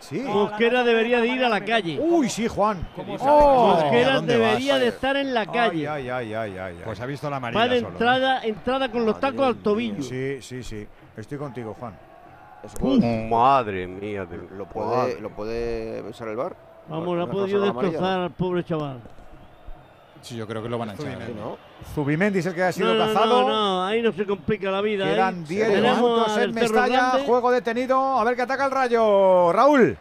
[0.00, 0.18] Sí.
[0.20, 1.98] Mosquera debería de ir a la calle.
[2.00, 2.78] Uy, sí, Juan.
[3.20, 4.80] Oh, Mosquera ¿dónde debería vas?
[4.82, 5.86] de estar en la calle.
[5.88, 6.82] Ay, ay, ay, ay, ay, ay.
[6.84, 7.88] Pues ha visto la Va amarilla de solo.
[7.90, 7.94] ¿no?
[7.96, 10.02] entrada, entrada con los tacos al tobillo.
[10.02, 10.86] Sí, sí, sí.
[11.16, 11.94] Estoy contigo, Juan.
[13.28, 14.24] Madre mía.
[14.24, 16.56] de- ¿Lo puede, ¿Lo puede el bar?
[16.88, 19.00] Vamos, no ha ¿La podido amarilla, destrozar al pobre chaval.
[20.22, 21.06] Sí, yo creo que lo van a echar.
[21.06, 21.34] Zubimendi.
[21.40, 21.56] ¿no?
[21.94, 23.42] Zubimendi es el que ha sido No, no, cazado.
[23.42, 25.04] no, no, ahí no se complica la vida.
[25.04, 25.46] Quedan ¿eh?
[25.48, 27.10] 10 Tenemos minutos en Mestalla.
[27.26, 28.18] Juego detenido.
[28.18, 29.52] A ver qué ataca el rayo.
[29.52, 29.96] Raúl.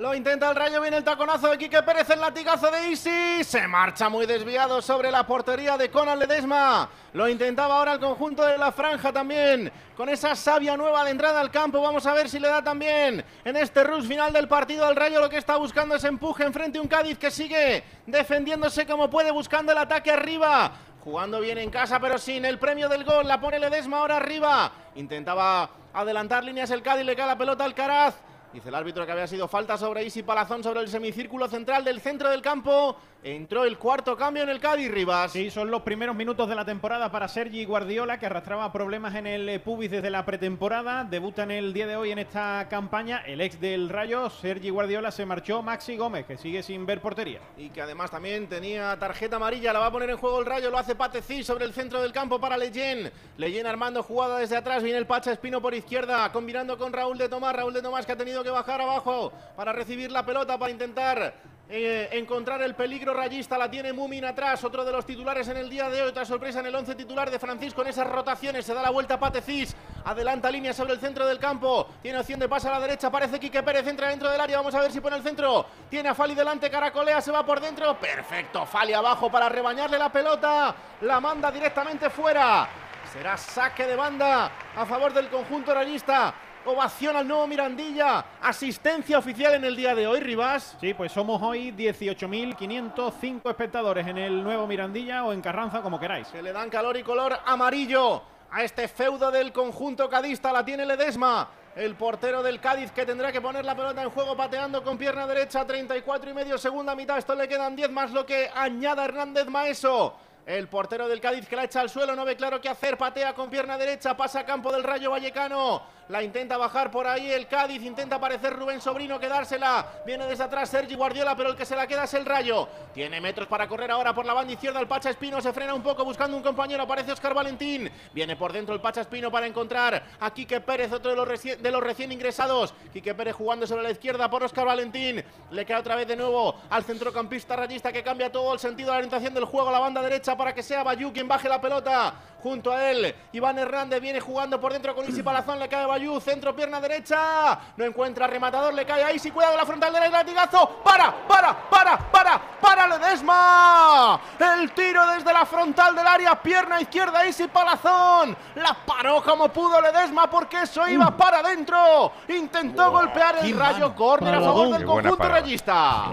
[0.00, 3.44] Lo intenta el rayo, viene el taconazo de Quique Pérez, el latigazo de Isi.
[3.44, 6.88] Se marcha muy desviado sobre la portería de Conan Ledesma.
[7.12, 9.70] Lo intentaba ahora el conjunto de la franja también.
[9.94, 11.82] Con esa sabia nueva de entrada al campo.
[11.82, 15.20] Vamos a ver si le da también en este rush final del partido al rayo.
[15.20, 19.30] Lo que está buscando es empuje enfrente a un Cádiz que sigue defendiéndose como puede,
[19.30, 20.72] buscando el ataque arriba.
[21.04, 23.28] Jugando bien en casa, pero sin el premio del gol.
[23.28, 24.72] La pone Ledesma ahora arriba.
[24.94, 28.14] Intentaba adelantar líneas el Cádiz, le cae la pelota al Caraz.
[28.52, 32.00] Dice el árbitro que había sido falta sobre Isi Palazón sobre el semicírculo central del
[32.00, 32.96] centro del campo.
[33.22, 35.32] Entró el cuarto cambio en el Cádiz, Rivas.
[35.32, 39.26] Sí, son los primeros minutos de la temporada para Sergi Guardiola, que arrastraba problemas en
[39.26, 41.04] el eh, pubis desde la pretemporada.
[41.04, 43.18] Debuta en el día de hoy en esta campaña.
[43.18, 45.62] El ex del Rayo, Sergi Guardiola, se marchó.
[45.62, 47.40] Maxi Gómez, que sigue sin ver portería.
[47.58, 50.70] Y que además también tenía tarjeta amarilla, la va a poner en juego el Rayo,
[50.70, 53.12] lo hace Patecí sobre el centro del campo para Leyen.
[53.36, 57.28] Leyen armando jugada desde atrás, viene el Pacha Espino por izquierda, combinando con Raúl de
[57.28, 57.54] Tomás.
[57.54, 61.34] Raúl de Tomás que ha tenido que bajar abajo para recibir la pelota, para intentar
[61.72, 63.56] eh, encontrar el peligro rayista.
[63.56, 66.08] La tiene Mumin atrás, otro de los titulares en el día de hoy.
[66.08, 68.66] Otra sorpresa en el 11 titular de Francisco en esas rotaciones.
[68.66, 71.86] Se da la vuelta Patecís, adelanta línea sobre el centro del campo.
[72.02, 74.56] Tiene opción de pase a la derecha, parece Quique Pérez, entra dentro del área.
[74.56, 75.64] Vamos a ver si pone el centro.
[75.88, 77.96] Tiene a Fali delante, caracolea, se va por dentro.
[78.00, 80.74] Perfecto, Fali abajo para rebañarle la pelota.
[81.02, 82.68] La manda directamente fuera.
[83.12, 86.34] Será saque de banda a favor del conjunto rayista.
[86.66, 88.22] Ovación al nuevo Mirandilla.
[88.42, 90.76] Asistencia oficial en el día de hoy, Rivas.
[90.78, 96.28] Sí, pues somos hoy 18.505 espectadores en el nuevo Mirandilla o en Carranza, como queráis.
[96.28, 100.52] Que le dan calor y color amarillo a este feudo del conjunto cadista.
[100.52, 101.48] La tiene Ledesma.
[101.74, 105.26] El portero del Cádiz que tendrá que poner la pelota en juego pateando con pierna
[105.26, 105.66] derecha.
[105.66, 107.16] 34 y medio, segunda mitad.
[107.16, 110.14] Esto le quedan 10 más lo que añada Hernández Maeso.
[110.46, 113.34] El portero del Cádiz que la echa al suelo, no ve claro qué hacer, patea
[113.34, 117.46] con pierna derecha, pasa a campo del Rayo Vallecano, la intenta bajar por ahí el
[117.46, 121.76] Cádiz, intenta aparecer Rubén Sobrino, quedársela, viene desde atrás Sergi Guardiola, pero el que se
[121.76, 124.88] la queda es el Rayo, tiene metros para correr ahora por la banda izquierda el
[124.88, 128.74] Pacha Espino, se frena un poco buscando un compañero, aparece Oscar Valentín, viene por dentro
[128.74, 132.10] el Pacha Espino para encontrar a Quique Pérez, otro de los, reci- de los recién
[132.10, 136.16] ingresados, Quique Pérez jugando sobre la izquierda por Oscar Valentín, le queda otra vez de
[136.16, 139.78] nuevo al centrocampista rayista que cambia todo el sentido de la orientación del juego la
[139.78, 142.14] banda derecha para que sea Bayú quien baje la pelota.
[142.42, 146.18] Junto a él, Iván Hernández viene jugando por dentro con Isi Palazón, le cae Bayú,
[146.18, 150.80] centro, pierna derecha, no encuentra rematador, le cae a Isi, cuidado la frontal del latigazo,
[150.82, 157.26] para, para, para, para, para Ledesma, el tiro desde la frontal del área, pierna izquierda,
[157.26, 163.58] Isi Palazón, la paró como pudo Ledesma porque eso iba para adentro, intentó golpear el
[163.58, 166.04] rayo, córner a favor del conjunto rayista.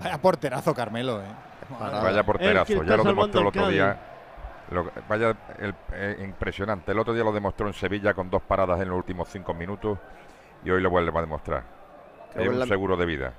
[0.00, 1.26] Vaya porterazo, Carmelo, ¿eh?
[2.02, 3.96] Vaya porterazo, ya lo demostró el otro día.
[4.70, 6.92] Lo- vaya, el- eh, impresionante.
[6.92, 9.98] El otro día lo demostró en Sevilla con dos paradas en los últimos cinco minutos
[10.64, 11.62] y hoy lo vuelve a demostrar.
[12.34, 13.32] Es un la- seguro de vida.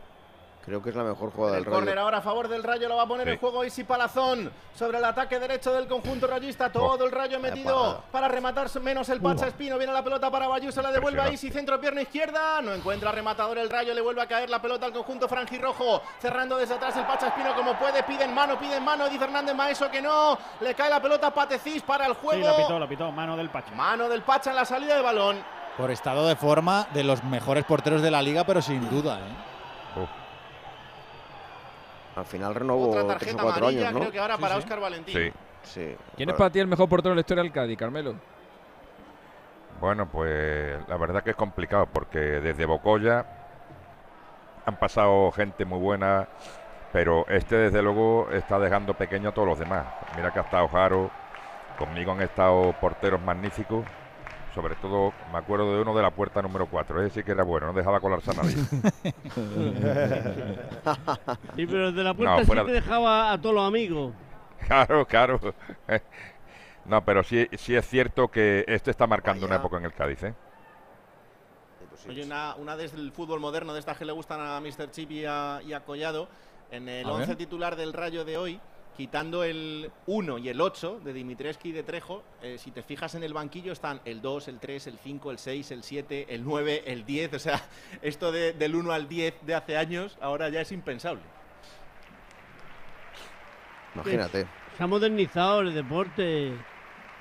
[0.65, 2.05] Creo que es la mejor jugada El del córner Rayo.
[2.05, 3.33] ahora a favor del Rayo lo va a poner Sí.
[3.33, 6.71] en juego Isi Palazón sobre el ataque derecho del conjunto rayista.
[6.71, 9.77] Todo el Rayo metido para rematar menos el Pacha Espino.
[9.77, 12.61] Viene la pelota para Bayú, se la devuelve a Isi, centro pierna izquierda.
[12.63, 16.01] No encuentra rematador el Rayo, le vuelve a caer la pelota al conjunto franjirrojo.
[16.19, 18.01] Cerrando desde atrás el Pacha Espino como puede.
[18.01, 19.07] Piden mano, piden mano.
[19.07, 20.35] Dice Hernández Maeso que no.
[20.61, 22.47] Le cae la pelota a Patecís para el Sí, juego.
[22.47, 23.71] la pitó, la pitó, mano del Pacha.
[23.75, 25.37] Mano del Pacha en la salida de balón.
[25.77, 29.19] Por estado de forma de los mejores porteros de la liga, pero sin duda.
[29.19, 30.05] ¿eh?
[32.15, 33.99] Al final renovó Otra tres o tarjeta cuatro amarilla, años, ¿no?
[33.99, 35.15] creo que ahora para Óscar Valentín.
[35.15, 35.31] Sí.
[35.63, 35.95] Sí.
[36.15, 38.15] ¿Quién es para ti el mejor portero de la historia del Cádiz, Carmelo?
[39.81, 43.25] Bueno, pues la verdad que es complicado porque desde Bocoya
[44.65, 46.27] han pasado gente muy buena,
[46.93, 49.85] pero este desde luego está dejando pequeño a todos los demás.
[50.15, 51.09] Mira que ha estado Jaro,
[51.77, 53.85] conmigo han estado porteros magníficos,
[54.55, 57.43] sobre todo me acuerdo de uno de la puerta número 4, ese sí que era
[57.43, 58.55] bueno, no dejaba colarse a nadie.
[61.55, 64.13] Sí, pero desde la puerta No, fuera sí te de- dejaba a todos los amigos.
[64.67, 65.39] Claro, claro.
[66.85, 70.21] No, pero sí, sí es cierto que este está marcando una época en el Cádiz,
[70.21, 70.35] ¿eh?
[72.07, 74.91] Oye, una, una desde el fútbol moderno, de estas que le gustan a Mr.
[74.91, 76.27] Chip y a, y a Collado,
[76.69, 77.37] en el A 11 ver.
[77.37, 78.59] titular del Rayo de hoy,
[78.95, 83.13] quitando el 1 y el 8 de Dimitrescu y de Trejo, eh, si te fijas
[83.15, 86.43] en el banquillo están el 2, el 3, el 5, el 6, el 7, el
[86.43, 87.61] 9, el 10, o sea,
[88.01, 91.21] esto de- del 1 al 10 de hace años ahora ya es impensable.
[93.95, 94.45] Imagínate.
[94.77, 96.53] Se ha modernizado el deporte.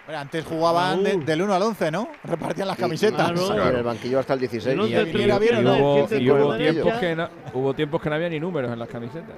[0.07, 2.09] Bueno, antes jugaban de- del 1 al 11, ¿no?
[2.25, 3.31] Repartían las camisetas.
[3.33, 3.71] Claro.
[3.71, 4.77] En el banquillo hasta el 16.
[4.87, 5.13] Y, y-
[5.61, 8.79] y hubo, y hubo tiempos que no, hubo tiempos que no había ni números en
[8.79, 9.37] las camisetas.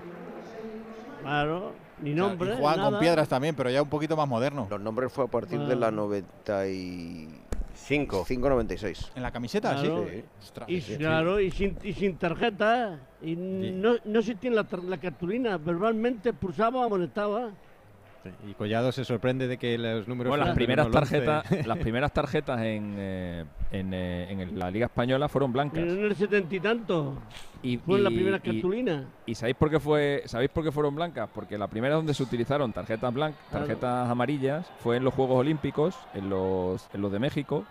[1.22, 2.54] Claro, ni Y nombre.
[2.56, 4.66] jugaban con piedras también, pero ya un poquito más moderno.
[4.70, 8.24] Los nombres fue a partir de la 95.
[8.26, 9.10] 5.96.
[9.14, 9.74] ¿En la camiseta?
[9.80, 10.06] Claro.
[10.08, 10.24] Sí.
[10.66, 12.98] Y, claro, y sin, y sin tarjeta.
[13.22, 15.56] Y no, no existía la, tar- la cartulina.
[15.58, 17.50] Verbalmente expulsaba o amonestaba.
[18.48, 20.30] Y Collado se sorprende de que los números.
[20.30, 21.20] Bueno, las primeras 1 al 11.
[21.20, 25.78] tarjetas, las primeras tarjetas en, eh, en, eh, en la Liga Española fueron blancas.
[25.78, 27.14] En el setenta y tanto.
[27.62, 29.06] Y, Fue la y- primera y- cartulina.
[29.26, 31.28] ¿Y sabéis por qué fue, sabéis por qué fueron blancas?
[31.32, 33.66] Porque la primera donde se utilizaron tarjetas blancas, Claro.
[33.66, 37.64] tarjetas amarillas, fue en los Juegos Olímpicos, en los, en los de México.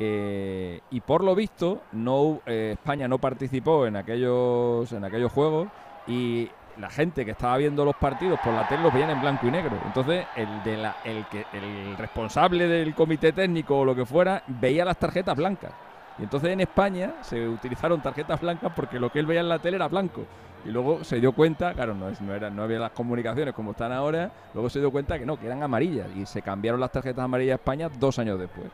[0.00, 5.68] eh, y por lo visto, no, eh, España no participó en aquellos, en aquellos juegos
[6.06, 9.46] y la gente que estaba viendo los partidos por la tele los veían en blanco
[9.46, 9.72] y negro.
[9.84, 14.42] Entonces, el, de la, el, que, el responsable del comité técnico o lo que fuera
[14.46, 15.72] veía las tarjetas blancas.
[16.18, 19.58] Y entonces en España se utilizaron tarjetas blancas porque lo que él veía en la
[19.58, 20.24] tele era blanco.
[20.64, 23.70] Y luego se dio cuenta, claro, no, es- no, era, no había las comunicaciones como
[23.72, 26.08] están ahora, luego se dio cuenta que no, que eran amarillas.
[26.16, 28.66] Y se cambiaron las tarjetas amarillas a España dos años después.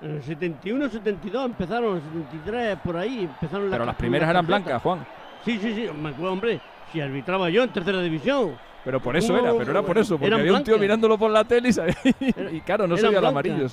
[0.00, 4.46] En el 71, 72 empezaron, el 73, por ahí empezaron Pero las las primeras eran
[4.46, 5.06] blancas, Juan.
[5.44, 6.60] Sí, sí, sí, me acuerdo, hombre.
[6.92, 8.54] Si arbitraba yo en tercera división.
[8.84, 9.46] Pero por eso ¿Cómo?
[9.48, 11.94] era, pero era por eso, porque había un tío mirándolo por la tele y, sabía-
[12.52, 13.66] y claro, no se veía el amarillo.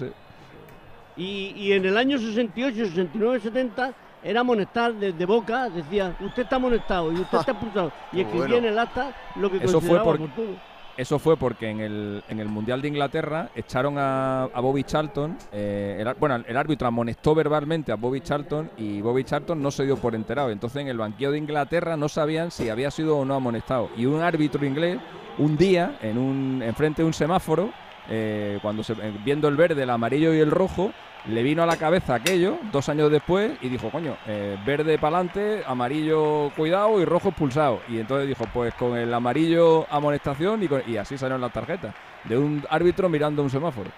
[1.17, 6.57] Y, y en el año 68, 69, 70 era amonestar desde boca, decía, usted está
[6.57, 7.91] amonestado y usted está expulsado.
[8.14, 8.57] Y escribía bueno.
[8.57, 10.68] en el acta lo que Eso fue, consideraba por- oportuno.
[11.00, 15.38] Eso fue porque en el, en el Mundial de Inglaterra echaron a, Bobby Charlton.
[15.53, 19.86] eh, el, bueno, el árbitro amonestó verbalmente a Bobby Charlton y Bobby Charlton no se
[19.86, 20.52] dio por enterado.
[20.52, 23.90] Entonces en el banquillo de Inglaterra no sabían si había sido o no amonestado.
[23.95, 25.00] Y un árbitro inglés,
[25.38, 27.72] un día, en un, enfrente de un semáforo,
[28.08, 30.92] eh, cuando se, eh, viendo el verde, el amarillo y el rojo,
[31.28, 35.18] le vino a la cabeza aquello dos años después y dijo, coño, eh, verde para
[35.18, 37.82] adelante, amarillo cuidado y rojo expulsado.
[37.90, 41.94] Y entonces dijo, pues con el amarillo amonestación y, con- y así salieron las tarjetas.
[42.24, 43.90] De un árbitro mirando un semáforo.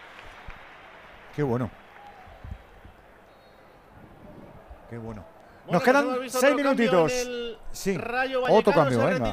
[1.35, 1.69] Qué bueno.
[4.89, 5.23] Qué bueno.
[5.65, 7.11] Bueno, Nos quedan seis minutitos.
[7.13, 7.97] el Sí.
[7.97, 9.31] Rayo Otro Vallecano, cambio, se ha venga.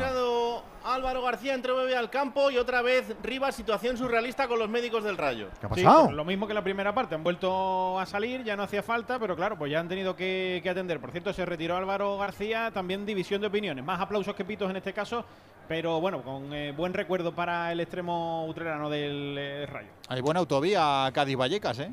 [0.94, 5.04] Álvaro García, entre bebé al campo y otra vez Rivas, situación surrealista con los médicos
[5.04, 5.48] del Rayo.
[5.60, 6.04] ¿Qué ha Sí, pasado?
[6.06, 9.18] pues lo mismo que la primera parte, han vuelto a salir, ya no hacía falta,
[9.18, 11.00] pero claro, pues ya han tenido que, que atender.
[11.00, 14.76] Por cierto, se retiró Álvaro García, también división de opiniones, más aplausos que pitos en
[14.76, 15.24] este caso,
[15.68, 19.88] pero bueno, con eh, buen recuerdo para el extremo utrerano del eh, Rayo.
[20.08, 21.90] Hay buena autovía Cádiz-Vallecas, ¿eh?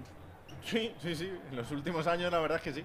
[0.63, 1.31] Sí, sí, sí.
[1.51, 2.83] En los últimos años la verdad es que sí.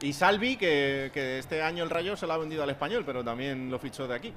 [0.00, 3.24] Y Salvi, que, que este año el Rayo se lo ha vendido al español, pero
[3.24, 4.32] también lo fichó de aquí.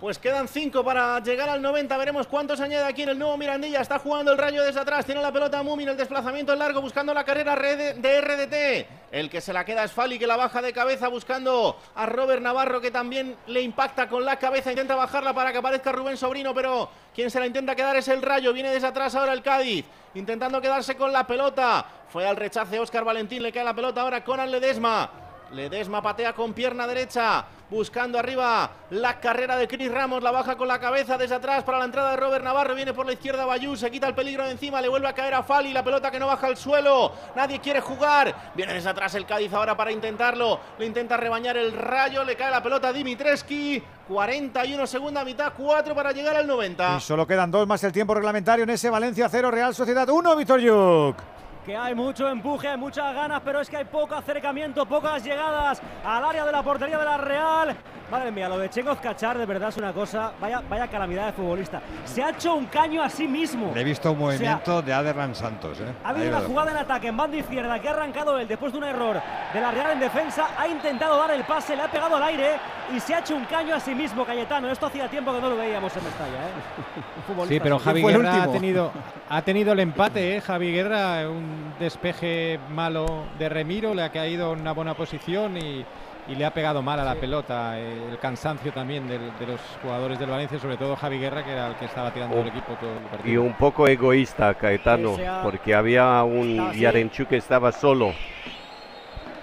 [0.00, 1.94] Pues quedan cinco para llegar al 90.
[1.98, 3.82] Veremos cuántos añade aquí en el nuevo Mirandilla.
[3.82, 5.04] Está jugando el rayo desde atrás.
[5.04, 5.90] Tiene la pelota Mumin.
[5.90, 9.12] El desplazamiento es largo buscando la carrera de RDT.
[9.12, 12.40] El que se la queda es Fali que la baja de cabeza buscando a Robert
[12.40, 14.70] Navarro que también le impacta con la cabeza.
[14.70, 18.22] Intenta bajarla para que aparezca Rubén Sobrino, pero quien se la intenta quedar es el
[18.22, 18.54] rayo.
[18.54, 19.84] Viene desde atrás ahora el Cádiz.
[20.14, 21.84] Intentando quedarse con la pelota.
[22.08, 23.42] Fue al rechace Óscar Valentín.
[23.42, 29.18] Le cae la pelota ahora Conan Ledesma Ledesma patea con pierna derecha, buscando arriba la
[29.18, 32.16] carrera de Cris Ramos, la baja con la cabeza desde atrás para la entrada de
[32.18, 35.08] Robert Navarro, viene por la izquierda Bayú, se quita el peligro de encima, le vuelve
[35.08, 38.74] a caer a Fali, la pelota que no baja al suelo, nadie quiere jugar, viene
[38.74, 42.62] desde atrás el Cádiz ahora para intentarlo, le intenta rebañar el rayo, le cae la
[42.62, 46.96] pelota a Dimitreski, 41 segunda mitad, 4 para llegar al 90.
[46.96, 50.36] Y solo quedan dos más el tiempo reglamentario en ese Valencia 0, Real Sociedad 1,
[50.36, 51.39] Víctor Yuk.
[51.70, 55.80] Que hay mucho empuje, hay muchas ganas, pero es que hay poco acercamiento, pocas llegadas
[56.04, 57.76] al área de la portería de la Real.
[58.10, 61.32] Madre mía, lo de Chengos Cachar de verdad es una cosa, vaya, vaya calamidad de
[61.32, 61.80] futbolista.
[62.04, 63.70] Se ha hecho un caño a sí mismo.
[63.72, 65.78] Le he visto un O sea, movimiento de Aderlan Santos.
[65.78, 65.84] ¿eh?
[66.02, 68.78] ha habido una jugada en ataque en banda izquierda que ha arrancado él después de
[68.78, 69.22] un error
[69.54, 70.48] de la Real en defensa.
[70.58, 72.56] Ha intentado dar el pase, le ha pegado al aire
[72.92, 74.68] y se ha hecho un caño a sí mismo, Cayetano.
[74.68, 76.34] Esto hacía tiempo que no lo veíamos en Mestalla.
[76.34, 77.46] ¿eh?
[77.46, 77.78] Sí, pero.
[77.78, 78.90] Javi Guerra ha tenido,
[79.28, 80.40] ha tenido el empate, ¿eh?
[80.40, 85.84] Javi Guerra, un despeje malo de Remiro, le ha caído en una buena posición y,
[86.28, 87.78] y le ha pegado mal a la pelota.
[87.78, 91.52] eh, El cansancio también del- de los jugadores del Valencia, sobre todo Javi Guerra, que
[91.52, 93.42] era el que estaba tirando Oh, el equipo todo el Y partido.
[93.42, 96.72] un poco egoísta, Caetano, porque había un.
[96.72, 98.12] Yarenchuk que estaba solo.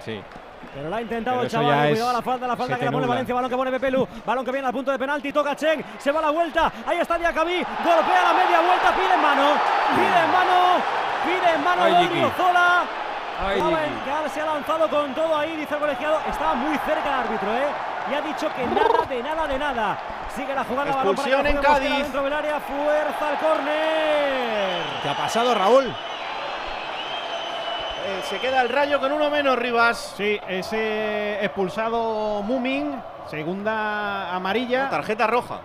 [0.04, 0.20] Sí.
[0.78, 1.66] Pero lo ha intentado el chaval.
[1.74, 3.06] ya Cuidado es- la falta, la falta se que la pone.
[3.08, 3.34] Valencia.
[3.34, 4.08] Balón que pone Pepelu.
[4.24, 5.32] Balón que viene al punto de penalti.
[5.32, 5.84] Toca Chen.
[5.98, 6.70] Se va la vuelta.
[6.86, 7.56] Ahí está Diacabí.
[7.56, 8.94] Golpea la media vuelta.
[8.94, 9.42] Pide en mano.
[9.96, 10.78] Pide en mano.
[11.24, 12.32] Pide en mano Ay.
[12.36, 12.82] Zola.
[13.40, 13.60] Ay,
[14.32, 16.20] se ha lanzado con todo ahí, dice el colegiado.
[16.28, 17.66] Estaba muy cerca el árbitro, ¿eh?
[18.10, 19.98] Y ha dicho que nada de nada de nada.
[20.36, 20.92] Sigue la jugada.
[20.92, 22.02] balón para Expulsión la en Cádiz.
[22.04, 22.60] Dentro del área.
[22.60, 24.82] Fuerza al córner.
[25.02, 25.92] ¿Qué ha pasado, Raúl?
[28.08, 30.14] Eh, se queda el rayo con uno menos, Rivas.
[30.16, 32.94] Sí, ese expulsado Mumin,
[33.28, 34.88] segunda amarilla.
[34.88, 35.60] tarjeta roja.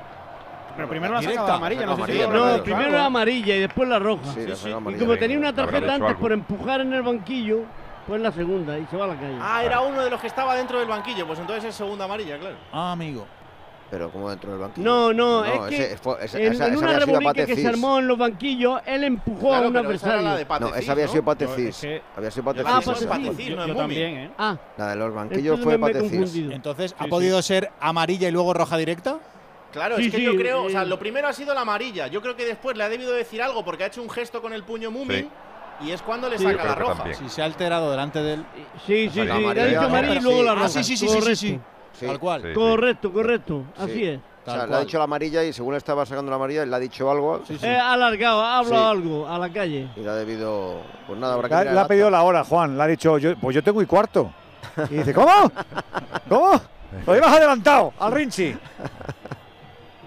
[0.76, 3.60] Pero primero la sacaba amarilla, no sé si Amarilla, No, hecho primero la amarilla y
[3.60, 4.34] después la roja.
[4.34, 7.60] Sí, la saca Y como tenía una tarjeta antes por empujar en el banquillo,
[8.08, 9.38] pues la segunda y se va a la calle.
[9.40, 12.38] Ah, era uno de los que estaba dentro del banquillo, pues entonces es segunda amarilla,
[12.40, 12.58] claro.
[12.74, 13.26] Ah, amigo.
[13.94, 14.84] Pero como dentro del banquillo.
[14.84, 17.34] No, no, es que ese fue- ese- en, esa- en esa una había sido rebolique
[17.34, 17.66] que se Patecis.
[17.68, 20.22] armó en los banquillos, él empujó Claro, a un esa adversario.
[20.24, 21.26] la de No, esa había sido ¿no?
[21.26, 21.68] Patecis.
[21.68, 22.72] es que- Había sido Patecis.
[22.74, 23.08] Ah, Patecis.
[23.08, 24.32] Patecis, Yo, no yo también, ¿eh?
[24.36, 26.36] Ah, La de los banquillos entonces fue Patecis.
[26.52, 29.20] Entonces, ¿ha Sí, podido ser amarilla y luego roja directa?
[29.72, 30.72] Claro, Sí, es que sí, yo creo, o eh.
[30.72, 32.08] sea, lo primero ha sido la amarilla.
[32.08, 34.54] Yo creo que después le ha debido decir algo porque ha hecho un gesto con
[34.54, 35.30] el puño Mumin
[35.82, 36.46] y es cuando le Sí.
[36.46, 37.14] saca la roja.
[37.14, 38.44] Si se ha alterado delante del.
[38.88, 40.46] Sí, sí, sí, La le ha dicho no, amarilla y luego sí.
[40.46, 40.70] la Ah, roja.
[40.70, 41.60] sí, sí, sí, sí, sí.
[41.94, 42.00] Sí.
[42.02, 42.06] Sí.
[42.08, 42.42] Tal cual.
[42.42, 42.54] Sí, sí.
[42.54, 43.64] Correcto, correcto.
[43.78, 43.84] Sí.
[43.84, 44.20] Así es.
[44.20, 46.76] O Tal sea, le ha dicho la amarilla y según estaba sacando la amarilla, le
[46.76, 48.98] ha dicho algo Eh, ha alargado, ha hablado Sí.
[49.00, 49.88] algo a la calle.
[49.96, 50.82] y le ha debido.
[51.08, 52.76] Pues nada, habrá que Le ha, le pedido la hora, Juan.
[52.78, 54.34] Le ha dicho, yo, pues yo tengo y cuarto.
[54.90, 55.50] Y dice, ¿cómo?
[56.28, 56.60] ¿Cómo?
[57.08, 58.56] Lo llevas adelantado al Rinchi.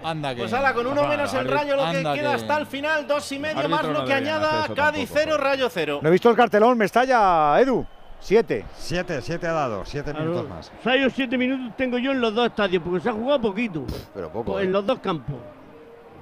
[0.03, 0.41] Anda que.
[0.41, 3.31] Pues ahora con uno menos el rayo lo que queda que- hasta el final, dos
[3.31, 5.41] y medio más lo que añada Cádiz tampoco, 0, joder.
[5.41, 5.99] rayo 0.
[6.01, 7.85] No he visto el cartelón, me estalla, Edu.
[8.19, 8.65] Siete.
[8.75, 10.71] Siete, siete ha dado, siete minutos más.
[10.83, 13.83] Seis o siete minutos tengo yo en los dos estadios, porque se ha jugado poquito.
[14.13, 14.51] Pero poco.
[14.53, 14.67] Pues ¿eh?
[14.67, 15.35] en los dos campos.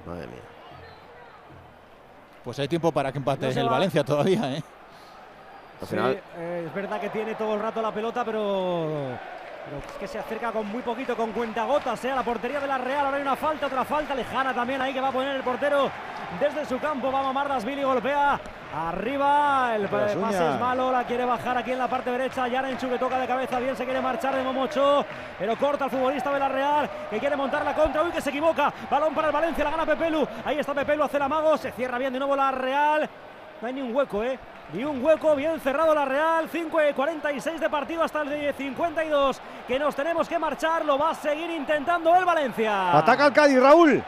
[0.06, 0.36] Madre mía.
[2.44, 3.72] Pues hay tiempo para que empate No el va.
[3.72, 4.62] Valencia todavía, ¿eh?
[5.80, 9.18] Al Sí, final, eh, es verdad que tiene todo el rato la pelota, pero,
[9.66, 12.12] pero es que se acerca con muy poquito, con cuentagotas, ¿eh?
[12.12, 13.04] a la portería de la Real.
[13.04, 15.90] Ahora hay una falta, otra falta lejana también ahí que va a poner el portero
[16.38, 17.10] desde su campo.
[17.10, 18.40] Va a mamar Billy, golpea
[18.72, 19.72] arriba.
[19.74, 22.46] El pase es malo, la quiere bajar aquí en la parte derecha.
[22.46, 25.04] Yarenchu que toca de cabeza, bien se quiere marchar de Momocho,
[25.36, 28.04] pero corta el futbolista de la Real que quiere montar la contra.
[28.04, 28.72] Uy, que se equivoca.
[28.88, 30.28] Balón para el Valencia, la gana Pepelu.
[30.44, 33.10] Ahí está Pepelu, hace el amago, se cierra bien de nuevo la Real.
[33.60, 34.38] No hay ni un hueco, ¿eh?
[34.72, 36.48] Ni un hueco, bien cerrado la Real.
[36.50, 39.40] 5 y 46 de partido hasta el de 52.
[39.66, 40.84] Que nos tenemos que marchar.
[40.84, 42.98] Lo va a seguir intentando el Valencia.
[42.98, 44.02] Ataca al Cádiz, Raúl.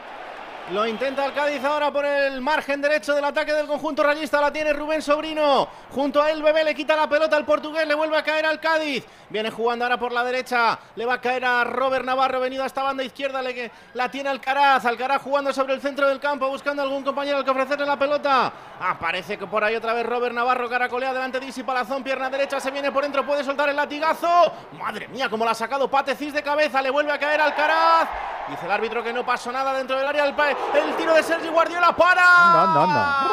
[0.71, 4.39] Lo intenta el Cádiz ahora por el margen derecho del ataque del conjunto rayista.
[4.39, 5.67] La tiene Rubén Sobrino.
[5.89, 7.87] Junto a él, Bebé le quita la pelota al portugués.
[7.87, 9.03] Le vuelve a caer al Cádiz.
[9.29, 10.77] Viene jugando ahora por la derecha.
[10.95, 12.39] Le va a caer a Robert Navarro.
[12.39, 13.41] Venido a esta banda izquierda.
[13.41, 14.85] Le la tiene Alcaraz.
[14.85, 16.47] Alcaraz jugando sobre el centro del campo.
[16.47, 18.53] Buscando algún compañero al que ofrecerle la pelota.
[18.79, 20.69] Aparece que por ahí otra vez Robert Navarro.
[20.69, 22.03] Caracolea delante de Palazón.
[22.03, 22.59] Pierna derecha.
[22.59, 23.25] Se viene por dentro.
[23.25, 24.53] Puede soltar el latigazo.
[24.73, 26.79] Madre mía, como la ha sacado Patecis de cabeza.
[26.79, 28.07] Le vuelve a caer Alcaraz.
[28.49, 30.25] Dice el árbitro que no pasó nada dentro del área.
[30.25, 30.35] El,
[30.73, 32.23] el tiro de Sergi Guardiola para.
[32.63, 33.29] Anda, anda,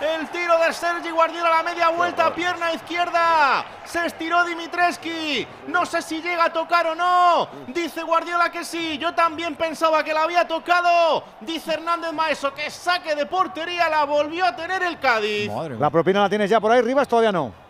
[0.00, 3.64] El tiro de Sergi Guardiola a la media vuelta, pierna izquierda.
[3.84, 5.46] Se estiró Dimitreski.
[5.68, 7.48] No sé si llega a tocar o no.
[7.68, 8.98] Dice Guardiola que sí.
[8.98, 11.24] Yo también pensaba que la había tocado.
[11.40, 15.50] Dice Hernández Maeso que saque de portería la volvió a tener el Cádiz.
[15.78, 17.65] La propina la tienes ya por ahí, Rivas todavía no.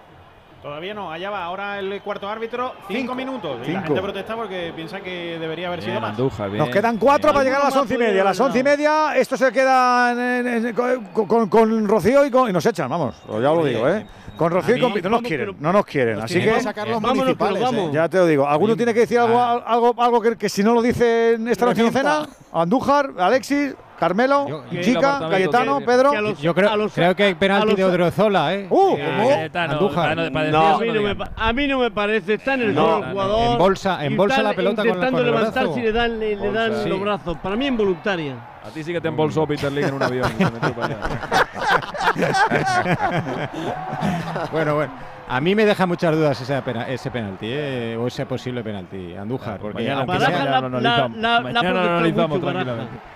[0.66, 1.44] Todavía no, allá va.
[1.44, 3.14] Ahora el cuarto árbitro, cinco, Cinco.
[3.14, 3.56] minutos.
[3.58, 3.86] Y la Cinco.
[3.86, 6.16] gente protesta porque piensa que debería haber sido más.
[6.16, 6.58] Bien.
[6.58, 7.34] Nos quedan cuatro Bien.
[7.34, 8.22] para llegar a las once y media.
[8.22, 12.26] A las once y media, esto se queda en- en- en- con, con- con Rocío
[12.26, 13.14] y, con- y nos echan, vamos.
[13.28, 14.04] Ya lo digo, ¿eh?
[14.36, 14.92] Con Rocío y con.
[14.92, 16.14] mí- No nos vamos, quieren, pero- no nos quieren.
[16.16, 16.60] Nos Así que.
[16.60, 17.64] sacar los municipales, ¿eh?
[17.64, 17.92] vamos.
[17.92, 18.48] Ya te lo digo.
[18.48, 21.84] ¿Alguno tiene que decir algo, algo, algo que, que si no lo dicen esta noche
[21.84, 22.26] no cena?
[22.52, 26.10] Andújar, Alexis, Carmelo, que- Chica, que- Cayetano, que- Pedro.
[26.12, 28.66] que los- Yo creo, los- creo que hay penalti los- de Odriozola, ¿eh?
[28.68, 28.92] ¡Uh!
[28.92, 31.14] A, mí no me, digas.
[31.16, 32.34] pa- a mí no me parece.
[32.34, 33.52] Está en el No, el jugador.
[33.52, 35.78] Embolsa- y embolsa está la pelota con la- intentando con el levantarse brazo.
[35.78, 36.88] y le dan, le, le dan Sí.
[36.88, 37.36] los brazos.
[37.38, 38.34] Para mí involuntaria.
[38.64, 40.30] A ti sí que te embolsó Peter Lee en un avión.
[44.52, 44.92] bueno, bueno.
[45.28, 47.96] A mí me deja muchas dudas ese, pena- ese penalti, ¿eh?
[47.98, 49.58] o ese posible penalti, Andújar.
[49.58, 51.18] Porque Baraja sea- la- ya lo analizamos.
[51.18, 52.64] la- la- Mañana la ha lo protestado analizamos mucho, Baraja.
[52.64, 53.15] tranquilamente.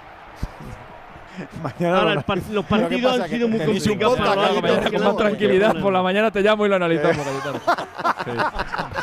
[1.63, 5.81] Mañana Ahora lo los Pero ¿qué partidos han sido muy complicados para con más tranquilidad,
[5.81, 7.27] por la mañana te llamo y lo analizamos.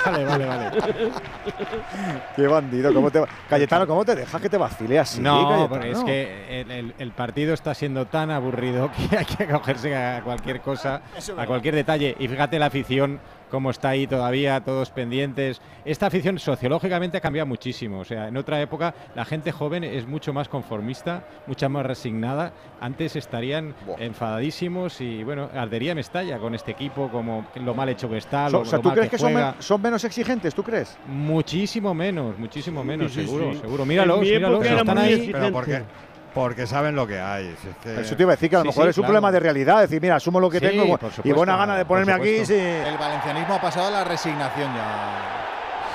[0.05, 0.71] Vale, vale, vale.
[2.35, 2.93] Qué bandido.
[2.93, 5.21] ¿cómo te, Cayetano, ¿cómo te dejas que te vacile así?
[5.21, 9.47] No, porque es que el, el- el partido está siendo tan aburrido que hay que
[9.47, 11.01] cogerse a cualquier cosa,
[11.37, 12.15] a cualquier detalle.
[12.19, 15.61] Y fíjate la afición, cómo está ahí todavía, todos pendientes.
[15.85, 17.99] Esta afición sociológicamente ha cambiado muchísimo.
[17.99, 22.53] O sea, en otra época la gente joven es mucho más conformista, mucha más resignada.
[22.81, 28.17] Antes estarían enfadadísimos y, bueno, ardería Mestalla con este equipo, como lo mal hecho que
[28.17, 29.51] está, lo, o sea, lo ¿tú mal crees que, son, juega.
[29.53, 30.53] men- son menos exigentes?
[30.53, 30.97] ¿Tú crees?
[31.07, 33.59] Muchísimo menos, muchísimo menos, sí, seguro, sí.
[33.59, 33.85] seguro.
[33.85, 35.29] Míralos, míralos, están ahí.
[35.31, 35.83] Pero porque,
[36.33, 37.55] porque saben lo que hay.
[37.61, 38.97] si es que- Eso te iba a decir que a lo Sí, mejor sí, es
[38.97, 39.07] un claro.
[39.13, 39.81] problema de realidad.
[39.81, 42.45] Decir, mira, asumo lo que Sí, tengo y supuesto, buena gana de ponerme aquí.
[42.45, 42.53] sí.
[42.55, 45.43] El valencianismo ha pasado a la resignación ya.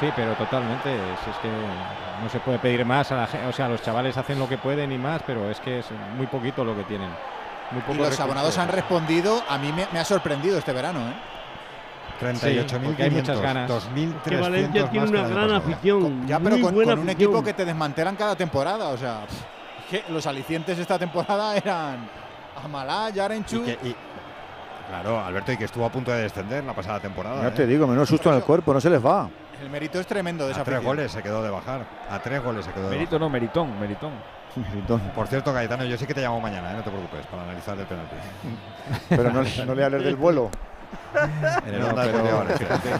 [0.00, 0.90] Sí, pero totalmente.
[1.24, 3.46] Si es que no se puede pedir más a la gente.
[3.46, 6.26] O sea, los chavales hacen lo que pueden y más, pero es que es muy
[6.26, 7.08] poquito lo que tienen.
[7.70, 8.20] Muy Y los recursos.
[8.20, 9.42] abonados han respondido.
[9.48, 11.12] A mí me, me ha sorprendido este verano, ¿eh?
[12.20, 13.70] 38.500, porque hay muchas ganas.
[13.70, 16.26] 2.300 Que Valencia tiene una gran afición.
[16.26, 17.30] Ya, pero muy con, buena con un afición.
[17.32, 18.88] equipo que te desmantelan cada temporada.
[18.88, 19.44] O sea, pff, es
[19.92, 22.08] que los alicientes esta temporada eran
[22.64, 23.56] Amalá, Yarenchu.
[23.62, 23.96] Y que- y-
[24.88, 27.42] claro, Alberto, y que estuvo a punto de descender la pasada temporada.
[27.42, 27.50] Ya ¿eh?
[27.52, 29.28] te digo, menos susto en el cuerpo, no se les va.
[29.60, 30.96] El mérito es tremendo de A esa tres afición.
[30.96, 31.84] goles se quedó de bajar.
[32.10, 34.10] A tres goles se quedó de Mérito no, meritón, meritón.
[35.14, 36.74] Por cierto, Cayetano, yo sí que te llamo mañana, ¿eh?
[36.76, 38.16] no te preocupes, para analizar el penalti.
[39.08, 40.50] Pero no, le- no le hables del vuelo.
[41.66, 42.66] En el No, Onda pero Valencia.
[42.66, 42.90] Fíjate.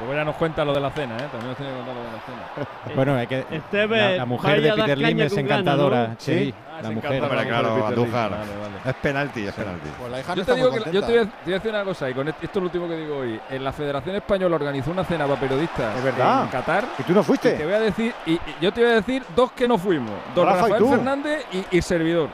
[0.00, 1.28] Luego ya nos cuenta lo de la cena, ¿eh?
[1.30, 2.94] También nos tiene que contar lo de la cena.
[2.96, 3.44] Bueno, hay que.
[3.50, 6.08] Esteve, la, la mujer de Peter Lim es encantadora.
[6.08, 6.14] ¿no?
[6.18, 6.54] Sí, Sí.
[6.82, 7.20] la Ah, mujer.
[7.20, 7.86] con claro.
[7.86, 8.30] Andújar.
[8.30, 8.74] Vale, vale.
[8.86, 9.88] Es penalti, es penalti.
[9.98, 11.70] Pues la hija Yo te digo que yo te voy, a, te voy a decir
[11.70, 13.38] una cosa y con esto, esto es lo último que digo hoy.
[13.50, 16.44] En la Federación Española organizó una cena para periodistas Es verdad.
[16.44, 16.84] en Qatar.
[16.98, 17.62] ¿Y tú no Y te fuiste?
[17.64, 20.46] voy a decir, y, y yo te voy a decir dos que no fuimos, don
[20.46, 20.90] Rafa, ¿y Rafael tú?
[20.90, 22.30] Fernández y, y servidor.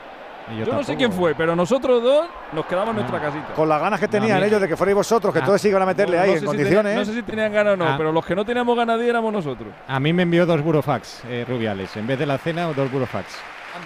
[0.55, 3.53] Yo, no sé quién fue, pero nosotros dos nos quedamos en nuestra casita.
[3.55, 5.45] Con las ganas que tenían ellos de que fuerais vosotros, que Ah.
[5.45, 6.83] todos iban a meterle No- ahí no en si condiciones.
[6.83, 7.95] tenía- no sé si tenían ganas o no, Ah.
[7.97, 9.69] pero los que no teníamos ganas de ir éramos nosotros.
[9.87, 11.95] A mí me envió dos burofax eh, rubiales.
[11.97, 13.25] En vez de la cena, dos burofax.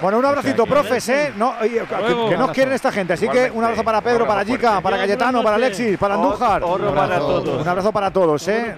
[0.02, 1.34] Bueno, un abracito, profes, ¿eh?
[1.36, 1.82] No, oye,
[2.30, 3.14] que, nos quieren esta gente.
[3.14, 6.16] Así que un abrazo para Pedro, Un para abrazo Chica, para Cayetano, para Alexis, para
[6.16, 6.64] Andújar.
[6.64, 7.62] Otro para todos.
[7.62, 8.76] Un abrazo para todos, ¿eh?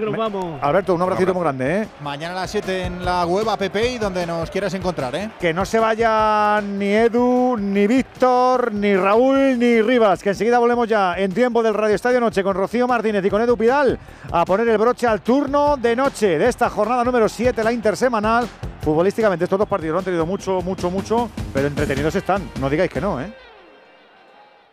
[0.62, 1.88] Alberto, un abracito muy grande, ¿eh?
[2.02, 5.30] Mañana a las 7 en la web app y donde nos quieras encontrar, ¿eh?
[5.40, 10.88] Que no se vayan ni Edu, ni Víctor, ni Raúl, ni Rivas, que enseguida volvemos
[10.88, 14.00] ya en tiempo del Radio Estadio Noche con Rocío Martínez y con Edu Pidal
[14.32, 18.48] a poner el broche al turno de noche de esta jornada número 7, la intersemanal.
[18.82, 22.50] Futbolísticamente estos dos partidos lo han tenido mucho, mucho, mucho, pero entretenidos están.
[22.62, 23.34] No digáis que no, ¿eh?